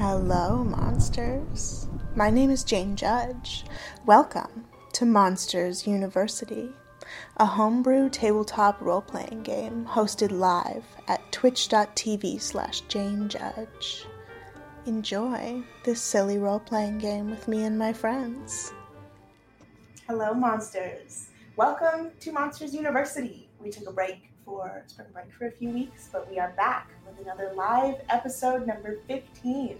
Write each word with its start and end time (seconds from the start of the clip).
Hello, 0.00 0.64
monsters. 0.64 1.86
My 2.16 2.30
name 2.30 2.48
is 2.48 2.64
Jane 2.64 2.96
Judge. 2.96 3.66
Welcome 4.06 4.64
to 4.94 5.04
Monsters 5.04 5.86
University, 5.86 6.70
a 7.36 7.44
homebrew 7.44 8.08
tabletop 8.08 8.80
role 8.80 9.02
playing 9.02 9.42
game 9.42 9.84
hosted 9.84 10.32
live 10.32 10.84
at 11.06 11.30
twitch.tv 11.32 12.40
slash 12.40 12.80
Jane 12.88 13.28
Judge. 13.28 14.06
Enjoy 14.86 15.62
this 15.84 16.00
silly 16.00 16.38
role 16.38 16.60
playing 16.60 16.96
game 16.96 17.28
with 17.28 17.46
me 17.46 17.64
and 17.64 17.78
my 17.78 17.92
friends. 17.92 18.72
Hello, 20.08 20.32
monsters. 20.32 21.28
Welcome 21.56 22.12
to 22.20 22.32
Monsters 22.32 22.72
University. 22.72 23.50
We 23.62 23.68
took 23.68 23.86
a 23.86 23.92
break 23.92 24.29
for 24.50 24.82
spring 24.88 25.06
break 25.12 25.32
for 25.32 25.46
a 25.46 25.50
few 25.52 25.68
weeks, 25.68 26.08
but 26.12 26.28
we 26.28 26.40
are 26.40 26.52
back 26.56 26.90
with 27.06 27.24
another 27.24 27.52
live 27.54 28.00
episode 28.08 28.66
number 28.66 28.98
15 29.06 29.78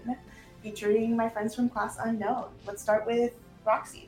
featuring 0.63 1.17
my 1.17 1.27
friends 1.27 1.53
from 1.53 1.67
Class 1.67 1.97
Unknown. 2.01 2.45
Let's 2.65 2.81
start 2.81 3.05
with 3.05 3.33
Roxxie. 3.67 4.07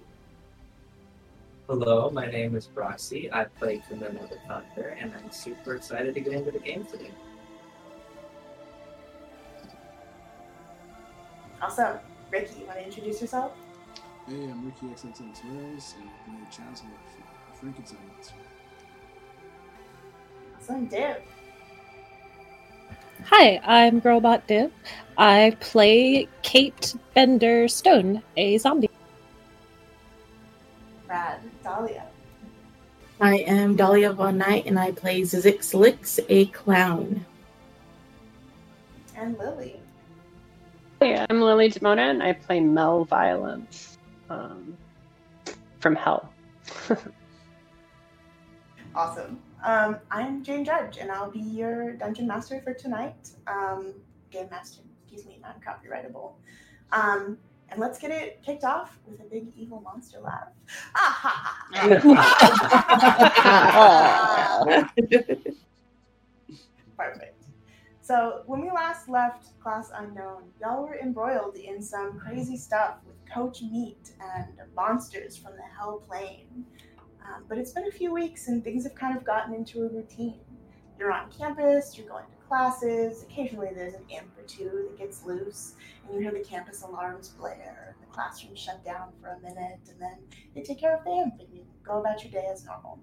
Hello, 1.68 2.10
my 2.12 2.28
name 2.28 2.56
is 2.56 2.70
Roxxie. 2.74 3.30
I 3.34 3.44
play 3.44 3.84
Camilla 3.90 4.28
the 4.30 4.38
Thunder, 4.48 4.98
and 4.98 5.14
I'm 5.14 5.32
super 5.32 5.76
excited 5.76 6.14
to 6.14 6.22
get 6.22 6.32
into 6.32 6.52
the 6.52 6.60
game 6.60 6.86
today. 6.86 7.12
Awesome. 11.62 11.98
Ricky, 12.32 12.62
you 12.62 12.66
want 12.68 12.80
to 12.80 12.86
introduce 12.86 13.20
yourself? 13.20 13.52
Hey, 14.28 14.36
I'm 14.36 14.66
Ricky 14.66 14.86
XXX 14.86 15.44
Rose, 15.44 15.96
and 16.00 16.10
I 16.10 16.26
play 16.26 16.48
Chancellor 16.50 16.90
for 17.12 17.60
Frankenstein 17.60 18.00
Monster. 18.16 18.43
Awesome. 20.64 20.86
Div. 20.86 21.18
Hi, 23.26 23.60
I'm 23.66 24.00
Girlbot 24.00 24.48
Div. 24.48 24.72
I 25.18 25.58
play 25.60 26.30
Kate 26.42 26.96
Bender 27.14 27.68
Stone, 27.68 28.24
a 28.38 28.58
zombie. 28.58 28.90
Brad. 31.06 31.42
Dahlia. 31.66 32.06
I 33.20 33.40
am 33.40 33.76
Dahlia 33.76 34.14
Von 34.14 34.38
Knight, 34.38 34.66
and 34.66 34.80
I 34.80 34.92
play 34.94 35.24
Zizix 35.24 35.74
Licks, 35.74 36.22
a 36.30 36.46
clown. 36.46 37.26
And 39.18 39.38
Lilly. 39.38 39.82
Hey, 41.02 41.26
I'm 41.30 41.42
Lilly 41.42 41.72
Demona, 41.72 42.10
and 42.10 42.24
I 42.24 42.32
play 42.32 42.62
Mel 42.62 43.04
Violence 43.04 43.98
um, 44.30 44.78
from 45.82 45.98
Hell. 45.98 46.32
Awesome. 48.96 49.40
Um, 49.64 49.98
I'm 50.12 50.44
Jane 50.44 50.66
Judge, 50.66 50.98
and 50.98 51.10
I'll 51.10 51.32
be 51.32 51.40
your 51.40 51.94
dungeon 51.94 52.28
master 52.28 52.60
for 52.62 52.74
tonight. 52.74 53.30
Um, 53.48 53.94
game 54.30 54.50
master, 54.52 54.82
excuse 55.02 55.26
me, 55.26 55.40
not 55.42 55.62
copyrightable. 55.62 56.34
Um, 56.92 57.38
and 57.70 57.80
let's 57.80 57.98
get 57.98 58.12
it 58.12 58.44
kicked 58.46 58.66
off 58.66 59.00
with 59.08 59.22
a 59.22 59.24
big 59.24 59.54
evil 59.56 59.80
monster 59.80 60.20
laugh. 60.20 60.50
Ah, 60.96 61.18
ha, 61.22 61.66
ha, 61.72 61.86
ha. 64.66 64.90
Perfect. 66.98 67.46
So 68.02 68.44
when 68.48 68.60
we 68.60 68.70
last 68.70 69.08
left 69.08 69.58
Class 69.62 69.92
Unknown, 69.96 70.44
y'all 70.60 70.84
were 70.84 70.98
embroiled 70.98 71.56
in 71.56 71.82
some 71.82 72.20
crazy 72.20 72.58
stuff 72.58 72.98
with 73.08 73.16
Coach 73.34 73.62
Meat 73.62 74.12
and 74.20 74.60
monsters 74.76 75.38
from 75.38 75.54
the 75.56 75.64
Hell 75.78 76.04
Plane. 76.06 76.66
Um, 77.26 77.46
but 77.48 77.58
it's 77.58 77.72
been 77.72 77.88
a 77.88 77.92
few 77.92 78.14
weeks 78.14 78.48
and 78.48 78.64
things 78.64 78.84
have 78.84 78.96
kind 78.96 79.18
of 79.18 79.24
gotten 79.24 79.54
into 79.54 79.84
a 79.84 79.90
routine. 79.90 80.40
You're 81.00 81.12
on 81.12 81.32
campus, 81.32 81.98
you're 81.98 82.08
going 82.08 82.26
to 82.26 82.48
classes, 82.48 83.24
occasionally 83.24 83.70
there's 83.74 83.96
an 83.96 84.04
imp 84.10 84.38
or 84.38 84.44
two 84.44 84.90
that 84.90 84.98
gets 84.98 85.26
loose, 85.26 85.74
and 86.06 86.14
you 86.14 86.22
hear 86.22 86.32
the 86.32 86.48
campus 86.48 86.84
alarms 86.84 87.30
blare, 87.30 87.96
and 87.96 88.08
the 88.08 88.14
classroom 88.14 88.56
shut 88.56 88.86
down 88.86 89.08
for 89.20 89.30
a 89.30 89.40
minute, 89.40 89.80
and 89.90 90.00
then 90.00 90.18
they 90.54 90.62
take 90.62 90.80
care 90.80 90.96
of 90.96 91.04
the 91.04 91.12
imp 91.12 91.40
and 91.40 91.48
you 91.52 91.66
go 91.84 92.00
about 92.00 92.24
your 92.24 92.32
day 92.32 92.48
as 92.52 92.64
normal. 92.64 93.00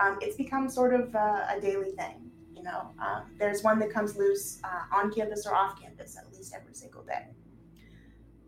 Um, 0.00 0.18
it's 0.20 0.36
become 0.36 0.68
sort 0.68 0.92
of 0.92 1.14
uh, 1.14 1.46
a 1.56 1.60
daily 1.60 1.92
thing, 1.92 2.30
you 2.54 2.62
know. 2.64 2.90
Um, 3.00 3.30
there's 3.38 3.62
one 3.62 3.78
that 3.78 3.92
comes 3.92 4.16
loose 4.16 4.58
uh, 4.64 4.96
on 4.96 5.12
campus 5.12 5.46
or 5.46 5.54
off 5.54 5.80
campus 5.80 6.16
at 6.16 6.32
least 6.32 6.52
every 6.54 6.74
single 6.74 7.02
day. 7.02 7.26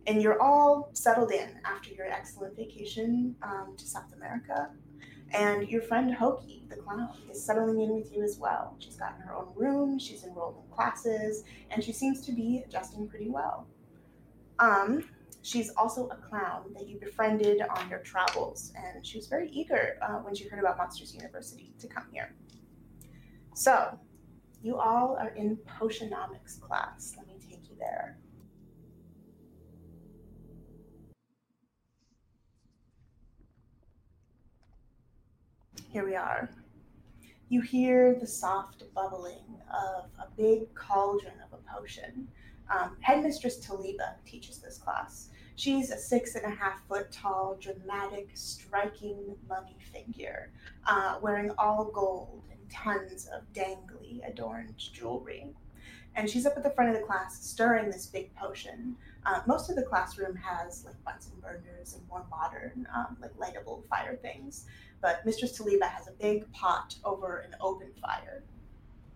And 0.08 0.20
you're 0.20 0.42
all 0.42 0.90
settled 0.94 1.30
in 1.30 1.60
after 1.64 1.90
your 1.90 2.06
excellent 2.06 2.56
vacation 2.56 3.36
um, 3.42 3.74
to 3.76 3.86
South 3.86 4.12
America. 4.16 4.70
And 5.34 5.68
your 5.68 5.80
friend 5.82 6.14
Hokey, 6.14 6.64
the 6.68 6.76
clown, 6.76 7.08
is 7.30 7.42
settling 7.42 7.80
in 7.80 7.94
with 7.94 8.12
you 8.12 8.22
as 8.22 8.38
well. 8.38 8.76
She's 8.78 8.96
gotten 8.96 9.20
her 9.22 9.34
own 9.34 9.52
room, 9.56 9.98
she's 9.98 10.24
enrolled 10.24 10.62
in 10.62 10.74
classes, 10.74 11.44
and 11.70 11.82
she 11.82 11.92
seems 11.92 12.20
to 12.26 12.32
be 12.32 12.62
adjusting 12.66 13.08
pretty 13.08 13.30
well. 13.30 13.66
Um, 14.58 15.08
she's 15.40 15.70
also 15.76 16.08
a 16.08 16.16
clown 16.16 16.72
that 16.74 16.86
you 16.86 16.98
befriended 16.98 17.62
on 17.62 17.88
your 17.88 18.00
travels, 18.00 18.72
and 18.76 19.04
she 19.06 19.16
was 19.16 19.26
very 19.26 19.48
eager 19.50 19.96
uh, 20.02 20.18
when 20.18 20.34
she 20.34 20.46
heard 20.48 20.60
about 20.60 20.76
Monsters 20.76 21.14
University 21.14 21.72
to 21.78 21.88
come 21.88 22.04
here. 22.12 22.34
So, 23.54 23.98
you 24.62 24.76
all 24.76 25.16
are 25.18 25.30
in 25.30 25.56
Potionomics 25.80 26.60
class. 26.60 27.14
Let 27.16 27.26
me 27.26 27.34
take 27.40 27.68
you 27.68 27.76
there. 27.78 28.18
Here 35.92 36.06
we 36.06 36.16
are. 36.16 36.48
You 37.50 37.60
hear 37.60 38.14
the 38.14 38.26
soft 38.26 38.82
bubbling 38.94 39.60
of 39.70 40.06
a 40.18 40.26
big 40.38 40.74
cauldron 40.74 41.34
of 41.44 41.58
a 41.58 41.70
potion. 41.70 42.28
Um, 42.74 42.96
Headmistress 43.00 43.60
Taliba 43.60 44.14
teaches 44.24 44.56
this 44.56 44.78
class. 44.78 45.28
She's 45.56 45.90
a 45.90 45.98
six 45.98 46.34
and 46.34 46.46
a 46.46 46.56
half 46.56 46.80
foot 46.88 47.12
tall, 47.12 47.58
dramatic, 47.60 48.30
striking 48.32 49.36
mummy 49.46 49.76
figure, 49.92 50.50
uh, 50.86 51.18
wearing 51.20 51.50
all 51.58 51.90
gold 51.92 52.44
and 52.50 52.70
tons 52.70 53.28
of 53.28 53.42
dangly, 53.52 54.26
adorned 54.26 54.72
jewelry. 54.78 55.48
And 56.16 56.28
she's 56.28 56.46
up 56.46 56.54
at 56.56 56.62
the 56.62 56.70
front 56.70 56.94
of 56.94 56.96
the 56.98 57.06
class 57.06 57.44
stirring 57.44 57.90
this 57.90 58.06
big 58.06 58.34
potion. 58.34 58.96
Uh, 59.24 59.40
most 59.46 59.70
of 59.70 59.76
the 59.76 59.82
classroom 59.82 60.34
has 60.36 60.84
like 60.84 60.96
Bunsen 61.04 61.32
burners 61.40 61.94
and 61.94 62.06
more 62.08 62.26
modern, 62.30 62.86
um, 62.94 63.16
like 63.20 63.32
lightable 63.36 63.86
fire 63.88 64.16
things 64.16 64.66
but 65.02 65.26
Mistress 65.26 65.58
Taliba 65.58 65.90
has 65.90 66.06
a 66.06 66.12
big 66.12 66.50
pot 66.52 66.94
over 67.04 67.40
an 67.40 67.54
open 67.60 67.88
fire. 68.00 68.44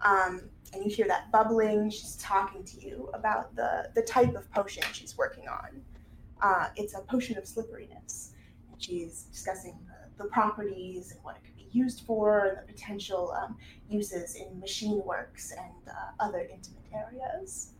Um, 0.03 0.43
and 0.75 0.85
you 0.85 0.91
hear 0.91 1.07
that 1.07 1.31
bubbling. 1.33 1.89
She's 1.89 2.17
talking 2.17 2.65
to 2.65 2.85
you 2.85 3.09
about 3.15 3.55
the, 3.57 3.89
the 3.95 4.03
type 4.03 4.35
of 4.35 4.51
potion 4.51 4.83
she's 4.93 5.17
working 5.17 5.49
on. 5.49 5.81
Uh, 6.43 6.69
it's 6.77 6.95
a 6.95 7.01
potion 7.01 7.39
of 7.39 7.47
slipperiness. 7.47 8.33
And 8.71 8.83
she's 8.83 9.23
discussing 9.23 9.79
the, 9.87 10.25
the, 10.25 10.29
properties 10.29 11.13
and 11.13 11.21
what 11.23 11.37
it 11.37 11.45
could 11.45 11.57
be 11.57 11.69
used 11.71 12.05
for 12.05 12.47
and 12.47 12.59
the 12.59 12.73
potential 12.73 13.33
um, 13.41 13.57
uses 13.89 14.35
in 14.35 14.59
machine 14.61 15.01
works 15.05 15.53
and 15.53 15.89
uh, 15.89 16.25
other 16.25 16.41
intimate 16.41 16.85
areas. 16.93 17.71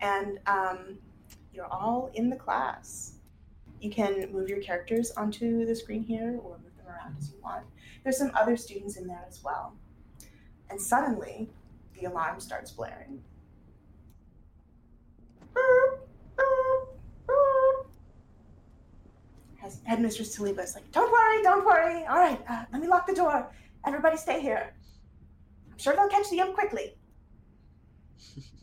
And 0.00 0.40
um, 0.46 0.98
you're 1.56 1.72
all 1.72 2.10
in 2.14 2.28
the 2.28 2.36
class. 2.36 3.14
You 3.80 3.90
can 3.90 4.30
move 4.30 4.48
your 4.48 4.60
characters 4.60 5.10
onto 5.12 5.64
the 5.64 5.74
screen 5.74 6.02
here 6.02 6.38
or 6.42 6.58
move 6.62 6.76
them 6.76 6.86
around 6.86 7.16
as 7.18 7.30
you 7.30 7.36
want. 7.42 7.64
There's 8.04 8.18
some 8.18 8.30
other 8.34 8.56
students 8.56 8.96
in 8.96 9.06
there 9.06 9.24
as 9.26 9.42
well. 9.42 9.74
And 10.68 10.80
suddenly, 10.80 11.48
the 11.98 12.06
alarm 12.06 12.40
starts 12.40 12.70
blaring. 12.70 13.22
Headmistress 19.84 20.36
Taliba 20.36 20.64
is 20.64 20.74
like, 20.74 20.90
Don't 20.92 21.10
worry, 21.10 21.42
don't 21.42 21.64
worry. 21.64 22.04
All 22.06 22.16
right, 22.16 22.40
uh, 22.48 22.64
let 22.72 22.80
me 22.82 22.88
lock 22.88 23.06
the 23.06 23.14
door. 23.14 23.50
Everybody 23.86 24.16
stay 24.16 24.40
here. 24.40 24.74
I'm 25.72 25.78
sure 25.78 25.94
they'll 25.94 26.08
catch 26.08 26.28
the 26.30 26.38
imp 26.38 26.54
quickly. 26.54 26.94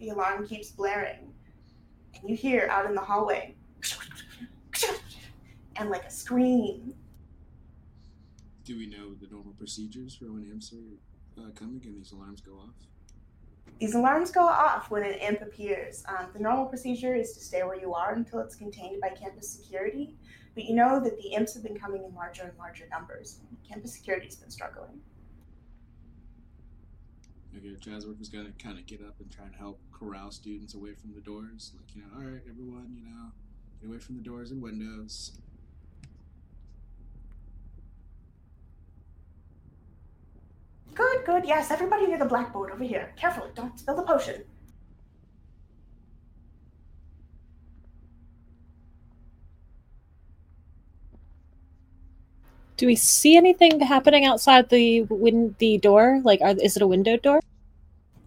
the 0.00 0.08
alarm 0.08 0.46
keeps 0.46 0.70
blaring. 0.70 1.32
And 2.14 2.28
you 2.28 2.34
hear 2.34 2.66
out 2.70 2.86
in 2.86 2.94
the 2.94 3.00
hallway 3.00 3.54
and 5.76 5.90
like 5.90 6.04
a 6.04 6.10
scream. 6.10 6.94
Do 8.64 8.76
we 8.76 8.86
know 8.86 9.14
the 9.14 9.28
normal 9.30 9.52
procedures 9.52 10.16
for 10.16 10.32
when 10.32 10.48
imps 10.50 10.72
are 10.72 11.42
uh, 11.42 11.50
coming 11.50 11.80
and 11.84 11.96
these 11.96 12.12
alarms 12.12 12.40
go 12.40 12.54
off? 12.54 12.74
These 13.78 13.94
alarms 13.94 14.30
go 14.30 14.42
off 14.42 14.90
when 14.90 15.02
an 15.02 15.14
imp 15.14 15.40
appears. 15.40 16.04
Um, 16.06 16.26
the 16.34 16.40
normal 16.40 16.66
procedure 16.66 17.14
is 17.14 17.32
to 17.32 17.40
stay 17.40 17.62
where 17.62 17.80
you 17.80 17.94
are 17.94 18.12
until 18.14 18.40
it's 18.40 18.54
contained 18.54 19.00
by 19.00 19.08
campus 19.10 19.48
security, 19.48 20.16
but 20.54 20.64
you 20.64 20.74
know 20.74 21.00
that 21.00 21.16
the 21.16 21.28
imps 21.28 21.54
have 21.54 21.62
been 21.62 21.78
coming 21.78 22.04
in 22.04 22.14
larger 22.14 22.42
and 22.42 22.52
larger 22.58 22.86
numbers. 22.90 23.38
Campus 23.66 23.94
security's 23.94 24.36
been 24.36 24.50
struggling. 24.50 25.00
Okay, 27.56 27.74
Chasworth's 27.80 28.28
gonna 28.28 28.52
kind 28.62 28.78
of 28.78 28.86
get 28.86 29.00
up 29.00 29.16
and 29.20 29.30
try 29.30 29.44
and 29.44 29.54
help 29.54 29.80
corral 29.92 30.30
students 30.30 30.74
away 30.74 30.94
from 30.94 31.12
the 31.14 31.20
doors. 31.20 31.72
Like, 31.76 31.94
you 31.94 32.02
know, 32.02 32.08
all 32.14 32.22
right, 32.22 32.42
everyone, 32.48 32.94
you 32.96 33.04
know, 33.04 33.32
get 33.80 33.88
away 33.88 33.98
from 33.98 34.16
the 34.16 34.22
doors 34.22 34.50
and 34.50 34.62
windows. 34.62 35.32
Good, 40.94 41.24
good. 41.24 41.44
Yes, 41.44 41.70
everybody 41.70 42.06
near 42.06 42.18
the 42.18 42.24
blackboard 42.24 42.70
over 42.72 42.84
here. 42.84 43.12
Carefully, 43.16 43.50
don't 43.54 43.78
spill 43.78 43.96
the 43.96 44.02
potion. 44.02 44.44
Do 52.80 52.86
we 52.86 52.96
see 52.96 53.36
anything 53.36 53.78
happening 53.80 54.24
outside 54.24 54.70
the 54.70 55.02
win- 55.02 55.54
the 55.58 55.76
door? 55.76 56.22
Like, 56.24 56.40
are, 56.40 56.52
is 56.52 56.76
it 56.76 56.82
a 56.82 56.86
window 56.86 57.18
door? 57.18 57.40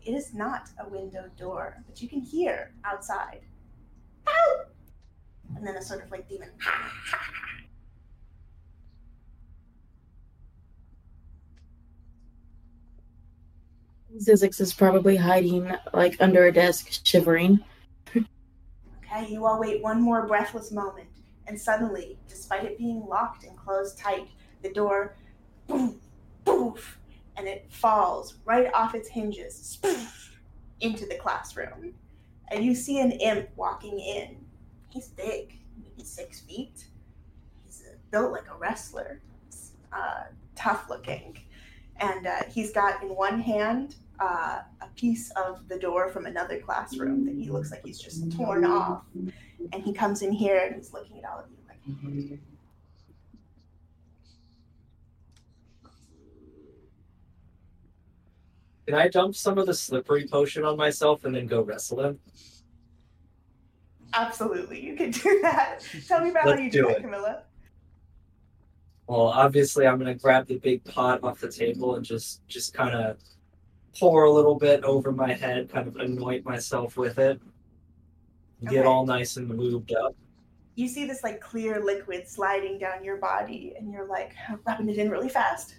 It 0.05 0.11
is 0.11 0.31
not 0.31 0.69
a 0.79 0.87
window 0.87 1.25
door, 1.35 1.81
but 1.87 1.99
you 2.03 2.07
can 2.07 2.21
hear 2.21 2.71
outside. 2.85 3.39
Ow! 4.29 4.65
And 5.55 5.65
then 5.65 5.75
a 5.75 5.81
sort 5.81 6.03
of 6.05 6.11
like 6.11 6.29
demon. 6.29 6.49
Zizix 14.19 14.61
is 14.61 14.71
probably 14.71 15.15
hiding 15.15 15.73
like 15.95 16.15
under 16.19 16.45
a 16.45 16.51
desk, 16.51 17.03
shivering. 17.03 17.59
Okay, 18.15 19.31
you 19.31 19.47
all 19.47 19.59
wait 19.59 19.81
one 19.81 19.99
more 19.99 20.27
breathless 20.27 20.71
moment, 20.71 21.09
and 21.47 21.59
suddenly, 21.59 22.19
despite 22.29 22.65
it 22.65 22.77
being 22.77 23.03
locked 23.07 23.45
and 23.45 23.57
closed 23.57 23.97
tight, 23.97 24.27
the 24.63 24.71
door 24.71 25.15
boom, 25.67 25.99
poof, 26.45 26.99
and 27.37 27.47
it 27.47 27.65
falls 27.69 28.35
right 28.45 28.73
off 28.73 28.95
its 28.95 29.09
hinges 29.09 29.79
into 30.81 31.05
the 31.05 31.15
classroom. 31.15 31.93
And 32.51 32.63
you 32.63 32.75
see 32.75 32.99
an 32.99 33.11
imp 33.11 33.49
walking 33.55 33.99
in. 33.99 34.37
He's 34.89 35.07
big, 35.07 35.59
maybe 35.81 36.03
six 36.03 36.41
feet. 36.41 36.85
He's 37.65 37.83
built 38.11 38.31
like 38.31 38.47
a 38.53 38.57
wrestler, 38.57 39.21
uh, 39.91 40.23
tough 40.55 40.89
looking. 40.89 41.39
And 41.97 42.27
uh, 42.27 42.43
he's 42.51 42.71
got 42.71 43.01
in 43.01 43.09
one 43.09 43.39
hand 43.39 43.95
uh, 44.19 44.59
a 44.81 44.87
piece 44.95 45.31
of 45.31 45.67
the 45.67 45.77
door 45.77 46.09
from 46.09 46.25
another 46.25 46.59
classroom 46.59 47.25
that 47.25 47.35
he 47.35 47.49
looks 47.49 47.71
like 47.71 47.83
he's 47.85 47.99
just 47.99 48.31
torn 48.35 48.65
off. 48.65 49.03
And 49.71 49.83
he 49.83 49.93
comes 49.93 50.21
in 50.21 50.31
here 50.31 50.59
and 50.65 50.75
he's 50.75 50.93
looking 50.93 51.19
at 51.19 51.25
all 51.25 51.39
of 51.39 51.45
you 51.49 51.57
like, 51.67 52.39
Can 58.85 58.95
I 58.95 59.07
dump 59.07 59.35
some 59.35 59.57
of 59.57 59.65
the 59.65 59.73
slippery 59.73 60.27
potion 60.27 60.65
on 60.65 60.77
myself 60.77 61.25
and 61.25 61.35
then 61.35 61.47
go 61.47 61.61
wrestle 61.61 62.03
him? 62.03 62.19
absolutely, 64.13 64.79
you 64.79 64.95
can 64.95 65.11
do 65.11 65.39
that. 65.41 65.79
Tell 66.07 66.21
me 66.21 66.29
about 66.29 66.43
how 66.43 66.49
Let's 66.51 66.61
you 66.61 66.71
do, 66.71 66.81
do 66.83 66.89
it. 66.89 67.01
Camilla. 67.01 67.43
Well, 69.07 69.27
obviously, 69.27 69.85
I'm 69.85 69.97
gonna 69.97 70.15
grab 70.15 70.47
the 70.47 70.57
big 70.57 70.83
pot 70.85 71.23
off 71.23 71.39
the 71.39 71.51
table 71.51 71.95
and 71.95 72.05
just 72.05 72.47
just 72.47 72.73
kind 72.73 72.95
of 72.95 73.17
pour 73.99 74.23
a 74.23 74.31
little 74.31 74.55
bit 74.55 74.83
over 74.83 75.11
my 75.11 75.33
head, 75.33 75.69
kind 75.69 75.87
of 75.87 75.97
anoint 75.97 76.45
myself 76.45 76.97
with 76.97 77.19
it, 77.19 77.39
get 78.69 78.85
all 78.85 79.05
nice 79.05 79.37
and 79.37 79.49
lubed 79.51 79.93
up. 79.95 80.15
You 80.75 80.87
see 80.87 81.05
this 81.05 81.23
like 81.23 81.39
clear 81.41 81.83
liquid 81.83 82.27
sliding 82.27 82.79
down 82.79 83.03
your 83.03 83.17
body, 83.17 83.73
and 83.77 83.91
you're 83.91 84.07
like 84.07 84.33
rubbing 84.65 84.89
it 84.89 84.97
in 84.97 85.09
really 85.09 85.29
fast. 85.29 85.75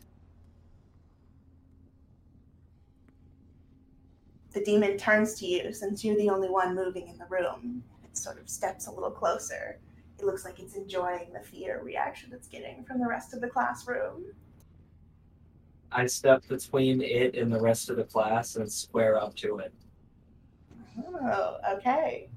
The 4.55 4.65
demon 4.65 4.97
turns 4.97 5.35
to 5.41 5.47
you 5.47 5.73
since 5.73 6.05
you're 6.05 6.17
the 6.17 6.31
only 6.31 6.49
one 6.49 6.77
moving 6.77 7.09
in 7.09 7.19
the 7.19 7.27
room. 7.29 7.83
It 8.05 8.17
sort 8.17 8.41
of 8.41 8.49
steps 8.49 8.87
a 8.87 8.91
little 8.93 9.11
closer. 9.11 9.81
It 10.19 10.25
looks 10.25 10.45
like 10.45 10.61
it's 10.61 10.77
enjoying 10.77 11.33
the 11.33 11.41
fear 11.41 11.81
reaction 11.83 12.31
it's 12.33 12.47
getting 12.47 12.85
from 12.85 13.01
the 13.01 13.09
rest 13.09 13.35
of 13.35 13.41
the 13.41 13.49
classroom. 13.49 14.27
I 15.91 16.07
step 16.07 16.47
between 16.49 17.03
it 17.03 17.35
and 17.35 17.53
the 17.53 17.61
rest 17.61 17.91
of 17.91 17.97
the 17.97 18.05
class 18.05 18.55
and 18.55 18.71
square 18.71 19.21
up 19.21 19.35
to 19.37 19.59
it. 19.59 19.75
Oh, 21.05 21.57
okay. 21.73 22.29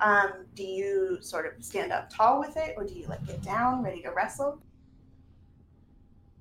Um, 0.00 0.46
do 0.56 0.64
you 0.64 1.18
sort 1.20 1.46
of 1.46 1.64
stand 1.64 1.92
up 1.92 2.10
tall 2.10 2.40
with 2.40 2.56
it, 2.56 2.74
or 2.76 2.84
do 2.84 2.94
you 2.94 3.06
like 3.06 3.24
get 3.26 3.42
down, 3.42 3.82
ready 3.82 4.02
to 4.02 4.10
wrestle? 4.10 4.60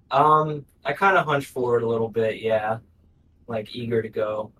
Um, 0.09 0.65
I 0.85 0.93
kind 0.93 1.17
of 1.17 1.25
hunch 1.25 1.45
forward 1.45 1.83
a 1.83 1.87
little 1.87 2.09
bit, 2.09 2.41
yeah, 2.41 2.79
like 3.47 3.75
eager 3.75 4.01
to 4.01 4.09
go. 4.09 4.51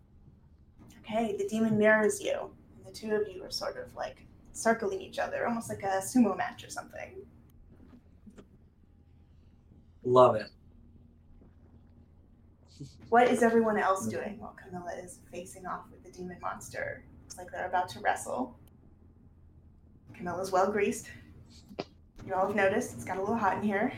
Okay, 1.10 1.36
the 1.38 1.48
demon 1.48 1.78
mirrors 1.78 2.22
you, 2.22 2.52
and 2.78 2.86
the 2.86 2.92
two 2.92 3.14
of 3.16 3.28
you 3.28 3.44
are 3.44 3.50
sort 3.50 3.78
of 3.78 3.96
like 3.96 4.26
circling 4.54 5.02
each 5.02 5.18
other, 5.18 5.48
almost 5.48 5.70
like 5.70 5.82
a 5.84 6.02
sumo 6.02 6.38
match 6.38 6.64
or 6.64 6.70
something. 6.70 7.16
Love 10.04 10.36
it. 10.36 10.48
What 13.10 13.28
is 13.28 13.42
everyone 13.42 13.78
else 13.78 14.06
mm. 14.06 14.12
doing 14.12 14.40
while 14.40 14.56
Camilla 14.64 14.92
is 15.04 15.20
facing 15.32 15.66
off 15.66 15.86
with 15.92 16.04
the 16.04 16.12
demon 16.12 16.38
monster? 16.42 17.04
Looks 17.24 17.38
like 17.38 17.52
they're 17.52 17.68
about 17.68 17.90
to 17.90 18.00
wrestle. 18.02 18.56
Camilla's 20.14 20.52
well 20.52 20.72
greased. 20.72 21.10
You 22.26 22.34
all 22.36 22.48
have 22.48 22.56
noticed 22.56 22.94
it's 22.94 23.06
got 23.06 23.18
a 23.18 23.20
little 23.20 23.38
hot 23.38 23.58
in 23.58 23.64
here. 23.64 23.92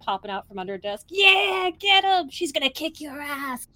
Popping 0.00 0.30
out 0.30 0.48
from 0.48 0.58
under 0.58 0.74
a 0.74 0.80
desk. 0.80 1.06
Yeah, 1.10 1.70
get 1.78 2.04
him! 2.04 2.30
She's 2.30 2.52
gonna 2.52 2.70
kick 2.70 3.00
your 3.02 3.20
ass. 3.20 3.68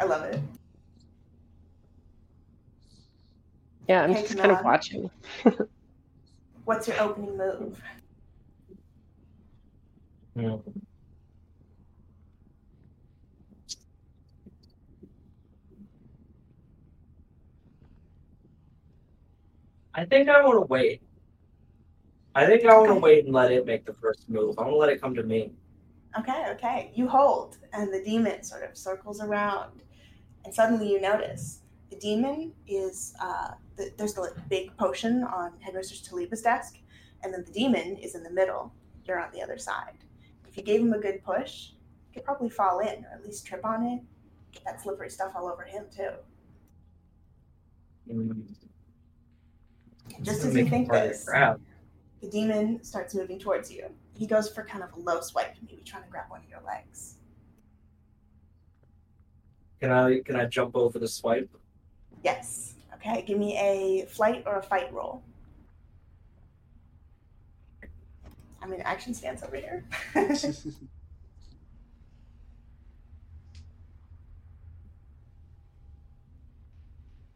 I 0.00 0.04
love 0.04 0.24
it. 0.24 0.40
Yeah, 3.88 4.02
I'm 4.02 4.10
Okay, 4.12 4.22
just 4.22 4.38
kind 4.38 4.50
of 4.50 4.64
watching. 4.64 5.10
What's 6.64 6.88
your 6.88 7.00
opening 7.00 7.36
move? 7.36 7.80
Hmm. 10.36 10.56
I 19.94 20.04
think 20.06 20.28
I 20.28 20.42
want 20.44 20.56
to 20.56 20.66
wait. 20.66 21.02
I 22.34 22.46
think 22.46 22.64
I 22.64 22.76
want 22.76 22.88
to 22.88 22.94
wait 22.96 23.24
and 23.26 23.32
let 23.32 23.52
it 23.52 23.64
make 23.64 23.84
the 23.84 23.92
first 23.92 24.28
move. 24.28 24.58
I 24.58 24.62
want 24.62 24.72
to 24.72 24.76
let 24.76 24.88
it 24.88 25.00
come 25.00 25.14
to 25.14 25.22
me. 25.22 25.52
Okay, 26.18 26.46
okay. 26.50 26.90
You 26.94 27.06
hold, 27.06 27.58
and 27.72 27.92
the 27.92 28.02
demon 28.02 28.42
sort 28.42 28.68
of 28.68 28.76
circles 28.76 29.20
around, 29.20 29.82
and 30.44 30.54
suddenly 30.54 30.90
you 30.90 31.00
notice 31.00 31.60
the 31.90 31.96
demon 31.96 32.52
is 32.66 33.14
uh, 33.20 33.52
the, 33.76 33.92
there's 33.96 34.14
the 34.14 34.32
big 34.48 34.76
potion 34.76 35.22
on 35.24 35.52
Headmistress 35.60 36.06
Taliba's 36.08 36.42
desk, 36.42 36.78
and 37.22 37.32
then 37.32 37.44
the 37.44 37.52
demon 37.52 37.96
is 37.96 38.14
in 38.14 38.22
the 38.22 38.30
middle. 38.30 38.72
You're 39.04 39.20
on 39.20 39.30
the 39.32 39.42
other 39.42 39.58
side. 39.58 39.98
If 40.48 40.56
you 40.56 40.62
gave 40.62 40.80
him 40.80 40.92
a 40.92 40.98
good 40.98 41.22
push, 41.22 41.70
he 42.08 42.14
could 42.14 42.24
probably 42.24 42.48
fall 42.50 42.80
in, 42.80 43.04
or 43.04 43.12
at 43.14 43.24
least 43.24 43.46
trip 43.46 43.64
on 43.64 43.84
it. 43.84 44.00
Get 44.52 44.64
that 44.64 44.80
slippery 44.82 45.10
stuff 45.10 45.32
all 45.34 45.48
over 45.48 45.62
him 45.64 45.84
too. 45.94 46.10
Mm. 48.10 48.44
Just 50.22 50.44
as 50.44 50.54
you 50.54 50.68
think 50.68 50.90
this, 50.90 51.26
the 52.20 52.28
demon 52.30 52.82
starts 52.84 53.14
moving 53.14 53.38
towards 53.38 53.70
you. 53.70 53.86
He 54.16 54.26
goes 54.26 54.48
for 54.48 54.64
kind 54.64 54.84
of 54.84 54.92
a 54.92 55.00
low 55.00 55.20
swipe, 55.20 55.54
maybe 55.68 55.82
trying 55.82 56.04
to 56.04 56.10
grab 56.10 56.26
one 56.28 56.40
of 56.40 56.48
your 56.48 56.62
legs. 56.66 57.16
Can 59.84 59.92
I 59.92 60.20
can 60.20 60.34
I 60.36 60.46
jump 60.46 60.76
over 60.76 60.98
the 60.98 61.06
swipe? 61.06 61.50
Yes. 62.22 62.76
Okay, 62.94 63.22
give 63.26 63.38
me 63.38 63.54
a 63.58 64.06
flight 64.06 64.42
or 64.46 64.56
a 64.56 64.62
fight 64.62 64.90
roll. 64.94 65.22
I 68.62 68.66
mean, 68.66 68.80
action 68.80 69.12
stance 69.12 69.42
over 69.42 69.56
here. 69.56 69.84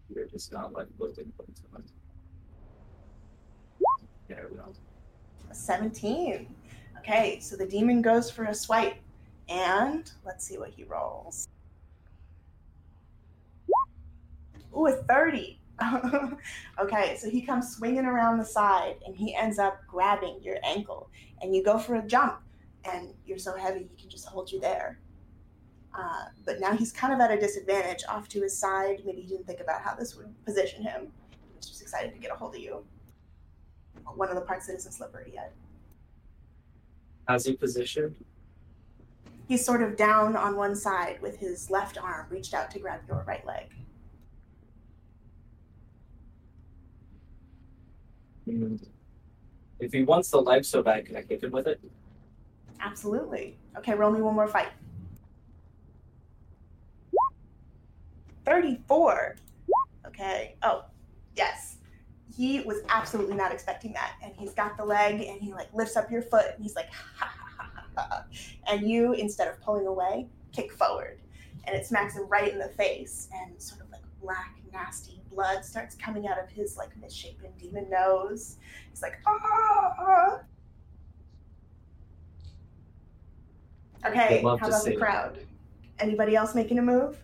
You're 0.09 0.25
just 0.25 0.51
not 0.51 0.73
like 0.73 0.87
looking 0.99 1.31
for 1.37 1.43
it. 1.43 1.61
There 4.27 4.47
we 4.51 4.57
go. 4.57 4.73
17. 5.53 6.49
Okay, 7.01 7.41
so 7.41 7.57
the 7.57 7.67
demon 7.67 8.01
goes 8.01 8.31
for 8.31 8.45
a 8.45 8.55
swipe. 8.55 8.97
And 9.51 10.11
let's 10.25 10.47
see 10.47 10.57
what 10.57 10.71
he 10.71 10.85
rolls. 10.85 11.47
Ooh, 14.77 14.87
a 14.87 14.93
30. 14.93 15.61
okay, 16.81 17.17
so 17.19 17.31
he 17.31 17.41
comes 17.41 17.77
swinging 17.77 18.05
around 18.05 18.39
the 18.39 18.45
side 18.45 18.97
and 19.07 19.15
he 19.17 19.35
ends 19.35 19.59
up 19.59 19.81
grabbing 19.87 20.41
your 20.43 20.57
ankle. 20.65 21.11
And 21.41 21.55
you 21.55 21.63
go 21.63 21.79
for 21.79 21.97
a 21.97 22.03
jump, 22.03 22.41
and 22.85 23.15
you're 23.25 23.39
so 23.39 23.57
heavy 23.57 23.89
he 23.91 24.01
can 24.01 24.11
just 24.11 24.27
hold 24.27 24.51
you 24.51 24.61
there. 24.61 24.99
Uh, 25.97 26.27
but 26.45 26.61
now 26.61 26.77
he's 26.77 26.93
kind 26.93 27.13
of 27.13 27.21
at 27.21 27.31
a 27.31 27.39
disadvantage 27.39 28.05
off 28.09 28.29
to 28.29 28.41
his 28.41 28.57
side. 28.57 29.03
Maybe 29.05 29.23
he 29.23 29.29
didn't 29.29 29.47
think 29.47 29.61
about 29.61 29.83
how 29.83 29.95
this 29.95 30.17
would 30.17 30.33
position 30.45 30.83
him. 30.83 31.13
He 31.31 31.57
was 31.57 31.67
just 31.67 31.83
excited 31.83 32.13
to 32.13 32.19
get 32.19 32.31
a 32.31 32.35
hold 32.35 32.55
of 32.55 32.61
you. 32.61 32.85
One 34.15 34.29
of 34.29 34.35
the 34.35 34.41
parts 34.41 34.67
that 34.67 34.77
isn't 34.77 34.93
slippery 34.93 35.33
yet. 35.35 35.53
How's 37.27 37.45
he 37.45 37.57
positioned? 37.57 38.17
He's 39.49 39.65
sort 39.65 39.83
of 39.83 39.97
down 39.97 40.37
on 40.37 40.57
one 40.57 40.77
side 40.77 41.21
with 41.21 41.39
his 41.39 41.71
left 41.71 41.99
arm 41.99 42.27
reached 42.31 42.55
out 42.55 42.71
to 42.73 42.79
grab 42.79 43.01
your 43.09 43.25
right 43.27 43.45
leg. 43.47 43.71
If 49.81 49.93
he 49.93 50.03
wants 50.03 50.31
the 50.31 50.41
life 50.41 50.65
so 50.65 50.83
bad, 50.83 51.07
can 51.07 51.17
I 51.17 51.23
kick 51.23 51.43
him 51.43 51.53
with 51.53 51.67
it? 51.67 51.81
Absolutely. 52.81 53.57
Okay, 53.77 53.95
roll 53.95 54.11
me 54.11 54.21
one 54.21 54.35
more 54.35 54.49
fight. 54.49 54.69
34. 58.45 59.37
Okay. 60.07 60.57
Oh, 60.63 60.85
yes. 61.37 61.77
He 62.35 62.61
was 62.61 62.79
absolutely 62.89 63.37
not 63.37 63.53
expecting 63.53 63.93
that. 63.93 64.15
And 64.23 64.33
he's 64.37 64.55
got 64.55 64.77
the 64.77 64.85
leg 64.85 65.21
and 65.21 65.41
he 65.41 65.53
like 65.53 65.69
lifts 65.75 65.97
up 65.97 66.11
your 66.11 66.23
foot 66.23 66.47
and 66.55 66.63
he's 66.63 66.75
like, 66.75 66.91
ha 66.91 67.13
ha 67.17 67.31
ha 67.59 67.71
ha 67.97 68.03
ha. 68.09 68.25
And 68.69 68.89
you, 68.89 69.13
instead 69.13 69.49
of 69.49 69.61
pulling 69.61 69.87
away, 69.87 70.29
kick 70.53 70.73
forward. 70.73 71.19
And 71.67 71.77
it 71.77 71.85
smacks 71.85 72.17
him 72.17 72.27
right 72.29 72.51
in 72.51 72.59
the 72.59 72.69
face. 72.69 73.29
And 73.35 73.61
sort 73.61 73.83
of 73.83 73.91
like 73.91 74.03
black, 74.23 74.58
nasty 74.73 75.21
blood 75.31 75.65
starts 75.65 75.95
coming 75.95 76.27
out 76.27 76.39
of 76.39 76.49
his 76.51 76.77
like 76.77 76.91
misshapen 77.01 77.51
demon 77.59 77.89
nose. 77.91 78.57
He's 78.91 79.03
like, 79.03 79.19
ah. 79.27 80.41
Okay, 84.07 84.43
how 84.43 84.55
about 84.55 84.61
the 84.61 84.73
see 84.73 84.93
it. 84.93 84.99
crowd? 84.99 85.39
Anybody 85.99 86.37
else 86.37 86.55
making 86.55 86.79
a 86.79 86.83
move? 86.83 87.19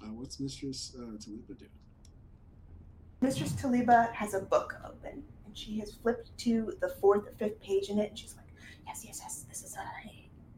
Uh, 0.00 0.06
what's 0.12 0.38
Mistress 0.38 0.94
uh, 0.96 1.02
Taliba 1.16 1.58
doing? 1.58 1.70
Mistress 3.20 3.52
Taliba 3.52 4.12
has 4.12 4.34
a 4.34 4.40
book 4.40 4.76
open, 4.86 5.24
and 5.44 5.58
she 5.58 5.80
has 5.80 5.94
flipped 5.94 6.36
to 6.38 6.72
the 6.80 6.88
fourth 6.88 7.26
or 7.26 7.32
fifth 7.32 7.60
page 7.60 7.88
in 7.88 7.98
it, 7.98 8.10
and 8.10 8.18
she's 8.18 8.36
like, 8.36 8.46
"Yes, 8.88 9.04
yes, 9.04 9.20
yes. 9.22 9.44
This 9.48 9.62
is 9.62 9.76
a 9.76 9.86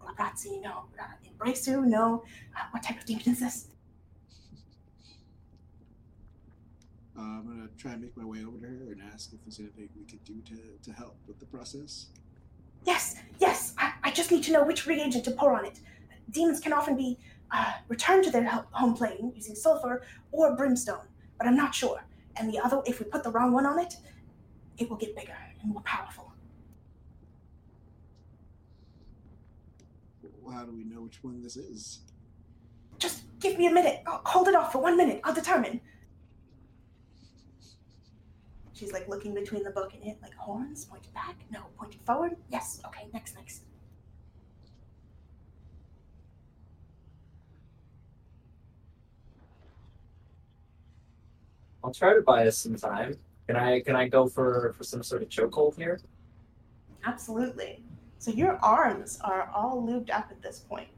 Labrazzi, 0.03 0.63
no, 0.63 0.85
uh, 0.99 1.05
Embrasu, 1.29 1.85
no. 1.85 2.23
Uh, 2.57 2.61
what 2.71 2.83
type 2.83 2.99
of 2.99 3.05
demon 3.05 3.25
is 3.27 3.41
this? 3.41 3.67
Uh, 7.19 7.23
I'm 7.23 7.47
gonna 7.47 7.69
try 7.77 7.93
and 7.93 8.01
make 8.01 8.17
my 8.17 8.25
way 8.25 8.45
over 8.45 8.57
to 8.59 8.67
her 8.67 8.93
and 8.93 9.03
ask 9.13 9.33
if 9.33 9.41
there's 9.45 9.59
anything 9.59 9.89
we 9.99 10.05
could 10.07 10.25
do 10.25 10.41
to, 10.43 10.57
to 10.83 10.93
help 10.97 11.17
with 11.27 11.39
the 11.39 11.47
process. 11.47 12.07
Yes, 12.85 13.17
yes. 13.41 13.75
I, 13.77 13.93
I 14.05 14.11
just 14.13 14.31
need 14.31 14.43
to 14.45 14.53
know 14.53 14.65
which 14.65 14.87
reagent 14.87 15.25
to 15.25 15.33
pour 15.33 15.55
on 15.59 15.67
it. 15.67 15.81
Demons 16.31 16.61
can 16.61 16.73
often 16.73 16.97
be 16.97 17.19
uh, 17.51 17.73
returned 17.89 18.25
to 18.25 18.31
their 18.31 18.45
home 18.71 18.95
plane 18.95 19.33
using 19.35 19.55
sulfur 19.55 20.03
or 20.33 20.57
brimstone, 20.57 21.07
but 21.37 21.47
I'm 21.47 21.57
not 21.57 21.75
sure. 21.75 22.05
And 22.37 22.49
the 22.51 22.59
other, 22.61 22.81
if 22.87 23.01
we 23.01 23.07
put 23.07 23.23
the 23.25 23.31
wrong 23.31 23.53
one 23.53 23.67
on 23.67 23.79
it, 23.81 23.95
it 24.79 24.89
will 24.89 24.97
get 24.97 25.15
bigger 25.17 25.37
and 25.61 25.73
more 25.73 25.83
powerful. 25.83 26.33
Well, 30.23 30.31
how 30.51 30.65
do 30.65 30.73
we 30.73 30.85
know 30.85 31.03
which 31.03 31.23
one 31.23 31.43
this 31.43 31.57
is? 31.57 32.01
Just 32.99 33.25
give 33.41 33.59
me 33.59 33.67
a 33.67 33.73
minute. 33.73 34.03
I'll 34.07 34.23
hold 34.25 34.49
it 34.49 34.55
off 34.55 34.73
for 34.73 34.79
one 34.79 34.97
minute. 34.97 35.21
I'll 35.25 35.35
determine. 35.35 35.81
She's 38.73 38.93
like 38.93 39.09
looking 39.09 39.35
between 39.35 39.63
the 39.63 39.71
book 39.71 39.93
and 39.95 40.03
it, 40.05 40.19
like 40.23 40.35
horns 40.35 40.87
pointed 40.87 41.13
back. 41.13 41.37
No, 41.51 41.61
pointed 41.79 42.01
forward. 42.03 42.37
Yes. 42.51 42.81
Okay. 42.87 43.09
Next. 43.13 43.35
Next. 43.35 43.63
I'll 51.83 51.93
try 51.93 52.15
to 52.15 52.23
buy 52.23 52.47
us 52.47 52.59
some 52.59 52.77
time. 52.77 53.19
Can 53.47 53.57
I 53.57 53.81
can 53.81 53.97
I 53.97 54.09
go 54.09 54.29
for 54.29 54.73
for 54.77 54.85
some 54.85 55.03
sort 55.03 55.23
of 55.23 55.29
chokehold 55.29 55.77
here? 55.77 55.99
Absolutely. 57.05 57.83
So 58.21 58.31
your 58.31 58.59
arms 58.63 59.19
are 59.25 59.51
all 59.55 59.83
lubed 59.83 60.11
up 60.11 60.27
at 60.31 60.43
this 60.43 60.59
point, 60.59 60.91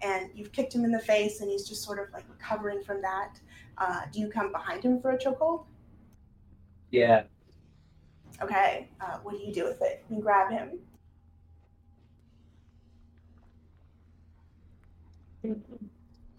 and 0.00 0.30
you've 0.32 0.52
kicked 0.52 0.72
him 0.72 0.84
in 0.84 0.92
the 0.92 1.00
face, 1.00 1.40
and 1.40 1.50
he's 1.50 1.68
just 1.68 1.82
sort 1.82 1.98
of 1.98 2.12
like 2.12 2.22
recovering 2.30 2.84
from 2.84 3.02
that. 3.02 3.40
Uh, 3.76 4.02
do 4.12 4.20
you 4.20 4.28
come 4.28 4.52
behind 4.52 4.84
him 4.84 5.00
for 5.00 5.10
a 5.10 5.18
chokehold? 5.18 5.64
Yeah. 6.92 7.24
Okay. 8.40 8.88
Uh, 9.00 9.18
what 9.24 9.36
do 9.36 9.42
you 9.44 9.52
do 9.52 9.64
with 9.64 9.82
it? 9.82 10.04
You 10.08 10.20
grab 10.20 10.52
him. 10.52 10.78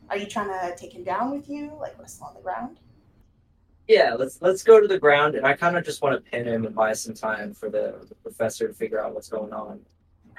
Are 0.10 0.17
you 0.17 0.25
trying 0.25 0.48
to 0.48 0.74
take 0.77 0.93
him 0.93 1.03
down 1.03 1.31
with 1.31 1.50
you, 1.50 1.74
like 1.81 2.00
wrestle 2.00 2.27
on 2.27 2.34
the 2.36 2.41
ground? 2.41 2.79
Yeah, 3.89 4.13
let's 4.13 4.41
let's 4.41 4.63
go 4.63 4.79
to 4.79 4.88
the 4.88 5.00
ground 5.00 5.36
and 5.36 5.46
I 5.46 5.53
kinda 5.53 5.81
just 5.81 6.01
want 6.01 6.15
to 6.15 6.31
pin 6.31 6.48
him 6.48 6.65
and 6.65 6.74
buy 6.74 6.93
some 6.93 7.13
time 7.13 7.53
for 7.53 7.69
the, 7.69 8.05
the 8.08 8.15
professor 8.15 8.67
to 8.67 8.74
figure 8.74 9.03
out 9.03 9.13
what's 9.13 9.27
going 9.27 9.51
on. 9.51 9.81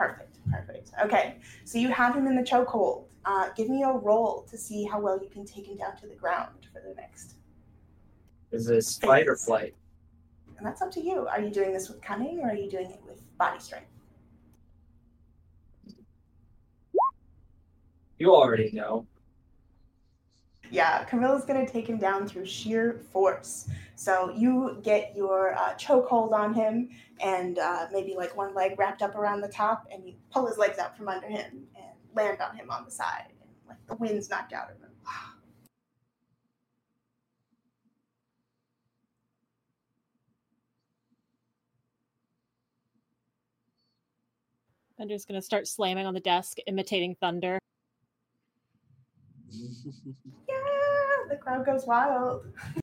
Perfect, 0.00 0.38
perfect. 0.50 0.92
Okay, 1.04 1.36
so 1.66 1.76
you 1.76 1.90
have 1.90 2.14
him 2.16 2.26
in 2.26 2.34
the 2.34 2.42
chokehold. 2.42 3.04
Uh, 3.26 3.50
give 3.54 3.68
me 3.68 3.82
a 3.82 3.92
roll 3.92 4.46
to 4.50 4.56
see 4.56 4.84
how 4.84 4.98
well 4.98 5.20
you 5.22 5.28
can 5.28 5.44
take 5.44 5.66
him 5.66 5.76
down 5.76 5.94
to 5.98 6.06
the 6.06 6.14
ground 6.14 6.68
for 6.72 6.80
the 6.80 6.94
next. 6.94 7.34
Is 8.50 8.64
this 8.64 8.96
fight 8.96 9.28
or 9.28 9.36
flight? 9.36 9.74
And 10.56 10.66
that's 10.66 10.80
up 10.80 10.90
to 10.92 11.02
you. 11.02 11.28
Are 11.28 11.38
you 11.38 11.50
doing 11.50 11.74
this 11.74 11.90
with 11.90 12.00
cunning 12.00 12.40
or 12.40 12.48
are 12.48 12.54
you 12.54 12.70
doing 12.70 12.90
it 12.90 13.00
with 13.06 13.20
body 13.36 13.60
strength? 13.60 13.90
You 18.18 18.34
already 18.34 18.70
know. 18.72 19.06
Yeah, 20.70 21.04
Camilla's 21.04 21.44
gonna 21.44 21.68
take 21.68 21.88
him 21.88 21.98
down 21.98 22.28
through 22.28 22.46
sheer 22.46 23.00
force. 23.12 23.68
So 23.96 24.32
you 24.34 24.78
get 24.82 25.14
your 25.16 25.54
uh, 25.54 25.74
chokehold 25.74 26.32
on 26.32 26.54
him 26.54 26.90
and 27.20 27.58
uh, 27.58 27.86
maybe 27.92 28.14
like 28.14 28.36
one 28.36 28.54
leg 28.54 28.78
wrapped 28.78 29.02
up 29.02 29.14
around 29.14 29.40
the 29.42 29.48
top, 29.48 29.86
and 29.92 30.06
you 30.06 30.14
pull 30.32 30.46
his 30.46 30.56
legs 30.56 30.78
out 30.78 30.96
from 30.96 31.08
under 31.08 31.26
him 31.26 31.66
and 31.76 31.86
land 32.14 32.40
on 32.40 32.56
him 32.56 32.70
on 32.70 32.84
the 32.84 32.90
side. 32.90 33.26
And 33.28 33.50
like 33.68 33.86
the 33.88 33.96
wind's 33.96 34.30
knocked 34.30 34.52
out 34.52 34.70
of 34.70 34.80
him. 34.80 34.90
I'm 45.00 45.08
gonna 45.26 45.40
start 45.40 45.66
slamming 45.66 46.06
on 46.06 46.12
the 46.12 46.20
desk, 46.20 46.58
imitating 46.66 47.14
thunder. 47.14 47.58
Yeah, 50.48 50.56
the 51.28 51.36
crowd 51.36 51.64
goes 51.64 51.86
wild. 51.86 52.46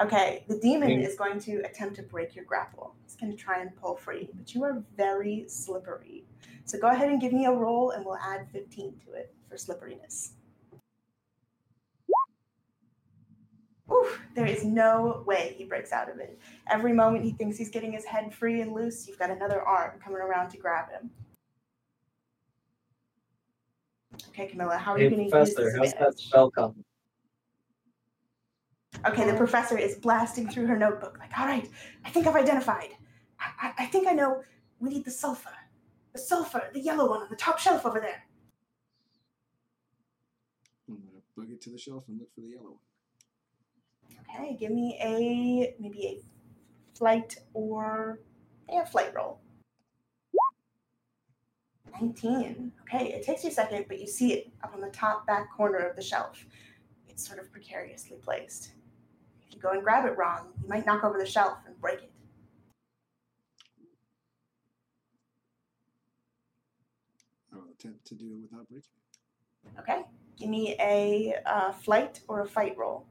okay, 0.00 0.44
the 0.48 0.58
demon 0.58 0.90
is 0.90 1.16
going 1.16 1.40
to 1.40 1.62
attempt 1.64 1.96
to 1.96 2.02
break 2.02 2.34
your 2.34 2.44
grapple. 2.44 2.94
It's 3.04 3.16
going 3.16 3.32
to 3.32 3.38
try 3.38 3.60
and 3.60 3.74
pull 3.76 3.96
free, 3.96 4.28
but 4.34 4.54
you 4.54 4.64
are 4.64 4.82
very 4.96 5.44
slippery. 5.48 6.24
So 6.64 6.78
go 6.78 6.88
ahead 6.88 7.08
and 7.08 7.20
give 7.20 7.32
me 7.32 7.46
a 7.46 7.52
roll, 7.52 7.90
and 7.90 8.04
we'll 8.04 8.18
add 8.18 8.48
15 8.52 8.94
to 9.06 9.12
it 9.12 9.34
for 9.48 9.56
slipperiness. 9.56 10.32
Oof, 13.92 14.20
there 14.34 14.46
is 14.46 14.64
no 14.64 15.22
way 15.26 15.54
he 15.56 15.64
breaks 15.64 15.92
out 15.92 16.10
of 16.10 16.18
it. 16.18 16.40
Every 16.68 16.92
moment 16.92 17.24
he 17.24 17.32
thinks 17.32 17.56
he's 17.56 17.70
getting 17.70 17.92
his 17.92 18.04
head 18.04 18.34
free 18.34 18.60
and 18.60 18.72
loose, 18.72 19.06
you've 19.06 19.18
got 19.18 19.30
another 19.30 19.62
arm 19.62 20.00
coming 20.02 20.20
around 20.20 20.50
to 20.50 20.56
grab 20.56 20.90
him. 20.90 21.10
Okay, 24.28 24.46
Camilla, 24.46 24.76
how 24.76 24.92
are 24.92 24.98
Hey 24.98 25.04
you 25.04 25.10
going 25.10 25.18
to 25.18 25.24
use 25.24 25.32
professor, 25.32 25.64
this 25.64 25.76
how's 25.76 25.92
that 25.92 25.96
advantage? 25.98 26.26
spell 26.26 26.50
come? 26.50 26.84
Okay, 29.06 29.30
the 29.30 29.36
professor 29.36 29.78
is 29.78 29.96
blasting 29.96 30.48
through 30.48 30.66
her 30.66 30.76
notebook, 30.76 31.18
like, 31.18 31.30
all 31.38 31.46
right, 31.46 31.68
I 32.04 32.10
think 32.10 32.26
I've 32.26 32.34
identified. 32.36 32.90
I, 33.38 33.68
I, 33.68 33.84
I 33.84 33.86
think 33.86 34.08
I 34.08 34.12
know 34.12 34.42
we 34.80 34.90
need 34.90 35.04
the 35.04 35.10
sulfur. 35.10 35.50
The 36.12 36.18
sulfur, 36.18 36.70
the 36.72 36.80
yellow 36.80 37.08
one 37.08 37.20
on 37.22 37.28
the 37.28 37.36
top 37.36 37.58
shelf 37.58 37.84
over 37.84 38.00
there. 38.00 38.24
I'm 40.88 40.96
gonna 40.96 41.20
bug 41.36 41.50
it 41.52 41.60
to 41.62 41.70
the 41.70 41.78
shelf 41.78 42.04
and 42.08 42.18
look 42.18 42.32
for 42.34 42.40
the 42.40 42.48
yellow 42.48 42.78
one. 42.78 44.38
Okay, 44.44 44.56
give 44.58 44.72
me 44.72 44.98
a 45.02 45.74
maybe 45.80 46.06
a 46.06 46.96
flight 46.96 47.36
or 47.52 48.20
yeah, 48.70 48.84
flight 48.84 49.12
roll. 49.14 49.40
19. 51.92 52.72
Okay, 52.82 53.12
it 53.12 53.24
takes 53.24 53.42
you 53.44 53.50
a 53.50 53.52
second, 53.52 53.86
but 53.88 54.00
you 54.00 54.06
see 54.06 54.32
it 54.32 54.52
up 54.62 54.72
on 54.74 54.80
the 54.80 54.90
top 54.90 55.26
back 55.26 55.50
corner 55.52 55.78
of 55.78 55.96
the 55.96 56.02
shelf. 56.02 56.46
It's 57.08 57.26
sort 57.26 57.38
of 57.38 57.50
precariously 57.50 58.18
placed. 58.22 58.72
If 59.46 59.54
you 59.54 59.60
go 59.60 59.70
and 59.70 59.82
grab 59.82 60.04
it 60.04 60.16
wrong, 60.16 60.48
you 60.62 60.68
might 60.68 60.84
knock 60.84 61.04
over 61.04 61.18
the 61.18 61.26
shelf 61.26 61.58
and 61.66 61.80
break 61.80 61.98
it. 62.02 62.10
I 67.52 67.56
will 67.56 67.68
attempt 67.70 68.06
to 68.08 68.14
do 68.14 68.26
it 68.26 68.42
without 68.42 68.68
breaking 68.68 68.90
it. 69.74 69.80
Okay, 69.80 70.02
give 70.38 70.48
me 70.48 70.76
a 70.78 71.36
uh, 71.46 71.72
flight 71.72 72.20
or 72.28 72.42
a 72.42 72.46
fight 72.46 72.76
roll. 72.76 73.06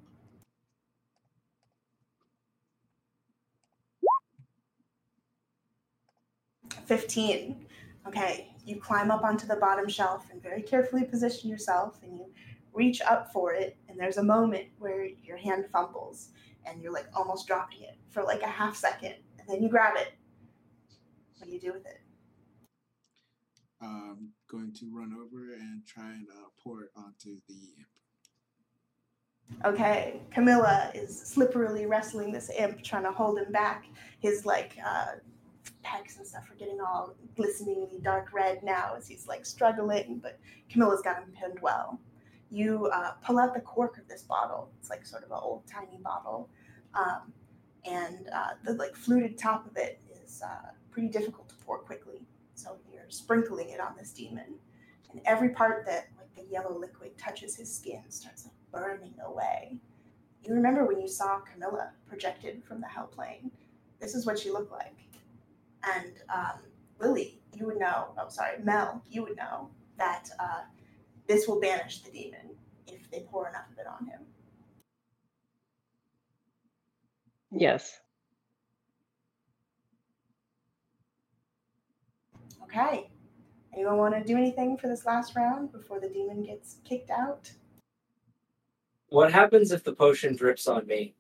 Fifteen. 6.86 7.66
Okay, 8.08 8.55
you 8.66 8.80
climb 8.80 9.12
up 9.12 9.24
onto 9.24 9.48
the 9.48 9.56
bottom 9.56 9.88
shelf 9.88 10.28
and 10.32 10.42
very 10.42 10.62
carefully 10.62 11.04
position 11.04 11.50
yourself, 11.50 12.00
and 12.04 12.18
you 12.18 12.26
reach 12.74 13.02
up 13.02 13.32
for 13.32 13.54
it. 13.54 13.78
And 13.88 14.00
there's 14.00 14.18
a 14.18 14.24
moment 14.24 14.68
where 14.80 15.06
your 15.24 15.38
hand 15.38 15.66
fumbles, 15.72 16.30
and 16.66 16.82
you're 16.82 16.94
like 16.94 17.08
almost 17.14 17.48
dropping 17.48 17.84
it 17.84 17.98
for 18.10 18.24
like 18.24 18.42
a 18.42 18.48
half 18.48 18.76
second, 18.76 19.16
and 19.40 19.48
then 19.48 19.62
you 19.62 19.70
grab 19.70 19.96
it. 19.98 20.14
What 21.38 21.48
do 21.48 21.54
you 21.54 21.60
do 21.60 21.74
with 21.74 21.86
it? 21.86 22.02
I'm 23.82 24.30
going 24.50 24.74
to 24.74 24.86
run 24.92 25.14
over 25.14 25.54
and 25.54 25.86
try 25.86 26.06
and 26.06 26.28
uh, 26.30 26.48
pour 26.64 26.84
it 26.84 26.90
onto 26.96 27.38
the 27.48 27.54
imp. 27.78 27.88
Okay, 29.64 30.22
Camilla 30.32 30.92
is 30.96 31.34
slipperily 31.36 31.88
wrestling 31.88 32.32
this 32.32 32.50
imp, 32.58 32.82
trying 32.82 33.04
to 33.04 33.12
hold 33.12 33.38
him 33.38 33.52
back. 33.52 33.86
His 34.20 34.46
like 34.46 34.76
uh, 34.84 35.18
pecs 35.86 36.18
and 36.18 36.26
stuff 36.26 36.50
are 36.50 36.56
getting 36.56 36.80
all 36.82 37.16
glisteningly 37.36 38.00
dark 38.02 38.34
red 38.34 38.64
now 38.64 38.96
as 38.98 39.08
he's 39.08 39.28
like 39.28 39.46
struggling, 39.46 40.20
but 40.22 40.40
Camilla's 40.70 41.02
got 41.02 41.18
him 41.18 41.32
pinned 41.40 41.60
well. 41.62 42.00
You 42.50 42.88
uh, 42.88 43.12
pull 43.24 43.40
out 43.40 43.54
the 43.54 43.62
cork 43.62 43.98
of 43.98 44.08
this 44.08 44.24
bottle. 44.24 44.70
It's 44.80 44.90
like 44.90 45.06
sort 45.06 45.24
of 45.24 45.32
an 45.32 45.40
old 45.42 45.64
tiny 45.68 46.00
bottle, 46.04 46.50
um, 46.94 47.34
and 47.86 48.30
uh, 48.34 48.52
the 48.64 48.74
like 48.74 48.96
fluted 48.96 49.38
top 49.38 49.66
of 49.66 49.78
it 49.78 50.00
is 50.24 50.42
uh, 50.44 50.70
pretty 50.92 51.10
difficult 51.10 51.50
to 51.50 51.56
pour 51.66 51.80
quickly. 51.80 52.22
So 52.56 52.78
you're 52.92 53.10
sprinkling 53.10 53.70
it 53.70 53.80
on 53.80 53.94
this 53.98 54.12
demon, 54.12 54.56
and 55.12 55.22
every 55.26 55.50
part 55.50 55.86
that 55.86 56.08
like 56.18 56.34
the 56.36 56.52
yellow 56.52 56.78
liquid 56.78 57.18
touches 57.18 57.56
his 57.56 57.74
skin 57.74 58.04
starts 58.10 58.46
like 58.46 58.54
burning 58.72 59.14
away. 59.26 59.78
You 60.44 60.54
remember 60.54 60.86
when 60.86 61.00
you 61.00 61.08
saw 61.08 61.40
Camilla 61.40 61.92
projected 62.08 62.64
from 62.64 62.80
the 62.80 62.88
hell 62.88 63.08
plane? 63.08 63.52
This 64.00 64.14
is 64.14 64.26
what 64.26 64.38
she 64.38 64.52
looked 64.52 64.72
like. 64.72 65.05
And 65.94 66.14
um, 66.34 66.60
Lilly, 67.00 67.42
you 67.54 67.66
would 67.68 67.78
know. 67.78 68.14
Oh, 68.18 68.30
sorry, 68.30 68.58
Mel, 68.64 69.04
you 69.10 69.24
would 69.24 69.38
know 69.38 69.70
that 69.98 70.30
uh, 70.40 70.62
this 71.28 71.48
will 71.48 71.60
banish 71.60 72.02
the 72.02 72.12
demon 72.12 72.56
if 72.88 73.10
they 73.12 73.22
pour 73.32 73.48
enough 73.48 73.70
of 73.72 73.78
it 73.78 73.86
on 73.88 74.08
him. 74.08 74.22
Yes. 77.52 78.00
Okay. 82.64 83.10
Anyone 83.74 83.98
want 83.98 84.16
to 84.16 84.24
do 84.24 84.38
anything 84.38 84.78
for 84.78 84.88
this 84.88 85.06
last 85.06 85.36
round 85.36 85.72
before 85.72 86.00
the 86.00 86.10
demon 86.10 86.44
gets 86.44 86.78
kicked 86.84 87.10
out? 87.10 87.52
What 89.10 89.32
happens 89.32 89.72
if 89.72 89.84
the 89.84 89.94
potion 89.94 90.36
drips 90.36 90.68
on 90.68 90.88
me? 90.88 91.16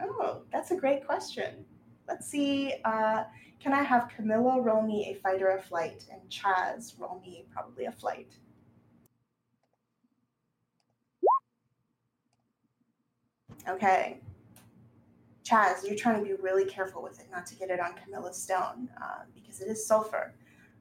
Oh, 0.00 0.42
that's 0.52 0.70
a 0.70 0.76
great 0.76 1.06
question. 1.06 1.64
Let's 2.08 2.26
see. 2.26 2.74
Uh, 2.84 3.24
can 3.60 3.72
I 3.72 3.82
have 3.82 4.08
Camilla 4.08 4.60
roll 4.60 4.82
me 4.82 5.08
a 5.10 5.20
fight 5.20 5.42
or 5.42 5.56
a 5.56 5.62
flight, 5.62 6.04
and 6.10 6.20
Chaz 6.30 6.98
roll 6.98 7.20
me 7.20 7.44
probably 7.52 7.84
a 7.84 7.92
flight? 7.92 8.32
Okay. 13.68 14.20
Chaz, 15.44 15.86
you're 15.86 15.96
trying 15.96 16.22
to 16.22 16.24
be 16.24 16.34
really 16.42 16.64
careful 16.64 17.02
with 17.02 17.20
it, 17.20 17.26
not 17.30 17.46
to 17.46 17.54
get 17.54 17.70
it 17.70 17.80
on 17.80 17.94
Camilla's 17.94 18.40
stone, 18.40 18.88
uh, 19.02 19.24
because 19.34 19.60
it 19.60 19.68
is 19.68 19.86
sulfur. 19.86 20.34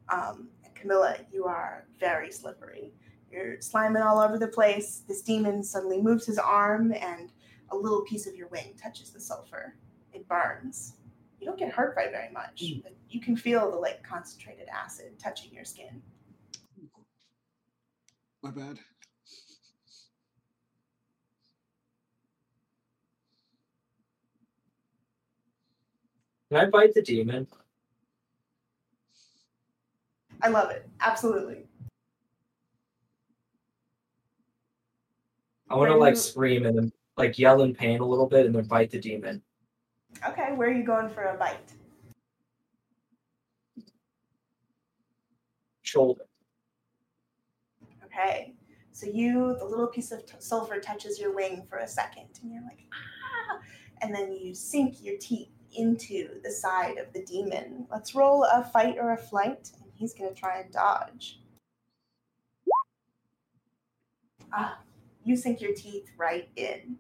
Um, 0.10 0.50
and 0.64 0.74
Camilla, 0.76 1.18
you 1.32 1.46
are 1.46 1.88
very 2.00 2.32
slippery. 2.32 2.94
You're 3.30 3.58
sliming 3.58 4.06
all 4.06 4.20
over 4.20 4.38
the 4.38 4.48
place. 4.48 5.04
This 5.08 5.22
demon 5.22 5.64
suddenly 5.64 6.02
moves 6.02 6.26
his 6.26 6.38
arm, 6.38 6.94
and 6.94 7.32
a 7.72 7.76
little 7.76 8.04
piece 8.04 8.28
of 8.28 8.36
your 8.36 8.48
wing 8.48 8.76
touches 8.82 9.10
the 9.10 9.20
sulfur. 9.20 9.76
It 10.14 10.28
burns. 10.28 10.94
You 11.48 11.52
don't 11.54 11.60
get 11.60 11.72
hurt 11.72 11.96
by 11.96 12.08
very 12.12 12.30
much, 12.34 12.62
mm. 12.62 12.84
but 12.84 12.94
you 13.10 13.22
can 13.22 13.38
feel 13.38 13.72
the 13.72 13.78
like 13.78 14.04
concentrated 14.04 14.68
acid 14.68 15.18
touching 15.18 15.54
your 15.54 15.64
skin. 15.64 16.02
My 18.44 18.52
bad. 18.52 18.80
Can 26.52 26.60
I 26.60 26.66
bite 26.66 26.94
the 26.94 27.02
demon? 27.02 27.48
I 30.42 30.50
love 30.50 30.72
it. 30.72 30.86
Absolutely. 31.00 31.64
I 35.70 35.76
want 35.76 35.92
to 35.92 35.98
like 35.98 36.18
scream 36.18 36.66
and 36.66 36.78
then 36.78 36.92
like 37.16 37.40
yell 37.40 37.62
in 37.62 37.74
pain 37.74 38.02
a 38.02 38.06
little 38.06 38.28
bit 38.28 38.46
and 38.48 38.54
then 38.54 38.66
bite 38.66 38.92
the 38.92 39.00
demon. 39.00 39.42
Okay, 40.26 40.54
where 40.56 40.70
are 40.70 40.74
you 40.74 40.84
going 40.84 41.10
for 41.10 41.24
a 41.24 41.38
bite? 41.38 41.74
Shoulder. 45.84 46.24
Okay. 48.06 48.54
So 48.92 49.06
you, 49.06 49.56
the 49.60 49.66
little 49.66 49.88
piece 49.88 50.12
of 50.12 50.26
t- 50.26 50.34
sulfur 50.40 50.80
touches 50.80 51.20
your 51.20 51.36
wing 51.36 51.66
for 51.70 51.78
a 51.78 51.88
second, 51.88 52.28
and 52.42 52.52
you're 52.52 52.64
like, 52.64 52.80
ah, 52.92 53.60
and 54.02 54.14
then 54.14 54.32
you 54.32 54.56
sink 54.56 55.04
your 55.04 55.18
teeth 55.20 55.50
into 55.76 56.42
the 56.44 56.50
side 56.50 56.98
of 56.98 57.14
the 57.14 57.24
demon. 57.24 57.86
Let's 57.92 58.16
roll 58.16 58.44
a 58.46 58.64
fight 58.64 58.96
or 59.00 59.14
a 59.14 59.18
flight, 59.18 59.70
and 59.82 59.92
he's 59.94 60.14
gonna 60.14 60.34
try 60.34 60.62
and 60.62 60.72
dodge. 60.72 61.40
Ah, 64.52 64.80
you 65.24 65.36
sink 65.36 65.62
your 65.62 65.76
teeth 65.76 66.10
right 66.18 66.50
in, 66.56 66.98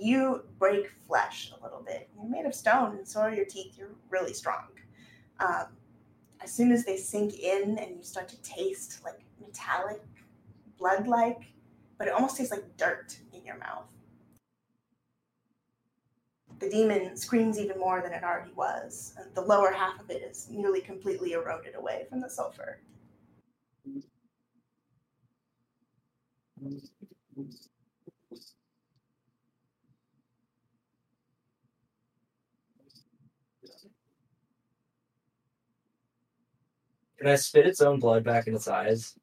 you 0.00 0.44
break 0.58 0.90
flesh 1.06 1.52
a 1.58 1.62
little 1.62 1.82
bit. 1.82 2.08
You're 2.14 2.28
made 2.28 2.46
of 2.46 2.54
stone, 2.54 2.96
and 2.96 3.06
so 3.06 3.20
are 3.20 3.32
your 3.34 3.44
teeth. 3.44 3.76
You're 3.78 3.94
really 4.10 4.32
strong. 4.32 4.68
Um, 5.40 5.66
as 6.40 6.52
soon 6.52 6.72
as 6.72 6.84
they 6.84 6.96
sink 6.96 7.38
in, 7.38 7.78
and 7.78 7.96
you 7.96 8.02
start 8.02 8.28
to 8.28 8.40
taste 8.42 9.00
like 9.04 9.20
metallic 9.40 10.02
blood 10.78 11.08
like, 11.08 11.52
but 11.98 12.06
it 12.06 12.14
almost 12.14 12.36
tastes 12.36 12.52
like 12.52 12.64
dirt 12.76 13.18
in 13.32 13.44
your 13.44 13.58
mouth. 13.58 13.90
The 16.60 16.70
demon 16.70 17.16
screams 17.16 17.58
even 17.58 17.78
more 17.78 18.00
than 18.02 18.12
it 18.12 18.24
already 18.24 18.52
was. 18.52 19.14
The 19.34 19.42
lower 19.42 19.72
half 19.72 20.00
of 20.00 20.10
it 20.10 20.22
is 20.22 20.48
nearly 20.50 20.80
completely 20.80 21.32
eroded 21.32 21.76
away 21.76 22.06
from 22.08 22.20
the 22.20 22.28
sulfur. 22.28 22.80
Can 37.18 37.26
I 37.26 37.34
spit 37.34 37.66
its 37.66 37.80
own 37.80 37.98
blood 37.98 38.22
back 38.22 38.46
in 38.46 38.54
its 38.54 38.68
eyes 38.68 39.18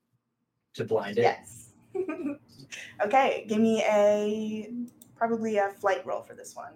to 0.73 0.83
blind 0.83 1.17
it? 1.17 1.21
Yes. 1.21 1.69
okay, 3.01 3.45
give 3.47 3.59
me 3.59 3.81
a 3.83 4.69
probably 5.15 5.57
a 5.57 5.69
flight 5.69 6.05
roll 6.05 6.21
for 6.21 6.33
this 6.33 6.55
one. 6.55 6.73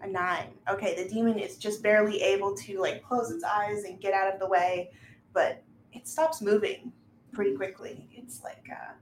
A 0.00 0.06
nine. 0.06 0.48
Okay, 0.70 0.94
the 1.02 1.08
demon 1.08 1.38
is 1.38 1.58
just 1.58 1.82
barely 1.82 2.22
able 2.22 2.54
to 2.56 2.80
like 2.80 3.02
close 3.02 3.30
its 3.30 3.44
eyes 3.44 3.84
and 3.84 4.00
get 4.00 4.14
out 4.14 4.32
of 4.32 4.40
the 4.40 4.48
way, 4.48 4.90
but 5.32 5.62
it 5.92 6.08
stops 6.08 6.40
moving 6.40 6.92
pretty 7.32 7.54
quickly. 7.54 8.08
It's 8.12 8.42
like 8.42 8.66
uh, 8.70 8.92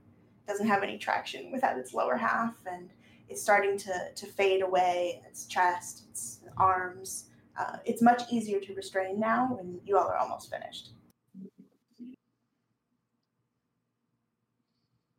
doesn't 0.47 0.67
have 0.67 0.83
any 0.83 0.97
traction 0.97 1.51
without 1.51 1.77
its 1.77 1.93
lower 1.93 2.15
half, 2.17 2.55
and 2.65 2.89
it's 3.29 3.41
starting 3.41 3.77
to 3.77 3.93
to 4.13 4.25
fade 4.25 4.61
away. 4.61 5.21
Its 5.25 5.45
chest, 5.45 6.03
its 6.09 6.41
arms. 6.57 7.29
Uh, 7.57 7.77
it's 7.85 8.01
much 8.01 8.23
easier 8.31 8.59
to 8.59 8.73
restrain 8.73 9.19
now 9.19 9.47
when 9.47 9.79
you 9.85 9.97
all 9.97 10.07
are 10.07 10.17
almost 10.17 10.49
finished. 10.49 10.89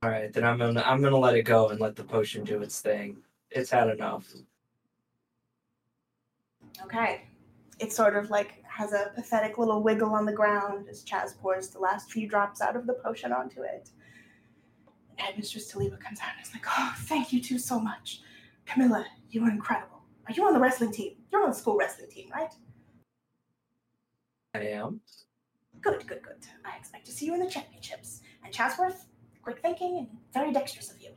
All 0.03 0.11
right, 0.11 0.33
then 0.33 0.44
I'm 0.44 0.59
gonna 0.59 0.83
I'm 0.85 1.03
gonna 1.03 1.18
let 1.18 1.35
it 1.35 1.42
go 1.42 1.70
and 1.70 1.81
let 1.81 1.96
the 1.96 2.05
potion 2.05 2.44
do 2.44 2.62
its 2.62 2.81
thing. 2.81 3.16
It's 3.51 3.70
had 3.70 3.88
enough. 3.88 4.33
Okay. 6.85 7.22
It 7.79 7.92
sort 7.92 8.16
of 8.16 8.31
like 8.31 8.62
has 8.68 8.92
a 8.92 9.11
pathetic 9.14 9.59
little 9.59 9.83
wiggle 9.83 10.14
on 10.14 10.27
the 10.27 10.33
ground 10.33 10.87
as 10.88 11.05
Chaz 11.05 11.37
pours 11.38 11.68
the 11.68 11.79
last 11.79 12.11
few 12.11 12.29
drops 12.29 12.61
out 12.61 12.77
of 12.77 12.87
the 12.87 12.94
potion 12.94 13.33
onto 13.33 13.62
it. 13.62 13.90
And 15.11 15.20
Headmistress 15.20 15.72
Taliba 15.72 15.99
comes 15.99 16.20
out 16.20 16.31
and 16.37 16.46
is 16.46 16.53
like, 16.53 16.64
Oh, 16.68 16.94
thank 16.99 17.33
you 17.33 17.40
two 17.40 17.59
so 17.59 17.81
much. 17.81 18.20
Camilla, 18.66 19.07
you 19.31 19.42
were 19.42 19.51
incredible. 19.51 19.96
Are 20.27 20.33
you 20.33 20.45
on 20.45 20.55
the 20.55 20.61
wrestling 20.61 20.93
team? 20.93 21.12
You're 21.31 21.43
on 21.43 21.51
the 21.51 21.57
school 21.57 21.77
wrestling 21.77 22.11
team, 22.11 22.29
right? 22.33 22.53
I 24.55 24.61
am. 24.61 25.01
Good, 25.81 26.07
good, 26.07 26.23
good. 26.23 26.47
I 26.65 26.77
expect 26.77 27.07
to 27.07 27.12
see 27.12 27.27
you 27.27 27.35
in 27.35 27.41
the 27.41 27.51
championships. 27.51 28.23
And 28.45 28.53
Chasworth, 28.53 29.07
quick 29.43 29.61
thinking 29.61 29.99
and 29.99 30.09
very 30.33 30.53
dexterous 30.53 30.91
of 30.91 31.01
you. 31.01 31.11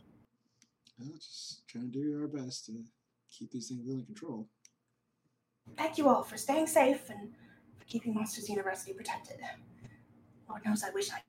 Well, 1.00 1.10
just 1.18 1.68
trying 1.68 1.92
to 1.92 2.00
do 2.00 2.20
our 2.22 2.28
best 2.28 2.66
to 2.68 2.84
keep 3.32 3.52
these 3.52 3.70
things 3.70 3.90
under 3.90 4.04
control. 4.04 4.48
Thank 5.78 5.98
you 5.98 6.08
all 6.10 6.24
for 6.24 6.38
staying 6.38 6.68
safe 6.68 7.10
and 7.10 7.32
for 7.80 7.86
keeping 7.86 8.14
Monsters 8.14 8.50
University 8.50 8.94
protected. 8.94 9.38
Lord 10.48 10.66
knows 10.66 10.84
I 10.84 10.90
wish 10.92 11.12
I 11.12 11.22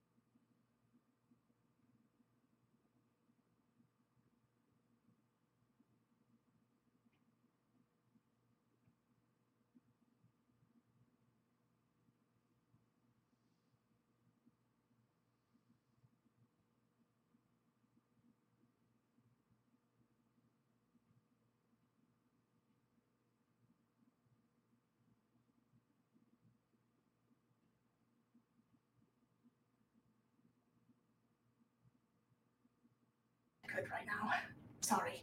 Sorry. 34.90 35.22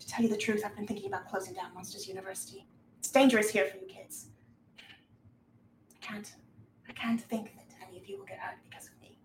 To 0.00 0.06
tell 0.06 0.22
you 0.22 0.28
the 0.28 0.36
truth, 0.36 0.62
I've 0.62 0.76
been 0.76 0.86
thinking 0.86 1.06
about 1.06 1.26
closing 1.26 1.54
down 1.54 1.72
Monsters 1.72 2.06
University. 2.06 2.66
It's 2.98 3.10
dangerous 3.10 3.48
here 3.48 3.64
for 3.64 3.78
you 3.78 3.86
kids. 3.86 4.26
I 4.78 6.06
can't. 6.06 6.34
I 6.86 6.92
can't 6.92 7.22
think 7.22 7.54
that 7.56 7.88
any 7.88 7.96
of 7.96 8.06
you 8.06 8.18
will 8.18 8.26
get 8.26 8.38
hurt 8.38 8.58
because 8.68 8.88
of 8.88 9.00
me. 9.00 9.16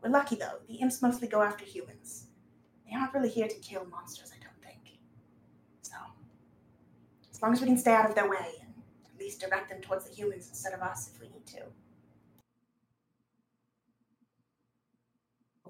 We're 0.00 0.10
lucky 0.10 0.36
though. 0.36 0.60
The 0.68 0.74
imps 0.74 1.02
mostly 1.02 1.26
go 1.26 1.42
after 1.42 1.64
humans. 1.64 2.28
They 2.88 2.96
aren't 2.96 3.12
really 3.12 3.28
here 3.28 3.48
to 3.48 3.56
kill 3.56 3.86
monsters, 3.86 4.30
I 4.30 4.40
don't 4.40 4.62
think. 4.62 5.00
So, 5.82 5.96
as 7.32 7.42
long 7.42 7.52
as 7.52 7.60
we 7.60 7.66
can 7.66 7.76
stay 7.76 7.92
out 7.92 8.08
of 8.08 8.14
their 8.14 8.30
way 8.30 8.52
and 8.62 8.72
at 9.12 9.18
least 9.18 9.40
direct 9.40 9.68
them 9.70 9.80
towards 9.80 10.08
the 10.08 10.14
humans 10.14 10.46
instead 10.48 10.74
of 10.74 10.80
us 10.80 11.10
if 11.12 11.20
we 11.20 11.26
need 11.26 11.46
to. 11.46 11.62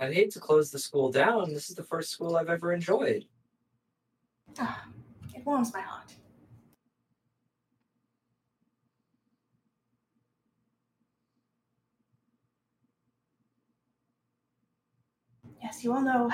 I'd 0.01 0.15
hate 0.15 0.31
to 0.31 0.41
close 0.41 0.71
the 0.71 0.79
school 0.79 1.13
down. 1.13 1.53
This 1.53 1.69
is 1.69 1.77
the 1.77 1.85
first 1.85 2.11
school 2.11 2.37
I've 2.37 2.49
ever 2.49 2.73
enjoyed. 2.73 3.27
Ah, 4.59 4.87
it 5.35 5.45
warms 5.45 5.75
my 5.75 5.83
heart. 5.83 6.15
Yes, 15.63 15.85
you 15.85 15.93
all 15.93 16.01
know 16.01 16.31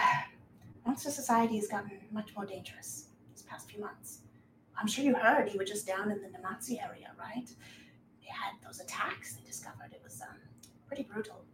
Monster 0.87 1.11
Society 1.11 1.57
has 1.57 1.67
gotten 1.67 1.91
much 2.13 2.31
more 2.37 2.47
dangerous 2.47 3.07
these 3.33 3.43
past 3.43 3.69
few 3.69 3.81
months. 3.81 4.21
I'm 4.79 4.87
sure 4.87 5.05
you 5.05 5.17
heard 5.17 5.53
you 5.53 5.59
were 5.59 5.65
just 5.65 5.89
down 5.89 6.13
in 6.13 6.23
the 6.23 6.29
Namatsi 6.29 6.81
area, 6.81 7.11
right? 7.19 7.49
They 8.21 8.29
had 8.29 8.53
those 8.65 8.79
attacks 8.79 9.35
they 9.35 9.43
discovered. 9.45 9.91
It 9.91 10.01
was 10.05 10.21
um, 10.21 10.37
pretty 10.87 11.03
brutal. 11.03 11.45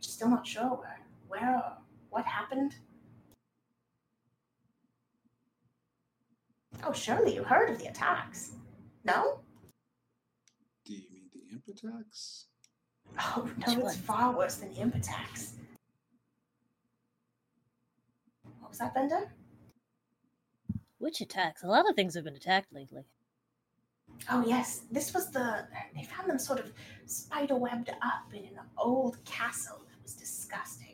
Still 0.00 0.30
not 0.30 0.46
sure 0.46 0.70
where, 0.70 1.05
where 1.28 1.62
what 2.10 2.24
happened? 2.24 2.74
Oh, 6.84 6.92
surely 6.92 7.34
you 7.34 7.42
heard 7.42 7.70
of 7.70 7.78
the 7.78 7.86
attacks. 7.86 8.52
No? 9.04 9.40
Do 10.84 10.92
you 10.92 11.04
mean 11.12 11.24
the 11.32 11.52
imp 11.52 11.66
attacks? 11.68 12.46
Oh, 13.18 13.48
no, 13.66 13.86
it's 13.86 13.96
far 13.96 14.36
worse 14.36 14.56
than 14.56 14.74
the 14.74 14.80
imp 14.80 14.94
attacks. 14.94 15.54
What 18.60 18.70
was 18.70 18.78
that, 18.78 18.94
Bender? 18.94 19.32
Which 20.98 21.20
attacks? 21.20 21.62
A 21.62 21.66
lot 21.66 21.88
of 21.88 21.94
things 21.94 22.14
have 22.14 22.24
been 22.24 22.36
attacked 22.36 22.72
lately. 22.72 23.04
Oh, 24.30 24.44
yes. 24.46 24.82
This 24.90 25.12
was 25.14 25.30
the. 25.30 25.66
They 25.94 26.04
found 26.04 26.28
them 26.28 26.38
sort 26.38 26.58
of 26.58 26.72
spiderwebbed 27.06 27.90
up 27.90 28.32
in 28.32 28.44
an 28.44 28.58
old 28.78 29.22
castle. 29.24 29.82
It 29.92 30.02
was 30.02 30.14
disgusting. 30.14 30.85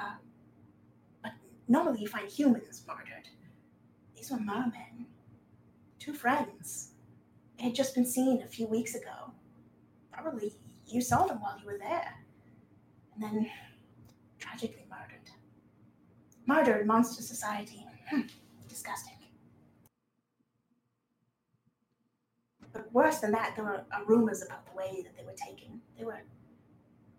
Uh, 0.00 0.12
but 1.22 1.32
normally 1.68 2.00
you 2.00 2.08
find 2.08 2.28
humans 2.28 2.82
murdered. 2.86 3.28
These 4.16 4.30
were 4.30 4.40
mermen. 4.40 5.06
Two 5.98 6.14
friends. 6.14 6.92
They 7.58 7.64
had 7.64 7.74
just 7.74 7.94
been 7.94 8.06
seen 8.06 8.42
a 8.42 8.46
few 8.46 8.66
weeks 8.66 8.94
ago. 8.94 9.32
Probably 10.12 10.54
you 10.86 11.00
saw 11.00 11.26
them 11.26 11.40
while 11.40 11.58
you 11.60 11.66
were 11.66 11.78
there. 11.78 12.14
And 13.14 13.22
then 13.22 13.50
tragically 14.38 14.86
murdered. 14.88 15.30
Murdered 16.46 16.86
Monster 16.86 17.22
Society. 17.22 17.84
Hmm. 18.08 18.22
Disgusting. 18.68 19.14
But 22.72 22.92
worse 22.92 23.18
than 23.18 23.32
that, 23.32 23.54
there 23.56 23.64
were 23.64 23.84
uh, 23.92 24.04
rumors 24.06 24.44
about 24.44 24.64
the 24.66 24.76
way 24.76 25.02
that 25.02 25.16
they 25.16 25.24
were 25.24 25.34
taken. 25.36 25.80
They 25.98 26.04
were 26.04 26.22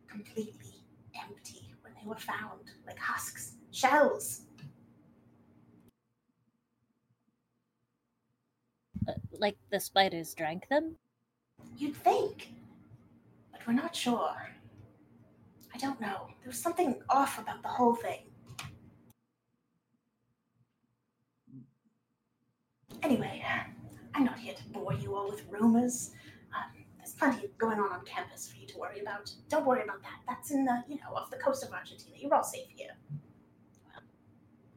completely 0.07 0.83
empty 1.15 1.73
when 1.81 1.93
they 1.93 2.07
were 2.07 2.15
found, 2.15 2.60
like 2.91 2.99
husks, 2.99 3.53
shells. 3.71 4.41
Uh, 9.07 9.13
like 9.31 9.55
the 9.71 9.79
spiders 9.79 10.33
drank 10.33 10.67
them? 10.67 10.95
You'd 11.77 11.95
think, 11.95 12.49
but 13.51 13.61
we're 13.65 13.73
not 13.73 13.95
sure. 13.95 14.51
I 15.73 15.77
don't 15.77 15.99
know. 16.01 16.27
There 16.41 16.47
was 16.47 16.59
something 16.59 17.01
off 17.09 17.39
about 17.39 17.61
the 17.63 17.69
whole 17.69 17.95
thing. 17.95 18.19
Anyway, 23.03 23.41
I'm 24.13 24.25
not 24.25 24.37
here 24.37 24.53
to 24.53 24.63
bore 24.65 24.93
you 24.93 25.15
all 25.15 25.29
with 25.29 25.43
rumors. 25.49 26.11
Plenty 27.21 27.49
going 27.59 27.79
on 27.79 27.91
on 27.91 28.03
campus 28.03 28.49
for 28.49 28.57
you 28.57 28.65
to 28.65 28.79
worry 28.79 28.99
about. 28.99 29.31
Don't 29.47 29.63
worry 29.63 29.83
about 29.83 30.01
that. 30.01 30.21
That's 30.27 30.49
in 30.49 30.65
the, 30.65 30.83
you 30.87 30.95
know, 30.95 31.15
off 31.15 31.29
the 31.29 31.37
coast 31.37 31.63
of 31.63 31.71
Argentina. 31.71 32.15
You're 32.17 32.33
all 32.33 32.43
safe 32.43 32.65
here. 32.75 32.97
Well, 33.85 34.01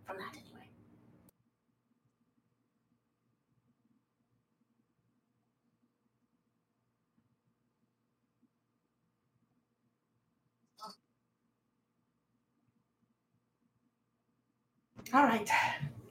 from 0.05 0.19
that 0.19 0.37
anyway. 0.37 0.69
All 15.15 15.23
right. 15.23 15.49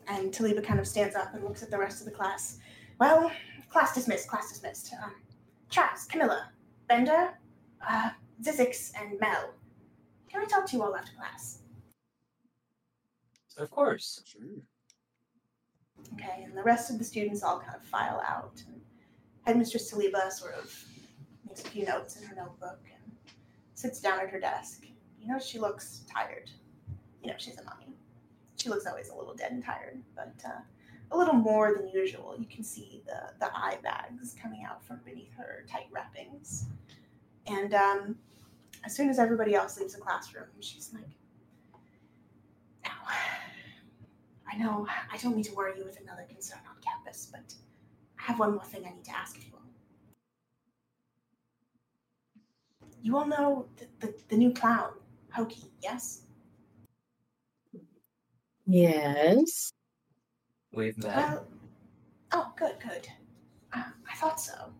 And 0.07 0.33
Taliba 0.33 0.63
kind 0.63 0.79
of 0.79 0.87
stands 0.87 1.15
up 1.15 1.35
and 1.35 1.43
looks 1.43 1.61
at 1.61 1.69
the 1.69 1.77
rest 1.77 1.99
of 1.99 2.05
the 2.05 2.11
class. 2.11 2.57
Well, 2.99 3.31
class 3.69 3.93
dismissed, 3.93 4.27
class 4.27 4.49
dismissed. 4.51 4.95
Um, 5.03 5.13
Charles, 5.73 6.05
Camilla, 6.05 6.51
Bender, 6.87 7.31
uh, 7.89 8.11
Zizix, 8.43 8.91
and 9.01 9.19
Mel. 9.19 9.55
Can 10.29 10.39
I 10.39 10.45
talk 10.45 10.67
to 10.67 10.77
you 10.77 10.83
all 10.83 10.95
after 10.95 11.11
class? 11.17 11.63
Of 13.57 13.71
course. 13.71 14.21
Sure. 14.23 14.41
Okay, 16.13 16.43
and 16.43 16.55
the 16.55 16.61
rest 16.61 16.91
of 16.91 16.99
the 16.99 17.03
students 17.03 17.41
all 17.41 17.59
kind 17.59 17.75
of 17.75 17.81
file 17.81 18.21
out. 18.27 18.61
And 18.67 18.81
Headmistress 19.47 19.91
Taliba 19.91 20.31
sort 20.31 20.53
of 20.53 20.71
makes 21.47 21.63
a 21.63 21.69
few 21.69 21.85
notes 21.85 22.17
in 22.17 22.27
her 22.27 22.35
notebook 22.35 22.81
and 22.93 23.11
sits 23.73 23.99
down 23.99 24.19
at 24.19 24.29
her 24.29 24.39
desk. 24.39 24.85
You 25.19 25.27
know, 25.27 25.39
she 25.39 25.57
looks 25.57 26.03
tired. 26.07 26.51
You 27.23 27.31
know, 27.31 27.35
she's 27.39 27.57
a 27.57 27.63
mummy. 27.63 27.97
She 28.57 28.69
looks 28.69 28.85
always 28.85 29.09
a 29.09 29.15
little 29.15 29.33
dead 29.33 29.51
and 29.51 29.65
tired, 29.65 30.03
but 30.15 30.35
uh, 30.45 30.61
a 31.11 31.17
little 31.17 31.33
more 31.33 31.73
than 31.75 31.87
usual. 31.89 32.35
You 32.37 32.45
can 32.45 32.63
see 32.63 33.01
the, 33.05 33.33
the 33.39 33.51
eye 33.55 33.77
bags 33.83 34.35
coming 34.41 34.63
out 34.63 34.83
from 34.83 34.99
beneath 35.05 35.33
her 35.37 35.65
tight 35.69 35.87
wrappings. 35.91 36.65
And 37.47 37.73
um, 37.73 38.15
as 38.85 38.95
soon 38.95 39.09
as 39.09 39.19
everybody 39.19 39.55
else 39.55 39.79
leaves 39.79 39.93
the 39.93 40.01
classroom, 40.01 40.45
she's 40.59 40.91
like, 40.93 41.03
Now, 42.83 42.91
I 44.51 44.57
know 44.57 44.87
I 45.11 45.17
don't 45.17 45.35
mean 45.35 45.43
to 45.45 45.53
worry 45.53 45.77
you 45.77 45.85
with 45.85 45.99
another 46.01 46.25
concern 46.27 46.59
on 46.69 46.75
campus, 46.81 47.27
but 47.31 47.53
I 48.19 48.23
have 48.23 48.39
one 48.39 48.53
more 48.55 48.63
thing 48.63 48.85
I 48.85 48.93
need 48.95 49.05
to 49.05 49.15
ask 49.15 49.37
you 49.37 49.51
all. 49.53 49.59
You 53.01 53.17
all 53.17 53.27
know 53.27 53.65
the, 53.77 54.07
the, 54.07 54.13
the 54.29 54.37
new 54.37 54.53
clown, 54.53 54.91
Hokey, 55.33 55.65
yes? 55.81 56.21
Yes. 58.65 59.73
We've 60.73 60.97
met. 60.97 61.15
Well, 61.15 61.47
oh, 62.31 62.51
good, 62.57 62.75
good. 62.81 63.07
Uh, 63.73 63.83
I 64.11 64.15
thought 64.15 64.39
so. 64.39 64.73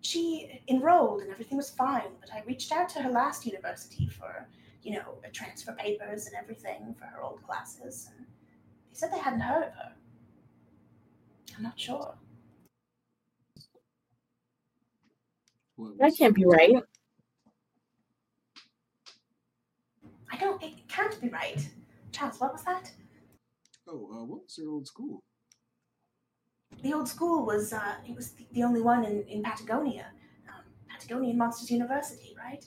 She 0.00 0.62
enrolled 0.68 1.20
and 1.20 1.30
everything 1.30 1.58
was 1.58 1.70
fine, 1.70 2.10
but 2.20 2.32
I 2.32 2.42
reached 2.46 2.72
out 2.72 2.88
to 2.90 3.02
her 3.02 3.10
last 3.10 3.44
university 3.44 4.06
for, 4.06 4.48
you 4.82 4.92
know, 4.94 5.18
transfer 5.32 5.72
papers 5.72 6.26
and 6.26 6.34
everything 6.34 6.94
for 6.98 7.04
her 7.04 7.22
old 7.22 7.42
classes, 7.42 8.08
and 8.16 8.26
they 8.26 8.94
said 8.94 9.12
they 9.12 9.18
hadn't 9.18 9.40
heard 9.40 9.64
of 9.64 9.74
her. 9.74 9.92
I'm 11.56 11.62
not 11.62 11.78
sure. 11.78 12.14
That 15.98 16.16
can't 16.16 16.34
be 16.34 16.44
right. 16.44 16.82
I 20.32 20.36
don't. 20.36 20.62
It 20.62 20.88
can't 20.88 21.20
be 21.20 21.28
right. 21.28 21.68
Charles, 22.12 22.40
what 22.40 22.52
was 22.52 22.64
that? 22.64 22.90
Oh, 23.90 24.08
uh, 24.12 24.24
what 24.24 24.42
was 24.42 24.58
your 24.58 24.70
old 24.70 24.86
school? 24.86 25.22
The 26.82 26.92
old 26.92 27.08
school 27.08 27.46
was. 27.46 27.72
Uh, 27.72 27.94
it 28.06 28.14
was 28.14 28.32
the, 28.32 28.46
the 28.52 28.62
only 28.62 28.82
one 28.82 29.04
in 29.04 29.22
in 29.22 29.42
Patagonia, 29.42 30.12
um, 30.48 30.64
Patagonian 30.90 31.38
Monsters 31.38 31.70
University, 31.70 32.36
right? 32.36 32.64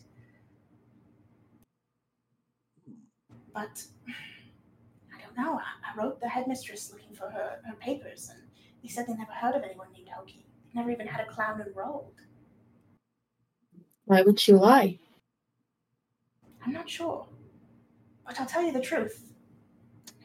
But 3.53 3.85
I 5.15 5.21
don't 5.21 5.37
know. 5.37 5.59
I, 5.59 5.91
I 5.91 5.95
wrote 5.95 6.19
the 6.19 6.27
headmistress 6.27 6.91
looking 6.91 7.13
for 7.13 7.29
her, 7.29 7.59
her 7.65 7.75
papers, 7.75 8.31
and 8.33 8.41
they 8.81 8.89
said 8.89 9.05
they 9.05 9.13
never 9.13 9.31
heard 9.31 9.55
of 9.55 9.61
anyone 9.63 9.91
named 9.93 10.09
Hokey. 10.09 10.45
They 10.65 10.79
never 10.79 10.89
even 10.89 11.05
had 11.05 11.21
a 11.21 11.25
clown 11.25 11.61
enrolled. 11.61 12.15
Why 14.05 14.23
would 14.23 14.39
she 14.39 14.53
lie? 14.53 14.99
I'm 16.65 16.73
not 16.73 16.89
sure. 16.89 17.27
But 18.25 18.39
I'll 18.39 18.47
tell 18.47 18.63
you 18.63 18.71
the 18.71 18.81
truth. 18.81 19.30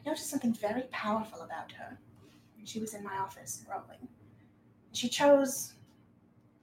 I 0.07 0.11
noticed 0.11 0.31
something 0.31 0.53
very 0.53 0.83
powerful 0.93 1.41
about 1.41 1.73
her 1.73 1.99
when 2.57 2.65
she 2.65 2.79
was 2.79 2.95
in 2.95 3.03
my 3.03 3.17
office 3.17 3.65
enrolling. 3.65 4.07
She 4.93 5.09
chose 5.09 5.75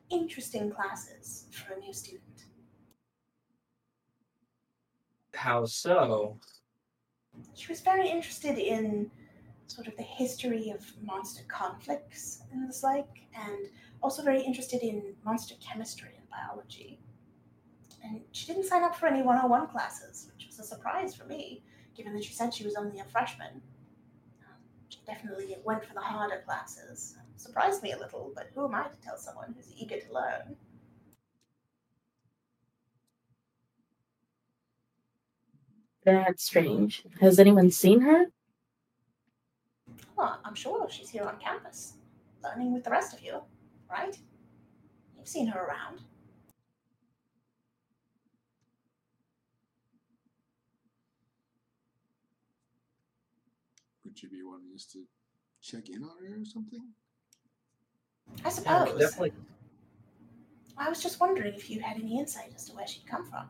interesting 0.09 0.71
classes 0.71 1.47
for 1.51 1.73
a 1.73 1.79
new 1.79 1.91
student. 1.91 2.45
How 5.33 5.65
so? 5.65 6.37
She 7.53 7.67
was 7.67 7.81
very 7.81 8.07
interested 8.07 8.57
in 8.57 9.11
sort 9.67 9.87
of 9.87 9.97
the 9.97 10.03
history 10.03 10.69
of 10.69 10.79
monster 11.01 11.43
conflicts 11.49 12.43
and 12.53 12.69
the 12.69 12.79
like, 12.81 13.25
and 13.35 13.67
also 14.01 14.23
very 14.23 14.41
interested 14.41 14.83
in 14.83 15.15
monster 15.25 15.55
chemistry 15.59 16.11
and 16.17 16.29
biology. 16.29 16.97
And 18.05 18.21
she 18.31 18.47
didn't 18.47 18.67
sign 18.67 18.83
up 18.83 18.95
for 18.95 19.07
any 19.07 19.21
101 19.21 19.67
classes, 19.67 20.29
which 20.33 20.47
was 20.47 20.59
a 20.59 20.63
surprise 20.63 21.13
for 21.13 21.25
me, 21.25 21.61
given 21.95 22.13
that 22.13 22.23
she 22.23 22.33
said 22.33 22.53
she 22.53 22.63
was 22.63 22.75
only 22.75 22.99
a 22.99 23.05
freshman. 23.05 23.61
Um, 24.41 24.57
she 24.89 24.99
definitely 25.05 25.55
went 25.63 25.85
for 25.85 25.93
the 25.93 26.01
harder 26.01 26.41
classes. 26.45 27.15
Surprised 27.35 27.83
me 27.83 27.91
a 27.91 27.97
little, 27.97 28.31
but 28.35 28.49
who 28.53 28.65
am 28.65 28.75
I 28.75 28.83
to 28.83 28.97
tell 29.03 29.17
someone 29.17 29.53
who's 29.55 29.73
eager 29.77 29.99
to 29.99 30.13
learn? 30.13 30.55
That's 36.05 36.43
strange. 36.43 37.03
Has 37.21 37.39
anyone 37.39 37.71
seen 37.71 38.01
her? 38.01 38.25
Well, 40.15 40.39
I'm 40.43 40.55
sure 40.55 40.87
she's 40.89 41.09
here 41.09 41.23
on 41.23 41.39
campus, 41.39 41.93
learning 42.43 42.73
with 42.73 42.83
the 42.83 42.91
rest 42.91 43.13
of 43.13 43.21
you, 43.21 43.41
right? 43.89 44.17
You've 45.17 45.27
seen 45.27 45.47
her 45.47 45.59
around. 45.63 46.01
Would 54.23 54.31
be 54.31 54.41
wanting 54.41 54.71
us 54.73 54.85
to 54.93 54.99
check 55.61 55.89
in 55.89 56.01
on 56.01 56.11
her 56.25 56.41
or 56.41 56.45
something? 56.45 56.79
I 58.45 58.49
suppose. 58.49 58.89
can 58.89 58.97
definitely. 58.97 59.33
I 60.77 60.87
was 60.87 61.03
just 61.03 61.19
wondering 61.19 61.53
if 61.53 61.69
you 61.69 61.81
had 61.81 61.97
any 61.97 62.17
insight 62.19 62.53
as 62.55 62.65
to 62.69 62.75
where 62.75 62.87
she'd 62.87 63.05
come 63.05 63.25
from. 63.25 63.49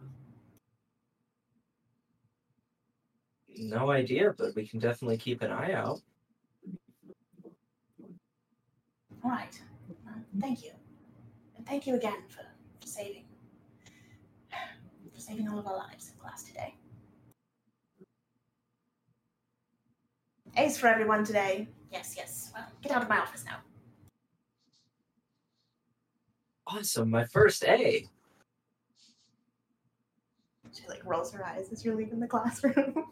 No 3.56 3.92
idea, 3.92 4.34
but 4.36 4.56
we 4.56 4.68
can 4.68 4.80
definitely 4.80 5.18
keep 5.18 5.44
an 5.44 5.52
eye 5.52 5.74
out. 5.74 6.02
All 9.24 9.30
right. 9.30 9.62
Uh, 10.08 10.12
thank 10.42 10.64
you, 10.64 10.72
and 11.56 11.68
thank 11.68 11.86
you 11.86 11.96
again 11.96 12.24
for, 12.30 12.42
for 12.82 12.88
saving 12.88 13.26
for 15.14 15.22
saving 15.22 15.48
all 15.48 15.60
of 15.60 15.68
our 15.68 15.78
lives 15.78 16.12
in 16.12 16.20
class 16.20 16.44
today. 16.44 16.74
A's 20.56 20.78
for 20.78 20.88
everyone 20.88 21.24
today. 21.24 21.68
Yes, 21.92 22.14
yes. 22.16 22.52
Well, 22.54 22.66
get 22.82 22.92
out 22.92 23.02
of 23.02 23.10
my 23.10 23.18
office 23.18 23.44
now. 23.46 23.58
Awesome, 26.68 27.10
my 27.10 27.26
first 27.26 27.64
A. 27.66 28.08
She 30.72 30.88
like 30.88 31.06
rolls 31.06 31.32
her 31.34 31.46
eyes 31.46 31.70
as 31.72 31.84
you're 31.84 31.96
leaving 31.96 32.20
the 32.20 32.28
classroom. 32.28 32.96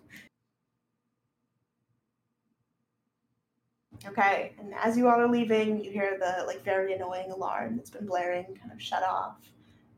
okay, 4.08 4.54
and 4.60 4.74
as 4.76 4.98
you 4.98 5.08
all 5.08 5.20
are 5.20 5.28
leaving, 5.28 5.84
you 5.84 5.92
hear 5.92 6.18
the 6.20 6.44
like 6.46 6.64
very 6.64 6.94
annoying 6.94 7.32
alarm 7.32 7.76
that's 7.76 7.90
been 7.92 8.06
blaring 8.06 8.46
kind 8.60 8.72
of 8.72 8.82
shut 8.82 9.04
off. 9.04 9.38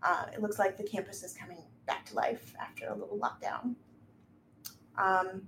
Uh, 0.01 0.25
it 0.33 0.41
looks 0.41 0.59
like 0.59 0.77
the 0.77 0.83
campus 0.83 1.23
is 1.23 1.33
coming 1.33 1.59
back 1.85 2.05
to 2.07 2.15
life 2.15 2.53
after 2.59 2.87
a 2.87 2.95
little 2.95 3.17
lockdown. 3.17 3.75
Um, 4.97 5.43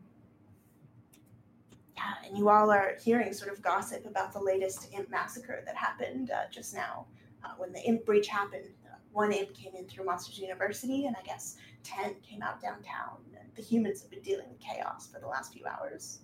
yeah, 1.96 2.14
and 2.28 2.38
you 2.38 2.50
all 2.50 2.72
are 2.72 2.98
hearing 3.04 3.34
sort 3.34 3.52
of 3.52 3.62
gossip 3.62 4.06
about 4.06 4.34
the 4.34 4.40
latest 4.40 4.90
imp 4.94 5.10
massacre 5.10 5.64
that 5.66 5.76
happened 5.76 6.32
uh, 6.32 6.50
just 6.52 6.74
now. 6.74 7.06
Uh, 7.44 7.50
when 7.58 7.72
the 7.72 7.82
imp 7.84 8.06
breach 8.06 8.28
happened, 8.28 8.66
uh, 8.86 8.96
one 9.12 9.32
imp 9.32 9.54
came 9.54 9.74
in 9.76 9.86
through 9.88 10.06
Monsters 10.06 10.40
University, 10.40 11.06
and 11.06 11.16
I 11.16 11.24
guess 11.24 11.58
10 11.84 12.16
came 12.22 12.42
out 12.42 12.62
downtown. 12.62 13.18
And 13.40 13.50
the 13.56 13.62
humans 13.62 14.02
have 14.02 14.10
been 14.12 14.22
dealing 14.22 14.50
with 14.50 14.60
chaos 14.60 15.08
for 15.08 15.20
the 15.20 15.28
last 15.28 15.54
few 15.54 15.66
hours. 15.66 16.20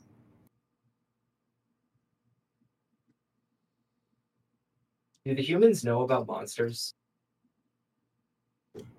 Do 5.25 5.35
the 5.35 5.43
humans 5.43 5.83
know 5.83 6.01
about 6.01 6.27
monsters? 6.27 6.95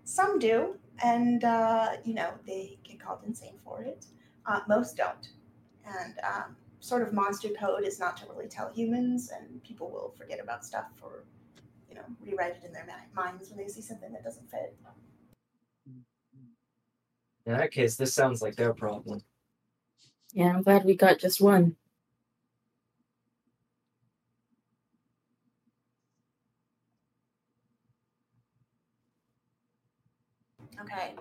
Some 0.05 0.39
do, 0.39 0.77
and 1.03 1.43
uh, 1.43 1.97
you 2.05 2.15
know 2.15 2.31
they 2.47 2.79
get 2.85 3.01
called 3.01 3.21
insane 3.27 3.59
for 3.65 3.83
it. 3.83 4.07
Uh, 4.47 4.61
most 4.69 4.97
don't, 4.97 5.31
and 5.85 6.15
um, 6.23 6.57
sort 6.83 7.03
of 7.03 7.13
monster 7.13 7.49
code 7.49 7.85
is 7.85 8.01
not 8.01 8.17
to 8.17 8.27
really 8.29 8.49
tell 8.49 8.69
humans, 8.73 9.31
and 9.35 9.63
people 9.63 9.89
will 9.89 10.13
forget 10.19 10.41
about 10.41 10.65
stuff 10.65 10.87
or 11.01 11.25
you 11.89 11.95
know 11.95 12.03
rewrite 12.21 12.57
it 12.57 12.65
in 12.67 12.73
their 12.73 12.87
minds 13.15 13.49
when 13.49 13.59
they 13.59 13.69
see 13.69 13.81
something 13.81 14.13
that 14.13 14.25
doesn't 14.25 14.51
fit. 14.51 14.77
In 17.47 17.57
that 17.57 17.71
case, 17.73 17.97
this 17.97 18.15
sounds 18.15 18.43
like 18.43 18.57
their 18.57 18.75
problem. 18.75 19.21
Yeah, 20.33 20.55
I'm 20.55 20.63
glad 20.63 20.85
we 20.85 20.95
got 20.95 21.19
just 21.19 21.41
one. 21.41 21.77
Okay. 30.81 31.15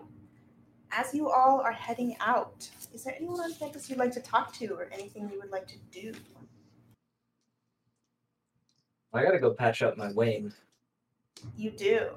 As 0.91 1.13
you 1.13 1.29
all 1.29 1.61
are 1.61 1.71
heading 1.71 2.17
out, 2.19 2.69
is 2.93 3.05
there 3.05 3.15
anyone 3.15 3.39
on 3.39 3.53
campus 3.53 3.89
you'd 3.89 3.99
like 3.99 4.11
to 4.11 4.19
talk 4.19 4.53
to 4.53 4.67
or 4.73 4.89
anything 4.91 5.29
you 5.31 5.39
would 5.39 5.51
like 5.51 5.67
to 5.67 5.77
do? 5.91 6.13
I 9.13 9.23
gotta 9.23 9.39
go 9.39 9.53
patch 9.53 9.81
up 9.81 9.97
my 9.97 10.11
wing. 10.11 10.53
You 11.55 11.71
do. 11.71 12.09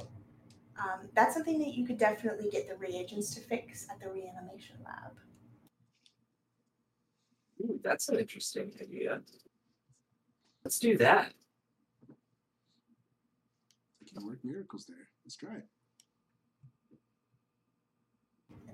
Um, 0.78 1.08
that's 1.14 1.34
something 1.34 1.58
that 1.60 1.74
you 1.74 1.87
could 1.87 1.98
definitely 1.98 2.50
get 2.50 2.68
the 2.68 2.76
reagents 2.76 3.32
to 3.34 3.40
fix 3.40 3.87
at 3.90 4.00
the 4.00 4.08
reanimation 4.08 4.76
lab. 4.84 5.12
Ooh, 7.62 7.80
that's 7.82 8.08
an 8.08 8.18
interesting 8.18 8.72
idea. 8.80 9.20
Let's 10.64 10.80
do 10.80 10.96
that. 10.98 11.32
We 14.00 14.08
can 14.12 14.26
work 14.26 14.38
miracles 14.42 14.84
there. 14.87 15.08
Let's 15.24 15.37
try 15.37 15.56
it. 15.56 15.66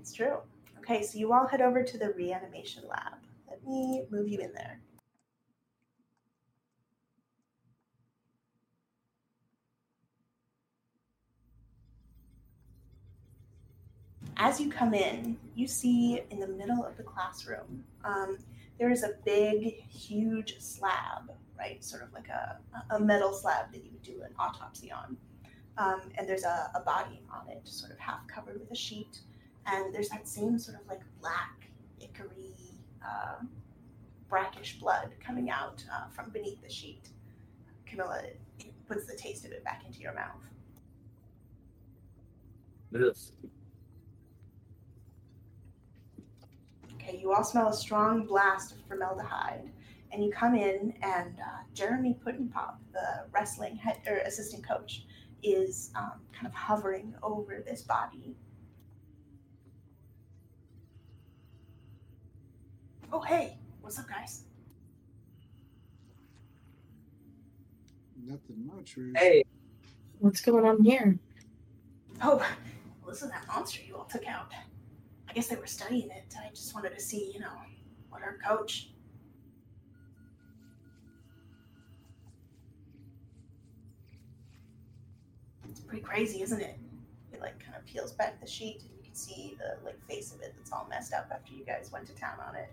It's 0.01 0.15
true. 0.15 0.39
Okay, 0.79 1.03
so 1.03 1.19
you 1.19 1.35
all 1.35 1.47
head 1.47 1.61
over 1.61 1.83
to 1.83 1.99
the 1.99 2.15
reanimation 2.15 2.85
lab. 2.89 3.19
Let 3.51 3.63
me 3.67 4.05
move 4.11 4.29
you 4.29 4.39
in 4.39 4.51
there. 4.55 4.81
As 14.39 14.59
you 14.59 14.71
come 14.71 14.95
in, 14.95 15.37
you 15.55 15.67
see 15.67 16.23
in 16.31 16.41
the 16.41 16.49
middle 16.49 16.83
of 16.83 16.97
the 16.97 17.03
classroom, 17.03 17.85
um, 18.03 18.39
there 18.79 18.91
is 18.91 19.03
a 19.03 19.13
big, 19.27 19.83
huge 19.91 20.59
slab, 20.61 21.31
right? 21.59 21.85
Sort 21.85 22.03
of 22.03 22.11
like 22.15 22.29
a, 22.29 22.59
a 22.95 22.99
metal 22.99 23.35
slab 23.35 23.71
that 23.73 23.85
you 23.85 23.91
would 23.93 24.03
do 24.03 24.23
an 24.25 24.33
autopsy 24.39 24.91
on. 24.91 25.19
Um, 25.77 26.01
and 26.17 26.27
there's 26.27 26.45
a, 26.45 26.71
a 26.75 26.81
body 26.81 27.21
on 27.31 27.51
it, 27.51 27.61
sort 27.65 27.93
of 27.93 27.99
half 27.99 28.27
covered 28.29 28.59
with 28.59 28.71
a 28.71 28.75
sheet 28.75 29.21
and 29.73 29.95
there's 29.95 30.09
that 30.09 30.27
same 30.27 30.59
sort 30.59 30.81
of 30.81 30.87
like 30.89 31.01
black, 31.21 31.69
ichory, 32.03 32.55
um, 33.03 33.49
brackish 34.29 34.79
blood 34.79 35.11
coming 35.25 35.51
out 35.51 35.85
uh, 35.93 36.09
from 36.09 36.31
beneath 36.31 36.63
the 36.63 36.71
sheet. 36.71 37.09
Camilla 37.87 38.23
puts 38.89 39.07
the 39.07 39.17
taste 39.17 39.45
of 39.45 39.53
it 39.53 39.65
back 39.65 39.83
into 39.87 40.01
your 40.01 40.15
mouth. 40.15 40.43
Ugh. 42.95 43.17
Okay, 46.95 47.19
you 47.19 47.33
all 47.33 47.45
smell 47.45 47.69
a 47.69 47.73
strong 47.73 48.27
blast 48.27 48.73
of 48.73 48.79
formaldehyde, 48.87 49.71
and 50.13 50.25
you 50.25 50.31
come 50.31 50.55
in, 50.55 50.95
and 51.03 51.35
uh, 51.39 51.63
Jeremy 51.73 52.19
Puddinpop, 52.25 52.75
the 52.93 53.25
wrestling 53.33 53.77
head 53.77 53.99
or 54.07 54.19
assistant 54.19 54.67
coach, 54.67 55.05
is 55.43 55.91
um, 55.97 56.21
kind 56.33 56.47
of 56.47 56.53
hovering 56.53 57.15
over 57.23 57.63
this 57.65 57.83
body. 57.83 58.37
Oh, 63.13 63.21
hey, 63.21 63.59
what's 63.81 63.99
up, 63.99 64.09
guys? 64.09 64.45
Nothing 68.25 68.65
much. 68.67 68.97
We're 68.97 69.13
Hey, 69.17 69.43
What's 70.21 70.41
going 70.41 70.65
on 70.65 70.85
here? 70.85 71.19
Oh, 72.23 72.37
well, 72.37 72.47
this 73.09 73.23
is 73.23 73.31
that 73.31 73.49
monster 73.49 73.81
you 73.87 73.97
all 73.97 74.05
took 74.05 74.29
out. 74.29 74.53
I 75.29 75.33
guess 75.33 75.49
they 75.49 75.57
were 75.57 75.67
studying 75.67 76.11
it. 76.11 76.37
I 76.39 76.51
just 76.51 76.73
wanted 76.73 76.95
to 76.95 77.01
see, 77.01 77.33
you 77.35 77.41
know, 77.41 77.51
what 78.11 78.23
our 78.23 78.37
coach. 78.47 78.91
It's 85.69 85.81
pretty 85.81 86.03
crazy, 86.03 86.43
isn't 86.43 86.61
it? 86.61 86.79
It 87.33 87.41
like 87.41 87.59
kind 87.59 87.77
of 87.77 87.85
peels 87.87 88.13
back 88.13 88.41
the 88.41 88.47
sheet, 88.47 88.83
and 88.83 88.91
you 88.99 89.03
can 89.03 89.15
see 89.15 89.57
the 89.59 89.85
like 89.85 90.01
face 90.07 90.33
of 90.33 90.43
it 90.43 90.55
that's 90.57 90.71
all 90.71 90.87
messed 90.89 91.13
up 91.13 91.29
after 91.33 91.55
you 91.55 91.65
guys 91.65 91.91
went 91.93 92.07
to 92.07 92.15
town 92.15 92.39
on 92.47 92.55
it. 92.55 92.71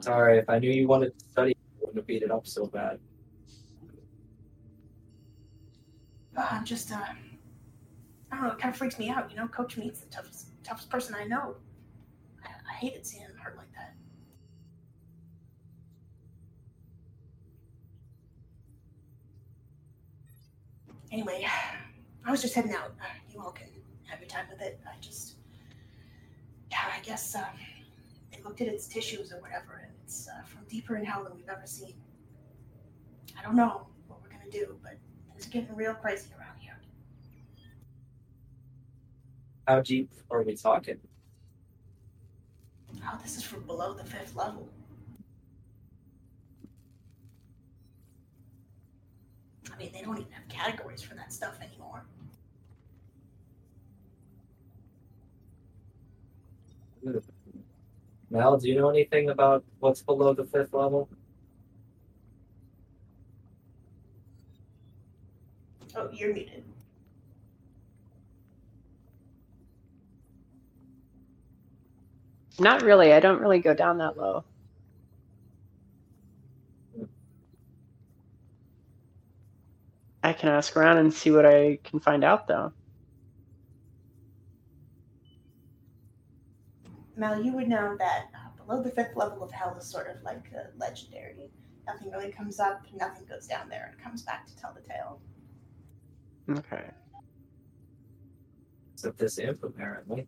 Sorry, 0.00 0.38
if 0.38 0.48
I 0.48 0.58
knew 0.58 0.70
you 0.70 0.86
wanted 0.88 1.18
to 1.18 1.24
study, 1.24 1.56
I 1.56 1.78
wouldn't 1.80 1.96
have 1.96 2.06
beat 2.06 2.22
it 2.22 2.30
up 2.30 2.46
so 2.46 2.66
bad. 2.66 2.98
Uh, 6.36 6.46
I'm 6.50 6.64
just 6.64 6.92
uh, 6.92 6.96
I 8.30 8.36
don't 8.36 8.42
know, 8.44 8.52
it 8.52 8.58
kind 8.58 8.72
of 8.72 8.78
freaks 8.78 8.98
me 8.98 9.08
out. 9.08 9.30
You 9.30 9.36
know, 9.36 9.48
Coach 9.48 9.76
Meat's 9.76 10.00
the 10.00 10.08
toughest, 10.08 10.48
toughest 10.62 10.90
person 10.90 11.14
I 11.18 11.24
know. 11.24 11.56
I, 12.44 12.48
I 12.70 12.74
hated 12.74 13.06
seeing 13.06 13.22
him 13.22 13.32
hurt 13.42 13.56
like 13.56 13.72
that. 13.72 13.94
Anyway, 21.12 21.46
I 22.26 22.30
was 22.30 22.42
just 22.42 22.54
heading 22.54 22.74
out. 22.74 22.94
Uh, 23.00 23.04
You 23.32 23.40
all 23.40 23.52
can 23.52 23.68
have 24.04 24.20
your 24.20 24.28
time 24.28 24.46
with 24.50 24.60
it. 24.60 24.78
I 24.86 24.96
just, 25.00 25.36
yeah, 26.70 26.78
I 26.94 27.00
guess 27.00 27.32
they 27.32 27.40
looked 28.46 28.60
at 28.60 28.68
its 28.68 28.86
tissues 28.86 29.32
or 29.32 29.40
whatever, 29.40 29.82
and 29.82 29.92
it's 30.04 30.28
uh, 30.28 30.42
from 30.44 30.64
deeper 30.68 30.96
in 30.96 31.04
hell 31.04 31.24
than 31.24 31.34
we've 31.34 31.48
ever 31.48 31.66
seen. 31.66 31.94
I 33.38 33.42
don't 33.42 33.56
know 33.56 33.88
what 34.06 34.20
we're 34.22 34.28
gonna 34.28 34.50
do, 34.50 34.78
but 34.82 34.96
things 35.28 35.46
are 35.46 35.50
getting 35.50 35.74
real 35.74 35.94
crazy 35.94 36.28
around 36.38 36.58
here. 36.60 36.78
How 39.66 39.80
deep 39.80 40.10
are 40.30 40.42
we 40.42 40.54
talking? 40.54 40.98
Oh, 43.04 43.18
this 43.22 43.36
is 43.36 43.42
from 43.42 43.62
below 43.62 43.94
the 43.94 44.04
fifth 44.04 44.36
level. 44.36 44.68
I 49.72 49.76
mean, 49.76 49.90
they 49.92 50.00
don't 50.02 50.16
even 50.18 50.32
have 50.32 50.48
categories 50.48 51.02
for 51.02 51.14
that 51.16 51.32
stuff 51.32 51.58
anymore. 51.60 52.04
Mel, 58.36 58.58
do 58.58 58.68
you 58.68 58.74
know 58.74 58.90
anything 58.90 59.30
about 59.30 59.64
what's 59.80 60.02
below 60.02 60.34
the 60.34 60.44
fifth 60.44 60.74
level? 60.74 61.08
Oh, 65.94 66.10
you're 66.12 66.34
muted. 66.34 66.62
Not 72.58 72.82
really. 72.82 73.14
I 73.14 73.20
don't 73.20 73.40
really 73.40 73.58
go 73.58 73.72
down 73.72 73.98
that 73.98 74.18
low. 74.18 74.44
I 80.22 80.32
can 80.34 80.50
ask 80.50 80.76
around 80.76 80.98
and 80.98 81.14
see 81.14 81.30
what 81.30 81.46
I 81.46 81.78
can 81.84 82.00
find 82.00 82.24
out, 82.24 82.48
though. 82.48 82.72
Mel, 87.16 87.42
you 87.42 87.52
would 87.54 87.68
know 87.68 87.96
that 87.98 88.26
uh, 88.34 88.62
below 88.62 88.82
the 88.82 88.90
fifth 88.90 89.16
level 89.16 89.42
of 89.42 89.50
hell 89.50 89.74
is 89.78 89.86
sort 89.86 90.08
of 90.08 90.22
like 90.22 90.50
uh, 90.54 90.64
legendary. 90.76 91.50
Nothing 91.86 92.10
really 92.10 92.30
comes 92.30 92.60
up, 92.60 92.82
nothing 92.94 93.24
goes 93.26 93.46
down 93.46 93.68
there 93.68 93.90
and 93.92 94.02
comes 94.02 94.22
back 94.22 94.46
to 94.46 94.56
tell 94.56 94.74
the 94.74 94.86
tale. 94.86 95.20
Okay. 96.50 96.84
Except 98.92 99.18
this 99.18 99.38
imp, 99.38 99.62
apparently. 99.62 100.26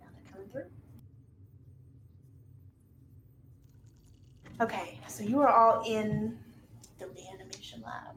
Now 0.00 0.06
they're 0.12 0.32
coming 0.32 0.48
through. 0.48 0.64
Okay, 4.60 4.98
so 5.06 5.22
you 5.22 5.40
are 5.40 5.48
all 5.48 5.82
in 5.86 6.38
the 6.98 7.06
reanimation 7.06 7.82
lab, 7.82 8.16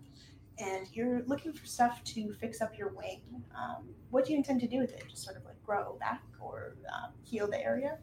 and 0.58 0.88
you're 0.94 1.22
looking 1.28 1.54
for 1.54 1.66
stuff 1.66 2.04
to 2.06 2.34
fix 2.34 2.62
up 2.62 2.78
your 2.78 2.90
wing. 2.90 3.22
Um, 3.56 3.90
what 4.10 4.26
do 4.26 4.32
you 4.32 4.38
intend 4.38 4.62
to 4.62 4.68
do 4.68 4.80
with 4.80 4.94
it? 4.94 5.04
Just 5.08 5.24
sort 5.24 5.38
of 5.38 5.46
like 5.46 5.51
grow 5.66 5.98
back 6.00 6.24
or 6.40 6.76
um, 6.94 7.12
heal 7.24 7.48
the 7.48 7.60
area? 7.64 7.98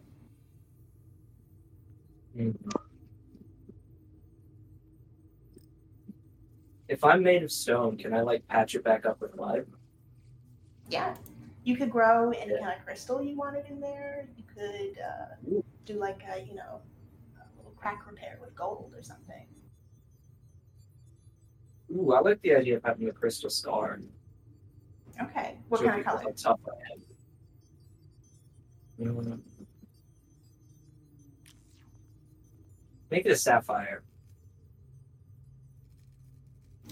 If 6.89 7.05
I'm 7.05 7.23
made 7.23 7.43
of 7.43 7.53
stone, 7.53 7.97
can 7.99 8.15
I 8.15 8.21
like 8.23 8.47
patch 8.49 8.75
it 8.75 8.83
back 8.85 9.05
up 9.05 9.21
with 9.21 9.37
mud? 9.37 9.67
Yeah. 10.89 11.15
You 11.65 11.77
could 11.77 11.91
grow 11.91 12.31
any 12.31 12.53
Yeah. 12.53 12.61
kind 12.61 12.79
of 12.79 12.85
crystal 12.87 13.23
you 13.23 13.37
wanted 13.37 13.67
in 13.67 13.81
there. 13.81 14.29
You 14.37 14.45
could 14.45 14.99
uh, 14.99 15.61
do 15.85 15.95
like 15.95 16.23
a, 16.35 16.41
you 16.41 16.55
know, 16.55 16.81
a 17.37 17.57
little 17.59 17.73
crack 17.73 18.07
repair 18.07 18.39
with 18.41 18.55
gold 18.55 18.95
or 18.97 19.03
something. 19.03 19.47
Ooh, 21.95 22.13
I 22.13 22.21
like 22.21 22.41
the 22.43 22.55
idea 22.55 22.77
of 22.77 22.85
having 22.85 23.09
a 23.09 23.13
crystal 23.13 23.51
scar. 23.51 23.99
Okay. 25.21 25.59
What 25.69 25.81
Show 25.81 25.89
kind 25.89 26.01
of 26.01 26.07
color? 26.07 26.33
tough 26.33 26.61
I 26.67 26.93
am. 26.95 27.03
Make 33.11 33.25
it 33.25 33.33
a 33.33 33.37
sapphire. 33.37 34.03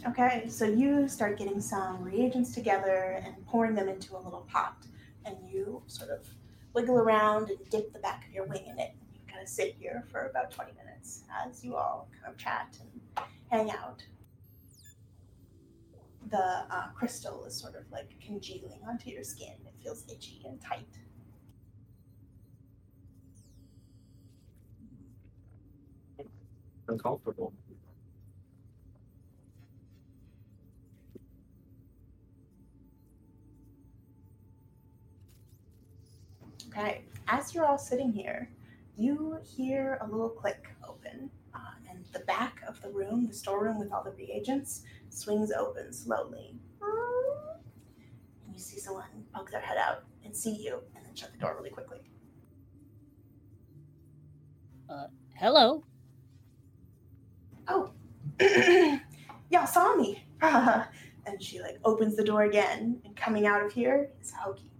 Okay, 0.09 0.47
so 0.49 0.65
you 0.65 1.09
start 1.09 1.37
getting 1.37 1.61
some 1.61 2.03
reagents 2.03 2.55
together 2.55 3.21
and 3.25 3.45
pouring 3.47 3.75
them 3.75 3.89
into 3.89 4.17
a 4.17 4.21
little 4.21 4.47
pot, 4.49 4.77
and 5.25 5.37
you 5.51 5.83
sort 5.89 6.11
of 6.11 6.27
wiggle 6.75 6.97
around 6.97 7.51
and 7.51 7.59
dip 7.71 7.93
the 7.93 7.99
back 7.99 8.25
of 8.29 8.33
your 8.33 8.45
wing 8.45 8.67
in 8.67 8.79
it. 8.79 8.93
You 9.13 9.21
kind 9.29 9.43
of 9.43 9.49
sit 9.49 9.75
here 9.79 10.05
for 10.13 10.29
about 10.29 10.53
20 10.53 10.73
minutes 10.73 11.23
as 11.45 11.65
you 11.65 11.75
all 11.75 12.09
kind 12.21 12.33
of 12.33 12.39
chat 12.39 12.79
and 12.81 13.27
hang 13.51 13.71
out. 13.71 14.05
The 16.31 16.67
uh, 16.71 16.89
crystal 16.95 17.45
is 17.45 17.55
sort 17.55 17.75
of 17.75 17.91
like 17.91 18.11
congealing 18.25 18.81
onto 18.87 19.11
your 19.11 19.25
skin. 19.25 19.55
It 19.65 19.75
feels 19.83 20.05
itchy 20.09 20.43
and 20.47 20.61
tight. 20.61 20.87
Uncomfortable. 26.89 27.53
Okay, 36.69 37.03
as 37.27 37.55
you're 37.55 37.65
all 37.65 37.79
sitting 37.79 38.13
here, 38.13 38.51
you 38.97 39.39
hear 39.43 39.99
a 40.03 40.07
little 40.07 40.29
click 40.29 40.69
open, 40.87 41.31
uh, 41.55 41.59
and 41.91 42.05
the 42.13 42.21
back 42.21 42.61
of 42.69 42.81
the 42.83 42.91
room, 42.91 43.27
the 43.27 43.35
storeroom 43.35 43.79
with 43.79 43.93
all 43.93 44.05
the 44.05 44.13
reagents, 44.13 44.83
swings 45.09 45.51
open 45.53 45.93
slowly. 45.93 46.59
And 48.45 48.55
you 48.55 48.59
see 48.59 48.79
someone 48.79 49.05
poke 49.35 49.51
their 49.51 49.61
head 49.61 49.79
out 49.79 50.05
and 50.25 50.37
see 50.37 50.55
you, 50.55 50.81
and 50.95 51.05
then 51.05 51.15
shut 51.15 51.33
the 51.33 51.39
door 51.39 51.57
really 51.57 51.71
quickly. 51.71 52.01
Uh, 54.89 55.07
Hello. 55.35 55.83
Oh, 57.69 57.91
y'all 59.51 59.67
saw 59.67 59.97
me. 59.97 60.25
and 60.43 61.43
she 61.43 61.61
like 61.61 61.79
opens 61.85 62.17
the 62.17 62.25
door 62.25 62.45
again, 62.45 63.01
and 63.05 63.17
coming 63.17 63.47
out 63.47 63.65
of 63.65 63.73
here 63.73 64.11
is 64.21 64.33
Hokey. 64.33 64.71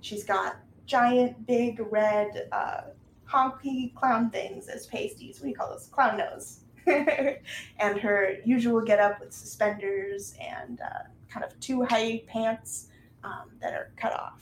She's 0.00 0.24
got 0.24 0.56
giant, 0.86 1.46
big, 1.46 1.80
red, 1.90 2.48
uh, 2.52 2.82
honky 3.28 3.94
clown 3.94 4.30
things 4.30 4.68
as 4.68 4.86
pasties. 4.86 5.38
What 5.38 5.44
do 5.44 5.48
you 5.50 5.56
call 5.56 5.70
those? 5.70 5.88
Clown 5.88 6.18
nose. 6.18 6.60
and 6.86 7.98
her 7.98 8.36
usual 8.44 8.80
getup 8.80 9.18
with 9.18 9.32
suspenders 9.32 10.34
and 10.40 10.80
uh, 10.80 11.08
kind 11.28 11.44
of 11.44 11.58
two 11.58 11.82
high 11.82 12.22
pants 12.28 12.88
um, 13.24 13.50
that 13.60 13.74
are 13.74 13.90
cut 13.96 14.12
off. 14.12 14.40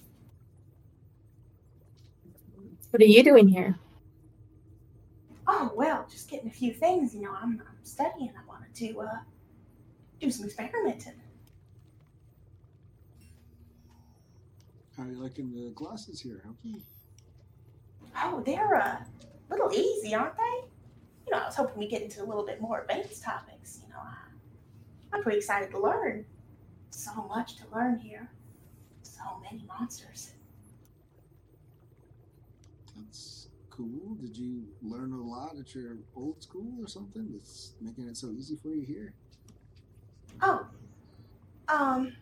What 2.90 3.02
are 3.02 3.06
you 3.06 3.22
doing 3.22 3.48
here? 3.48 3.76
Oh 5.46 5.72
well, 5.74 6.06
just 6.10 6.30
getting 6.30 6.48
a 6.48 6.52
few 6.52 6.72
things. 6.72 7.14
You 7.14 7.22
know, 7.22 7.34
I'm, 7.34 7.62
I'm 7.68 7.84
studying. 7.84 8.30
I 8.30 8.48
wanted 8.48 8.74
to 8.74 9.00
uh, 9.00 9.18
do 10.20 10.30
some 10.30 10.46
experimenting. 10.46 11.20
How 14.96 15.02
are 15.02 15.06
you 15.06 15.20
liking 15.22 15.52
the 15.52 15.70
glasses 15.70 16.20
here, 16.20 16.40
Hokey? 16.46 16.84
Oh, 18.22 18.42
they're 18.46 18.74
a 18.74 19.04
little 19.50 19.72
easy, 19.72 20.14
aren't 20.14 20.36
they? 20.36 20.68
You 21.26 21.32
know, 21.32 21.38
I 21.38 21.46
was 21.46 21.56
hoping 21.56 21.78
we 21.78 21.88
get 21.88 22.02
into 22.02 22.22
a 22.22 22.26
little 22.26 22.46
bit 22.46 22.60
more 22.60 22.82
advanced 22.82 23.24
topics. 23.24 23.80
You 23.82 23.92
know, 23.92 23.98
I, 24.00 25.16
I'm 25.16 25.22
pretty 25.22 25.38
excited 25.38 25.70
to 25.72 25.80
learn. 25.80 26.24
So 26.90 27.12
much 27.28 27.56
to 27.56 27.64
learn 27.74 27.98
here. 27.98 28.30
So 29.02 29.22
many 29.42 29.64
monsters. 29.66 30.30
That's 32.96 33.48
cool. 33.76 34.16
Did 34.20 34.36
you 34.36 34.64
learn 34.82 35.12
a 35.12 35.22
lot 35.22 35.56
at 35.58 35.74
your 35.74 35.96
old 36.14 36.42
school 36.42 36.72
or 36.80 36.86
something 36.86 37.28
that's 37.32 37.72
making 37.80 38.08
it 38.08 38.16
so 38.16 38.30
easy 38.30 38.56
for 38.56 38.68
you 38.68 38.84
here? 38.84 39.14
Oh, 40.40 40.66
um, 41.68 42.12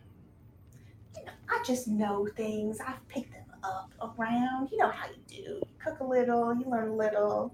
you 1.17 1.25
know, 1.25 1.31
I 1.49 1.63
just 1.63 1.87
know 1.87 2.27
things. 2.35 2.79
I've 2.79 3.07
picked 3.07 3.33
them 3.33 3.45
up 3.63 3.91
around. 4.17 4.69
You 4.71 4.77
know 4.79 4.89
how 4.89 5.07
you 5.07 5.21
do. 5.27 5.35
You 5.35 5.61
cook 5.83 5.99
a 5.99 6.03
little, 6.03 6.55
you 6.55 6.65
learn 6.65 6.89
a 6.89 6.95
little. 6.95 7.53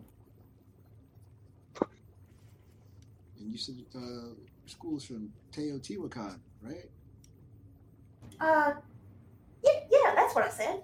And 3.39 3.51
you 3.51 3.57
said 3.57 3.75
uh, 3.95 4.33
school's 4.65 5.05
from 5.05 5.31
Teotihuacan, 5.51 6.39
right? 6.61 6.89
Uh, 8.39 8.73
yeah, 9.63 9.79
yeah, 9.91 10.15
that's 10.15 10.33
what 10.35 10.45
I 10.45 10.49
said. 10.49 10.81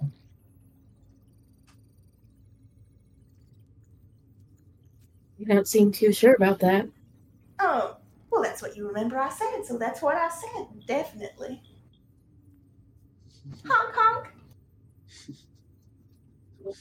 You 5.37 5.45
don't 5.45 5.67
seem 5.67 5.91
too 5.91 6.13
sure 6.13 6.35
about 6.35 6.59
that. 6.59 6.87
Oh, 7.59 7.97
well, 8.31 8.41
that's 8.41 8.61
what 8.61 8.75
you 8.75 8.87
remember 8.87 9.17
I 9.19 9.29
said, 9.29 9.63
so 9.65 9.77
that's 9.77 10.01
what 10.01 10.15
I 10.15 10.29
said. 10.29 10.67
Definitely. 10.87 11.61
Honk 13.65 13.95
honk. 13.95 14.27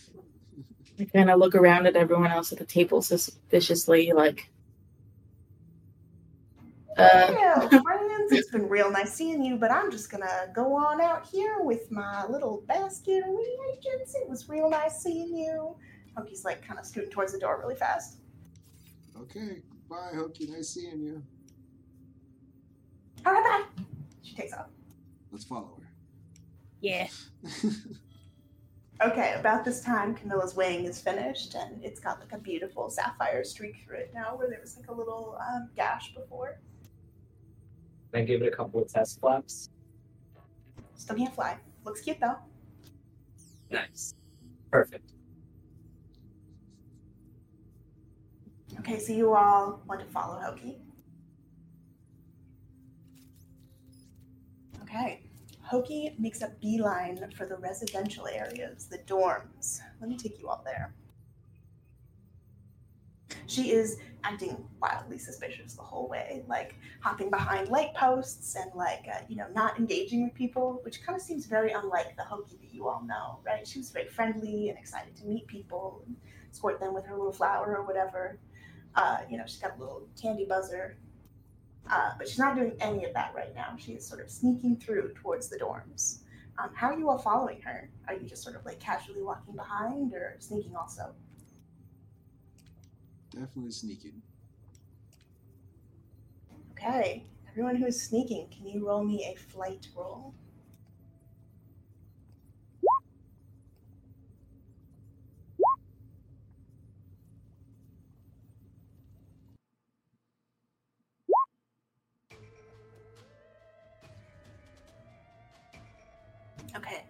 I 1.00 1.04
kind 1.06 1.30
of 1.30 1.40
look 1.40 1.54
around 1.54 1.86
at 1.86 1.96
everyone 1.96 2.30
else 2.30 2.52
at 2.52 2.58
the 2.58 2.64
table 2.64 3.02
suspiciously, 3.02 4.12
like, 4.12 4.48
uh, 6.96 7.26
Well, 7.30 7.68
friends, 7.82 8.32
it's 8.32 8.50
been 8.50 8.68
real 8.68 8.90
nice 8.90 9.12
seeing 9.12 9.42
you, 9.42 9.56
but 9.56 9.72
I'm 9.72 9.90
just 9.90 10.10
gonna 10.10 10.46
go 10.54 10.74
on 10.74 11.00
out 11.00 11.26
here 11.26 11.58
with 11.60 11.90
my 11.90 12.24
little 12.26 12.62
basket 12.68 13.24
of 13.24 13.34
reagents. 13.34 14.14
It 14.14 14.28
was 14.28 14.48
real 14.48 14.70
nice 14.70 15.02
seeing 15.02 15.36
you. 15.36 15.74
Hokey's 16.16 16.44
like 16.44 16.64
kind 16.66 16.78
of 16.78 16.86
scooting 16.86 17.10
towards 17.10 17.32
the 17.32 17.40
door 17.40 17.58
really 17.58 17.74
fast. 17.74 18.18
Okay, 19.20 19.62
bye, 19.88 20.10
Hokey. 20.14 20.50
Nice 20.50 20.70
seeing 20.70 21.00
you. 21.00 21.22
All 23.24 23.32
right, 23.32 23.64
bye. 23.76 23.82
She 24.22 24.34
takes 24.34 24.52
off. 24.52 24.68
Let's 25.30 25.44
follow 25.44 25.78
her. 25.78 25.88
Yeah. 26.80 27.08
Okay, 29.02 29.34
about 29.36 29.64
this 29.64 29.80
time, 29.80 30.14
Camilla's 30.14 30.54
wing 30.54 30.84
is 30.84 31.00
finished, 31.00 31.56
and 31.56 31.82
it's 31.84 31.98
got 31.98 32.20
like 32.20 32.32
a 32.32 32.38
beautiful 32.38 32.88
sapphire 32.88 33.42
streak 33.42 33.84
through 33.84 33.96
it 33.96 34.12
now, 34.14 34.36
where 34.36 34.48
there 34.48 34.60
was 34.60 34.76
like 34.76 34.88
a 34.88 34.92
little 34.94 35.36
um, 35.40 35.68
gash 35.74 36.14
before. 36.14 36.60
Then 38.12 38.24
give 38.24 38.40
it 38.40 38.52
a 38.52 38.56
couple 38.56 38.80
of 38.80 38.88
test 38.88 39.18
flaps. 39.20 39.68
Still 40.94 41.16
can't 41.16 41.34
fly. 41.34 41.58
Looks 41.84 42.02
cute 42.02 42.18
though. 42.20 42.36
Nice. 43.68 44.14
Perfect. 44.70 45.13
Okay, 48.80 48.98
so 48.98 49.12
you 49.12 49.34
all 49.34 49.82
want 49.86 50.00
to 50.00 50.06
follow 50.06 50.38
Hokey. 50.40 50.78
Okay. 54.82 55.20
Hokey 55.62 56.14
makes 56.18 56.42
a 56.42 56.52
beeline 56.60 57.30
for 57.36 57.46
the 57.46 57.56
residential 57.56 58.28
areas, 58.28 58.86
the 58.86 58.98
dorms. 58.98 59.80
Let 60.00 60.10
me 60.10 60.16
take 60.16 60.38
you 60.38 60.48
all 60.48 60.62
there. 60.64 60.94
She 63.46 63.72
is 63.72 63.98
acting 64.22 64.56
wildly 64.80 65.18
suspicious 65.18 65.74
the 65.74 65.82
whole 65.82 66.08
way, 66.08 66.44
like 66.48 66.76
hopping 67.00 67.30
behind 67.30 67.68
light 67.68 67.94
posts 67.94 68.54
and 68.56 68.70
like 68.74 69.06
uh, 69.12 69.20
you 69.28 69.36
know 69.36 69.46
not 69.54 69.78
engaging 69.78 70.24
with 70.24 70.34
people, 70.34 70.80
which 70.84 71.04
kind 71.04 71.16
of 71.16 71.22
seems 71.22 71.46
very 71.46 71.72
unlike 71.72 72.16
the 72.16 72.24
Hokey 72.24 72.58
that 72.60 72.72
you 72.74 72.88
all 72.88 73.02
know, 73.04 73.38
right? 73.44 73.66
She 73.66 73.78
was 73.78 73.90
very 73.90 74.08
friendly 74.08 74.68
and 74.70 74.78
excited 74.78 75.16
to 75.16 75.26
meet 75.26 75.46
people 75.46 76.02
and 76.06 76.16
squirt 76.52 76.80
them 76.80 76.94
with 76.94 77.04
her 77.06 77.16
little 77.16 77.32
flower 77.32 77.76
or 77.76 77.84
whatever. 77.86 78.38
Uh, 78.96 79.18
you 79.30 79.36
know, 79.36 79.44
she's 79.46 79.58
got 79.58 79.76
a 79.76 79.80
little 79.80 80.08
candy 80.20 80.44
buzzer. 80.44 80.96
Uh, 81.90 82.12
but 82.16 82.28
she's 82.28 82.38
not 82.38 82.56
doing 82.56 82.72
any 82.80 83.04
of 83.04 83.12
that 83.12 83.32
right 83.34 83.54
now. 83.54 83.74
She 83.78 83.92
is 83.92 84.06
sort 84.06 84.20
of 84.20 84.30
sneaking 84.30 84.76
through 84.76 85.12
towards 85.14 85.48
the 85.48 85.58
dorms. 85.58 86.20
Um, 86.58 86.70
how 86.74 86.88
are 86.88 86.98
you 86.98 87.10
all 87.10 87.18
following 87.18 87.60
her? 87.62 87.90
Are 88.08 88.14
you 88.14 88.26
just 88.28 88.42
sort 88.42 88.56
of 88.56 88.64
like 88.64 88.80
casually 88.80 89.22
walking 89.22 89.54
behind 89.54 90.14
or 90.14 90.36
sneaking 90.38 90.76
also? 90.76 91.14
Definitely 93.30 93.72
sneaking. 93.72 94.22
Okay. 96.72 97.24
Everyone 97.50 97.76
who 97.76 97.86
is 97.86 98.02
sneaking, 98.02 98.48
can 98.48 98.66
you 98.66 98.86
roll 98.86 99.04
me 99.04 99.26
a 99.32 99.38
flight 99.38 99.88
roll? 99.96 100.34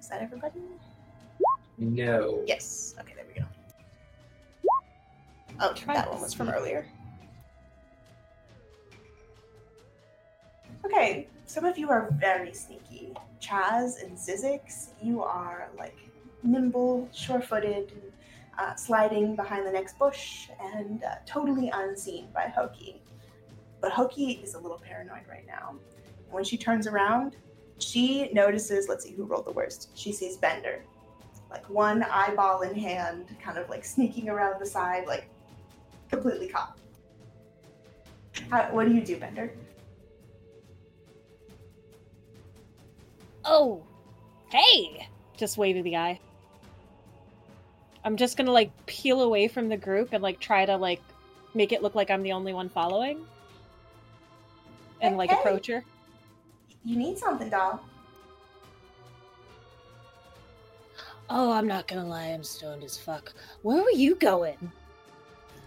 Is 0.05 0.11
that 0.11 0.21
everybody? 0.21 0.61
No. 1.79 2.43
Yes. 2.47 2.95
Okay, 3.01 3.15
there 3.17 3.25
we 3.27 3.41
go. 3.41 3.47
Oh, 5.61 5.73
Try 5.73 5.95
that 5.95 6.13
one 6.13 6.21
was 6.21 6.35
from 6.35 6.51
earlier. 6.51 6.87
Okay, 10.85 11.27
some 11.47 11.65
of 11.65 11.79
you 11.79 11.89
are 11.89 12.11
very 12.21 12.53
sneaky. 12.53 13.15
Chaz 13.41 14.03
and 14.03 14.15
Zizix, 14.15 14.89
you 15.03 15.23
are 15.23 15.71
like 15.79 15.97
nimble, 16.43 17.09
sure-footed, 17.11 18.13
uh, 18.59 18.75
sliding 18.75 19.35
behind 19.35 19.67
the 19.67 19.73
next 19.73 19.99
bush, 19.99 20.51
and 20.61 21.03
uh, 21.03 21.15
totally 21.25 21.71
unseen 21.73 22.29
by 22.35 22.53
Hokey. 22.55 23.01
But 23.81 23.91
Hokey 23.91 24.33
is 24.45 24.53
a 24.53 24.59
little 24.59 24.83
paranoid 24.87 25.27
right 25.31 25.47
now. 25.47 25.77
When 26.31 26.45
she 26.45 26.59
turns 26.59 26.87
around, 26.87 27.37
she 27.79 28.31
notices. 28.33 28.89
Let's 28.89 29.05
see 29.05 29.13
who 29.13 29.25
rolled 29.25 29.47
the 29.47 29.53
worst. 29.53 29.91
She 29.95 30.13
sees 30.13 30.37
Bender, 30.37 30.83
like 31.51 31.69
one 31.69 32.03
eyeball 32.05 32.63
in 32.63 32.75
hand, 32.75 33.27
kind 33.43 33.59
of 33.59 33.69
like 33.69 33.85
sneaking 33.85 34.29
around 34.29 34.61
the 34.61 34.67
side, 34.67 35.07
like 35.07 35.29
completely 36.11 36.49
caught. 36.49 36.79
How, 38.51 38.65
what 38.73 38.87
do 38.89 38.95
you 38.95 39.01
do, 39.01 39.17
Bender? 39.17 39.53
Oh, 43.45 43.83
hey! 44.51 45.09
Just 45.37 45.59
wave 45.59 45.77
of 45.77 45.85
the 45.85 45.97
eye. 45.97 46.19
I'm 48.05 48.17
just 48.17 48.37
gonna 48.37 48.53
like 48.53 48.71
peel 48.87 49.23
away 49.23 49.49
from 49.49 49.69
the 49.69 49.77
group 49.77 50.11
and 50.13 50.23
like 50.23 50.39
try 50.39 50.65
to 50.65 50.77
like 50.77 51.01
make 51.55 51.73
it 51.73 51.83
look 51.83 51.95
like 51.95 52.11
I'm 52.11 52.23
the 52.23 52.33
only 52.33 52.53
one 52.53 52.69
following, 52.69 53.25
and 55.01 55.17
like 55.17 55.31
Hey. 55.31 55.37
approach 55.39 55.67
her. 55.69 55.85
You 56.85 56.97
need 56.97 57.19
something, 57.19 57.49
doll. 57.49 57.81
Oh, 61.31 61.53
I'm 61.53 61.67
not 61.67 61.89
gonna 61.89 62.07
lie, 62.07 62.27
I'm 62.27 62.45
stoned 62.45 62.85
as 62.85 62.99
fuck. 62.99 63.33
Where 63.63 63.83
were 63.83 63.91
you 63.91 64.15
going? 64.17 64.71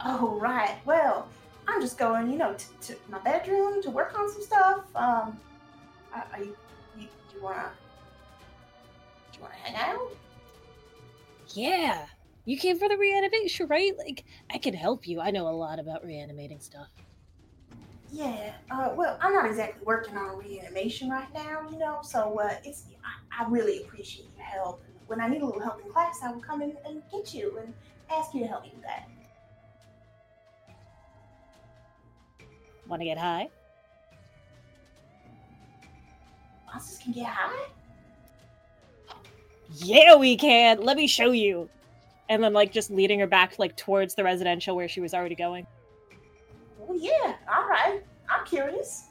Oh, 0.05 0.38
right. 0.39 0.78
Well, 0.86 1.28
I'm 1.68 1.82
just 1.82 1.97
going, 1.97 2.32
you 2.32 2.38
know, 2.38 2.53
to, 2.53 2.88
to 2.88 2.95
my 3.09 3.20
bedroom 3.20 3.82
to 3.82 3.89
work 3.89 4.18
on 4.18 4.32
some 4.32 4.43
stuff. 4.43 4.86
Um, 4.95 5.39
are, 6.13 6.28
are 6.34 6.39
you, 6.39 6.55
you, 6.97 7.07
you 7.34 7.41
wanna, 7.41 7.72
do 9.32 9.39
you 9.39 9.43
wanna 9.43 9.55
hang 9.55 9.76
out? 9.76 10.15
Yeah. 11.49 12.05
You 12.45 12.57
came 12.57 12.78
for 12.78 12.88
the 12.88 12.97
reanimation, 12.97 13.68
right? 13.68 13.97
Like, 13.97 14.24
I 14.51 14.59
can 14.59 14.74
help 14.74 15.07
you. 15.07 15.20
I 15.20 15.32
know 15.32 15.47
a 15.47 15.49
lot 15.49 15.80
about 15.80 16.05
reanimating 16.05 16.59
stuff. 16.59 16.88
Yeah. 18.12 18.53
Uh, 18.72 18.93
well, 18.95 19.18
I'm 19.22 19.34
not 19.34 19.45
exactly 19.45 19.84
working 19.86 20.18
on 20.18 20.38
reanimation 20.38 21.10
right 21.10 21.32
now, 21.34 21.68
you 21.70 21.78
know. 21.78 21.99
So 22.01 22.39
uh, 22.39 22.55
it's 22.64 22.86
I, 23.03 23.43
I 23.43 23.49
really 23.49 23.84
appreciate 23.84 24.30
your 24.36 24.45
help. 24.45 24.82
And 24.86 24.95
when 25.08 25.22
I 25.22 25.28
need 25.28 25.41
a 25.41 25.45
little 25.45 25.62
help 25.62 25.84
in 25.84 25.91
class, 25.91 26.20
I 26.24 26.32
will 26.32 26.41
come 26.41 26.62
in 26.62 26.78
and 26.86 27.01
get 27.12 27.34
you 27.34 27.58
and 27.60 27.74
ask 28.12 28.34
you 28.34 28.41
to 28.41 28.47
help 28.47 28.64
me 28.64 28.72
with 28.74 28.84
that. 28.84 29.10
Want 32.88 33.01
to 33.01 33.05
get 33.05 33.18
high? 33.18 33.49
Monsters 36.68 36.99
can 36.99 37.12
get 37.12 37.26
high. 37.26 37.68
Yeah, 39.74 40.16
we 40.16 40.38
can. 40.38 40.82
Let 40.82 40.95
me 40.95 41.08
show 41.08 41.32
you. 41.32 41.70
And 42.30 42.41
then 42.43 42.53
like 42.53 42.72
just 42.72 42.89
leading 42.89 43.20
her 43.20 43.28
back 43.28 43.60
like 43.60 43.76
towards 43.76 44.16
the 44.16 44.24
residential 44.24 44.76
where 44.76 44.88
she 44.88 45.01
was 45.01 45.14
already 45.14 45.36
going. 45.36 45.68
Well, 46.88 46.98
yeah. 46.98 47.36
All 47.54 47.68
right. 47.68 48.02
I'm 48.30 48.46
curious. 48.46 49.08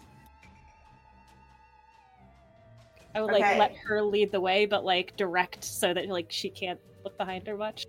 I 3.15 3.21
would 3.21 3.31
like 3.31 3.45
Okay. 3.45 3.59
let 3.59 3.75
her 3.85 4.03
lead 4.03 4.33
the 4.33 4.41
way, 4.41 4.67
but 4.67 4.85
like 4.85 5.17
direct 5.17 5.65
so 5.65 5.95
that 5.95 6.07
like 6.09 6.27
she 6.31 6.51
can't 6.51 6.81
look 7.05 7.17
behind 7.17 7.47
her 7.47 7.57
much. 7.57 7.85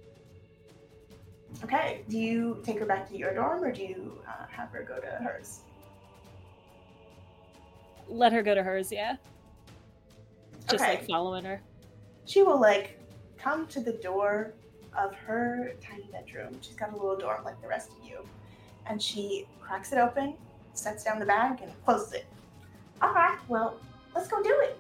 Okay. 1.64 2.02
Do 2.10 2.18
you 2.18 2.62
take 2.64 2.80
her 2.80 2.86
back 2.86 3.10
to 3.10 3.18
your 3.18 3.34
dorm, 3.34 3.64
or 3.64 3.72
do 3.72 3.82
you 3.82 4.20
uh, 4.28 4.46
have 4.50 4.70
her 4.70 4.84
go 4.84 5.00
to 5.00 5.08
hers? 5.08 5.62
Let 8.10 8.32
her 8.32 8.42
go 8.42 8.56
to 8.56 8.64
hers, 8.64 8.92
yeah. 8.92 9.16
Just 10.70 10.84
Okay. 10.84 10.96
like 10.98 11.08
following 11.08 11.44
her. 11.46 11.62
She 12.26 12.44
will 12.44 12.60
like 12.60 13.00
come 13.38 13.68
to 13.68 13.80
the 13.80 13.94
door 13.94 14.54
of 14.98 15.14
her 15.16 15.74
tiny 15.82 16.04
bedroom. 16.12 16.58
She's 16.62 16.76
got 16.76 16.92
a 16.92 16.96
little 16.96 17.18
dorm 17.18 17.44
like 17.44 17.62
the 17.62 17.68
rest 17.68 17.90
of 17.92 18.08
you, 18.08 18.20
and 18.90 19.02
she 19.02 19.48
cracks 19.62 19.92
it 19.92 19.98
open, 19.98 20.36
sets 20.74 21.04
down 21.04 21.20
the 21.20 21.26
bag, 21.26 21.62
and 21.62 21.72
closes 21.86 22.14
it. 22.14 22.26
All 23.02 23.14
right. 23.14 23.38
Well, 23.48 23.78
let's 24.16 24.28
go 24.28 24.42
do 24.42 24.56
it. 24.64 24.80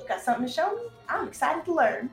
You 0.00 0.08
got 0.08 0.20
something 0.20 0.46
to 0.46 0.52
show 0.52 0.74
me? 0.74 0.82
I'm 1.08 1.28
excited 1.28 1.64
to 1.66 1.74
learn. 1.74 2.10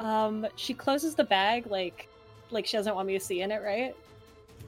Um, 0.00 0.46
she 0.54 0.74
closes 0.74 1.14
the 1.16 1.24
bag 1.24 1.66
like 1.66 2.08
like 2.50 2.66
she 2.66 2.76
doesn't 2.76 2.94
want 2.94 3.06
me 3.06 3.14
to 3.14 3.20
see 3.20 3.40
in 3.40 3.50
it, 3.50 3.62
right? 3.62 3.96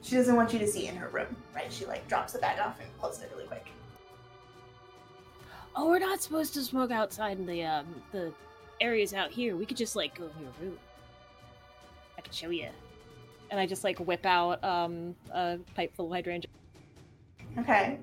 She 0.01 0.15
doesn't 0.15 0.35
want 0.35 0.51
you 0.51 0.59
to 0.59 0.67
see 0.67 0.87
in 0.87 0.95
her 0.95 1.07
room, 1.09 1.35
right? 1.55 1.71
She 1.71 1.85
like 1.85 2.07
drops 2.07 2.33
the 2.33 2.39
bag 2.39 2.59
off 2.59 2.79
and 2.81 2.89
closes 2.99 3.23
it 3.23 3.31
really 3.33 3.47
quick. 3.47 3.67
Oh, 5.75 5.87
we're 5.87 5.99
not 5.99 6.21
supposed 6.21 6.53
to 6.55 6.63
smoke 6.63 6.91
outside 6.91 7.37
in 7.37 7.45
the 7.45 7.63
um 7.63 7.85
the 8.11 8.33
areas 8.81 9.13
out 9.13 9.31
here. 9.31 9.55
We 9.55 9.65
could 9.65 9.77
just 9.77 9.95
like 9.95 10.15
go 10.15 10.25
in 10.25 10.43
your 10.43 10.51
room. 10.61 10.77
I 12.31 12.33
show 12.33 12.49
you. 12.49 12.69
and 13.49 13.59
I 13.59 13.65
just 13.65 13.83
like 13.83 13.99
whip 13.99 14.25
out 14.25 14.63
um, 14.63 15.15
a 15.33 15.57
pipe 15.75 15.93
full 15.95 16.05
of 16.05 16.11
hydrangea. 16.13 16.49
Okay. 17.57 17.99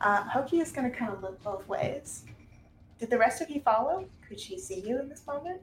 Uh, 0.00 0.22
Hokey 0.24 0.60
is 0.60 0.72
going 0.72 0.90
to 0.90 0.96
kind 0.96 1.12
of 1.12 1.22
look 1.22 1.42
both 1.42 1.66
ways. 1.68 2.24
Did 2.98 3.10
the 3.10 3.18
rest 3.18 3.42
of 3.42 3.50
you 3.50 3.60
follow? 3.60 4.06
Could 4.26 4.40
she 4.40 4.58
see 4.58 4.80
you 4.80 4.98
in 4.98 5.08
this 5.08 5.26
moment? 5.26 5.60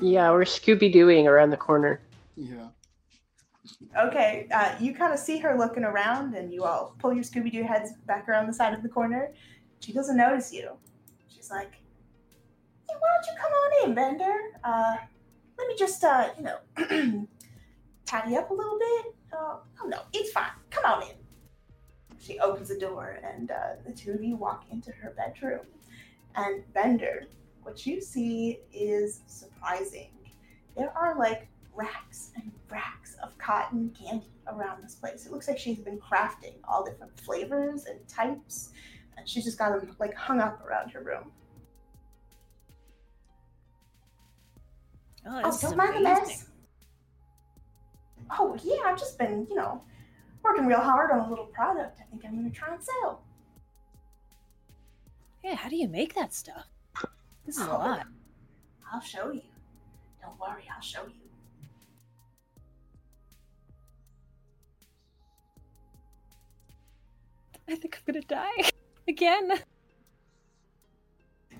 Yeah, 0.00 0.30
we're 0.30 0.42
Scooby 0.44 0.94
Dooing 0.94 1.24
around 1.24 1.48
the 1.50 1.56
corner. 1.56 2.02
Yeah. 2.36 2.68
Okay, 3.98 4.46
uh, 4.54 4.76
you 4.78 4.94
kind 4.94 5.12
of 5.14 5.18
see 5.18 5.38
her 5.38 5.56
looking 5.58 5.82
around, 5.84 6.34
and 6.34 6.52
you 6.52 6.64
all 6.64 6.94
pull 6.98 7.14
your 7.14 7.24
Scooby 7.24 7.50
Doo 7.50 7.64
heads 7.64 7.92
back 8.06 8.28
around 8.28 8.46
the 8.46 8.52
side 8.52 8.74
of 8.74 8.82
the 8.82 8.88
corner. 8.90 9.32
She 9.80 9.92
doesn't 9.94 10.16
notice 10.18 10.52
you. 10.52 10.70
She's 11.34 11.50
like, 11.50 11.72
hey, 11.72 12.94
"Why 12.98 13.08
don't 13.14 13.26
you 13.26 13.40
come 13.40 13.52
on 13.52 13.88
in, 13.88 13.94
Bender? 13.94 14.34
Uh, 14.62 14.96
let 14.98 15.00
me 15.02 15.15
just, 15.78 16.02
uh, 16.04 16.30
you 16.36 16.44
know, 16.44 16.58
tidy 18.06 18.36
up 18.36 18.50
a 18.50 18.54
little 18.54 18.78
bit. 18.78 19.14
Uh, 19.32 19.56
oh 19.82 19.86
no, 19.86 20.00
it's 20.12 20.32
fine. 20.32 20.50
Come 20.70 20.84
on 20.84 21.02
in." 21.02 21.16
She 22.18 22.38
opens 22.38 22.68
the 22.68 22.78
door, 22.78 23.20
and 23.22 23.50
uh, 23.50 23.74
the 23.84 23.92
two 23.92 24.12
of 24.12 24.22
you 24.22 24.36
walk 24.36 24.64
into 24.70 24.90
her 24.92 25.14
bedroom. 25.16 25.66
And 26.34 26.62
Bender, 26.72 27.24
what 27.62 27.86
you 27.86 28.00
see 28.00 28.60
is 28.72 29.20
surprising. 29.26 30.10
There 30.76 30.92
are 30.96 31.18
like 31.18 31.48
racks 31.74 32.30
and 32.36 32.50
racks 32.70 33.16
of 33.22 33.36
cotton 33.38 33.94
candy 33.98 34.30
around 34.48 34.82
this 34.82 34.94
place. 34.94 35.26
It 35.26 35.32
looks 35.32 35.48
like 35.48 35.58
she's 35.58 35.78
been 35.78 35.98
crafting 35.98 36.54
all 36.64 36.84
different 36.84 37.18
flavors 37.20 37.84
and 37.86 38.06
types, 38.08 38.70
and 39.16 39.28
she's 39.28 39.44
just 39.44 39.58
got 39.58 39.80
them 39.80 39.94
like 39.98 40.14
hung 40.14 40.40
up 40.40 40.64
around 40.66 40.90
her 40.90 41.02
room. 41.02 41.30
Oh, 45.28 45.40
Oh, 45.44 45.58
don't 45.60 45.76
mind 45.76 45.96
the 45.96 46.00
mess. 46.00 46.46
Oh 48.38 48.56
yeah, 48.62 48.82
I've 48.86 48.98
just 48.98 49.18
been, 49.18 49.46
you 49.50 49.56
know, 49.56 49.82
working 50.42 50.66
real 50.66 50.80
hard 50.80 51.10
on 51.10 51.20
a 51.20 51.28
little 51.28 51.46
product. 51.46 52.00
I 52.00 52.04
think 52.10 52.24
I'm 52.24 52.36
gonna 52.36 52.50
try 52.50 52.74
and 52.74 52.82
sell. 52.82 53.22
Yeah, 55.44 55.54
how 55.54 55.68
do 55.68 55.76
you 55.76 55.88
make 55.88 56.14
that 56.14 56.34
stuff? 56.34 56.66
This 57.44 57.56
is 57.56 57.62
a 57.66 57.70
Oh, 57.70 57.78
lot. 57.78 58.06
I'll 58.92 59.00
show 59.00 59.30
you. 59.30 59.42
Don't 60.20 60.38
worry, 60.40 60.64
I'll 60.74 60.80
show 60.82 61.06
you. 61.06 61.14
I 67.68 67.74
think 67.74 67.96
I'm 67.98 68.12
gonna 68.12 68.24
die 68.24 68.70
again. 69.08 69.52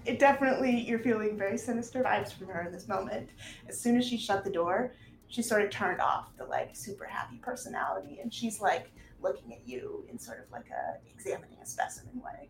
It 0.06 0.18
definitely 0.18 0.80
you're 0.80 0.98
feeling 0.98 1.36
very 1.36 1.58
sinister 1.58 2.02
vibes 2.02 2.32
from 2.32 2.48
her 2.48 2.62
in 2.62 2.72
this 2.72 2.88
moment. 2.88 3.30
As 3.68 3.80
soon 3.80 3.96
as 3.96 4.06
she 4.06 4.16
shut 4.16 4.44
the 4.44 4.50
door, 4.50 4.92
she 5.28 5.42
sort 5.42 5.62
of 5.62 5.70
turned 5.70 6.00
off 6.00 6.36
the 6.38 6.44
like 6.44 6.74
super 6.74 7.04
happy 7.04 7.38
personality 7.38 8.20
and 8.22 8.32
she's 8.32 8.60
like 8.60 8.92
looking 9.20 9.52
at 9.52 9.66
you 9.66 10.06
in 10.10 10.18
sort 10.18 10.44
of 10.44 10.50
like 10.52 10.66
a 10.70 10.98
examining 11.12 11.58
a 11.62 11.66
specimen 11.66 12.20
way. 12.22 12.48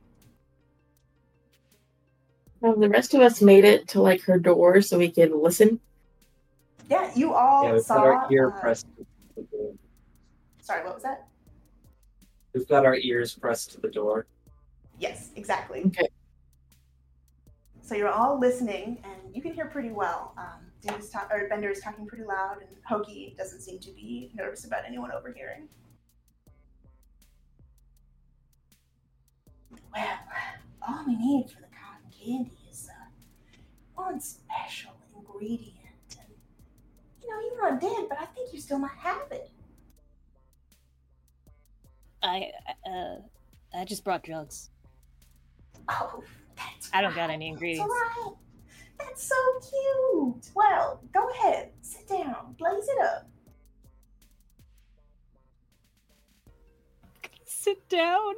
Have 2.62 2.80
the 2.80 2.88
rest 2.88 3.14
of 3.14 3.20
us 3.20 3.40
made 3.40 3.64
it 3.64 3.88
to 3.88 4.02
like 4.02 4.22
her 4.22 4.38
door 4.38 4.80
so 4.80 4.98
we 4.98 5.10
could 5.10 5.32
listen? 5.32 5.80
Yeah, 6.88 7.10
you 7.14 7.32
all 7.32 7.64
Yeah, 7.64 7.72
we've 7.74 7.82
saw 7.82 7.96
got 7.96 8.04
our 8.04 8.32
ear 8.32 8.48
uh, 8.48 8.60
pressed 8.60 8.86
to 8.96 9.06
the 9.36 9.42
door. 9.56 9.72
Sorry, 10.60 10.84
what 10.84 10.94
was 10.94 11.02
that? 11.02 11.28
We've 12.54 12.68
got 12.68 12.86
our 12.86 12.96
ears 12.96 13.34
pressed 13.34 13.72
to 13.72 13.80
the 13.80 13.88
door. 13.88 14.26
Yes, 14.98 15.30
exactly. 15.36 15.82
Okay. 15.86 16.08
So 17.86 17.94
you're 17.94 18.08
all 18.08 18.40
listening, 18.40 18.98
and 19.04 19.32
you 19.32 19.40
can 19.40 19.52
hear 19.52 19.66
pretty 19.66 19.92
well. 19.92 20.34
Um, 20.36 20.66
Davis 20.80 21.08
ta- 21.08 21.28
or 21.30 21.48
Bender 21.48 21.70
is 21.70 21.78
talking 21.78 22.04
pretty 22.04 22.24
loud, 22.24 22.56
and 22.58 22.68
Hokey 22.84 23.36
doesn't 23.38 23.60
seem 23.60 23.78
to 23.78 23.92
be 23.92 24.32
nervous 24.34 24.64
about 24.64 24.80
anyone 24.84 25.12
overhearing. 25.12 25.68
Well, 29.94 30.18
all 30.86 31.04
we 31.06 31.14
need 31.14 31.48
for 31.48 31.60
the 31.60 31.68
cotton 31.68 32.10
candy 32.10 32.58
is 32.68 32.88
uh, 32.90 33.04
one 33.94 34.18
special 34.20 34.90
ingredient. 35.16 35.76
And, 36.18 36.26
you 37.22 37.30
know, 37.30 37.40
you're 37.40 37.70
not 37.70 37.80
dead, 37.80 38.06
but 38.08 38.18
I 38.20 38.24
think 38.24 38.52
you 38.52 38.60
still 38.60 38.80
might 38.80 38.98
have 38.98 39.30
it. 39.30 39.48
I 42.20 42.50
uh, 42.84 43.18
I 43.78 43.84
just 43.84 44.02
brought 44.02 44.24
drugs. 44.24 44.70
Oh, 45.88 46.24
that's 46.56 46.90
I 46.92 47.00
don't 47.02 47.14
got 47.14 47.22
right. 47.28 47.30
any 47.30 47.46
That's 47.50 47.54
ingredients. 47.62 47.92
right. 47.92 48.32
That's 48.98 49.22
so 49.22 49.34
cute. 49.60 50.50
Well, 50.54 51.00
go 51.12 51.28
ahead, 51.30 51.70
sit 51.82 52.08
down, 52.08 52.54
blaze 52.58 52.88
it 52.88 53.04
up. 53.04 53.28
Sit 57.44 57.88
down. 57.88 58.34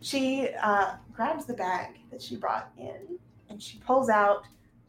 She 0.00 0.48
uh, 0.62 0.96
grabs 1.12 1.46
the 1.46 1.54
bag 1.54 1.98
that 2.10 2.22
she 2.22 2.36
brought 2.36 2.70
in 2.78 3.18
and 3.48 3.60
she 3.60 3.78
pulls 3.78 4.08
out 4.08 4.44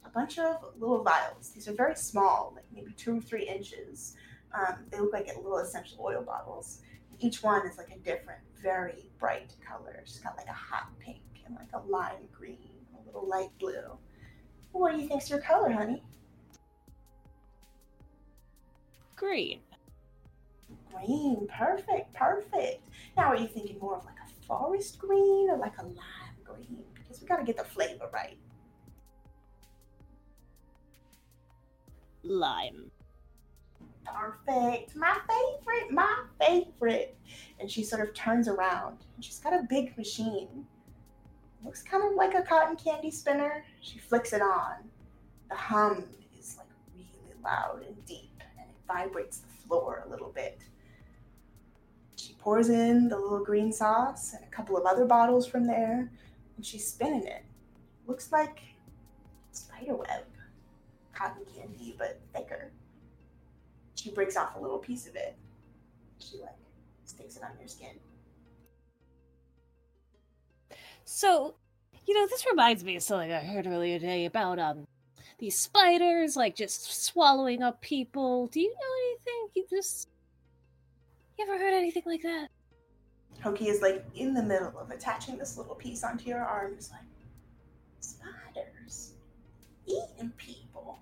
a 0.05 0.09
bunch 0.09 0.37
of 0.37 0.57
little 0.77 1.01
vials. 1.03 1.49
These 1.49 1.67
are 1.67 1.73
very 1.73 1.95
small, 1.95 2.53
like 2.55 2.65
maybe 2.73 2.91
two 2.93 3.17
or 3.17 3.21
three 3.21 3.47
inches. 3.47 4.15
Um, 4.53 4.75
they 4.91 4.99
look 4.99 5.13
like 5.13 5.27
little 5.27 5.57
essential 5.57 6.03
oil 6.05 6.21
bottles. 6.21 6.81
Each 7.19 7.41
one 7.41 7.65
is 7.67 7.77
like 7.77 7.89
a 7.91 7.97
different, 7.99 8.41
very 8.61 9.09
bright 9.19 9.53
colors, 9.65 10.19
got 10.23 10.37
like 10.37 10.47
a 10.47 10.53
hot 10.53 10.87
pink 10.99 11.21
and 11.45 11.55
like 11.55 11.69
a 11.73 11.79
lime 11.87 12.27
green, 12.31 12.57
a 13.01 13.05
little 13.05 13.27
light 13.27 13.49
blue. 13.59 13.97
What 14.71 14.93
do 14.93 15.01
you 15.01 15.07
think's 15.07 15.29
your 15.29 15.39
color, 15.39 15.71
honey? 15.71 16.03
Green. 19.15 19.61
Green, 20.93 21.47
perfect, 21.47 22.13
perfect. 22.13 22.87
Now, 23.15 23.25
are 23.25 23.35
you 23.35 23.47
thinking 23.47 23.79
more 23.79 23.97
of 23.97 24.05
like 24.05 24.15
a 24.15 24.45
forest 24.45 24.99
green 24.99 25.49
or 25.49 25.57
like 25.57 25.77
a 25.79 25.83
lime 25.83 26.37
green? 26.43 26.83
Because 26.93 27.21
we 27.21 27.27
gotta 27.27 27.43
get 27.43 27.57
the 27.57 27.63
flavor 27.63 28.09
right. 28.13 28.37
Lime. 32.23 32.91
Perfect. 34.13 34.95
My 34.95 35.17
favorite, 35.27 35.91
my 35.91 36.23
favorite. 36.39 37.17
And 37.59 37.69
she 37.69 37.83
sort 37.83 38.07
of 38.07 38.13
turns 38.13 38.47
around 38.47 38.97
she's 39.19 39.39
got 39.39 39.53
a 39.53 39.65
big 39.69 39.97
machine. 39.97 40.65
Looks 41.63 41.81
kind 41.81 42.03
of 42.03 42.13
like 42.13 42.33
a 42.33 42.41
cotton 42.41 42.75
candy 42.75 43.11
spinner. 43.11 43.65
She 43.81 43.99
flicks 43.99 44.33
it 44.33 44.41
on. 44.41 44.75
The 45.49 45.55
hum 45.55 46.05
is 46.37 46.57
like 46.57 46.67
really 46.95 47.35
loud 47.43 47.83
and 47.85 48.05
deep 48.05 48.41
and 48.57 48.69
it 48.69 48.75
vibrates 48.87 49.39
the 49.39 49.67
floor 49.67 50.03
a 50.05 50.09
little 50.09 50.29
bit. 50.29 50.61
She 52.15 52.33
pours 52.33 52.69
in 52.69 53.09
the 53.09 53.17
little 53.17 53.43
green 53.43 53.71
sauce 53.71 54.33
and 54.33 54.43
a 54.43 54.55
couple 54.55 54.77
of 54.77 54.85
other 54.85 55.05
bottles 55.05 55.47
from 55.47 55.65
there 55.65 56.11
and 56.55 56.65
she's 56.65 56.87
spinning 56.87 57.25
it. 57.25 57.43
Looks 58.05 58.31
like 58.31 58.59
spiderweb. 59.51 60.25
Cotton 61.13 61.43
candy, 61.55 61.95
but 61.97 62.19
thicker 62.33 62.71
she 64.07 64.13
breaks 64.13 64.37
off 64.37 64.55
a 64.55 64.59
little 64.59 64.77
piece 64.77 65.05
of 65.05 65.15
it. 65.15 65.35
She 66.19 66.37
like 66.39 66.55
sticks 67.03 67.35
it 67.35 67.43
on 67.43 67.51
your 67.59 67.67
skin. 67.67 67.99
So, 71.03 71.55
you 72.05 72.13
know, 72.13 72.27
this 72.27 72.45
reminds 72.49 72.83
me 72.83 72.95
of 72.95 73.03
something 73.03 73.31
I 73.31 73.39
heard 73.39 73.67
earlier 73.67 73.99
today 73.99 74.25
about 74.25 74.59
um 74.59 74.87
these 75.39 75.57
spiders 75.59 76.35
like 76.35 76.55
just 76.55 77.05
swallowing 77.05 77.61
up 77.61 77.81
people. 77.81 78.47
Do 78.47 78.61
you 78.61 78.69
know 78.69 79.09
anything? 79.09 79.49
You 79.55 79.65
just 79.69 80.07
you 81.37 81.45
ever 81.45 81.57
heard 81.61 81.73
anything 81.73 82.03
like 82.05 82.21
that? 82.23 82.47
Hokey 83.43 83.67
is 83.67 83.81
like 83.81 84.05
in 84.15 84.33
the 84.33 84.41
middle 84.41 84.73
of 84.79 84.89
attaching 84.89 85.37
this 85.37 85.57
little 85.57 85.75
piece 85.75 86.03
onto 86.03 86.29
your 86.29 86.39
arm. 86.39 86.73
He's 86.73 86.91
like, 86.91 87.01
spiders 87.99 89.13
eating 89.85 90.31
people. 90.37 90.97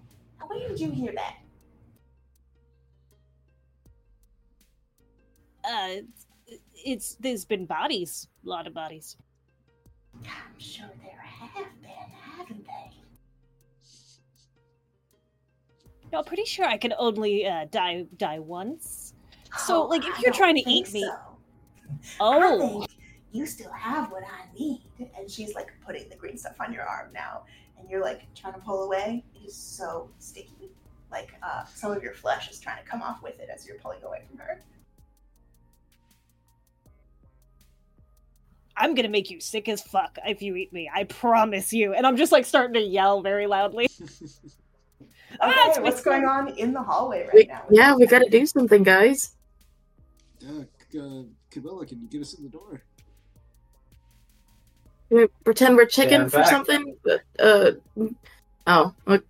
Where 0.45 0.67
did 0.67 0.79
you 0.79 0.91
hear 0.91 1.13
that? 1.13 1.37
Uh, 5.67 6.01
it's 6.73 7.15
there's 7.15 7.45
been 7.45 7.65
bodies, 7.65 8.27
a 8.45 8.49
lot 8.49 8.67
of 8.67 8.73
bodies. 8.73 9.17
I'm 10.23 10.59
sure 10.59 10.85
there 11.03 11.19
have 11.19 11.65
been, 11.81 11.91
haven't 12.37 12.65
they? 12.65 12.91
No, 16.11 16.19
I'm 16.19 16.25
pretty 16.25 16.45
sure 16.45 16.65
I 16.65 16.77
can 16.77 16.93
only 16.97 17.45
uh, 17.45 17.65
die 17.71 18.05
die 18.17 18.39
once. 18.39 19.13
So, 19.57 19.83
Oh, 19.83 19.87
like, 19.87 20.05
if 20.05 20.17
I 20.17 20.21
you're 20.21 20.33
trying 20.33 20.55
to 20.55 20.69
eat 20.69 20.91
me- 20.93 21.01
so. 21.01 21.11
I 21.11 22.17
Oh, 22.19 22.59
think 22.79 22.91
you 23.31 23.45
still 23.45 23.71
have 23.71 24.11
what 24.11 24.23
I 24.23 24.45
need. 24.57 24.81
And 25.17 25.29
she's 25.29 25.55
like 25.55 25.73
putting 25.85 26.07
the 26.09 26.15
green 26.15 26.37
stuff 26.37 26.55
on 26.59 26.71
your 26.73 26.83
arm 26.83 27.09
now. 27.13 27.43
And 27.79 27.89
you're 27.89 28.01
like 28.01 28.21
trying 28.35 28.53
to 28.53 28.59
pull 28.59 28.83
away. 28.83 29.23
It 29.35 29.45
is 29.47 29.55
so 29.55 30.09
sticky. 30.19 30.69
Like 31.11 31.33
uh, 31.43 31.65
some 31.65 31.91
of 31.91 32.01
your 32.03 32.13
flesh 32.13 32.49
is 32.51 32.59
trying 32.59 32.83
to 32.83 32.89
come 32.89 33.01
off 33.01 33.21
with 33.23 33.39
it 33.39 33.49
as 33.53 33.65
you're 33.67 33.77
pulling 33.77 34.01
away 34.03 34.21
from 34.29 34.37
her. 34.39 34.61
I'm 38.77 38.93
gonna 38.95 39.09
make 39.09 39.29
you 39.29 39.39
sick 39.39 39.69
as 39.69 39.81
fuck 39.81 40.17
if 40.25 40.41
you 40.41 40.55
eat 40.55 40.73
me. 40.73 40.89
I 40.93 41.05
promise 41.05 41.71
you. 41.73 41.93
And 41.93 42.05
I'm 42.05 42.17
just 42.17 42.31
like 42.31 42.45
starting 42.45 42.73
to 42.73 42.81
yell 42.81 43.21
very 43.21 43.47
loudly. 43.47 43.89
Okay, 45.43 45.51
my 45.75 45.81
what's 45.81 46.01
going 46.01 46.23
on 46.23 46.49
in 46.57 46.71
the 46.71 46.81
hallway 46.81 47.23
right 47.25 47.33
We, 47.33 47.43
now? 47.45 47.63
yeah, 47.69 47.93
we 47.95 48.05
gotta 48.07 48.29
do 48.29 48.45
something, 48.45 48.83
guys. 48.83 49.35
Yeah, 50.39 50.61
uh, 51.01 51.23
Camilla, 51.51 51.85
can 51.85 52.01
you 52.01 52.07
get 52.07 52.21
us 52.21 52.35
in 52.35 52.43
the 52.43 52.49
door? 52.49 52.81
Can 55.09 55.17
we 55.17 55.27
pretend 55.43 55.75
we're 55.75 55.85
chicken 55.87 56.21
I'm 56.21 56.29
for 56.29 56.37
back. 56.39 56.49
something? 56.49 56.95
Uh, 57.37 57.71
oh, 58.67 58.93
look, 59.05 59.25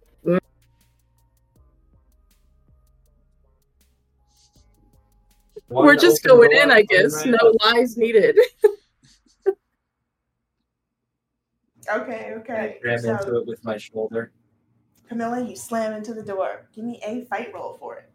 One 5.67 5.85
we're 5.85 5.95
just 5.95 6.23
going 6.23 6.51
in, 6.51 6.71
I 6.71 6.83
guess. 6.83 7.15
right 7.15 7.27
No 7.27 7.37
up. 7.49 7.55
lies 7.73 7.97
needed. 7.97 8.37
Okay, 11.89 12.33
okay. 12.37 12.77
Grab 12.81 12.99
So, 12.99 13.11
into 13.11 13.37
it 13.37 13.47
with 13.47 13.63
my 13.63 13.77
shoulder. 13.77 14.31
Camilla, 15.07 15.45
you 15.47 15.55
slam 15.55 15.93
into 15.93 16.13
the 16.13 16.23
door. 16.23 16.67
Give 16.73 16.83
me 16.83 16.99
a 17.05 17.25
fight 17.25 17.53
roll 17.53 17.77
for 17.79 17.97
it. 17.97 18.09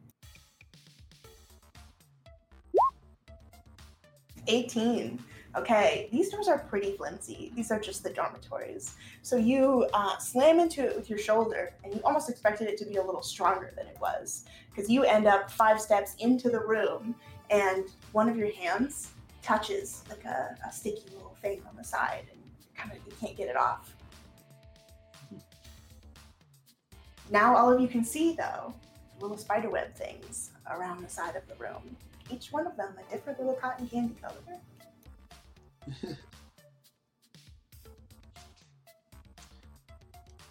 18. 4.46 5.22
Okay, 5.56 6.08
these 6.12 6.30
doors 6.30 6.46
are 6.46 6.58
pretty 6.58 6.96
flimsy. 6.96 7.52
These 7.56 7.72
are 7.72 7.80
just 7.80 8.04
the 8.04 8.10
dormitories. 8.10 8.94
So 9.22 9.36
you 9.36 9.86
uh, 9.92 10.16
slam 10.18 10.60
into 10.60 10.84
it 10.84 10.96
with 10.96 11.10
your 11.10 11.18
shoulder, 11.18 11.72
and 11.82 11.92
you 11.92 12.00
almost 12.04 12.30
expected 12.30 12.68
it 12.68 12.76
to 12.78 12.84
be 12.84 12.96
a 12.96 13.02
little 13.02 13.22
stronger 13.22 13.72
than 13.76 13.86
it 13.86 13.96
was. 14.00 14.44
Because 14.70 14.88
you 14.88 15.02
end 15.04 15.26
up 15.26 15.50
five 15.50 15.80
steps 15.80 16.14
into 16.20 16.50
the 16.50 16.60
room, 16.60 17.16
and 17.50 17.84
one 18.12 18.28
of 18.28 18.36
your 18.36 18.52
hands 18.52 19.10
touches 19.42 20.04
like 20.08 20.24
a, 20.24 20.56
a 20.68 20.72
sticky 20.72 21.10
little 21.14 21.36
thing 21.42 21.62
on 21.68 21.74
the 21.76 21.84
side, 21.84 22.26
and 22.30 22.39
kind 22.39 22.39
of 22.39 22.39
you 23.06 23.12
can't 23.20 23.36
get 23.36 23.48
it 23.48 23.56
off. 23.56 23.94
Now 27.30 27.56
all 27.56 27.72
of 27.72 27.80
you 27.80 27.88
can 27.88 28.04
see, 28.04 28.34
though, 28.34 28.74
little 29.20 29.36
spiderweb 29.36 29.94
things 29.94 30.50
around 30.70 31.02
the 31.02 31.08
side 31.08 31.36
of 31.36 31.46
the 31.46 31.54
room. 31.62 31.96
Each 32.30 32.52
one 32.52 32.66
of 32.66 32.76
them 32.76 32.94
a 32.98 33.12
different 33.12 33.38
little 33.38 33.54
cotton 33.54 33.88
candy 33.88 34.14
color. 34.20 34.34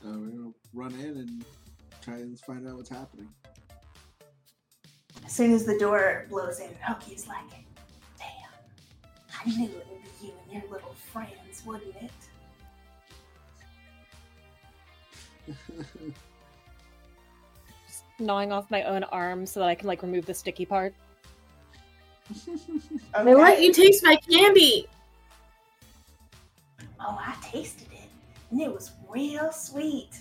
Uh, 0.05 0.17
we're 0.17 0.29
gonna 0.29 0.53
run 0.73 0.93
in 0.93 1.17
and 1.17 1.45
try 2.01 2.15
and 2.15 2.39
find 2.39 2.65
out 2.65 2.77
what's 2.77 2.89
happening. 2.89 3.27
As 5.25 5.33
soon 5.33 5.51
as 5.51 5.65
the 5.65 5.77
door 5.77 6.25
blows 6.29 6.61
in, 6.61 6.69
Hokey's 6.81 7.27
like, 7.27 7.43
Damn, 8.17 9.45
I 9.45 9.57
knew 9.57 9.65
it 9.65 9.87
would 9.91 10.03
be 10.03 10.08
you 10.21 10.31
and 10.43 10.61
your 10.61 10.71
little 10.71 10.93
friends, 11.11 11.63
wouldn't 11.65 11.95
it? 12.01 12.11
Just 17.87 18.03
gnawing 18.19 18.51
off 18.51 18.69
my 18.69 18.83
own 18.83 19.03
arm 19.05 19.45
so 19.45 19.59
that 19.59 19.69
I 19.69 19.75
can 19.75 19.87
like 19.87 20.01
remove 20.01 20.25
the 20.25 20.33
sticky 20.33 20.65
part. 20.65 20.93
I 23.13 23.23
let 23.23 23.61
you 23.61 23.73
taste 23.73 24.03
my 24.03 24.15
candy. 24.17 24.87
Oh, 26.99 27.17
I 27.19 27.35
tasted 27.41 27.87
it, 27.93 28.09
and 28.51 28.61
it 28.61 28.71
was 28.71 28.91
real 29.07 29.51
sweet. 29.51 30.19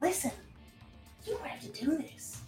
Listen, 0.00 0.30
you 1.26 1.34
don't 1.34 1.46
have 1.46 1.60
to 1.60 1.84
do 1.84 1.96
this. 1.96 2.42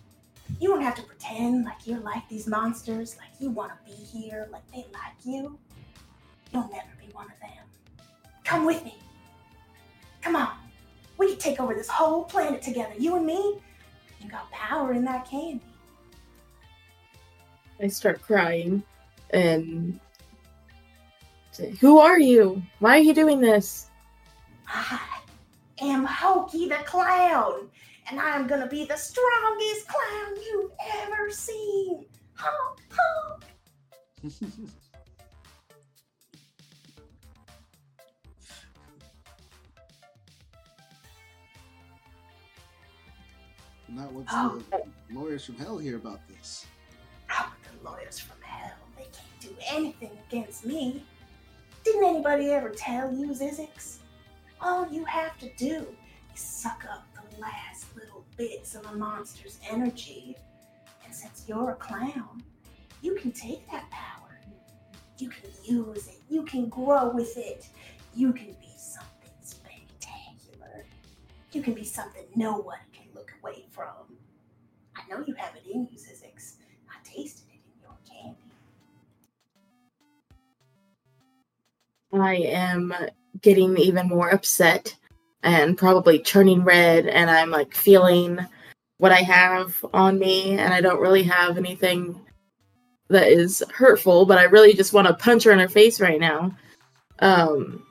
You 0.61 0.69
don't 0.69 0.83
have 0.83 0.95
to 0.97 1.03
pretend 1.03 1.65
like 1.65 1.87
you're 1.87 2.01
like 2.01 2.29
these 2.29 2.47
monsters, 2.47 3.17
like 3.19 3.31
you 3.41 3.51
want 3.51 3.73
to 3.73 3.91
be 3.91 3.97
here, 3.97 4.49
like 4.53 4.63
they 4.71 4.87
like 4.93 5.15
you. 5.25 5.59
You'll 6.53 6.69
never 6.69 6.91
be 6.99 7.13
one 7.13 7.27
of 7.27 7.39
them. 7.41 7.65
Come 8.45 8.67
with 8.67 8.85
me. 8.85 8.99
Come 10.23 10.37
on. 10.37 10.51
We 11.19 11.31
can 11.31 11.39
take 11.39 11.61
over 11.61 11.75
this 11.75 11.89
whole 11.89 12.25
planet 12.25 12.63
together, 12.63 12.95
you 12.99 13.17
and 13.17 13.27
me. 13.27 13.61
You 14.21 14.31
got 14.31 14.51
power 14.51 14.93
in 14.93 15.05
that 15.05 15.29
candy. 15.29 15.61
I 17.83 17.89
start 17.89 18.21
crying 18.23 18.83
and 19.31 19.99
say, 21.53 21.71
Who 21.81 21.99
are 21.99 22.19
you? 22.19 22.63
Why 22.79 22.97
are 22.97 23.03
you 23.03 23.15
doing 23.15 23.41
this? 23.41 23.89
I 24.69 25.01
am 25.81 26.05
Hokey 26.05 26.69
the 26.69 26.77
Clown, 26.85 27.69
and 28.11 28.21
I 28.21 28.37
am 28.37 28.47
gonna 28.47 28.67
be 28.67 28.85
the 28.85 28.97
strongest 28.97 29.89
clown 29.89 30.37
you've 30.37 30.73
ever 31.03 31.31
seen. 31.31 32.07
Honk, 32.35 32.81
honk. 32.91 33.45
Not 43.91 44.13
once 44.13 44.29
Oh. 44.33 44.63
the 44.71 44.85
lawyers 45.15 45.45
from 45.45 45.57
hell 45.57 45.79
hear 45.79 45.97
about 45.97 46.21
this. 46.29 46.67
How 47.27 47.51
the 47.65 47.85
lawyers 47.85 48.19
from 48.19 48.41
hell? 48.43 48.77
They 48.97 49.05
can't 49.05 49.41
do 49.41 49.57
anything 49.69 50.17
against 50.29 50.65
me. 50.65 51.05
Didn't 51.85 52.05
anybody 52.05 52.51
ever 52.51 52.71
tell 52.71 53.13
you, 53.13 53.29
Zizix? 53.29 53.99
All 54.61 54.89
you 54.93 55.05
have 55.07 55.39
to 55.39 55.53
do 55.55 55.87
is 56.35 56.41
suck 56.41 56.85
up 56.91 57.07
the 57.15 57.41
last 57.41 57.95
little 57.97 58.25
bits 58.37 58.75
of 58.75 58.87
a 58.87 58.95
monster's 58.97 59.59
energy. 59.69 60.37
And 61.05 61.15
since 61.15 61.45
you're 61.49 61.71
a 61.71 61.77
clown, 61.77 62.43
you 63.03 63.15
can 63.17 63.33
take 63.33 63.69
that 63.71 63.91
power. 63.91 64.39
You 65.19 65.31
can 65.31 65.51
use 65.65 66.09
it. 66.09 66.21
You 66.29 66.45
can 66.45 66.69
grow 66.69 67.09
with 67.11 67.37
it. 67.37 67.69
You 68.15 68.33
can 68.33 68.53
be 68.61 68.73
something 68.77 69.31
spectacular. 69.41 70.85
You 71.53 71.63
can 71.63 71.75
be 71.75 71.85
something 71.85 72.25
no 72.37 72.59
one 72.59 72.79
away 73.43 73.65
from. 73.71 73.87
I 74.97 75.03
know 75.09 75.25
you 75.27 75.35
have 75.35 75.55
it 75.57 75.63
in 75.71 75.89
you, 75.91 75.99
Zizix. 75.99 76.55
I 76.89 76.97
tasted 77.05 77.45
it 77.49 77.61
in 77.65 77.83
your 77.83 77.97
candy. 78.09 78.39
I 82.13 82.35
am 82.37 82.95
getting 83.43 83.77
even 83.79 84.09
more 84.09 84.31
upset 84.31 84.97
and 85.43 85.79
probably 85.79 86.19
turning 86.19 86.65
red, 86.65 87.07
and 87.07 87.31
I'm 87.31 87.51
like 87.51 87.75
feeling 87.75 88.39
what 88.99 89.13
I 89.13 89.23
have 89.23 89.85
on 89.95 90.19
me, 90.19 90.59
and 90.59 90.75
I 90.75 90.81
don't 90.81 91.01
really 91.01 91.23
have 91.23 91.57
anything 91.57 92.21
that 93.09 93.29
is 93.29 93.63
hurtful, 93.73 94.27
but 94.27 94.39
I 94.39 94.45
really 94.45 94.75
just 94.75 94.93
want 94.93 95.09
to 95.09 95.15
punch 95.15 95.45
her 95.45 95.53
in 95.53 95.59
her 95.59 95.69
face 95.69 96.01
right 96.01 96.21
now. 96.21 96.55
Um, 97.21 97.85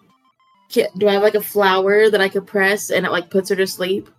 do 0.71 1.07
I 1.07 1.13
have 1.13 1.23
like 1.23 1.35
a 1.35 1.41
flower 1.41 2.09
that 2.09 2.21
I 2.21 2.29
could 2.29 2.45
press 2.45 2.91
and 2.91 3.05
it 3.05 3.11
like 3.11 3.31
puts 3.31 3.49
her 3.49 3.55
to 3.55 3.67
sleep? 3.67 4.09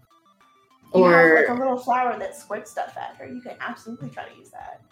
You 0.94 1.04
have 1.04 1.12
Or 1.12 1.34
like 1.36 1.48
a 1.48 1.54
little 1.54 1.78
flower 1.78 2.18
that 2.18 2.36
squirts 2.36 2.70
stuff 2.70 2.96
at 2.96 3.16
her. 3.16 3.26
You 3.26 3.40
can 3.40 3.56
absolutely 3.60 4.10
try 4.10 4.28
to 4.28 4.36
use 4.36 4.50
that. 4.50 4.82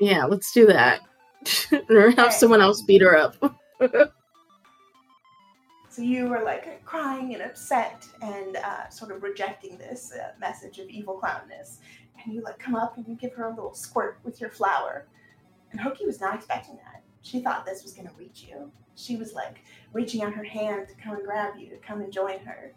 yeah, 0.00 0.24
let's 0.24 0.52
do 0.52 0.66
that. 0.66 1.00
or 1.90 2.10
have 2.10 2.32
someone 2.32 2.60
else 2.60 2.82
beat 2.82 3.02
her 3.02 3.16
up. 3.16 3.36
So 5.94 6.02
you 6.02 6.26
were 6.26 6.42
like 6.42 6.84
crying 6.84 7.34
and 7.34 7.42
upset 7.44 8.04
and 8.20 8.56
uh, 8.56 8.88
sort 8.88 9.12
of 9.12 9.22
rejecting 9.22 9.78
this 9.78 10.12
uh, 10.12 10.32
message 10.40 10.80
of 10.80 10.88
evil 10.88 11.20
clownness. 11.22 11.76
And 12.20 12.34
you 12.34 12.42
like 12.42 12.58
come 12.58 12.74
up 12.74 12.96
and 12.96 13.06
you 13.06 13.14
give 13.14 13.32
her 13.34 13.44
a 13.44 13.50
little 13.54 13.74
squirt 13.74 14.18
with 14.24 14.40
your 14.40 14.50
flower. 14.50 15.06
And 15.70 15.80
Hokey 15.80 16.04
was 16.04 16.20
not 16.20 16.34
expecting 16.34 16.74
that. 16.78 17.04
She 17.22 17.40
thought 17.40 17.64
this 17.64 17.84
was 17.84 17.92
going 17.92 18.08
to 18.08 18.14
reach 18.18 18.44
you. 18.48 18.72
She 18.96 19.14
was 19.14 19.34
like 19.34 19.58
reaching 19.92 20.24
out 20.24 20.34
her 20.34 20.42
hand 20.42 20.88
to 20.88 20.94
come 20.96 21.14
and 21.14 21.24
grab 21.24 21.54
you, 21.56 21.68
to 21.70 21.76
come 21.76 22.00
and 22.00 22.12
join 22.12 22.40
her. 22.40 22.72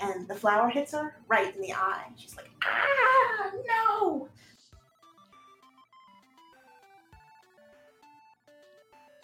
And 0.00 0.26
the 0.26 0.34
flower 0.34 0.68
hits 0.68 0.92
her 0.92 1.16
right 1.28 1.54
in 1.54 1.60
the 1.60 1.72
eye. 1.72 2.06
She's 2.16 2.36
like, 2.36 2.50
ah, 2.64 3.50
no. 3.66 4.28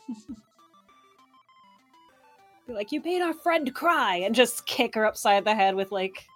Like, 2.71 2.93
you 2.93 3.01
made 3.03 3.23
our 3.23 3.33
friend 3.33 3.75
cry, 3.75 4.17
and 4.17 4.35
just 4.35 4.67
kick 4.67 4.95
her 4.95 5.07
upside 5.07 5.43
the 5.43 5.55
head 5.55 5.75
with 5.75 5.91
like, 5.91 6.27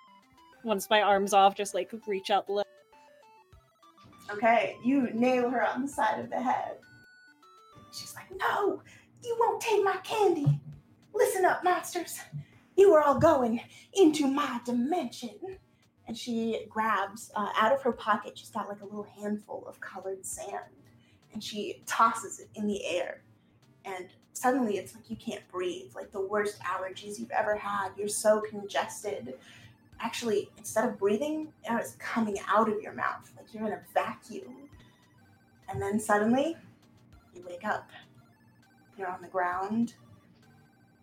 once 0.64 0.89
my 0.89 1.03
arm's 1.03 1.35
off, 1.35 1.55
just 1.55 1.74
like 1.74 1.93
reach 2.07 2.30
out 2.30 2.47
the. 2.47 2.64
Okay, 4.30 4.76
you 4.83 5.11
nail 5.12 5.51
her 5.51 5.66
on 5.66 5.83
the 5.83 5.89
side 5.89 6.20
of 6.20 6.30
the 6.30 6.41
head. 6.41 6.76
She's 7.93 8.14
like, 8.14 8.30
No, 8.39 8.80
you 9.22 9.37
won't 9.41 9.61
take 9.61 9.85
my 9.85 9.97
candy. 9.99 10.61
Listen 11.14 11.45
up, 11.45 11.62
monsters. 11.64 12.18
You 12.83 12.95
are 12.95 13.01
all 13.01 13.16
going 13.16 13.61
into 13.95 14.26
my 14.26 14.61
dimension. 14.64 15.39
And 16.09 16.18
she 16.18 16.66
grabs 16.68 17.30
uh, 17.37 17.51
out 17.57 17.72
of 17.72 17.80
her 17.83 17.93
pocket, 17.93 18.37
she's 18.37 18.51
got 18.51 18.68
like 18.68 18.80
a 18.80 18.85
little 18.85 19.07
handful 19.20 19.64
of 19.68 19.80
colored 19.80 20.26
sand. 20.26 20.74
And 21.33 21.41
she 21.41 21.80
tosses 21.87 22.41
it 22.41 22.49
in 22.57 22.66
the 22.66 22.85
air. 22.85 23.22
And 23.85 24.09
suddenly 24.33 24.78
it's 24.78 24.97
like 24.97 25.09
you 25.09 25.14
can't 25.14 25.47
breathe, 25.47 25.93
like 25.95 26.11
the 26.11 26.26
worst 26.26 26.59
allergies 26.62 27.20
you've 27.20 27.30
ever 27.30 27.55
had. 27.55 27.91
You're 27.97 28.09
so 28.09 28.41
congested 28.41 29.35
actually 30.01 30.51
instead 30.59 30.89
of 30.89 30.99
breathing 30.99 31.53
is 31.80 31.95
coming 32.01 32.37
out 32.49 32.68
of 32.68 32.83
your 32.83 32.93
mouth 32.93 33.30
like 33.37 33.47
you're 33.55 33.64
in 33.64 33.72
a 33.72 33.80
vacuum 33.95 34.68
and 35.68 35.80
then 35.80 36.01
suddenly 36.01 36.57
you 37.37 37.45
wake 37.49 37.64
up 37.64 37.89
you're 38.99 39.07
on 39.07 39.22
the 39.22 39.28
ground 39.28 39.95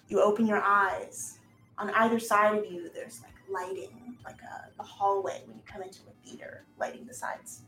you 0.09 0.21
open 0.21 0.45
your 0.45 0.61
eyes 0.61 1.38
on 1.79 1.89
either 1.91 2.19
side 2.19 2.57
of 2.57 2.69
you, 2.69 2.89
there's 2.93 3.21
like 3.23 3.33
lighting, 3.49 4.17
like 4.25 4.39
a, 4.41 4.81
a 4.81 4.83
hallway 4.83 5.41
when 5.45 5.55
you 5.55 5.63
come 5.65 5.81
into 5.81 6.01
a 6.01 6.27
theater, 6.27 6.65
lighting 6.77 7.05
the 7.05 7.13
sides. 7.13 7.61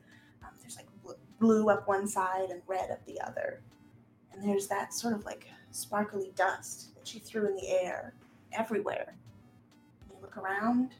Um, 0.44 0.50
there's 0.60 0.76
like 0.76 0.88
bl- 1.04 1.14
blue 1.40 1.70
up 1.70 1.88
one 1.88 2.08
side 2.08 2.50
and 2.50 2.62
red 2.68 2.92
up 2.92 3.04
the 3.06 3.20
other. 3.22 3.62
And 4.34 4.44
there's 4.44 4.68
that 4.68 4.94
sort 4.94 5.14
of 5.14 5.26
like 5.26 5.48
sparkly 5.72 6.32
dust 6.36 6.94
that 6.96 7.08
she 7.08 7.20
threw 7.20 7.48
in 7.48 7.56
the 7.56 7.70
air 7.70 8.14
everywhere. 8.52 9.16
You 10.10 10.18
look 10.22 10.36
around, 10.36 10.92